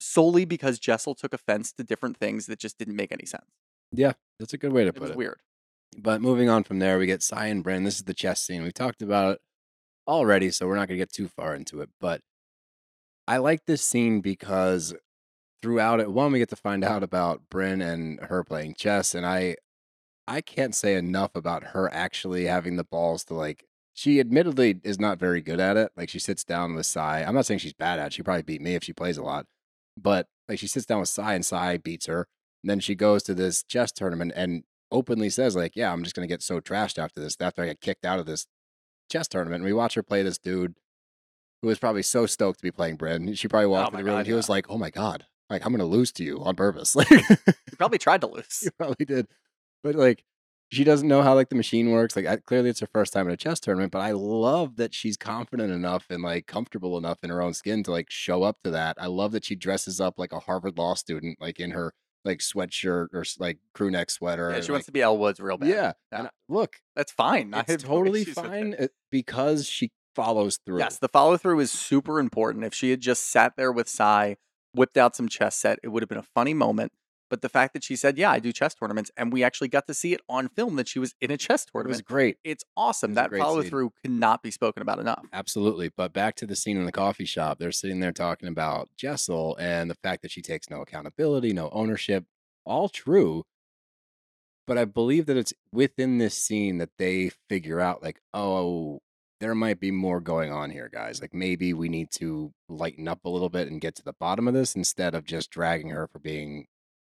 solely 0.00 0.44
because 0.44 0.78
Jessel 0.78 1.14
took 1.14 1.34
offense 1.34 1.72
to 1.72 1.84
different 1.84 2.16
things 2.16 2.46
that 2.46 2.58
just 2.58 2.78
didn't 2.78 2.96
make 2.96 3.12
any 3.12 3.26
sense. 3.26 3.44
Yeah, 3.92 4.12
that's 4.38 4.54
a 4.54 4.58
good 4.58 4.72
way 4.72 4.84
to 4.84 4.88
It 4.90 4.94
put 4.94 5.10
it. 5.10 5.16
weird. 5.16 5.40
But 5.96 6.20
moving 6.20 6.48
on 6.48 6.64
from 6.64 6.78
there, 6.78 6.98
we 6.98 7.06
get 7.06 7.22
Sai 7.22 7.46
and 7.46 7.64
Brynn. 7.64 7.84
This 7.84 7.96
is 7.96 8.04
the 8.04 8.14
chess 8.14 8.40
scene. 8.40 8.62
We 8.62 8.72
talked 8.72 9.02
about 9.02 9.34
it 9.34 9.40
already, 10.06 10.50
so 10.50 10.66
we're 10.66 10.76
not 10.76 10.88
going 10.88 10.98
to 10.98 11.02
get 11.02 11.12
too 11.12 11.28
far 11.28 11.54
into 11.54 11.80
it. 11.80 11.90
But 12.00 12.20
I 13.26 13.38
like 13.38 13.66
this 13.66 13.82
scene 13.82 14.20
because 14.20 14.94
throughout 15.60 16.00
it, 16.00 16.10
one, 16.10 16.32
we 16.32 16.38
get 16.38 16.48
to 16.50 16.56
find 16.56 16.84
out 16.84 17.02
about 17.02 17.42
Brynn 17.50 17.82
and 17.86 18.20
her 18.20 18.44
playing 18.44 18.74
chess, 18.74 19.14
and 19.14 19.26
I, 19.26 19.56
I 20.26 20.40
can't 20.40 20.74
say 20.74 20.94
enough 20.94 21.34
about 21.34 21.64
her 21.68 21.92
actually 21.92 22.46
having 22.46 22.76
the 22.76 22.84
balls 22.84 23.24
to 23.24 23.34
like. 23.34 23.64
She 23.94 24.20
admittedly 24.20 24.80
is 24.84 25.00
not 25.00 25.18
very 25.18 25.40
good 25.40 25.58
at 25.58 25.76
it. 25.76 25.90
Like 25.96 26.08
she 26.08 26.20
sits 26.20 26.44
down 26.44 26.76
with 26.76 26.86
Sai. 26.86 27.24
I'm 27.24 27.34
not 27.34 27.46
saying 27.46 27.58
she's 27.58 27.72
bad 27.72 27.98
at 27.98 28.06
it. 28.08 28.12
She 28.12 28.22
probably 28.22 28.44
beat 28.44 28.60
me 28.62 28.76
if 28.76 28.84
she 28.84 28.92
plays 28.92 29.18
a 29.18 29.24
lot, 29.24 29.46
but 29.96 30.28
like 30.48 30.60
she 30.60 30.68
sits 30.68 30.86
down 30.86 31.00
with 31.00 31.08
Sai 31.08 31.34
and 31.34 31.44
Sai 31.44 31.78
beats 31.78 32.06
her. 32.06 32.28
And 32.62 32.70
then 32.70 32.78
she 32.78 32.94
goes 32.94 33.24
to 33.24 33.34
this 33.34 33.64
chess 33.64 33.90
tournament 33.90 34.32
and 34.36 34.62
openly 34.90 35.30
says 35.30 35.56
like, 35.56 35.76
"Yeah, 35.76 35.92
I'm 35.92 36.02
just 36.02 36.14
gonna 36.14 36.26
get 36.26 36.42
so 36.42 36.60
trashed 36.60 36.98
after 36.98 37.20
this. 37.20 37.36
After 37.40 37.62
I 37.62 37.66
get 37.66 37.80
kicked 37.80 38.04
out 38.04 38.18
of 38.18 38.26
this 38.26 38.46
chess 39.10 39.28
tournament." 39.28 39.56
And 39.60 39.64
we 39.64 39.72
watch 39.72 39.94
her 39.94 40.02
play 40.02 40.22
this 40.22 40.38
dude 40.38 40.74
who 41.62 41.68
was 41.68 41.78
probably 41.78 42.02
so 42.02 42.26
stoked 42.26 42.58
to 42.58 42.62
be 42.62 42.70
playing 42.70 42.98
Brynn. 42.98 43.36
She 43.36 43.48
probably 43.48 43.66
walked 43.66 43.88
Oh 43.88 43.90
to 43.90 43.96
my 43.96 44.00
the 44.00 44.04
room 44.04 44.14
God, 44.14 44.18
and 44.20 44.26
he 44.26 44.32
was 44.34 44.48
like, 44.48 44.66
"Oh 44.68 44.78
my 44.78 44.90
god, 44.90 45.26
like 45.50 45.64
I'm 45.64 45.72
gonna 45.72 45.84
lose 45.84 46.12
to 46.12 46.24
you 46.24 46.42
on 46.42 46.56
purpose." 46.56 46.94
Like 46.96 47.10
You 47.10 47.76
probably 47.76 47.98
tried 47.98 48.20
to 48.22 48.28
lose. 48.28 48.60
you 48.62 48.70
probably 48.78 49.06
did, 49.06 49.26
but 49.82 49.94
like 49.94 50.24
she 50.70 50.84
doesn't 50.84 51.08
know 51.08 51.22
how 51.22 51.34
like 51.34 51.48
the 51.48 51.54
machine 51.54 51.90
works. 51.92 52.14
Like 52.14 52.26
I, 52.26 52.36
clearly 52.36 52.68
it's 52.68 52.80
her 52.80 52.88
first 52.92 53.12
time 53.14 53.26
in 53.26 53.32
a 53.32 53.36
chess 53.38 53.58
tournament, 53.58 53.90
but 53.90 54.00
I 54.02 54.10
love 54.10 54.76
that 54.76 54.92
she's 54.94 55.16
confident 55.16 55.72
enough 55.72 56.06
and 56.10 56.22
like 56.22 56.46
comfortable 56.46 56.98
enough 56.98 57.24
in 57.24 57.30
her 57.30 57.40
own 57.40 57.54
skin 57.54 57.82
to 57.84 57.90
like 57.90 58.10
show 58.10 58.42
up 58.42 58.58
to 58.64 58.70
that. 58.72 58.96
I 59.00 59.06
love 59.06 59.32
that 59.32 59.44
she 59.46 59.54
dresses 59.54 60.00
up 60.00 60.18
like 60.18 60.32
a 60.32 60.40
Harvard 60.40 60.76
law 60.76 60.94
student, 60.94 61.38
like 61.40 61.58
in 61.58 61.70
her 61.70 61.94
like 62.28 62.38
sweatshirt 62.38 63.08
or 63.12 63.24
like 63.38 63.58
crew 63.74 63.90
neck 63.90 64.10
sweater. 64.10 64.50
Yeah, 64.50 64.60
she 64.60 64.70
wants 64.70 64.82
like- 64.82 64.86
to 64.86 64.92
be 64.92 65.02
Elle 65.02 65.18
Woods 65.18 65.40
real 65.40 65.58
bad. 65.58 65.68
yeah. 65.68 65.74
Yeah. 66.12 66.18
And 66.18 66.26
I- 66.28 66.30
look, 66.48 66.76
That's 66.94 67.12
fine. 67.12 67.52
It's 67.68 67.84
no 67.84 67.88
totally 67.88 68.22
issues 68.22 68.36
with 68.36 68.44
it. 68.44 68.48
fine 68.48 68.74
uh, 68.78 68.86
because 69.10 69.66
she 69.66 69.90
follows 70.14 70.58
through. 70.64 70.78
Yes, 70.80 70.98
the 70.98 71.08
follow 71.08 71.36
through 71.36 71.60
is 71.60 71.70
super 71.70 72.18
important. 72.20 72.64
If 72.64 72.74
she 72.74 72.90
had 72.90 73.00
just 73.00 73.30
sat 73.30 73.54
there 73.56 73.72
with 73.72 73.88
Sai, 73.88 74.36
whipped 74.74 74.96
out 74.96 75.16
some 75.16 75.28
chess 75.28 75.56
set, 75.56 75.78
it 75.82 75.88
would 75.88 76.02
have 76.02 76.08
been 76.08 76.18
a 76.18 76.22
funny 76.22 76.54
moment. 76.54 76.92
But 77.30 77.42
the 77.42 77.48
fact 77.48 77.74
that 77.74 77.84
she 77.84 77.96
said, 77.96 78.16
"Yeah, 78.16 78.30
I 78.30 78.38
do 78.38 78.52
chess 78.52 78.74
tournaments," 78.74 79.10
and 79.16 79.32
we 79.32 79.44
actually 79.44 79.68
got 79.68 79.86
to 79.86 79.94
see 79.94 80.12
it 80.14 80.20
on 80.28 80.48
film 80.48 80.76
that 80.76 80.88
she 80.88 80.98
was 80.98 81.14
in 81.20 81.30
a 81.30 81.36
chess 81.36 81.64
tournament. 81.64 81.94
it 81.94 81.98
was 81.98 82.02
great. 82.02 82.38
it's 82.44 82.64
awesome. 82.76 83.12
it 83.12 83.14
That 83.14 83.32
follow 83.32 83.62
through 83.62 83.92
cannot 84.02 84.42
be 84.42 84.50
spoken 84.50 84.82
about 84.82 84.98
enough. 84.98 85.24
Absolutely. 85.32 85.90
But 85.94 86.12
back 86.12 86.34
to 86.36 86.46
the 86.46 86.56
scene 86.56 86.76
in 86.76 86.86
the 86.86 86.92
coffee 86.92 87.24
shop. 87.24 87.58
They're 87.58 87.72
sitting 87.72 88.00
there 88.00 88.12
talking 88.12 88.48
about 88.48 88.88
Jessel 88.96 89.56
and 89.56 89.90
the 89.90 89.94
fact 89.94 90.22
that 90.22 90.30
she 90.30 90.42
takes 90.42 90.70
no 90.70 90.80
accountability, 90.80 91.52
no 91.52 91.68
ownership. 91.70 92.24
All 92.64 92.88
true. 92.88 93.44
But 94.66 94.76
I 94.76 94.84
believe 94.84 95.26
that 95.26 95.36
it's 95.38 95.54
within 95.72 96.18
this 96.18 96.36
scene 96.36 96.76
that 96.78 96.90
they 96.98 97.30
figure 97.48 97.80
out, 97.80 98.02
like, 98.02 98.20
oh, 98.34 99.00
there 99.40 99.54
might 99.54 99.80
be 99.80 99.90
more 99.90 100.20
going 100.20 100.52
on 100.52 100.70
here, 100.70 100.90
guys. 100.92 101.22
Like, 101.22 101.32
maybe 101.32 101.72
we 101.72 101.88
need 101.88 102.10
to 102.12 102.52
lighten 102.68 103.08
up 103.08 103.24
a 103.24 103.30
little 103.30 103.48
bit 103.48 103.68
and 103.68 103.80
get 103.80 103.94
to 103.96 104.02
the 104.04 104.12
bottom 104.12 104.46
of 104.46 104.52
this 104.52 104.74
instead 104.74 105.14
of 105.14 105.24
just 105.24 105.50
dragging 105.50 105.88
her 105.90 106.06
for 106.06 106.18
being 106.18 106.66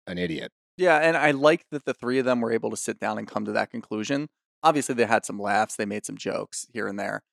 an 0.08 0.18
idiot. 0.18 0.52
Yeah, 0.78 0.98
and 0.98 1.18
I 1.18 1.32
like 1.32 1.66
that 1.72 1.86
the 1.86 1.94
three 1.94 2.20
of 2.20 2.26
them 2.26 2.40
were 2.42 2.52
able 2.52 2.70
to 2.70 2.78
sit 2.78 3.00
down 3.00 3.18
and 3.18 3.28
come 3.28 3.46
to 3.46 3.52
that 3.54 3.72
conclusion. 3.72 4.28
Obviously, 4.64 4.96
they 4.96 5.06
had 5.06 5.26
some 5.26 5.40
laughs, 5.40 5.76
they 5.76 5.86
made 5.86 6.06
some 6.06 6.18
jokes 6.18 6.68
here 6.74 6.88
and 6.88 7.00
there, 7.00 7.24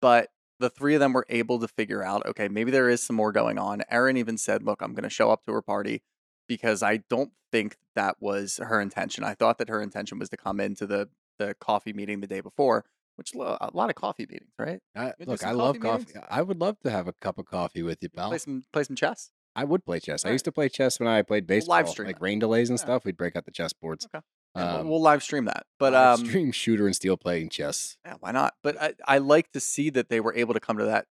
but 0.00 0.28
the 0.58 0.70
three 0.70 0.94
of 0.94 1.00
them 1.00 1.12
were 1.12 1.26
able 1.28 1.58
to 1.58 1.68
figure 1.68 2.02
out, 2.02 2.24
okay, 2.26 2.48
maybe 2.48 2.70
there 2.70 2.88
is 2.88 3.02
some 3.02 3.16
more 3.16 3.32
going 3.32 3.58
on. 3.58 3.82
Erin 3.90 4.16
even 4.16 4.38
said, 4.38 4.62
"Look, 4.62 4.80
I'm 4.80 4.94
going 4.94 5.02
to 5.02 5.10
show 5.10 5.30
up 5.30 5.44
to 5.44 5.52
her 5.52 5.62
party 5.62 6.02
because 6.46 6.82
I 6.82 6.98
don't 7.08 7.32
think 7.50 7.76
that 7.96 8.16
was 8.20 8.58
her 8.62 8.80
intention. 8.80 9.24
I 9.24 9.34
thought 9.34 9.58
that 9.58 9.68
her 9.68 9.82
intention 9.82 10.18
was 10.18 10.28
to 10.30 10.36
come 10.36 10.60
into 10.60 10.86
the 10.86 11.08
the 11.38 11.54
coffee 11.54 11.92
meeting 11.92 12.20
the 12.20 12.26
day 12.26 12.40
before, 12.40 12.84
which 13.16 13.34
lo- 13.34 13.56
a 13.60 13.70
lot 13.72 13.90
of 13.90 13.96
coffee 13.96 14.26
meetings, 14.28 14.52
right? 14.58 14.80
I, 14.94 15.12
look, 15.26 15.42
I 15.42 15.52
love 15.52 15.80
coffee 15.80 16.12
coffee. 16.12 16.26
I 16.30 16.42
would 16.42 16.60
love 16.60 16.78
to 16.80 16.90
have 16.90 17.08
a 17.08 17.12
cup 17.14 17.38
of 17.38 17.46
coffee 17.46 17.82
with 17.82 17.98
you, 18.02 18.08
pal. 18.08 18.28
Play 18.28 18.38
some 18.38 18.64
play 18.72 18.84
some 18.84 18.96
chess. 18.96 19.30
I 19.54 19.64
would 19.64 19.84
play 19.84 20.00
chess. 20.00 20.24
I 20.24 20.30
used 20.30 20.44
to 20.46 20.52
play 20.52 20.68
chess 20.68 20.98
when 20.98 21.08
I 21.08 21.22
played 21.22 21.44
We'll 21.48 21.58
baseball. 21.58 21.76
live 21.76 21.88
stream 21.88 22.06
like 22.06 22.16
it. 22.16 22.22
rain 22.22 22.38
delays 22.38 22.70
and 22.70 22.78
Yeah. 22.78 22.84
stuff. 22.84 23.04
We'd 23.04 23.16
break 23.16 23.36
out 23.36 23.44
the 23.44 23.50
chessboards. 23.52 24.06
Okay. 24.06 24.24
Yeah, 24.56 24.72
we'll- 24.72 24.80
Um, 24.82 24.88
we'll 24.88 25.00
live 25.02 25.22
stream 25.22 25.44
that. 25.46 25.66
But 25.78 25.92
live 25.92 26.20
um, 26.20 26.26
stream 26.26 26.52
shooter 26.52 26.86
and 26.86 26.94
steel 26.96 27.16
playing 27.16 27.50
chess. 27.50 27.96
Yeah, 28.04 28.14
why 28.20 28.32
not? 28.32 28.54
But 28.62 28.80
I, 28.80 28.94
I 29.06 29.18
like 29.18 29.52
to 29.52 29.60
see 29.60 29.90
that 29.90 30.08
they 30.08 30.20
were 30.20 30.34
able 30.34 30.54
to 30.54 30.60
come 30.60 30.78
to 30.78 30.84
that 30.86 31.06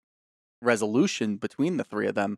resolution 0.62 1.38
between 1.38 1.78
the 1.78 1.84
three 1.84 2.08
of 2.08 2.16
them 2.16 2.38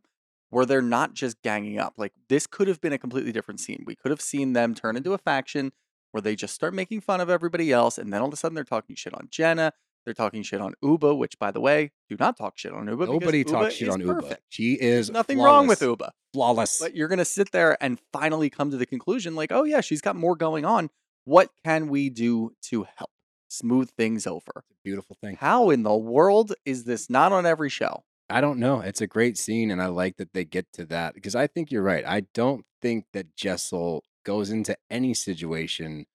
where 0.50 0.66
they're 0.66 0.82
not 0.82 1.14
just 1.14 1.42
ganging 1.42 1.80
up. 1.80 1.94
Like 1.98 2.14
this 2.30 2.48
could 2.48 2.68
have 2.68 2.80
been 2.80 2.94
a 2.94 2.98
completely 2.98 3.32
different 3.32 3.60
scene. 3.60 3.84
We 3.86 3.96
could 3.96 4.12
have 4.12 4.22
seen 4.22 4.54
them 4.54 4.76
turn 4.76 4.96
into 4.96 5.14
a 5.14 5.18
faction 5.18 5.72
where 6.12 6.22
they 6.22 6.36
just 6.36 6.54
start 6.54 6.74
making 6.74 7.02
fun 7.02 7.20
of 7.22 7.30
everybody 7.30 7.72
else 7.72 7.98
and 7.98 8.14
then 8.14 8.22
all 8.22 8.28
of 8.28 8.34
a 8.34 8.38
sudden 8.38 8.54
they're 8.56 8.64
talking 8.64 8.96
shit 8.96 9.14
on 9.16 9.28
Jenna. 9.32 9.74
They're 10.06 10.14
talking 10.14 10.44
shit 10.44 10.62
on 10.62 10.74
Ubah, 10.84 11.18
which 11.18 11.40
by 11.40 11.52
the 11.52 11.62
way, 11.62 11.92
do 12.10 12.16
not 12.20 12.38
talk 12.38 12.58
shit 12.58 12.74
on 12.74 12.88
Ubah. 12.88 13.08
Nobody 13.08 13.44
Ubah 13.44 13.52
talks 13.52 13.76
shit 13.76 13.90
on 13.90 14.02
Ubah. 14.02 14.22
perfect. 14.22 14.42
She 14.50 14.74
is 14.74 15.08
There's 15.08 15.12
nothing 15.12 15.40
wrong 15.40 15.68
with 15.68 15.80
flawless. 15.80 15.98
Ubah. 16.00 16.10
Flawless. 16.34 16.80
But 16.80 16.96
you're 16.96 17.08
gonna 17.08 17.26
sit 17.26 17.52
there 17.52 17.78
and 17.82 18.00
finally 18.12 18.50
come 18.50 18.72
to 18.72 18.78
the 18.78 18.86
conclusion, 18.86 19.36
like, 19.36 19.52
oh 19.52 19.64
yeah, 19.64 19.82
she's 19.82 20.02
got 20.02 20.16
more 20.16 20.36
going 20.36 20.66
on. 20.66 20.90
What 21.26 21.50
can 21.64 21.88
we 21.88 22.10
do 22.10 22.52
to 22.64 22.86
help 22.96 23.12
smooth 23.48 23.90
things 23.92 24.28
over? 24.28 24.66
Beautiful 24.84 25.18
thing. 25.22 25.38
How 25.40 25.70
in 25.70 25.84
the 25.84 25.96
world 25.96 26.54
is 26.66 26.84
this 26.84 27.10
not 27.10 27.32
on 27.32 27.46
every 27.46 27.70
show? 27.70 28.04
I 28.30 28.42
don't 28.42 28.60
know. 28.60 28.80
It's 28.80 29.02
a 29.02 29.08
great 29.08 29.38
scene, 29.38 29.70
and 29.70 29.82
I 29.82 29.88
like 29.88 30.18
that 30.18 30.34
they 30.34 30.44
get 30.44 30.72
to 30.74 30.86
that 30.86 31.14
because 31.14 31.36
I 31.36 31.48
think 31.48 31.72
you're 31.72 31.84
right. 31.84 32.06
I 32.06 32.22
don't 32.34 32.66
think 32.82 33.06
that 33.14 33.36
Jessel 33.36 34.04
goes 34.26 34.50
into 34.50 34.76
any 34.90 35.14
situation 35.14 36.06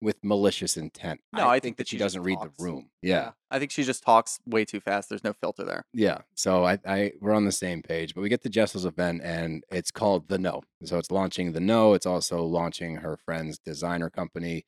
with 0.00 0.22
malicious 0.22 0.76
intent. 0.76 1.20
No, 1.32 1.48
I, 1.48 1.60
think, 1.60 1.76
that 1.78 1.88
she 1.88 1.96
just 1.96 2.04
doesn't 2.04 2.22
read 2.22 2.36
talks. 2.36 2.56
the 2.56 2.64
room. 2.64 2.90
Yeah. 3.02 3.32
I 3.50 3.58
think 3.58 3.70
she 3.70 3.82
just 3.82 4.02
talks 4.02 4.38
way 4.46 4.64
too 4.64 4.80
fast. 4.80 5.08
There's 5.08 5.24
no 5.24 5.32
filter 5.32 5.64
there. 5.64 5.84
Yeah. 5.92 6.18
So 6.34 6.64
I, 6.64 6.78
I 6.86 7.12
we're 7.20 7.34
on 7.34 7.44
the 7.44 7.52
same 7.52 7.82
page, 7.82 8.14
but 8.14 8.20
we 8.20 8.28
get 8.28 8.42
to 8.42 8.48
Jessel's 8.48 8.86
event 8.86 9.22
and 9.24 9.64
it's 9.70 9.90
called 9.90 10.28
The 10.28 10.38
No. 10.38 10.62
So 10.84 10.98
it's 10.98 11.10
launching 11.10 11.52
The 11.52 11.60
No. 11.60 11.94
It's 11.94 12.06
also 12.06 12.44
launching 12.44 12.96
her 12.96 13.16
friend's 13.16 13.58
designer 13.58 14.10
company. 14.10 14.66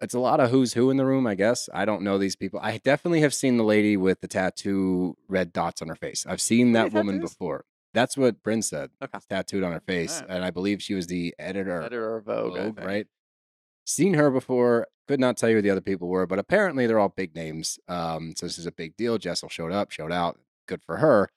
It's 0.00 0.14
a 0.14 0.18
lot 0.18 0.40
of 0.40 0.50
who's 0.50 0.72
who 0.72 0.90
in 0.90 0.96
the 0.96 1.06
room, 1.06 1.26
I 1.28 1.36
guess. 1.36 1.68
I 1.72 1.84
don't 1.84 2.02
know 2.02 2.18
these 2.18 2.34
people. 2.34 2.58
I 2.60 2.78
definitely 2.78 3.20
have 3.20 3.32
seen 3.32 3.56
the 3.56 3.62
lady 3.62 3.96
with 3.96 4.20
the 4.20 4.26
tattoo 4.26 5.16
red 5.28 5.52
dots 5.52 5.80
on 5.80 5.88
her 5.88 5.94
face. 5.94 6.26
I've 6.28 6.40
seen 6.40 6.72
that 6.72 6.92
woman 6.92 7.16
tattoos? 7.16 7.30
before. 7.30 7.64
That's 7.94 8.16
what 8.16 8.42
Brynn 8.42 8.64
said. 8.64 8.90
Okay. 9.02 9.18
Tattooed 9.28 9.62
on 9.62 9.72
her 9.72 9.80
face. 9.80 10.20
Alright. 10.20 10.30
And 10.30 10.44
I 10.44 10.50
believe 10.50 10.82
she 10.82 10.94
was 10.94 11.06
the 11.06 11.34
editor 11.38 11.82
Editor 11.82 12.16
of 12.16 12.24
Vogue, 12.24 12.56
Vogue, 12.56 12.78
right? 12.80 13.06
Seen 13.92 14.14
her 14.14 14.30
before. 14.30 14.86
Could 15.06 15.20
not 15.20 15.36
tell 15.36 15.50
you 15.50 15.56
who 15.56 15.62
the 15.62 15.70
other 15.70 15.80
people 15.82 16.08
were, 16.08 16.26
but 16.26 16.38
apparently 16.38 16.86
they're 16.86 16.98
all 16.98 17.10
big 17.10 17.34
names. 17.34 17.78
Um, 17.88 18.32
so 18.36 18.46
this 18.46 18.56
is 18.58 18.64
a 18.66 18.72
big 18.72 18.96
deal. 18.96 19.18
Jessel 19.18 19.48
showed 19.50 19.72
up, 19.72 19.90
showed 19.90 20.12
out. 20.12 20.38
Good 20.66 20.82
for 20.82 20.96
her. 20.98 21.28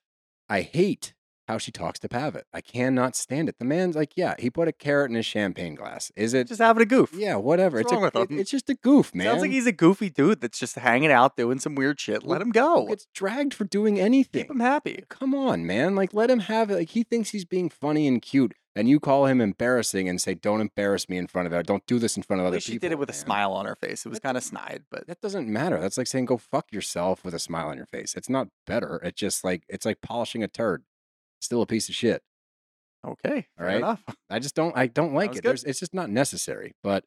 I 0.47 0.61
hate 0.61 1.13
how 1.49 1.57
she 1.57 1.71
talks 1.71 1.99
to 1.99 2.07
Pavit. 2.07 2.43
I 2.53 2.61
cannot 2.61 3.15
stand 3.15 3.49
it. 3.49 3.57
The 3.59 3.65
man's 3.65 3.95
like, 3.95 4.13
yeah, 4.15 4.35
he 4.39 4.49
put 4.49 4.67
a 4.67 4.71
carrot 4.71 5.09
in 5.11 5.15
his 5.15 5.25
champagne 5.25 5.75
glass. 5.75 6.11
Is 6.15 6.33
it? 6.33 6.47
Just 6.47 6.61
having 6.61 6.81
a 6.81 6.85
goof. 6.85 7.11
yeah, 7.13 7.35
whatever. 7.35 7.77
What's 7.77 7.91
it's 7.91 7.93
wrong 8.01 8.09
a, 8.15 8.19
with 8.19 8.31
it- 8.31 8.39
it's 8.39 8.51
just 8.51 8.69
a 8.69 8.75
goof, 8.75 9.13
man. 9.13 9.27
Sounds 9.27 9.41
like 9.41 9.51
he's 9.51 9.67
a 9.67 9.71
goofy 9.73 10.09
dude 10.09 10.39
that's 10.41 10.57
just 10.57 10.75
hanging 10.75 11.11
out 11.11 11.35
doing 11.35 11.59
some 11.59 11.75
weird 11.75 11.99
shit. 11.99 12.23
Let 12.23 12.41
him 12.41 12.51
go. 12.51 12.85
gets 12.87 13.07
dragged 13.13 13.53
for 13.53 13.65
doing 13.65 13.99
anything. 13.99 14.43
Keep 14.43 14.51
him 14.51 14.59
happy. 14.61 15.03
Come 15.09 15.35
on, 15.35 15.65
man. 15.65 15.95
Like, 15.95 16.13
let 16.13 16.29
him 16.29 16.39
have 16.39 16.71
it. 16.71 16.75
Like, 16.75 16.89
he 16.91 17.03
thinks 17.03 17.31
he's 17.31 17.45
being 17.45 17.69
funny 17.69 18.07
and 18.07 18.21
cute, 18.21 18.53
and 18.75 18.89
you 18.89 18.99
call 18.99 19.25
him 19.25 19.39
embarrassing 19.41 20.09
and 20.09 20.21
say, 20.21 20.33
"Don't 20.33 20.61
embarrass 20.61 21.07
me 21.07 21.17
in 21.17 21.27
front 21.27 21.45
of 21.47 21.53
her. 21.53 21.63
Don't 21.63 21.85
do 21.85 21.97
this 21.99 22.17
in 22.17 22.23
front 22.23 22.41
of 22.41 22.47
other 22.47 22.59
she 22.59 22.73
people." 22.73 22.87
did 22.87 22.91
it 22.93 22.99
with 22.99 23.09
a 23.09 23.13
smile 23.13 23.53
on 23.53 23.65
her 23.65 23.75
face. 23.75 24.05
It 24.05 24.09
was 24.09 24.19
kind 24.19 24.37
of 24.37 24.43
snide, 24.43 24.83
but 24.91 25.07
That 25.07 25.21
doesn't 25.21 25.47
matter. 25.47 25.79
That's 25.79 25.97
like 25.97 26.07
saying, 26.07 26.25
"Go 26.25 26.37
fuck 26.37 26.71
yourself" 26.71 27.23
with 27.23 27.33
a 27.33 27.39
smile 27.39 27.67
on 27.67 27.77
your 27.77 27.85
face. 27.85 28.15
It's 28.15 28.29
not 28.29 28.49
better. 28.67 28.99
It's 29.03 29.19
just 29.19 29.43
like 29.43 29.63
it's 29.69 29.85
like 29.85 30.01
polishing 30.01 30.43
a 30.43 30.47
turd. 30.47 30.83
Still 31.39 31.61
a 31.61 31.65
piece 31.67 31.89
of 31.89 31.95
shit. 31.95 32.23
okay. 33.07 33.47
All 33.59 33.65
right. 33.65 33.77
enough. 33.77 34.03
I 34.29 34.39
just 34.39 34.55
don't. 34.55 34.75
I 34.75 34.87
don't 34.87 35.13
like 35.13 35.31
it. 35.31 35.35
good. 35.35 35.43
There's, 35.43 35.63
it's 35.63 35.79
just 35.79 35.93
not 35.93 36.09
necessary. 36.09 36.73
But 36.83 37.05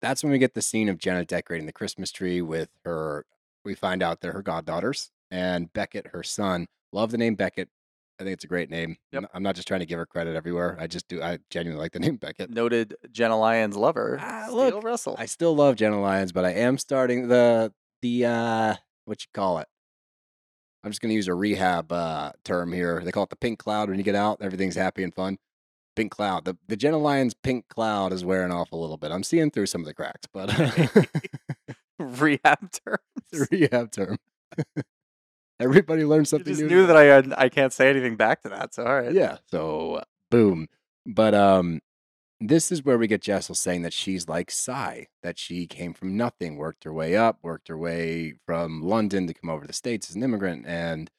that's 0.00 0.22
when 0.22 0.32
we 0.32 0.38
get 0.38 0.54
the 0.54 0.62
scene 0.62 0.88
of 0.88 0.98
Jenna 0.98 1.24
decorating 1.24 1.66
the 1.66 1.72
Christmas 1.72 2.10
tree 2.12 2.40
with 2.42 2.70
her. 2.84 3.26
We 3.64 3.74
find 3.74 4.02
out 4.02 4.20
they're 4.20 4.32
her 4.32 4.42
goddaughters 4.42 5.10
and 5.30 5.72
Beckett, 5.72 6.08
her 6.08 6.22
son. 6.22 6.66
Love 6.92 7.10
the 7.10 7.18
name 7.18 7.34
Beckett. 7.34 7.68
I 8.20 8.22
think 8.24 8.34
it's 8.34 8.44
a 8.44 8.48
great 8.48 8.70
name. 8.70 8.96
Yep. 9.12 9.24
I'm 9.34 9.42
not 9.42 9.56
just 9.56 9.66
trying 9.66 9.80
to 9.80 9.86
give 9.86 9.98
her 9.98 10.06
credit 10.06 10.36
everywhere. 10.36 10.76
I 10.78 10.86
just 10.86 11.08
do. 11.08 11.20
I 11.20 11.38
genuinely 11.50 11.82
like 11.82 11.92
the 11.92 11.98
name 12.00 12.16
Beckett. 12.16 12.50
Noted 12.50 12.94
Jenna 13.10 13.36
Lyons 13.38 13.76
lover, 13.76 14.18
Ah, 14.20 14.44
Steele 14.46 14.56
look, 14.56 14.84
Russell. 14.84 15.16
I 15.18 15.26
still 15.26 15.54
love 15.56 15.76
Jenna 15.76 16.00
Lyons, 16.00 16.30
but 16.32 16.44
I 16.44 16.50
am 16.52 16.78
starting 16.78 17.28
the 17.28 17.72
the 18.02 18.24
uh 18.26 18.74
what 19.04 19.22
you 19.22 19.28
call 19.34 19.58
it. 19.58 19.66
I'm 20.84 20.90
just 20.90 21.00
gonna 21.00 21.14
use 21.14 21.28
a 21.28 21.34
rehab 21.34 21.90
uh 21.90 22.32
term 22.44 22.72
here. 22.72 23.00
They 23.04 23.10
call 23.10 23.24
it 23.24 23.30
the 23.30 23.36
pink 23.36 23.58
cloud 23.58 23.88
when 23.88 23.98
you 23.98 24.04
get 24.04 24.14
out, 24.14 24.38
everything's 24.40 24.76
happy 24.76 25.02
and 25.02 25.14
fun. 25.14 25.38
Pink 25.96 26.12
cloud. 26.12 26.44
The 26.44 26.56
the 26.68 26.76
Jenna 26.76 26.98
Lyons 26.98 27.34
pink 27.34 27.68
cloud 27.68 28.12
is 28.12 28.24
wearing 28.24 28.52
off 28.52 28.70
a 28.72 28.76
little 28.76 28.96
bit. 28.96 29.10
I'm 29.10 29.22
seeing 29.24 29.50
through 29.50 29.66
some 29.66 29.80
of 29.80 29.86
the 29.86 29.94
cracks, 29.94 30.26
but 30.32 30.50
Rehab 31.98 32.70
term. 32.70 32.98
rehab 33.50 33.90
term. 33.90 34.18
Everybody 35.60 36.04
learns 36.04 36.28
I 36.28 36.38
something 36.38 36.52
just 36.52 36.62
new. 36.62 36.68
knew 36.68 36.86
that 36.86 36.96
I 36.96 37.04
had, 37.04 37.32
I 37.36 37.48
can't 37.48 37.72
say 37.72 37.88
anything 37.88 38.16
back 38.16 38.42
to 38.42 38.48
that. 38.48 38.74
So 38.74 38.84
all 38.84 39.00
right. 39.00 39.12
Yeah. 39.12 39.38
So 39.50 40.02
boom. 40.30 40.68
But 41.06 41.34
um 41.34 41.80
this 42.40 42.72
is 42.72 42.84
where 42.84 42.98
we 42.98 43.06
get 43.06 43.22
Jessel 43.22 43.54
saying 43.54 43.82
that 43.82 43.92
she's 43.92 44.28
like 44.28 44.50
Sai, 44.50 45.06
that 45.22 45.38
she 45.38 45.66
came 45.66 45.94
from 45.94 46.16
nothing, 46.16 46.56
worked 46.56 46.84
her 46.84 46.92
way 46.92 47.16
up, 47.16 47.38
worked 47.42 47.68
her 47.68 47.78
way 47.78 48.34
from 48.44 48.82
London 48.82 49.26
to 49.26 49.34
come 49.34 49.48
over 49.48 49.62
to 49.62 49.66
the 49.68 49.72
States 49.72 50.10
as 50.10 50.16
an 50.16 50.22
immigrant. 50.22 50.66
And 50.66 51.10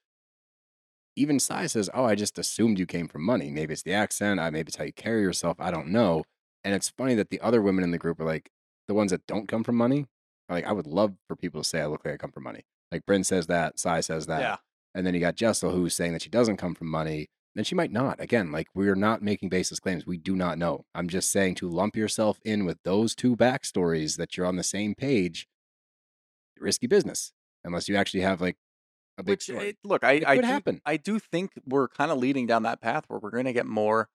even 1.16 1.40
Sai 1.40 1.68
says, 1.68 1.90
Oh, 1.94 2.06
I 2.06 2.16
just 2.16 2.38
assumed 2.38 2.78
you 2.78 2.86
came 2.86 3.08
from 3.08 3.24
money. 3.24 3.50
Maybe 3.50 3.74
it's 3.74 3.84
the 3.84 3.94
accent, 3.94 4.40
I 4.40 4.50
maybe 4.50 4.68
it's 4.68 4.76
how 4.78 4.84
you 4.84 4.94
carry 4.94 5.22
yourself. 5.22 5.58
I 5.60 5.72
don't 5.72 5.88
know. 5.88 6.24
And 6.64 6.76
it's 6.76 6.90
funny 6.90 7.16
that 7.16 7.30
the 7.30 7.40
other 7.42 7.62
women 7.62 7.84
in 7.84 7.92
the 7.92 7.98
group 7.98 8.20
are 8.20 8.26
like 8.26 8.50
the 8.88 8.94
ones 8.94 9.12
that 9.12 9.26
don't 9.28 9.48
come 9.48 9.64
from 9.64 9.76
money. 9.78 10.08
Like, 10.50 10.66
I 10.66 10.72
would 10.74 10.88
love 10.88 11.14
for 11.28 11.36
people 11.36 11.62
to 11.62 11.68
say 11.68 11.82
I 11.82 11.88
look 11.88 12.06
like 12.06 12.14
I 12.14 12.18
come 12.18 12.32
from 12.32 12.44
money. 12.44 12.66
Like 12.92 13.06
Brynn 13.06 13.26
says 13.26 13.48
that, 13.48 13.80
Sai 13.80 14.00
says 14.02 14.26
that. 14.28 14.42
Yeah. 14.42 14.58
And 14.94 15.06
then 15.06 15.14
you 15.14 15.20
got 15.20 15.36
Jessel 15.36 15.72
who's 15.72 15.96
saying 15.96 16.14
that 16.14 16.22
she 16.22 16.30
doesn't 16.30 16.58
come 16.58 16.76
from 16.76 16.88
money. 16.88 17.28
Then 17.56 17.64
she 17.64 17.76
might 17.76 17.92
not. 17.92 18.20
Again, 18.20 18.52
like 18.52 18.68
we're 18.74 18.96
not 18.96 19.22
making 19.22 19.50
baseless 19.50 19.80
claims. 19.80 20.06
We 20.06 20.18
do 20.18 20.36
not 20.36 20.58
know. 20.58 20.86
I'm 20.94 21.08
just 21.08 21.32
saying 21.32 21.56
to 21.56 21.70
lump 21.70 21.96
yourself 21.96 22.40
in 22.44 22.66
with 22.66 22.78
those 22.84 23.16
two 23.16 23.36
backstories 23.36 24.18
that 24.18 24.36
you're 24.36 24.46
on 24.46 24.56
the 24.58 24.64
same 24.64 24.94
page. 24.96 25.48
Risky 26.60 26.88
business, 26.88 27.34
unless 27.64 27.90
you 27.90 27.96
actually 27.96 28.22
have 28.22 28.40
like 28.42 28.56
a 29.18 29.24
big 29.24 29.34
Which 29.34 29.44
story. 29.44 29.70
it, 29.70 29.78
look, 29.84 30.04
I 30.04 30.14
It 30.14 30.28
I 30.28 30.36
could 30.36 30.42
do, 30.44 30.48
happen. 30.48 30.82
I 30.86 30.98
do 30.98 31.20
think 31.20 31.52
we're 31.66 31.88
kind 31.88 32.12
of 32.12 32.18
leading 32.18 32.48
down 32.48 32.64
that 32.64 32.82
path 32.82 33.06
where 33.08 33.20
we're 33.20 33.32
going 33.32 33.46
to 33.46 33.54
get 33.54 33.66
more 33.66 34.10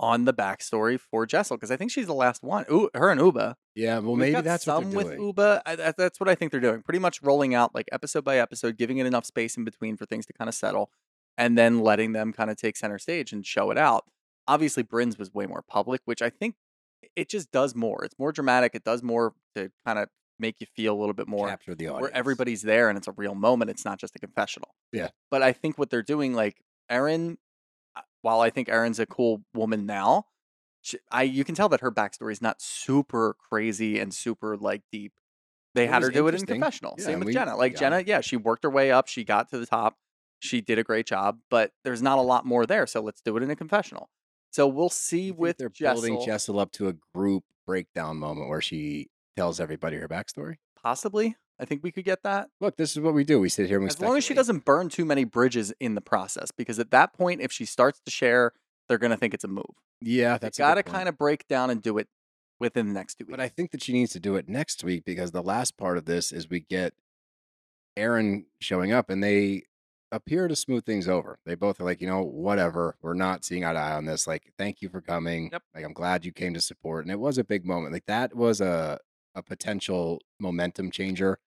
on 0.00 0.24
the 0.24 0.32
backstory 0.32 0.98
for 0.98 1.26
Jessel 1.26 1.56
because 1.58 1.70
I 1.70 1.76
think 1.76 1.90
she's 1.90 2.06
the 2.06 2.14
last 2.14 2.42
one. 2.42 2.64
Ooh, 2.72 2.88
her 2.94 3.10
and 3.10 3.20
Ubah. 3.20 3.54
yeah, 3.74 3.98
well, 3.98 4.12
We've 4.16 4.32
maybe 4.32 4.40
that's 4.40 4.64
some 4.64 4.92
with. 4.92 5.08
Ubah. 5.08 5.60
I, 5.66 5.76
that, 5.76 5.96
that's 5.98 6.18
what 6.18 6.28
I 6.28 6.34
think 6.34 6.50
they're 6.50 6.60
doing. 6.60 6.80
Pretty 6.82 6.98
much 6.98 7.22
rolling 7.22 7.54
out 7.54 7.74
like 7.74 7.86
episode 7.92 8.24
by 8.24 8.38
episode, 8.38 8.78
giving 8.78 8.96
it 8.98 9.06
enough 9.06 9.26
space 9.26 9.56
in 9.56 9.64
between 9.64 9.96
for 9.98 10.06
things 10.06 10.24
to 10.26 10.32
kind 10.32 10.48
of 10.48 10.54
settle, 10.54 10.90
and 11.36 11.56
then 11.56 11.80
letting 11.80 12.12
them 12.12 12.32
kind 12.32 12.50
of 12.50 12.56
take 12.56 12.76
center 12.76 12.98
stage 12.98 13.32
and 13.32 13.44
show 13.46 13.70
it 13.70 13.78
out. 13.78 14.06
Obviously, 14.48 14.82
Brynn's 14.82 15.18
was 15.18 15.32
way 15.32 15.46
more 15.46 15.62
public, 15.62 16.00
which 16.06 16.22
I 16.22 16.30
think 16.30 16.56
it 17.14 17.28
just 17.28 17.52
does 17.52 17.74
more. 17.74 18.02
It's 18.04 18.18
more 18.18 18.32
dramatic. 18.32 18.74
It 18.74 18.84
does 18.84 19.02
more 19.02 19.34
to 19.54 19.70
kind 19.86 19.98
of 19.98 20.08
make 20.38 20.56
you 20.60 20.66
feel 20.74 20.94
a 20.94 20.98
little 20.98 21.12
bit 21.12 21.28
more 21.28 21.48
Capture 21.48 21.74
the 21.74 21.88
audience. 21.88 22.00
where 22.00 22.16
everybody's 22.16 22.62
there 22.62 22.88
and 22.88 22.96
it's 22.96 23.06
a 23.06 23.12
real 23.12 23.34
moment. 23.34 23.70
It's 23.70 23.84
not 23.84 23.98
just 23.98 24.16
a 24.16 24.18
confessional. 24.18 24.74
Yeah. 24.92 25.08
But 25.30 25.42
I 25.42 25.52
think 25.52 25.76
what 25.78 25.90
they're 25.90 26.02
doing, 26.02 26.32
like 26.34 26.62
Erin, 26.88 27.32
uh, 27.32 27.49
while 28.22 28.40
I 28.40 28.50
think 28.50 28.68
Erin's 28.68 28.98
a 28.98 29.06
cool 29.06 29.42
woman 29.54 29.86
now, 29.86 30.26
she, 30.82 30.98
I 31.10 31.22
you 31.24 31.44
can 31.44 31.54
tell 31.54 31.68
that 31.70 31.80
her 31.80 31.90
backstory 31.90 32.32
is 32.32 32.42
not 32.42 32.60
super 32.60 33.36
crazy 33.48 33.98
and 33.98 34.12
super 34.14 34.56
like 34.56 34.82
deep. 34.90 35.12
They 35.74 35.86
had 35.86 36.02
her 36.02 36.10
do 36.10 36.26
it 36.26 36.34
in 36.34 36.44
confessional. 36.46 36.96
Yeah, 36.98 37.04
Same 37.04 37.18
with 37.20 37.26
we- 37.26 37.32
Jenna. 37.32 37.56
Like 37.56 37.74
got 37.74 37.80
Jenna, 37.80 38.02
yeah, 38.06 38.20
she 38.20 38.36
worked 38.36 38.64
her 38.64 38.70
way 38.70 38.90
up. 38.90 39.06
She 39.06 39.24
got 39.24 39.50
to 39.50 39.58
the 39.58 39.66
top. 39.66 39.96
She 40.40 40.60
did 40.60 40.78
a 40.78 40.82
great 40.82 41.06
job, 41.06 41.38
but 41.50 41.72
there's 41.84 42.02
not 42.02 42.18
a 42.18 42.22
lot 42.22 42.46
more 42.46 42.66
there. 42.66 42.86
So 42.86 43.00
let's 43.02 43.20
do 43.20 43.36
it 43.36 43.42
in 43.42 43.50
a 43.50 43.56
confessional. 43.56 44.08
So 44.50 44.66
we'll 44.66 44.88
see 44.88 45.30
with 45.30 45.58
they're 45.58 45.68
Jessel, 45.68 46.02
building 46.02 46.26
Jessel 46.26 46.58
up 46.58 46.72
to 46.72 46.88
a 46.88 46.94
group 47.14 47.44
breakdown 47.66 48.16
moment 48.16 48.48
where 48.48 48.60
she 48.60 49.10
tells 49.36 49.60
everybody 49.60 49.96
her 49.98 50.08
backstory. 50.08 50.56
possibly. 50.82 51.36
I 51.60 51.66
think 51.66 51.82
we 51.82 51.92
could 51.92 52.04
get 52.04 52.22
that. 52.22 52.48
Look, 52.60 52.76
this 52.76 52.92
is 52.92 53.00
what 53.00 53.12
we 53.12 53.22
do. 53.22 53.38
We 53.38 53.50
sit 53.50 53.68
here 53.68 53.76
and 53.76 53.84
we 53.84 53.88
as 53.88 54.00
long 54.00 54.16
as 54.16 54.24
she 54.24 54.34
doesn't 54.34 54.64
burn 54.64 54.88
too 54.88 55.04
many 55.04 55.24
bridges 55.24 55.72
in 55.78 55.94
the 55.94 56.00
process 56.00 56.50
because 56.50 56.78
at 56.78 56.90
that 56.90 57.12
point 57.12 57.42
if 57.42 57.52
she 57.52 57.64
starts 57.66 58.00
to 58.00 58.10
share 58.10 58.52
they're 58.88 58.98
going 58.98 59.10
to 59.10 59.16
think 59.16 59.34
it's 59.34 59.44
a 59.44 59.48
move 59.48 59.64
Yeah, 60.00 60.38
that's 60.38 60.58
got 60.58 60.74
to 60.74 60.82
kind 60.82 61.08
of 61.08 61.18
break 61.18 61.46
down 61.46 61.70
and 61.70 61.82
do 61.82 61.98
it 61.98 62.08
within 62.58 62.88
the 62.88 62.94
next 62.94 63.16
two 63.16 63.24
weeks 63.26 63.36
But 63.36 63.40
I 63.40 63.48
think 63.48 63.70
that 63.72 63.82
she 63.82 63.92
needs 63.92 64.12
to 64.12 64.20
do 64.20 64.36
it 64.36 64.48
next 64.48 64.82
week 64.82 65.04
because 65.04 65.32
the 65.32 65.42
last 65.42 65.76
part 65.76 65.98
of 65.98 66.06
this 66.06 66.32
is 66.32 66.48
we 66.48 66.60
get 66.60 66.94
Erin 67.96 68.46
showing 68.60 68.92
up 68.92 69.10
and 69.10 69.22
they 69.22 69.64
appear 70.12 70.48
to 70.48 70.56
smooth 70.56 70.84
things 70.84 71.08
over. 71.08 71.38
They 71.46 71.54
both 71.54 71.80
are 71.80 71.84
like, 71.84 72.00
you 72.00 72.08
know, 72.08 72.22
whatever. 72.22 72.96
We're 73.00 73.14
not 73.14 73.44
seeing 73.44 73.64
eye 73.64 73.72
to 73.72 73.78
eye 73.78 73.92
on 73.92 74.06
this. 74.06 74.26
Like, 74.26 74.52
thank 74.58 74.82
you 74.82 74.88
for 74.88 75.00
coming. 75.00 75.50
Yep. 75.52 75.62
Like, 75.74 75.84
I'm 75.84 75.92
glad 75.92 76.24
you 76.24 76.32
came 76.32 76.52
to 76.54 76.60
support. 76.60 77.04
And 77.04 77.12
it 77.12 77.20
was 77.20 77.38
a 77.38 77.44
big 77.44 77.64
moment. 77.64 77.92
Like, 77.92 78.06
that 78.06 78.34
was 78.34 78.60
a, 78.60 78.98
a 79.36 79.42
potential 79.42 80.20
momentum 80.40 80.90
changer 80.90 81.38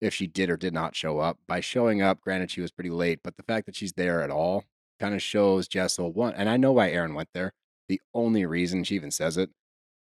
if 0.00 0.14
she 0.14 0.26
did 0.26 0.50
or 0.50 0.56
did 0.56 0.72
not 0.74 0.94
show 0.96 1.18
up. 1.18 1.38
By 1.46 1.60
showing 1.60 2.00
up, 2.02 2.20
granted, 2.20 2.50
she 2.50 2.60
was 2.60 2.70
pretty 2.70 2.90
late, 2.90 3.20
but 3.22 3.36
the 3.36 3.42
fact 3.42 3.66
that 3.66 3.76
she's 3.76 3.92
there 3.92 4.22
at 4.22 4.30
all 4.30 4.64
kind 4.98 5.14
of 5.14 5.22
shows 5.22 5.68
Jessel 5.68 6.12
one. 6.12 6.34
And 6.34 6.48
I 6.48 6.56
know 6.56 6.72
why 6.72 6.90
Erin 6.90 7.14
went 7.14 7.30
there. 7.34 7.52
The 7.88 8.00
only 8.14 8.46
reason 8.46 8.84
she 8.84 8.94
even 8.94 9.10
says 9.10 9.36
it 9.36 9.50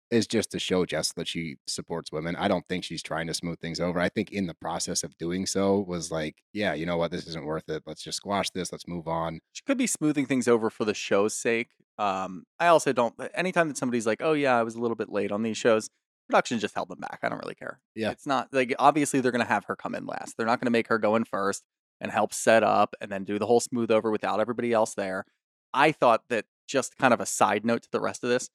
is 0.09 0.25
just 0.25 0.51
to 0.51 0.59
show 0.59 0.85
Jess 0.85 1.11
that 1.13 1.27
she 1.27 1.57
supports 1.67 2.11
women. 2.13 2.35
I 2.37 2.47
don't 2.47 2.65
think 2.69 2.85
she's 2.85 3.03
trying 3.03 3.27
to 3.27 3.33
smooth 3.33 3.59
things 3.59 3.79
over. 3.79 3.99
I 3.99 4.07
think 4.07 4.31
in 4.31 4.47
the 4.47 4.53
process 4.53 5.03
of 5.03 5.17
doing 5.17 5.45
so 5.45 5.79
was 5.79 6.11
like, 6.11 6.35
yeah, 6.53 6.73
you 6.73 6.85
know 6.85 6.95
what, 6.97 7.11
this 7.11 7.27
isn't 7.27 7.45
worth 7.45 7.67
it. 7.67 7.83
Let's 7.85 8.01
just 8.03 8.17
squash 8.17 8.49
this. 8.51 8.71
Let's 8.71 8.87
move 8.87 9.07
on. 9.07 9.39
she 9.51 9.63
could 9.65 9.77
be 9.77 9.87
smoothing 9.87 10.25
things 10.25 10.47
over 10.47 10.69
for 10.69 10.85
the 10.85 10.93
show's 10.93 11.33
sake 11.33 11.69
um 11.99 12.43
i 12.59 12.67
also 12.67 12.93
don't 12.93 13.15
anytime 13.33 13.67
that 13.67 13.75
somebody's 13.75 14.05
like 14.05 14.21
oh 14.21 14.33
yeah 14.33 14.55
i 14.55 14.61
was 14.61 14.75
a 14.75 14.79
little 14.79 14.95
bit 14.95 15.09
late 15.09 15.31
on 15.31 15.41
these 15.41 15.57
shows 15.57 15.89
production 16.27 16.59
just 16.59 16.75
held 16.75 16.89
them 16.89 16.99
back 16.99 17.19
i 17.23 17.29
don't 17.29 17.39
really 17.43 17.55
care 17.55 17.79
Yeah. 17.95 18.11
it's 18.11 18.25
not 18.27 18.49
like 18.53 18.73
obviously 18.79 19.19
they're 19.21 19.31
going 19.31 19.43
to 19.45 19.47
have 19.47 19.65
her 19.65 19.75
come 19.75 19.95
in 19.95 20.05
last 20.05 20.35
they're 20.37 20.45
not 20.45 20.59
going 20.59 20.67
to 20.67 20.71
make 20.71 20.87
her 20.87 20.97
go 20.99 21.15
in 21.15 21.23
first 21.23 21.63
and 22.01 22.11
help 22.11 22.33
set 22.33 22.63
up 22.63 22.93
and 23.01 23.11
then 23.11 23.23
do 23.23 23.39
the 23.39 23.45
whole 23.47 23.59
smooth 23.59 23.89
over 23.91 24.11
without 24.11 24.39
everybody 24.39 24.73
else 24.73 24.93
there 24.93 25.25
i 25.73 25.91
thought 25.91 26.23
that 26.29 26.45
just 26.67 26.97
kind 26.97 27.13
of 27.13 27.21
a 27.21 27.25
side 27.25 27.65
note 27.65 27.83
to 27.83 27.89
the 27.91 28.01
rest 28.01 28.23
of 28.23 28.29
this 28.29 28.49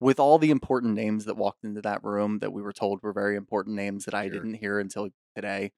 with 0.00 0.20
all 0.20 0.38
the 0.38 0.50
important 0.50 0.94
names 0.94 1.24
that 1.24 1.36
walked 1.36 1.64
into 1.64 1.80
that 1.80 2.04
room 2.04 2.40
that 2.40 2.52
we 2.52 2.60
were 2.60 2.72
told 2.72 3.02
were 3.02 3.12
very 3.12 3.36
important 3.36 3.74
names 3.76 4.04
that 4.04 4.14
i 4.14 4.24
Sure. 4.24 4.34
didn't 4.34 4.54
hear 4.54 4.78
until 4.78 5.08
today 5.34 5.72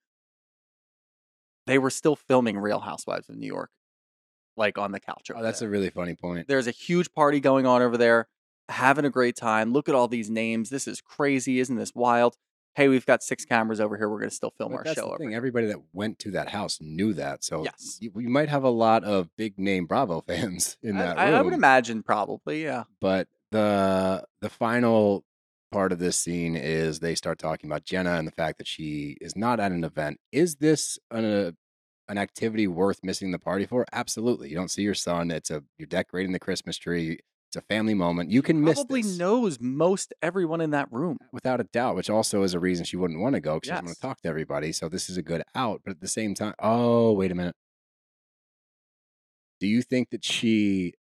they 1.66 1.78
were 1.78 1.90
still 1.90 2.16
filming 2.16 2.58
real 2.58 2.80
housewives 2.80 3.28
of 3.28 3.36
new 3.36 3.46
york 3.46 3.70
like 4.56 4.78
on 4.78 4.92
the 4.92 5.00
couch 5.00 5.30
Oh, 5.34 5.42
that's 5.42 5.60
there 5.60 5.68
a 5.68 5.70
really 5.70 5.90
funny 5.90 6.14
point. 6.14 6.48
there's 6.48 6.66
a 6.66 6.70
huge 6.72 7.12
party 7.12 7.40
going 7.40 7.66
on 7.66 7.82
over 7.82 7.96
there. 7.98 8.26
Having 8.68 9.04
a 9.04 9.10
great 9.10 9.36
time. 9.36 9.72
Look 9.72 9.88
at 9.88 9.94
all 9.94 10.08
these 10.08 10.30
names. 10.30 10.70
This 10.70 10.86
is 10.88 11.00
crazy. 11.00 11.60
Isn't 11.60 11.76
this 11.76 11.94
wild? 11.94 12.36
Hey, 12.74 12.88
we've 12.88 13.06
got 13.06 13.22
six 13.22 13.44
cameras 13.46 13.80
over 13.80 13.96
here. 13.96 14.08
We're 14.08 14.18
going 14.18 14.28
to 14.28 14.34
still 14.36 14.52
film 14.58 14.72
But 14.72 14.78
our 14.78 14.84
that's 14.84 14.96
show. 14.96 15.02
the 15.06 15.08
over 15.08 15.18
thing. 15.18 15.28
here." 15.30 15.36
Everybody 15.38 15.66
that 15.68 15.78
went 15.94 16.18
to 16.20 16.30
that 16.32 16.50
house 16.50 16.78
knew 16.80 17.14
that. 17.14 17.42
So 17.42 17.64
Yes. 17.64 17.96
you, 18.00 18.12
you 18.16 18.28
might 18.28 18.48
have 18.50 18.64
a 18.64 18.68
lot 18.70 19.02
of 19.02 19.34
big 19.36 19.58
name 19.58 19.86
Bravo 19.86 20.20
fans 20.26 20.76
in 20.82 20.96
I, 20.98 21.02
that 21.02 21.18
I- 21.18 21.26
room. 21.30 21.34
I 21.34 21.42
would 21.42 21.54
imagine 21.54 22.02
probably, 22.02 22.62
yeah. 22.64 22.84
but 23.00 23.28
the 23.50 24.24
the 24.42 24.50
final 24.50 25.24
part 25.72 25.90
of 25.92 25.98
this 25.98 26.18
scene 26.18 26.54
is 26.56 27.00
they 27.00 27.14
start 27.14 27.38
talking 27.38 27.68
about 27.70 27.84
Jenna 27.84 28.14
and 28.14 28.26
the 28.26 28.32
fact 28.32 28.58
that 28.58 28.66
she 28.66 29.16
is 29.20 29.34
not 29.36 29.58
at 29.60 29.72
an 29.72 29.82
event. 29.84 30.18
Is 30.32 30.56
this 30.56 30.98
an 31.10 31.24
uh, 31.24 31.52
an 32.08 32.18
activity 32.18 32.66
worth 32.68 33.00
missing 33.02 33.30
the 33.30 33.38
party 33.38 33.64
for? 33.66 33.86
Absolutely. 33.92 34.48
You 34.50 34.54
don't 34.56 34.70
see 34.70 34.82
your 34.82 34.94
son. 34.94 35.30
It's 35.30 35.50
a 35.50 35.62
you're 35.78 35.86
decorating 35.86 36.32
the 36.32 36.38
Christmas 36.38 36.76
tree. 36.76 37.20
It's 37.48 37.56
a 37.56 37.62
family 37.62 37.94
moment. 37.94 38.30
You 38.30 38.42
can 38.42 38.62
miss 38.62 38.74
Probably 38.74 39.02
this 39.02 39.18
knows 39.18 39.58
most 39.60 40.12
everyone 40.20 40.60
in 40.60 40.70
that 40.70 40.90
room. 40.90 41.18
without 41.32 41.60
a 41.60 41.64
doubt, 41.64 41.94
which 41.94 42.10
also 42.10 42.42
is 42.42 42.54
a 42.54 42.60
reason 42.60 42.84
she 42.84 42.96
wouldn't 42.96 43.20
want 43.20 43.34
to 43.34 43.40
go 43.40 43.54
because 43.54 43.66
she 43.68 43.70
doesn't 43.70 43.86
want 43.86 43.96
to 43.96 44.02
talk 44.02 44.20
to 44.22 44.28
everybody. 44.28 44.72
So 44.72 44.88
this 44.88 45.08
is 45.08 45.16
a 45.16 45.22
good 45.22 45.42
out. 45.54 45.82
But 45.84 45.92
at 45.92 46.00
the 46.00 46.08
same 46.08 46.34
time, 46.34 46.54
oh 46.58 47.12
wait 47.12 47.30
a 47.30 47.34
minute. 47.34 47.54
Do 49.60 49.66
you 49.66 49.82
think 49.82 50.10
that 50.10 50.24
she 50.24 50.94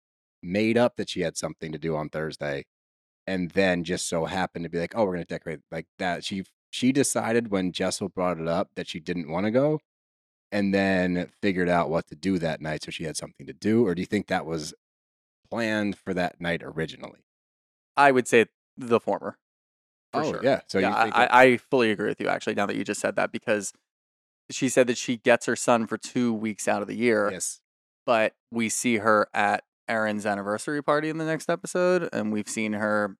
made 0.43 0.77
up 0.77 0.97
that 0.97 1.09
she 1.09 1.21
had 1.21 1.37
something 1.37 1.73
to 1.73 1.79
do 1.79 1.97
on 1.97 2.09
Thursday, 2.09 2.65
and 3.27 3.51
then 3.53 3.85
just 3.85 4.09
so 4.09 4.25
happened 4.25 4.65
to 4.65 4.69
be 4.69 4.79
like, 4.79 4.95
oh, 4.97 5.05
we're 5.05 5.13
gonna 5.15 5.25
decorate 5.25 5.61
like 5.71 5.87
that? 5.99 6.25
She 6.25 6.45
she 6.71 6.91
decided 6.93 7.51
when 7.51 7.73
Jessel 7.73 8.09
brought 8.09 8.41
it 8.41 8.49
up 8.49 8.71
that 8.75 8.89
she 8.89 8.99
didn't 8.99 9.31
want 9.31 9.47
to 9.47 9.51
go, 9.53 9.79
and 10.51 10.75
then 10.75 11.31
figured 11.41 11.69
out 11.69 11.89
what 11.89 12.09
to 12.09 12.17
do 12.17 12.39
that 12.41 12.61
night, 12.61 12.83
so 12.83 12.91
she 12.91 13.05
had 13.05 13.17
something 13.17 13.47
to 13.47 13.53
do. 13.53 13.87
Or 13.87 13.95
do 13.95 14.03
you 14.03 14.07
think 14.07 14.27
that 14.27 14.45
was 14.45 14.75
planned 15.53 15.99
for 15.99 16.15
that 16.15 16.41
night 16.41 16.63
originally? 16.65 17.21
I 17.97 18.11
would 18.11 18.27
say 18.27 18.47
the 18.77 18.99
former. 19.01 19.39
For 20.13 20.23
oh 20.23 20.33
sure. 20.33 20.41
yeah. 20.43 20.61
So 20.67 20.79
yeah, 20.79 21.07
you 21.07 21.13
I, 21.13 21.25
it- 21.25 21.31
I 21.33 21.57
fully 21.57 21.91
agree 21.91 22.09
with 22.09 22.21
you 22.21 22.29
actually 22.29 22.55
now 22.55 22.67
that 22.67 22.77
you 22.77 22.85
just 22.85 23.01
said 23.01 23.17
that 23.17 23.33
because 23.33 23.73
she 24.51 24.69
said 24.69 24.87
that 24.87 24.99
she 24.99 25.17
gets 25.17 25.47
her 25.47 25.57
son 25.57 25.87
for 25.87 25.97
two 25.97 26.33
weeks 26.33 26.69
out 26.69 26.83
of 26.83 26.89
the 26.89 26.97
year, 26.97 27.31
yes. 27.33 27.61
but 28.05 28.35
we 28.51 28.69
see 28.69 28.99
her 28.99 29.29
at 29.33 29.65
Erin's 29.89 30.27
anniversary 30.27 30.83
party 30.83 31.09
in 31.09 31.19
the 31.19 31.25
next 31.25 31.49
episode, 31.49 32.09
and 32.13 32.33
we've 32.33 32.49
seen 32.49 32.75
her 32.75 33.17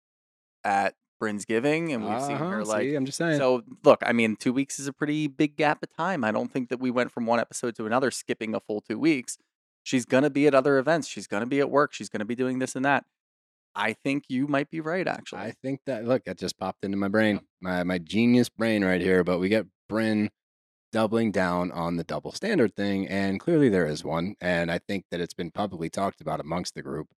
at 0.65 0.95
Brynn's 1.21 1.45
Giving, 1.45 1.93
and 1.93 2.07
we've 2.09 2.21
seen 2.23 2.37
her 2.37 2.61
Uh-huh, 2.63 2.65
like 2.71 2.83
see, 2.83 2.95
I'm 2.95 3.07
just 3.07 3.17
saying. 3.19 3.39
So 3.39 3.63
look, 3.85 4.03
I 4.05 4.13
mean, 4.13 4.37
two 4.37 4.53
weeks 4.53 4.79
is 4.79 4.87
a 4.87 4.93
pretty 4.93 5.27
big 5.29 5.57
gap 5.57 5.83
of 5.83 5.95
time. 5.97 6.25
I 6.25 6.33
don't 6.33 6.53
think 6.53 6.69
that 6.69 6.81
we 6.81 6.91
went 6.91 7.11
from 7.13 7.27
one 7.27 7.41
episode 7.41 7.75
to 7.77 7.87
another, 7.87 8.11
skipping 8.11 8.55
a 8.55 8.61
full 8.61 8.81
two 8.81 8.99
weeks. 8.99 9.39
She's 9.83 10.05
gonna 10.05 10.31
be 10.31 10.47
at 10.47 10.55
other 10.55 10.79
events. 10.79 11.09
She's 11.09 11.27
gonna 11.27 11.47
be 11.47 11.61
at 11.61 11.71
work. 11.71 11.93
She's 11.93 12.09
gonna 12.09 12.25
be 12.25 12.35
doing 12.35 12.59
this 12.59 12.77
and 12.77 12.85
that. 12.85 13.05
I 13.75 13.95
think 13.95 14.25
you 14.29 14.47
might 14.47 14.71
be 14.71 14.81
right, 14.81 15.07
actually. 15.09 15.41
I 15.41 15.55
think 15.63 15.81
that 15.87 16.05
look, 16.05 16.25
that 16.25 16.39
just 16.39 16.59
popped 16.59 16.85
into 16.85 16.97
my 16.97 17.09
brain, 17.09 17.41
my 17.61 17.83
my 17.85 17.99
genius 17.99 18.49
brain 18.49 18.85
right 18.85 19.01
here. 19.01 19.25
But 19.25 19.39
we 19.39 19.49
get 19.49 19.67
Brynn 19.91 20.29
doubling 20.93 21.33
down 21.33 21.73
on 21.73 21.97
the 21.97 22.05
double 22.05 22.33
standard 22.33 22.77
thing, 22.77 23.09
and 23.09 23.41
clearly 23.41 23.69
there 23.69 23.87
is 23.87 24.05
one, 24.05 24.35
and 24.41 24.71
I 24.71 24.79
think 24.79 25.07
that 25.11 25.21
it's 25.21 25.35
been 25.35 25.51
publicly 25.51 25.89
talked 25.89 26.21
about 26.21 26.41
amongst 26.41 26.75
the 26.75 26.83
group. 26.83 27.09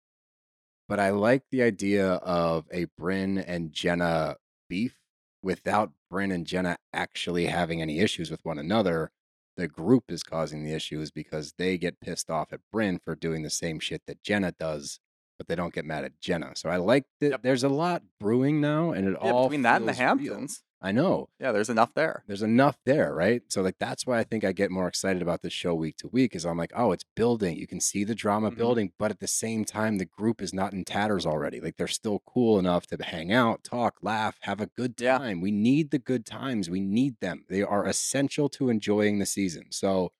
But 0.88 1.00
I 1.00 1.10
like 1.10 1.44
the 1.52 1.64
idea 1.64 2.14
of 2.14 2.66
a 2.72 2.86
Brynn 3.00 3.44
and 3.46 3.74
Jenna 3.74 4.38
beef 4.70 4.98
without 5.42 5.92
Brynn 6.12 6.34
and 6.34 6.46
Jenna 6.46 6.78
actually 6.94 7.48
having 7.48 7.82
any 7.82 8.00
issues 8.00 8.32
with 8.32 8.40
one 8.44 8.60
another. 8.60 9.12
The 9.58 9.68
group 9.68 10.06
is 10.10 10.24
causing 10.24 10.64
the 10.64 10.74
issues 10.74 11.12
because 11.12 11.54
they 11.58 11.78
get 11.78 12.00
pissed 12.02 12.30
off 12.30 12.52
at 12.52 12.60
Brynn 12.74 13.00
for 13.04 13.16
doing 13.16 13.44
the 13.44 13.50
same 13.50 13.80
shit 13.80 14.02
that 14.08 14.22
Jenna 14.24 14.52
does 14.52 15.00
but 15.38 15.48
they 15.48 15.56
don't 15.56 15.74
get 15.74 15.86
mad 15.86 16.06
at 16.06 16.20
Jenna. 16.22 16.54
So 16.56 16.70
I 16.70 16.78
like 16.78 17.06
that 17.20 17.32
Yep. 17.32 17.42
there's 17.44 17.64
a 17.64 17.70
lot 17.70 18.04
brewing 18.20 18.62
now, 18.62 18.92
and 18.92 19.08
it 19.08 19.18
yeah, 19.22 19.32
all 19.32 19.44
between 19.48 19.64
that 19.64 19.82
and 19.82 19.90
the. 19.90 19.94
Hamptons, 19.94 20.64
I 20.86 20.92
know 20.92 21.30
yeah, 21.40 21.52
there's 21.52 21.70
enough 21.70 21.94
there. 21.96 22.24
there's 22.28 22.44
enough 22.44 22.78
there, 22.86 23.14
right? 23.14 23.42
So 23.50 23.62
like 23.62 23.78
that's 23.80 24.06
why 24.06 24.20
I 24.20 24.24
think 24.24 24.44
I 24.44 24.52
get 24.52 24.72
more 24.72 24.88
excited 24.88 25.22
about 25.22 25.42
this 25.42 25.54
show 25.54 25.74
week 25.76 25.98
to 25.98 26.08
week. 26.08 26.36
Is 26.36 26.46
I'm 26.46 26.58
like, 26.58 26.72
oh, 26.76 26.92
it's 26.92 27.04
building. 27.16 27.58
You 27.58 27.68
can 27.68 27.80
see 27.80 28.04
the 28.04 28.16
drama 28.16 28.52
Mhm. 28.52 28.58
building, 28.58 28.94
but 29.00 29.12
at 29.12 29.20
the 29.20 29.28
same 29.28 29.66
time, 29.66 29.98
the 29.98 30.06
group 30.06 30.42
is 30.42 30.54
not 30.54 30.74
in 30.74 30.86
tatters 30.86 31.26
already. 31.26 31.60
Like 31.60 31.78
they're 31.78 31.88
still 31.88 32.22
cool 32.28 32.60
enough 32.60 32.88
to 32.88 32.98
hang 33.04 33.32
out, 33.32 33.64
talk, 33.64 33.98
laugh, 34.02 34.38
have 34.42 34.62
a 34.62 34.68
good 34.68 34.96
Yeah. 35.00 35.18
time. 35.18 35.42
We 35.42 35.52
need 35.52 35.92
the 35.92 36.00
good 36.00 36.26
times. 36.26 36.70
We 36.70 36.80
need 36.82 37.20
them. 37.20 37.46
They 37.50 37.64
are 37.64 37.86
essential 37.86 38.50
to 38.50 38.70
enjoying 38.70 39.20
the 39.20 39.26
season. 39.26 39.72
So 39.72 40.12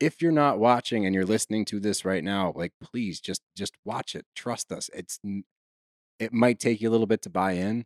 if 0.00 0.20
you're 0.22 0.32
not 0.32 0.58
watching 0.58 1.06
and 1.06 1.14
you're 1.14 1.26
listening 1.26 1.64
to 1.66 1.80
this 1.80 2.04
right 2.04 2.24
now, 2.24 2.52
like 2.56 2.72
please 2.80 3.20
just 3.20 3.42
just 3.56 3.74
watch 3.84 4.14
it. 4.16 4.26
Trust 4.34 4.72
us. 4.72 4.90
It's 4.94 5.20
it 6.18 6.32
might 6.32 6.58
take 6.60 6.80
you 6.80 6.88
a 6.88 6.92
little 6.92 7.06
bit 7.06 7.22
to 7.22 7.30
buy 7.30 7.52
in, 7.52 7.84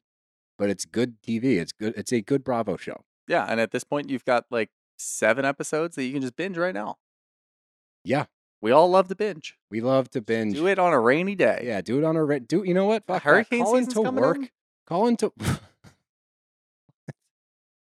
but 0.59 0.71
it's 0.71 0.85
good 0.85 1.21
TV. 1.23 1.59
It's 1.59 1.73
good. 1.73 1.95
It's 1.97 2.13
a 2.13 2.21
good 2.21 2.43
Bravo 2.45 2.77
show. 2.77 3.05
Yeah, 3.29 3.45
and 3.49 3.61
at 3.61 3.71
this 3.73 3.85
point, 3.85 4.09
you've 4.11 4.25
got 4.25 4.45
like 4.51 4.71
seven 4.99 5.45
episodes 5.45 5.97
that 5.97 6.05
you 6.05 6.13
can 6.13 6.23
just 6.23 6.37
binge 6.37 6.57
right 6.57 6.75
now. 6.75 6.97
Yeah, 8.05 8.27
We 8.63 8.71
all 8.71 8.89
love 8.89 9.09
to 9.09 9.17
binge. 9.17 9.57
we 9.71 9.81
love 9.81 10.09
to 10.11 10.21
binge. 10.21 10.55
Do 10.57 10.67
it 10.69 10.79
on 10.79 10.93
a 10.93 11.01
rainy 11.01 11.35
day. 11.35 11.63
Yeah, 11.65 11.81
do 11.81 11.99
it 11.99 12.05
on 12.05 12.15
a 12.17 12.25
re- 12.25 12.39
do. 12.39 12.63
You 12.65 12.73
know 12.75 12.87
what? 12.87 13.05
Fuck 13.07 13.23
that. 13.25 13.29
hurricane 13.29 13.65
Call 13.65 13.75
season's 13.75 13.97
into 13.97 14.11
work. 14.13 14.37
in? 14.37 14.49
Call 14.87 15.07
into. 15.09 15.33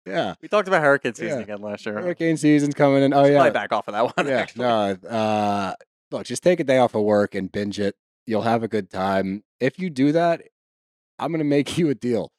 yeah, 0.06 0.34
We 0.42 0.48
talked 0.48 0.68
about 0.68 0.82
hurricane 0.82 1.14
season 1.14 1.38
Yeah. 1.38 1.44
again 1.44 1.60
last 1.62 1.86
year. 1.86 1.94
hurricane 2.00 2.36
season's 2.36 2.74
coming 2.74 3.02
in. 3.02 3.12
Oh 3.14 3.24
yeah, 3.24 3.34
probably 3.36 3.50
back 3.52 3.72
off 3.72 3.88
of 3.88 3.94
that 3.94 4.16
one. 4.16 4.26
yeah. 4.28 4.38
actually. 4.40 4.62
No, 4.64 5.08
uh, 5.08 5.74
look, 6.10 6.26
just 6.26 6.42
take 6.42 6.60
a 6.60 6.64
day 6.64 6.78
off 6.78 6.94
of 6.94 7.02
work 7.02 7.34
and 7.34 7.50
binge 7.50 7.78
it. 7.78 7.96
You'll 8.26 8.42
have 8.42 8.62
a 8.62 8.68
good 8.68 8.90
time. 8.90 9.42
If 9.60 9.78
you 9.78 9.88
do 9.90 10.12
that, 10.12 10.42
I'm 11.18 11.30
gonna 11.32 11.44
make 11.44 11.78
you 11.78 11.88
a 11.90 11.94
deal. 11.94 12.32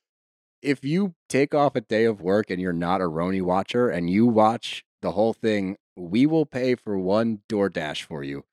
If 0.61 0.83
you 0.83 1.15
take 1.27 1.55
off 1.55 1.75
a 1.75 1.81
day 1.81 2.05
of 2.05 2.21
work 2.21 2.49
and 2.49 2.61
you're 2.61 2.73
not 2.73 3.01
a 3.01 3.05
RHONY 3.05 3.41
watcher 3.41 3.89
and 3.89 4.09
you 4.09 4.27
watch 4.27 4.85
the 5.01 5.11
whole 5.11 5.33
thing, 5.33 5.77
we 5.95 6.25
will 6.25 6.45
pay 6.45 6.75
for 6.75 6.97
one 6.97 7.39
DoorDash 7.49 8.03
for 8.03 8.23
you. 8.23 8.45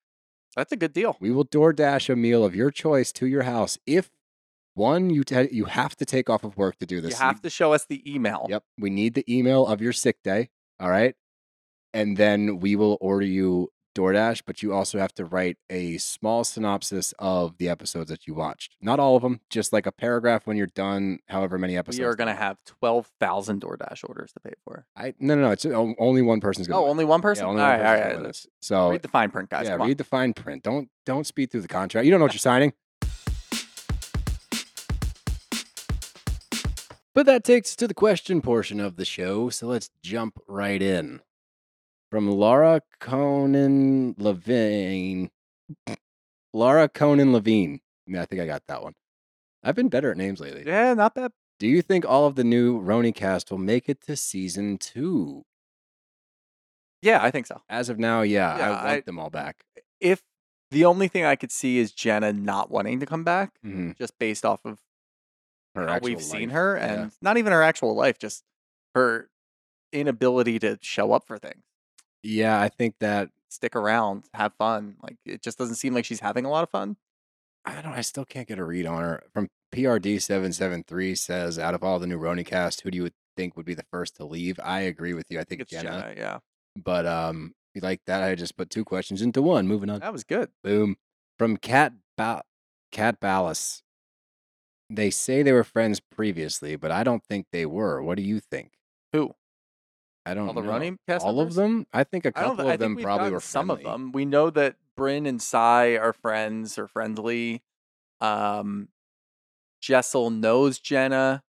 That's 0.56 0.72
a 0.72 0.76
good 0.76 0.92
deal. 0.92 1.16
We 1.20 1.30
will 1.30 1.44
DoorDash 1.44 2.11
a 2.11 2.16
meal 2.16 2.44
of 2.44 2.56
your 2.56 2.70
choice 2.70 3.12
to 3.12 3.26
your 3.26 3.42
house. 3.42 3.78
If 3.86 4.11
one, 4.74 5.11
you 5.11 5.24
you 5.50 5.66
have 5.66 5.96
to 5.96 6.04
take 6.04 6.30
off 6.30 6.44
of 6.44 6.56
work 6.56 6.78
to 6.78 6.86
do 6.86 7.00
this. 7.00 7.12
You 7.12 7.18
have 7.18 7.42
to 7.42 7.50
show 7.50 7.72
us 7.72 7.84
the 7.84 8.02
email. 8.11 8.46
Yep. 8.48 8.62
We 8.78 8.90
need 8.90 9.14
the 9.14 9.24
email 9.28 9.66
of 9.66 9.80
your 9.80 9.92
sick 9.92 10.22
day. 10.22 10.50
All 10.80 10.90
right. 10.90 11.14
And 11.92 12.16
then 12.16 12.61
we 12.61 12.76
will 12.76 12.96
order 13.00 13.26
you 13.26 13.70
DoorDash, 13.99 14.42
but 14.46 14.62
you 14.62 14.72
also 14.72 14.99
have 14.99 15.12
to 15.14 15.24
write 15.24 15.57
a 15.68 15.99
small 15.99 16.44
synopsis 16.44 17.12
of 17.18 17.59
the 17.59 17.68
episodes 17.68 18.11
that 18.11 18.26
you 18.26 18.34
watched. 18.34 18.76
Not 18.80 19.01
all 19.01 19.16
of 19.16 19.22
them, 19.22 19.40
just 19.51 19.72
like 19.72 19.86
a 19.86 19.92
paragraph 19.92 20.46
when 20.46 20.57
you're 20.57 20.66
done, 20.68 21.18
however 21.28 21.59
many 21.59 21.76
episodes. 21.76 21.99
We 22.01 22.05
are 22.07 22.14
going 22.14 22.28
to 22.28 22.34
have 22.34 22.59
12,000 22.66 23.61
DoorDash 23.62 24.09
orders 24.09 24.32
to 24.32 24.40
pay 24.40 24.53
for. 24.64 24.86
I 24.96 25.14
no 25.18 25.34
no 25.34 25.42
no. 25.42 25.51
It's 25.51 25.66
only 25.66 26.22
one 26.22 26.40
person's 26.40 26.68
going. 26.68 26.82
to 26.82 26.86
Oh, 26.86 26.90
only 26.90 27.05
one 27.05 27.20
person? 27.20 27.46
only 27.46 27.61
all 27.61 27.68
one 27.70 27.80
right, 27.80 27.86
person's 27.99 28.14
right. 28.16 28.22
let's 28.24 28.42
this. 28.42 28.51
So 28.61 28.90
read 28.90 29.03
the 29.03 29.09
fine 29.09 29.30
print, 29.30 29.51
guys. 29.51 29.64
yeah, 29.64 29.72
Come 29.72 29.82
on. 29.82 29.88
read 29.88 29.99
the 29.99 30.05
fine 30.05 30.32
print. 30.32 30.62
Don't 30.62 30.88
don't 31.05 31.26
speed 31.26 31.51
through 31.51 31.62
the 31.62 31.68
contract. 31.68 32.05
You 32.05 32.11
don't 32.11 32.20
know 32.20 32.26
what 32.26 32.34
you're 32.34 32.38
signing. 32.38 32.72
But 37.14 37.26
that 37.26 37.42
takes 37.42 37.70
us 37.70 37.76
to 37.76 37.88
the 37.88 37.94
question 37.94 38.40
portion 38.40 38.78
of 38.78 38.94
the 38.94 39.05
show, 39.05 39.49
so 39.49 39.66
let's 39.66 39.90
jump 40.03 40.38
right 40.46 40.80
in. 40.80 41.20
From 42.11 42.30
Laura 42.30 42.80
Conan 43.00 44.14
Levine. 44.18 45.30
Laura 46.54 46.88
Conan 46.88 47.32
Levine. 47.32 47.80
Yeah, 48.06 48.22
I 48.22 48.26
think 48.26 48.40
I 48.40 48.46
got 48.46 48.62
that 48.68 48.82
one. 48.82 48.94
I've 49.62 49.74
been 49.74 49.88
better 49.90 50.11
at 50.11 50.16
names 50.16 50.40
lately. 50.40 50.64
Yeah, 50.66 50.94
not 50.94 51.14
bad. 51.14 51.32
Do 51.59 51.66
you 51.66 51.82
think 51.82 52.06
all 52.06 52.26
of 52.26 52.36
the 52.36 52.44
new 52.44 52.80
RHONY 52.80 53.14
cast 53.14 53.50
will 53.50 53.59
make 53.59 53.88
it 53.88 54.00
to 54.02 54.16
season 54.16 54.78
two? 54.78 55.44
Yeah, 57.02 57.22
I 57.22 57.30
think 57.30 57.46
so. 57.46 57.61
As 57.68 57.88
of 57.88 57.98
now, 57.98 58.22
yeah, 58.22 58.56
Yeah, 58.56 58.66
I 58.66 58.70
want 58.70 58.86
I- 58.86 59.00
them 59.00 59.18
all 59.18 59.30
back. 59.30 59.64
If 60.00 60.22
the 60.70 60.84
only 60.84 61.09
thing 61.09 61.24
I 61.24 61.36
could 61.36 61.50
see 61.52 61.78
is 61.78 61.92
Jenna 61.92 62.32
not 62.32 62.70
wanting 62.70 63.00
to 63.00 63.06
come 63.06 63.24
back, 63.24 63.59
Mhm. 63.64 63.96
just 63.98 64.18
based 64.18 64.44
off 64.44 64.64
of 64.64 64.80
Her 65.74 65.86
how 65.88 65.98
we've 66.00 66.22
seen 66.22 66.48
life, 66.48 66.54
her, 66.54 66.76
yeah. 66.76 66.92
and 67.02 67.12
not 67.20 67.36
even 67.36 67.52
her 67.52 67.62
actual 67.62 67.94
life, 67.94 68.18
just 68.18 68.44
her 68.94 69.28
inability 69.92 70.59
to 70.61 70.78
show 70.80 71.12
up 71.12 71.26
for 71.26 71.38
things, 71.38 71.64
Yeah, 72.22 72.60
I 72.60 72.68
think 72.68 72.96
that 73.00 73.30
stick 73.48 73.74
around, 73.76 74.24
have 74.34 74.52
fun. 74.54 74.96
Like 75.02 75.16
it 75.24 75.42
just 75.42 75.58
doesn't 75.58 75.76
seem 75.76 75.94
like 75.94 76.04
she's 76.04 76.20
having 76.20 76.44
a 76.44 76.50
lot 76.50 76.62
of 76.64 76.70
fun. 76.70 76.96
I 77.64 77.80
don't. 77.80 77.92
I 77.92 78.00
still 78.00 78.24
can't 78.24 78.48
get 78.48 78.58
a 78.58 78.64
read 78.64 78.86
on 78.86 79.02
her. 79.02 79.22
From 79.32 79.48
PRD 79.74 80.20
seven 80.20 80.52
seven 80.52 80.82
three 80.86 81.14
says, 81.14 81.58
out 81.58 81.74
of 81.74 81.82
all 81.82 81.98
the 81.98 82.06
new 82.06 82.18
RHONY 82.18 82.46
cast, 82.46 82.80
who 82.80 82.90
do 82.90 82.98
you 82.98 83.10
think 83.36 83.56
would 83.56 83.66
be 83.66 83.74
the 83.74 83.84
first 83.90 84.16
to 84.16 84.24
leave? 84.24 84.58
I 84.62 84.80
agree 84.80 85.12
with 85.14 85.26
you. 85.30 85.38
I 85.38 85.44
think 85.44 85.60
It's 85.60 85.70
Jenna, 85.70 85.90
Jenna. 85.90 86.14
Yeah, 86.16 86.38
but 86.82 87.06
um, 87.06 87.54
you 87.74 87.80
like 87.82 88.00
that? 88.06 88.22
I 88.22 88.34
just 88.34 88.56
put 88.56 88.70
two 88.70 88.84
questions 88.84 89.22
into 89.22 89.42
one. 89.42 89.66
Moving 89.68 89.90
on. 89.90 90.00
that 90.00 90.12
was 90.12 90.24
good. 90.24 90.50
Boom. 90.64 90.96
From 91.38 91.56
Cat 91.56 91.92
ba- 92.16 92.42
Cat 92.90 93.20
Ballas. 93.20 93.82
They 94.90 95.10
say 95.10 95.42
they 95.42 95.52
were 95.52 95.64
friends 95.64 96.00
previously, 96.00 96.74
but 96.76 96.90
I 96.90 97.04
don't 97.04 97.22
think 97.22 97.46
they 97.52 97.66
were. 97.66 98.02
What 98.02 98.16
do 98.16 98.22
you 98.22 98.40
think? 98.40 98.72
Who? 99.12 99.34
I 100.30 100.34
don't 100.34 100.48
All 100.48 100.54
the 100.54 100.60
know. 100.62 100.68
running 100.68 100.98
cast 101.08 101.24
All 101.24 101.32
members? 101.34 101.56
of 101.56 101.62
them? 101.62 101.86
I 101.92 102.04
think 102.04 102.24
a 102.26 102.32
couple 102.32 102.68
I 102.68 102.74
of 102.74 102.80
them 102.80 102.96
probably 102.96 103.30
were 103.30 103.40
some 103.40 103.70
of 103.70 103.82
them. 103.82 104.12
We 104.12 104.24
know 104.24 104.50
that 104.50 104.76
Brynn 104.96 105.26
and 105.28 105.40
Sai 105.40 105.96
are 105.96 106.12
friends 106.12 106.78
or 106.78 106.86
friendly. 106.88 107.62
Um, 108.20 108.88
Jessel 109.80 110.30
knows 110.30 110.78
Jenna. 110.78 111.42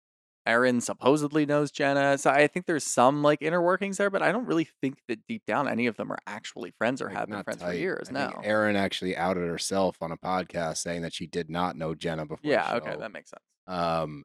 Erin 0.45 0.81
supposedly 0.81 1.45
knows 1.45 1.69
Jenna. 1.69 2.17
So 2.17 2.31
I 2.31 2.47
think 2.47 2.65
there's 2.65 2.83
some 2.85 3.21
like 3.21 3.41
inner 3.41 3.61
workings 3.61 3.97
there, 3.97 4.09
but 4.09 4.21
I 4.23 4.31
don't 4.31 4.45
really 4.45 4.67
think 4.81 4.97
that 5.07 5.19
deep 5.27 5.43
down 5.45 5.67
any 5.67 5.85
of 5.85 5.95
them 5.97 6.11
are 6.11 6.17
actually 6.25 6.71
friends 6.77 7.01
or 7.01 7.05
Like, 7.09 7.17
have 7.17 7.29
been 7.29 7.43
friends 7.43 7.61
for 7.61 7.73
years. 7.73 8.09
I 8.09 8.13
no. 8.13 8.29
think 8.31 8.45
Erin 8.45 8.75
actually 8.75 9.15
outed 9.15 9.47
herself 9.47 9.97
on 10.01 10.11
a 10.11 10.17
podcast 10.17 10.77
saying 10.77 11.01
that 11.03 11.13
she 11.13 11.27
did 11.27 11.49
not 11.49 11.75
know 11.75 11.93
Jenna 11.93 12.25
before. 12.25 12.49
yeah, 12.49 12.75
okay, 12.75 12.95
that 12.97 13.11
makes 13.11 13.29
sense. 13.29 13.43
Um, 13.67 14.23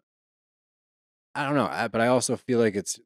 I 1.34 1.44
don't 1.44 1.56
know, 1.56 1.66
I, 1.70 1.88
but 1.88 2.00
I 2.00 2.06
also 2.06 2.36
feel 2.36 2.58
like 2.60 2.76
it's. 2.76 3.00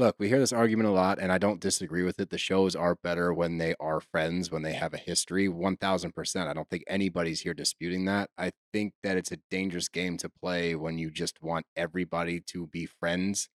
Look, 0.00 0.16
we 0.18 0.28
hear 0.28 0.38
this 0.38 0.54
argument 0.54 0.88
a 0.88 0.92
lot, 0.92 1.18
and 1.18 1.30
I 1.30 1.36
don't 1.36 1.60
disagree 1.60 2.04
with 2.04 2.18
it. 2.20 2.30
The 2.30 2.38
shows 2.38 2.74
are 2.74 2.94
better 2.94 3.34
when 3.34 3.58
they 3.58 3.74
are 3.78 4.00
friends, 4.00 4.50
when 4.50 4.62
they 4.62 4.72
have 4.72 4.94
a 4.94 4.96
history. 4.96 5.46
One 5.46 5.76
thousand 5.76 6.14
percent. 6.14 6.48
I 6.48 6.54
don't 6.54 6.70
think 6.70 6.84
anybody's 6.86 7.42
here 7.42 7.52
disputing 7.52 8.06
that. 8.06 8.30
I 8.38 8.52
think 8.72 8.94
that 9.02 9.18
it's 9.18 9.30
a 9.30 9.36
dangerous 9.50 9.90
game 9.90 10.16
to 10.16 10.30
play 10.30 10.74
when 10.74 10.96
you 10.96 11.10
just 11.10 11.42
want 11.42 11.66
everybody 11.76 12.40
to 12.46 12.66
be 12.66 12.86
friends. 12.86 13.50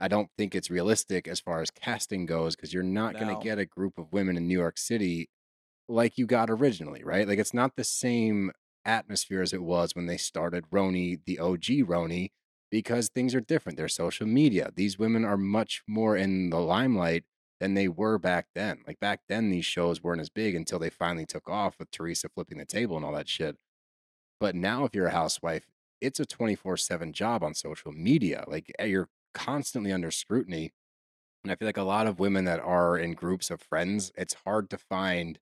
I 0.00 0.06
don't 0.06 0.28
think 0.38 0.54
it's 0.54 0.70
realistic 0.70 1.26
as 1.26 1.40
far 1.40 1.60
as 1.60 1.72
casting 1.72 2.24
goes 2.24 2.54
because 2.54 2.72
you're 2.72 2.84
not 2.84 3.14
going 3.14 3.26
No. 3.26 3.40
to 3.40 3.44
get 3.44 3.58
a 3.58 3.66
group 3.66 3.98
of 3.98 4.12
women 4.12 4.36
in 4.36 4.46
New 4.46 4.56
York 4.56 4.78
City 4.78 5.28
like 5.88 6.16
you 6.16 6.24
got 6.24 6.50
originally, 6.50 7.02
right? 7.02 7.26
Like 7.26 7.40
it's 7.40 7.52
not 7.52 7.74
the 7.74 7.82
same 7.82 8.52
atmosphere 8.84 9.42
as 9.42 9.52
it 9.52 9.64
was 9.64 9.96
when 9.96 10.06
they 10.06 10.18
started 10.18 10.70
RHONY, 10.70 11.24
the 11.26 11.40
OG 11.40 11.82
RHONY, 11.84 12.30
because 12.70 13.08
things 13.08 13.34
are 13.34 13.40
different. 13.40 13.76
There's 13.76 13.94
social 13.94 14.26
media. 14.26 14.70
These 14.74 14.98
women 14.98 15.24
are 15.24 15.36
much 15.36 15.82
more 15.86 16.16
in 16.16 16.50
the 16.50 16.60
limelight 16.60 17.24
than 17.58 17.74
they 17.74 17.88
were 17.88 18.18
back 18.18 18.46
then. 18.54 18.78
Like 18.86 19.00
back 19.00 19.20
then, 19.28 19.50
these 19.50 19.66
shows 19.66 20.02
weren't 20.02 20.20
as 20.20 20.30
big 20.30 20.54
until 20.54 20.78
they 20.78 20.90
finally 20.90 21.26
took 21.26 21.48
off 21.48 21.78
with 21.78 21.90
Teresa 21.90 22.28
flipping 22.28 22.58
the 22.58 22.64
table 22.64 22.96
and 22.96 23.04
all 23.04 23.12
that 23.12 23.28
shit. 23.28 23.56
But 24.38 24.54
now, 24.54 24.84
if 24.84 24.94
you're 24.94 25.08
a 25.08 25.12
housewife, 25.12 25.66
it's 26.00 26.18
a 26.18 26.26
24 26.26 26.78
7 26.78 27.12
job 27.12 27.42
on 27.42 27.54
social 27.54 27.92
media. 27.92 28.44
Like 28.46 28.72
eh, 28.78 28.86
you're 28.86 29.10
constantly 29.34 29.92
under 29.92 30.10
scrutiny. 30.10 30.72
And 31.44 31.52
I 31.52 31.56
feel 31.56 31.68
like 31.68 31.76
a 31.76 31.82
lot 31.82 32.06
of 32.06 32.18
women 32.18 32.44
that 32.46 32.60
are 32.60 32.98
in 32.98 33.12
groups 33.12 33.50
of 33.50 33.60
friends, 33.60 34.12
it's 34.16 34.36
hard 34.44 34.70
to 34.70 34.78
find 34.78 35.38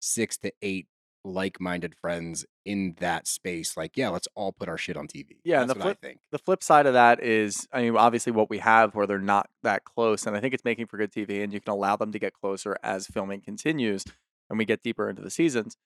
six 0.00 0.36
to 0.38 0.52
eight 0.62 0.86
like-minded 1.24 1.94
friends 1.94 2.44
in 2.64 2.94
that 3.00 3.26
space. 3.26 3.76
Like, 3.76 3.96
yeah, 3.96 4.10
let's 4.10 4.28
all 4.34 4.52
put 4.52 4.68
our 4.68 4.78
shit 4.78 4.96
on 4.96 5.06
TV. 5.06 5.38
Yeah, 5.44 5.62
and 5.62 5.70
That's 5.70 5.78
the 5.78 5.84
what 5.84 5.98
flip- 5.98 5.98
I 6.02 6.06
think. 6.06 6.20
The 6.32 6.38
flip 6.38 6.62
side 6.62 6.86
of 6.86 6.92
that 6.94 7.22
is, 7.22 7.66
I 7.72 7.82
mean, 7.82 7.96
obviously 7.96 8.32
what 8.32 8.50
we 8.50 8.58
have 8.58 8.94
where 8.94 9.06
they're 9.06 9.18
not 9.18 9.48
that 9.62 9.84
close, 9.84 10.26
and 10.26 10.36
I 10.36 10.40
think 10.40 10.54
it's 10.54 10.64
making 10.64 10.86
for 10.86 10.98
good 10.98 11.12
TV, 11.12 11.42
and 11.42 11.52
you 11.52 11.60
can 11.60 11.72
allow 11.72 11.96
them 11.96 12.12
to 12.12 12.18
get 12.18 12.34
closer 12.34 12.76
as 12.82 13.06
filming 13.06 13.40
continues 13.40 14.04
and 14.50 14.58
we 14.58 14.64
get 14.64 14.82
deeper 14.82 15.08
into 15.08 15.22
the 15.22 15.30
seasons. 15.30 15.76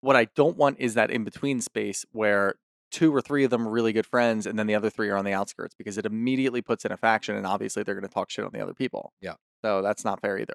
What 0.00 0.16
I 0.16 0.26
don't 0.36 0.56
want 0.56 0.76
is 0.78 0.94
that 0.94 1.10
in 1.10 1.24
between 1.24 1.60
space 1.60 2.04
where 2.12 2.54
two 2.90 3.14
or 3.14 3.20
three 3.20 3.44
of 3.44 3.50
them 3.50 3.66
are 3.66 3.70
really 3.70 3.92
good 3.92 4.06
friends 4.06 4.46
and 4.46 4.58
then 4.58 4.66
the 4.66 4.74
other 4.74 4.90
three 4.90 5.08
are 5.08 5.16
on 5.16 5.24
the 5.24 5.32
outskirts 5.32 5.74
because 5.74 5.98
it 5.98 6.06
immediately 6.06 6.62
puts 6.62 6.84
in 6.84 6.92
a 6.92 6.96
faction 6.96 7.36
and 7.36 7.46
obviously 7.46 7.82
they're 7.82 7.94
going 7.94 8.06
to 8.06 8.12
talk 8.12 8.30
shit 8.30 8.44
on 8.44 8.52
the 8.52 8.60
other 8.60 8.74
people. 8.74 9.12
Yeah. 9.20 9.34
So 9.62 9.82
that's 9.82 10.04
not 10.04 10.20
fair 10.20 10.38
either. 10.38 10.54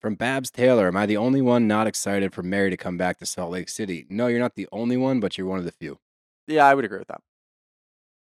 From 0.00 0.14
Babs 0.14 0.50
Taylor, 0.50 0.86
am 0.86 0.96
I 0.96 1.06
the 1.06 1.16
only 1.16 1.42
one 1.42 1.66
not 1.66 1.86
excited 1.88 2.32
for 2.32 2.42
Mary 2.42 2.70
to 2.70 2.76
come 2.76 2.96
back 2.96 3.18
to 3.18 3.26
Salt 3.26 3.50
Lake 3.50 3.68
City? 3.68 4.06
No, 4.08 4.28
you're 4.28 4.38
not 4.38 4.54
the 4.54 4.68
only 4.70 4.96
one, 4.96 5.18
but 5.18 5.36
you're 5.36 5.46
one 5.46 5.58
of 5.58 5.64
the 5.64 5.72
few. 5.72 5.98
Yeah, 6.46 6.66
I 6.66 6.74
would 6.74 6.84
agree 6.84 6.98
with 7.00 7.08
that. 7.08 7.20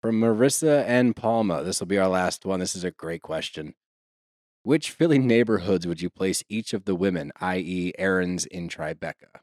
From 0.02 0.20
Marissa 0.22 0.84
and 0.86 1.16
Palma, 1.16 1.64
this 1.64 1.80
will 1.80 1.88
be 1.88 1.98
our 1.98 2.08
last 2.10 2.46
one. 2.46 2.60
This 2.60 2.76
is 2.76 2.84
a 2.84 2.92
great 2.92 3.22
question. 3.22 3.74
Which 4.62 4.92
Philly 4.92 5.18
neighborhoods 5.18 5.88
would 5.88 6.02
you 6.02 6.10
place 6.10 6.44
each 6.48 6.74
of 6.74 6.86
the 6.86 6.96
women, 6.96 7.32
i.e., 7.42 7.92
Erin's 7.98 8.46
in 8.46 8.70
Tribeca? 8.70 9.42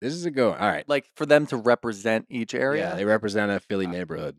This 0.00 0.14
is 0.14 0.26
a 0.26 0.30
go. 0.30 0.52
All 0.52 0.68
right. 0.68 0.86
Like 0.88 1.06
for 1.14 1.24
them 1.24 1.46
to 1.46 1.56
represent 1.56 2.26
each 2.28 2.54
area. 2.54 2.90
Yeah, 2.90 2.94
they 2.96 3.04
represent 3.04 3.52
a 3.52 3.60
Philly 3.60 3.86
Uh, 3.86 3.90
neighborhood. 3.90 4.36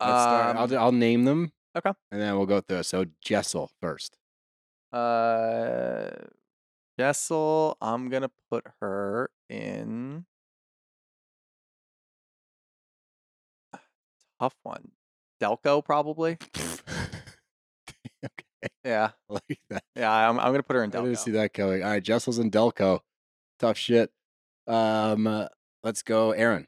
Let's 0.00 0.22
start. 0.22 0.56
I'll, 0.56 0.64
Um, 0.64 0.78
I'll 0.78 0.92
name 0.92 1.24
them. 1.24 1.52
Okay. 1.76 1.90
And 2.12 2.20
then 2.20 2.36
we'll 2.36 2.46
go 2.46 2.60
through. 2.60 2.84
So 2.84 3.06
Jessel 3.20 3.70
first. 3.80 4.16
Uh, 4.92 6.10
Jessel, 6.98 7.76
I'm 7.80 8.08
gonna 8.08 8.30
put 8.50 8.66
her 8.80 9.30
in. 9.48 10.26
Tough 14.40 14.54
one. 14.62 14.90
Delco, 15.40 15.84
probably. 15.84 16.38
okay. 18.24 18.44
Yeah, 18.84 19.10
I 19.30 19.32
like 19.32 19.60
that. 19.70 19.84
yeah. 19.96 20.10
I'm, 20.28 20.38
I'm 20.38 20.52
gonna 20.52 20.62
put 20.62 20.76
her 20.76 20.84
in 20.84 20.90
Delco. 20.90 21.00
I 21.00 21.04
didn't 21.04 21.18
see 21.18 21.30
that 21.32 21.54
coming. 21.54 21.82
All 21.82 21.90
right, 21.90 22.02
Jessel's 22.02 22.38
in 22.38 22.50
Delco. 22.50 23.00
Tough 23.58 23.78
shit. 23.78 24.10
Um, 24.66 25.26
uh, 25.26 25.46
let's 25.82 26.02
go, 26.02 26.32
Erin. 26.32 26.66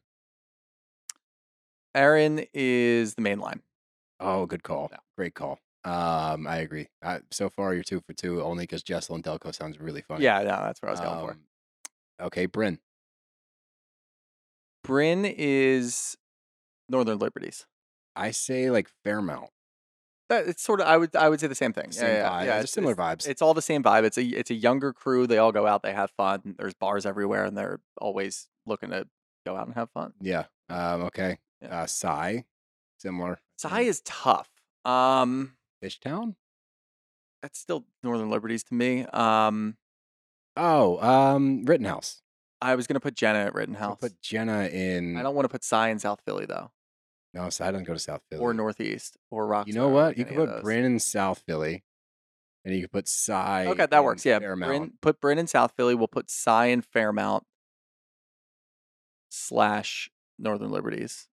Erin 1.95 2.47
is 2.53 3.15
the 3.15 3.23
main 3.23 3.39
line. 3.39 3.63
Oh, 4.19 4.47
good 4.47 4.63
call. 4.63 4.89
Yeah. 4.91 4.99
Great 5.17 5.35
call. 5.35 5.59
Um, 5.85 6.47
I 6.47 6.59
agree. 6.59 6.89
I, 7.03 7.21
so 7.31 7.51
far, 7.51 7.75
you're 7.75 7.83
two 7.83 8.01
for 8.01 8.15
two, 8.15 8.43
only 8.43 8.65
because 8.65 8.83
Jessel 8.83 9.15
and 9.15 9.25
Delco 9.25 9.55
sounds 9.55 9.79
really 9.79 10.01
funny. 10.01 10.25
Yeah, 10.25 10.41
yeah, 10.41 10.61
that's 10.61 10.81
what 10.81 10.89
I 10.89 10.93
was 10.93 11.01
going 11.01 11.19
for. 11.19 11.31
Um, 11.33 11.41
Okay, 12.21 12.47
Brynn. 12.47 12.79
Brynn 14.87 15.33
is 15.37 16.17
Northern 16.89 17.19
Liberties. 17.19 17.67
I 18.15 18.31
say 18.31 18.71
like 18.71 18.89
Fairmount. 19.03 19.51
That 20.29 20.47
it's 20.47 20.63
sort 20.63 20.81
of 20.81 20.87
I 20.87 20.97
would 20.97 21.15
I 21.17 21.29
would 21.29 21.41
say 21.41 21.47
the 21.49 21.55
same 21.55 21.73
thing. 21.73 21.91
Same 21.91 22.09
yeah, 22.09 22.15
yeah, 22.15 22.31
vibe. 22.31 22.47
yeah. 22.47 22.61
It's, 22.61 22.73
similar 22.73 22.93
it's, 22.93 23.01
vibes. 23.01 23.29
It's 23.29 23.43
all 23.43 23.55
the 23.55 23.63
same 23.63 23.83
vibe. 23.83 24.05
It's 24.05 24.17
a 24.17 24.25
it's 24.25 24.51
a 24.51 24.55
younger 24.55 24.93
crew. 24.93 25.27
They 25.27 25.39
all 25.39 25.53
go 25.53 25.67
out. 25.67 25.83
They 25.83 25.93
have 25.93 26.11
fun. 26.13 26.55
There's 26.59 26.75
bars 26.75 27.05
everywhere, 27.05 27.45
and 27.45 27.57
they're 27.57 27.81
always 27.99 28.49
looking 28.67 28.91
to 28.91 29.07
go 29.45 29.57
out 29.57 29.67
and 29.67 29.75
have 29.75 29.91
fun. 29.91 30.13
Yeah. 30.21 30.45
Um, 30.69 31.03
okay. 31.03 31.39
Yeah. 31.61 31.83
Uh, 31.83 31.87
Sai. 31.87 32.45
Similar. 32.99 33.41
Sai 33.59 33.81
is 33.81 34.01
tough. 34.03 34.49
Um, 34.85 35.55
Fishtown? 35.85 36.35
that's 37.43 37.59
still 37.59 37.85
Northern 38.03 38.31
Liberties 38.31 38.63
to 38.65 38.75
me. 38.75 39.05
Um, 39.07 39.77
Oh, 40.57 40.99
um, 41.07 41.65
Rittenhouse. 41.67 42.23
I 42.63 42.75
was 42.77 42.87
gonna 42.87 43.01
put 43.01 43.15
Jenna 43.15 43.41
at 43.41 43.55
Rittenhouse. 43.55 43.99
put 44.01 44.21
Jenna 44.23 44.67
in. 44.69 45.17
I 45.19 45.23
don't 45.23 45.35
want 45.35 45.45
to 45.45 45.49
put 45.51 45.63
Sai 45.65 45.89
in 45.91 45.99
South 45.99 46.21
Philly 46.25 46.47
though, 46.47 46.71
No, 47.35 47.51
Sai 47.51 47.71
doesn't 47.73 47.85
go 47.87 47.93
to 47.93 47.99
South 47.99 48.23
Philly. 48.31 48.41
or 48.43 48.55
Northeast, 48.55 49.19
or 49.31 49.47
Rock. 49.47 49.67
You 49.67 49.75
know 49.75 49.89
what? 49.89 50.17
You 50.17 50.25
could 50.25 50.37
put 50.37 50.63
Brynn 50.65 50.85
in 50.85 50.99
South 51.01 51.43
Philly, 51.47 51.85
and 52.65 52.75
you 52.75 52.81
could 52.83 52.93
put 52.93 53.09
Sai. 53.09 53.67
Okay, 53.67 53.85
that 53.87 54.05
works. 54.05 54.25
Yeah, 54.25 54.39
Fairmount. 54.39 54.73
Brynn, 54.73 54.93
put 55.03 55.21
Brynn 55.21 55.37
in 55.39 55.47
South 55.47 55.73
Philly. 55.77 55.95
We'll 55.95 56.09
put 56.09 56.31
Sai 56.31 56.67
in 56.67 56.81
Fairmount 56.81 57.45
slash 59.29 60.11
Northern 60.39 60.71
Liberties, 60.71 61.29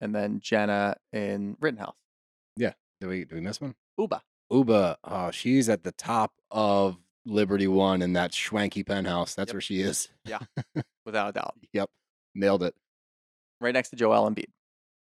and 0.00 0.14
then 0.14 0.40
Jenna 0.40 0.96
in 1.12 1.56
Rittenhouse. 1.60 1.96
Did 3.00 3.06
we? 3.08 3.18
Did 3.24 3.32
we 3.34 3.40
miss 3.40 3.60
one? 3.60 3.74
Ubah. 3.98 4.20
Ubah. 4.52 4.96
Oh, 5.04 5.30
she's 5.30 5.68
at 5.68 5.84
the 5.84 5.92
top 5.92 6.32
of 6.50 6.98
Liberty 7.26 7.66
One 7.68 8.02
in 8.02 8.12
that 8.14 8.32
schwanky 8.32 8.86
penthouse. 8.86 9.34
That's 9.34 9.48
Yep. 9.48 9.54
where 9.54 9.60
she 9.60 9.80
is. 9.80 10.08
Yeah, 10.24 10.38
without 11.06 11.30
a 11.30 11.32
doubt. 11.32 11.54
Yep. 11.72 11.90
Nailed 12.34 12.62
it. 12.62 12.74
Right 13.60 13.72
next 13.74 13.90
to 13.90 13.96
Joel 13.96 14.28
Embiid. 14.30 14.46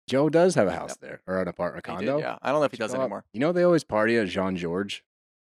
Joe 0.07 0.29
does 0.29 0.55
have 0.55 0.67
a 0.67 0.71
house 0.71 0.91
Yep. 0.91 0.99
there 1.01 1.21
or 1.27 1.41
an 1.41 1.47
apartment, 1.47 1.85
a 1.87 1.91
He 1.91 1.97
did, 1.99 2.07
condo. 2.07 2.19
yeah, 2.19 2.37
I 2.41 2.51
don't 2.51 2.59
know 2.61 2.65
if 2.65 2.71
he 2.71 2.77
Should 2.77 2.83
does 2.83 2.93
up. 2.95 3.01
anymore. 3.01 3.25
You 3.33 3.39
know 3.39 3.51
they 3.51 3.63
always 3.63 3.83
party 3.83 4.17
at 4.17 4.27
Jean-Georges. 4.27 5.01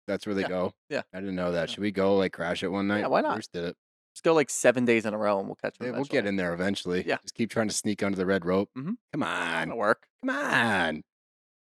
That's 0.07 0.27
where 0.27 0.35
they 0.35 0.43
Yeah, 0.43 0.49
go. 0.49 0.75
yeah. 0.91 1.03
I 1.15 1.21
didn't 1.21 1.37
know 1.37 1.53
that. 1.53 1.71
Should 1.71 1.81
we 1.81 1.93
go 1.93 2.17
like 2.17 2.33
crash 2.33 2.63
it 2.63 2.69
one 2.69 2.89
night? 2.89 3.01
Yeah, 3.01 3.07
why 3.07 3.21
not? 3.23 3.35
Bruce 3.35 3.47
did 3.49 3.65
it. 3.65 3.77
Let's 4.13 4.21
go 4.23 4.35
like 4.35 4.51
seven 4.51 4.85
days 4.85 5.07
in 5.07 5.15
a 5.15 5.19
row, 5.19 5.39
and 5.39 5.47
we'll 5.49 5.55
catch 5.55 5.79
him. 5.81 5.87
Yeah, 5.87 5.93
we'll 5.93 6.05
get 6.05 6.27
in 6.27 6.35
there 6.37 6.53
eventually. 6.53 7.05
Yeah. 7.07 7.19
Just 7.23 7.35
keep 7.35 7.49
trying 7.51 7.69
to 7.69 7.75
sneak 7.75 8.03
under 8.03 8.17
the 8.17 8.27
red 8.27 8.45
rope. 8.45 8.69
Mhm. 8.77 8.97
Come 9.13 9.23
on. 9.23 9.77
work. 9.77 10.09
Come 10.23 10.31
on. 10.37 11.03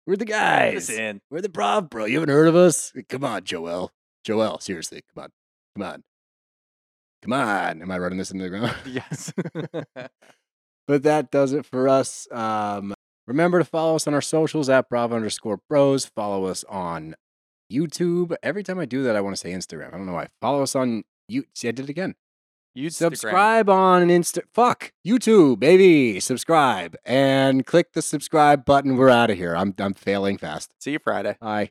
We're 0.08 0.16
the 0.16 0.24
guys. 0.24 0.88
in. 0.88 1.20
We're 1.30 1.42
the 1.42 1.50
Brav, 1.50 1.90
bro. 1.90 2.06
You 2.06 2.14
haven't 2.18 2.34
heard 2.34 2.48
of 2.48 2.56
us? 2.56 2.94
Come 3.10 3.24
on, 3.24 3.44
Joel. 3.44 3.92
Joel, 4.24 4.58
seriously. 4.58 5.02
Come 5.14 5.24
on. 5.24 5.30
Come 5.76 5.86
on. 5.86 6.02
Come 7.20 7.32
on. 7.34 7.82
Am 7.82 7.90
I 7.90 7.98
running 7.98 8.16
this 8.16 8.30
into 8.30 8.44
the 8.44 8.48
ground? 8.48 8.74
Yes. 8.86 9.34
but 10.86 11.02
that 11.02 11.30
does 11.30 11.52
it 11.52 11.66
for 11.66 11.90
us. 11.90 12.26
Um, 12.32 12.94
remember 13.26 13.58
to 13.58 13.66
follow 13.66 13.96
us 13.96 14.06
on 14.06 14.14
our 14.14 14.22
socials 14.22 14.70
at 14.70 14.88
Bravo 14.88 15.14
underscore 15.14 15.60
bros. 15.68 16.06
Follow 16.06 16.46
us 16.46 16.64
on 16.70 17.14
YouTube. 17.70 18.34
Every 18.42 18.62
time 18.62 18.78
I 18.78 18.86
do 18.86 19.02
that, 19.02 19.14
I 19.14 19.20
want 19.20 19.36
to 19.36 19.38
say 19.38 19.52
Instagram. 19.52 19.88
I 19.88 19.98
don't 19.98 20.06
know 20.06 20.14
why. 20.14 20.28
Follow 20.40 20.62
us 20.62 20.74
on 20.74 21.02
you. 21.28 21.44
See, 21.54 21.68
I 21.68 21.72
did 21.72 21.84
it 21.84 21.90
again. 21.90 22.14
Subscribe 22.88 23.68
on 23.68 24.08
Insta. 24.08 24.42
Fuck 24.52 24.92
YouTube, 25.06 25.58
baby. 25.58 26.20
Subscribe 26.20 26.96
and 27.04 27.66
click 27.66 27.92
the 27.92 28.02
subscribe 28.02 28.64
button. 28.64 28.96
We're 28.96 29.08
out 29.08 29.30
of 29.30 29.36
here. 29.36 29.56
I'm 29.56 29.74
I'm 29.78 29.94
failing 29.94 30.38
fast. 30.38 30.72
See 30.78 30.92
you 30.92 30.98
Friday. 30.98 31.36
Bye. 31.40 31.70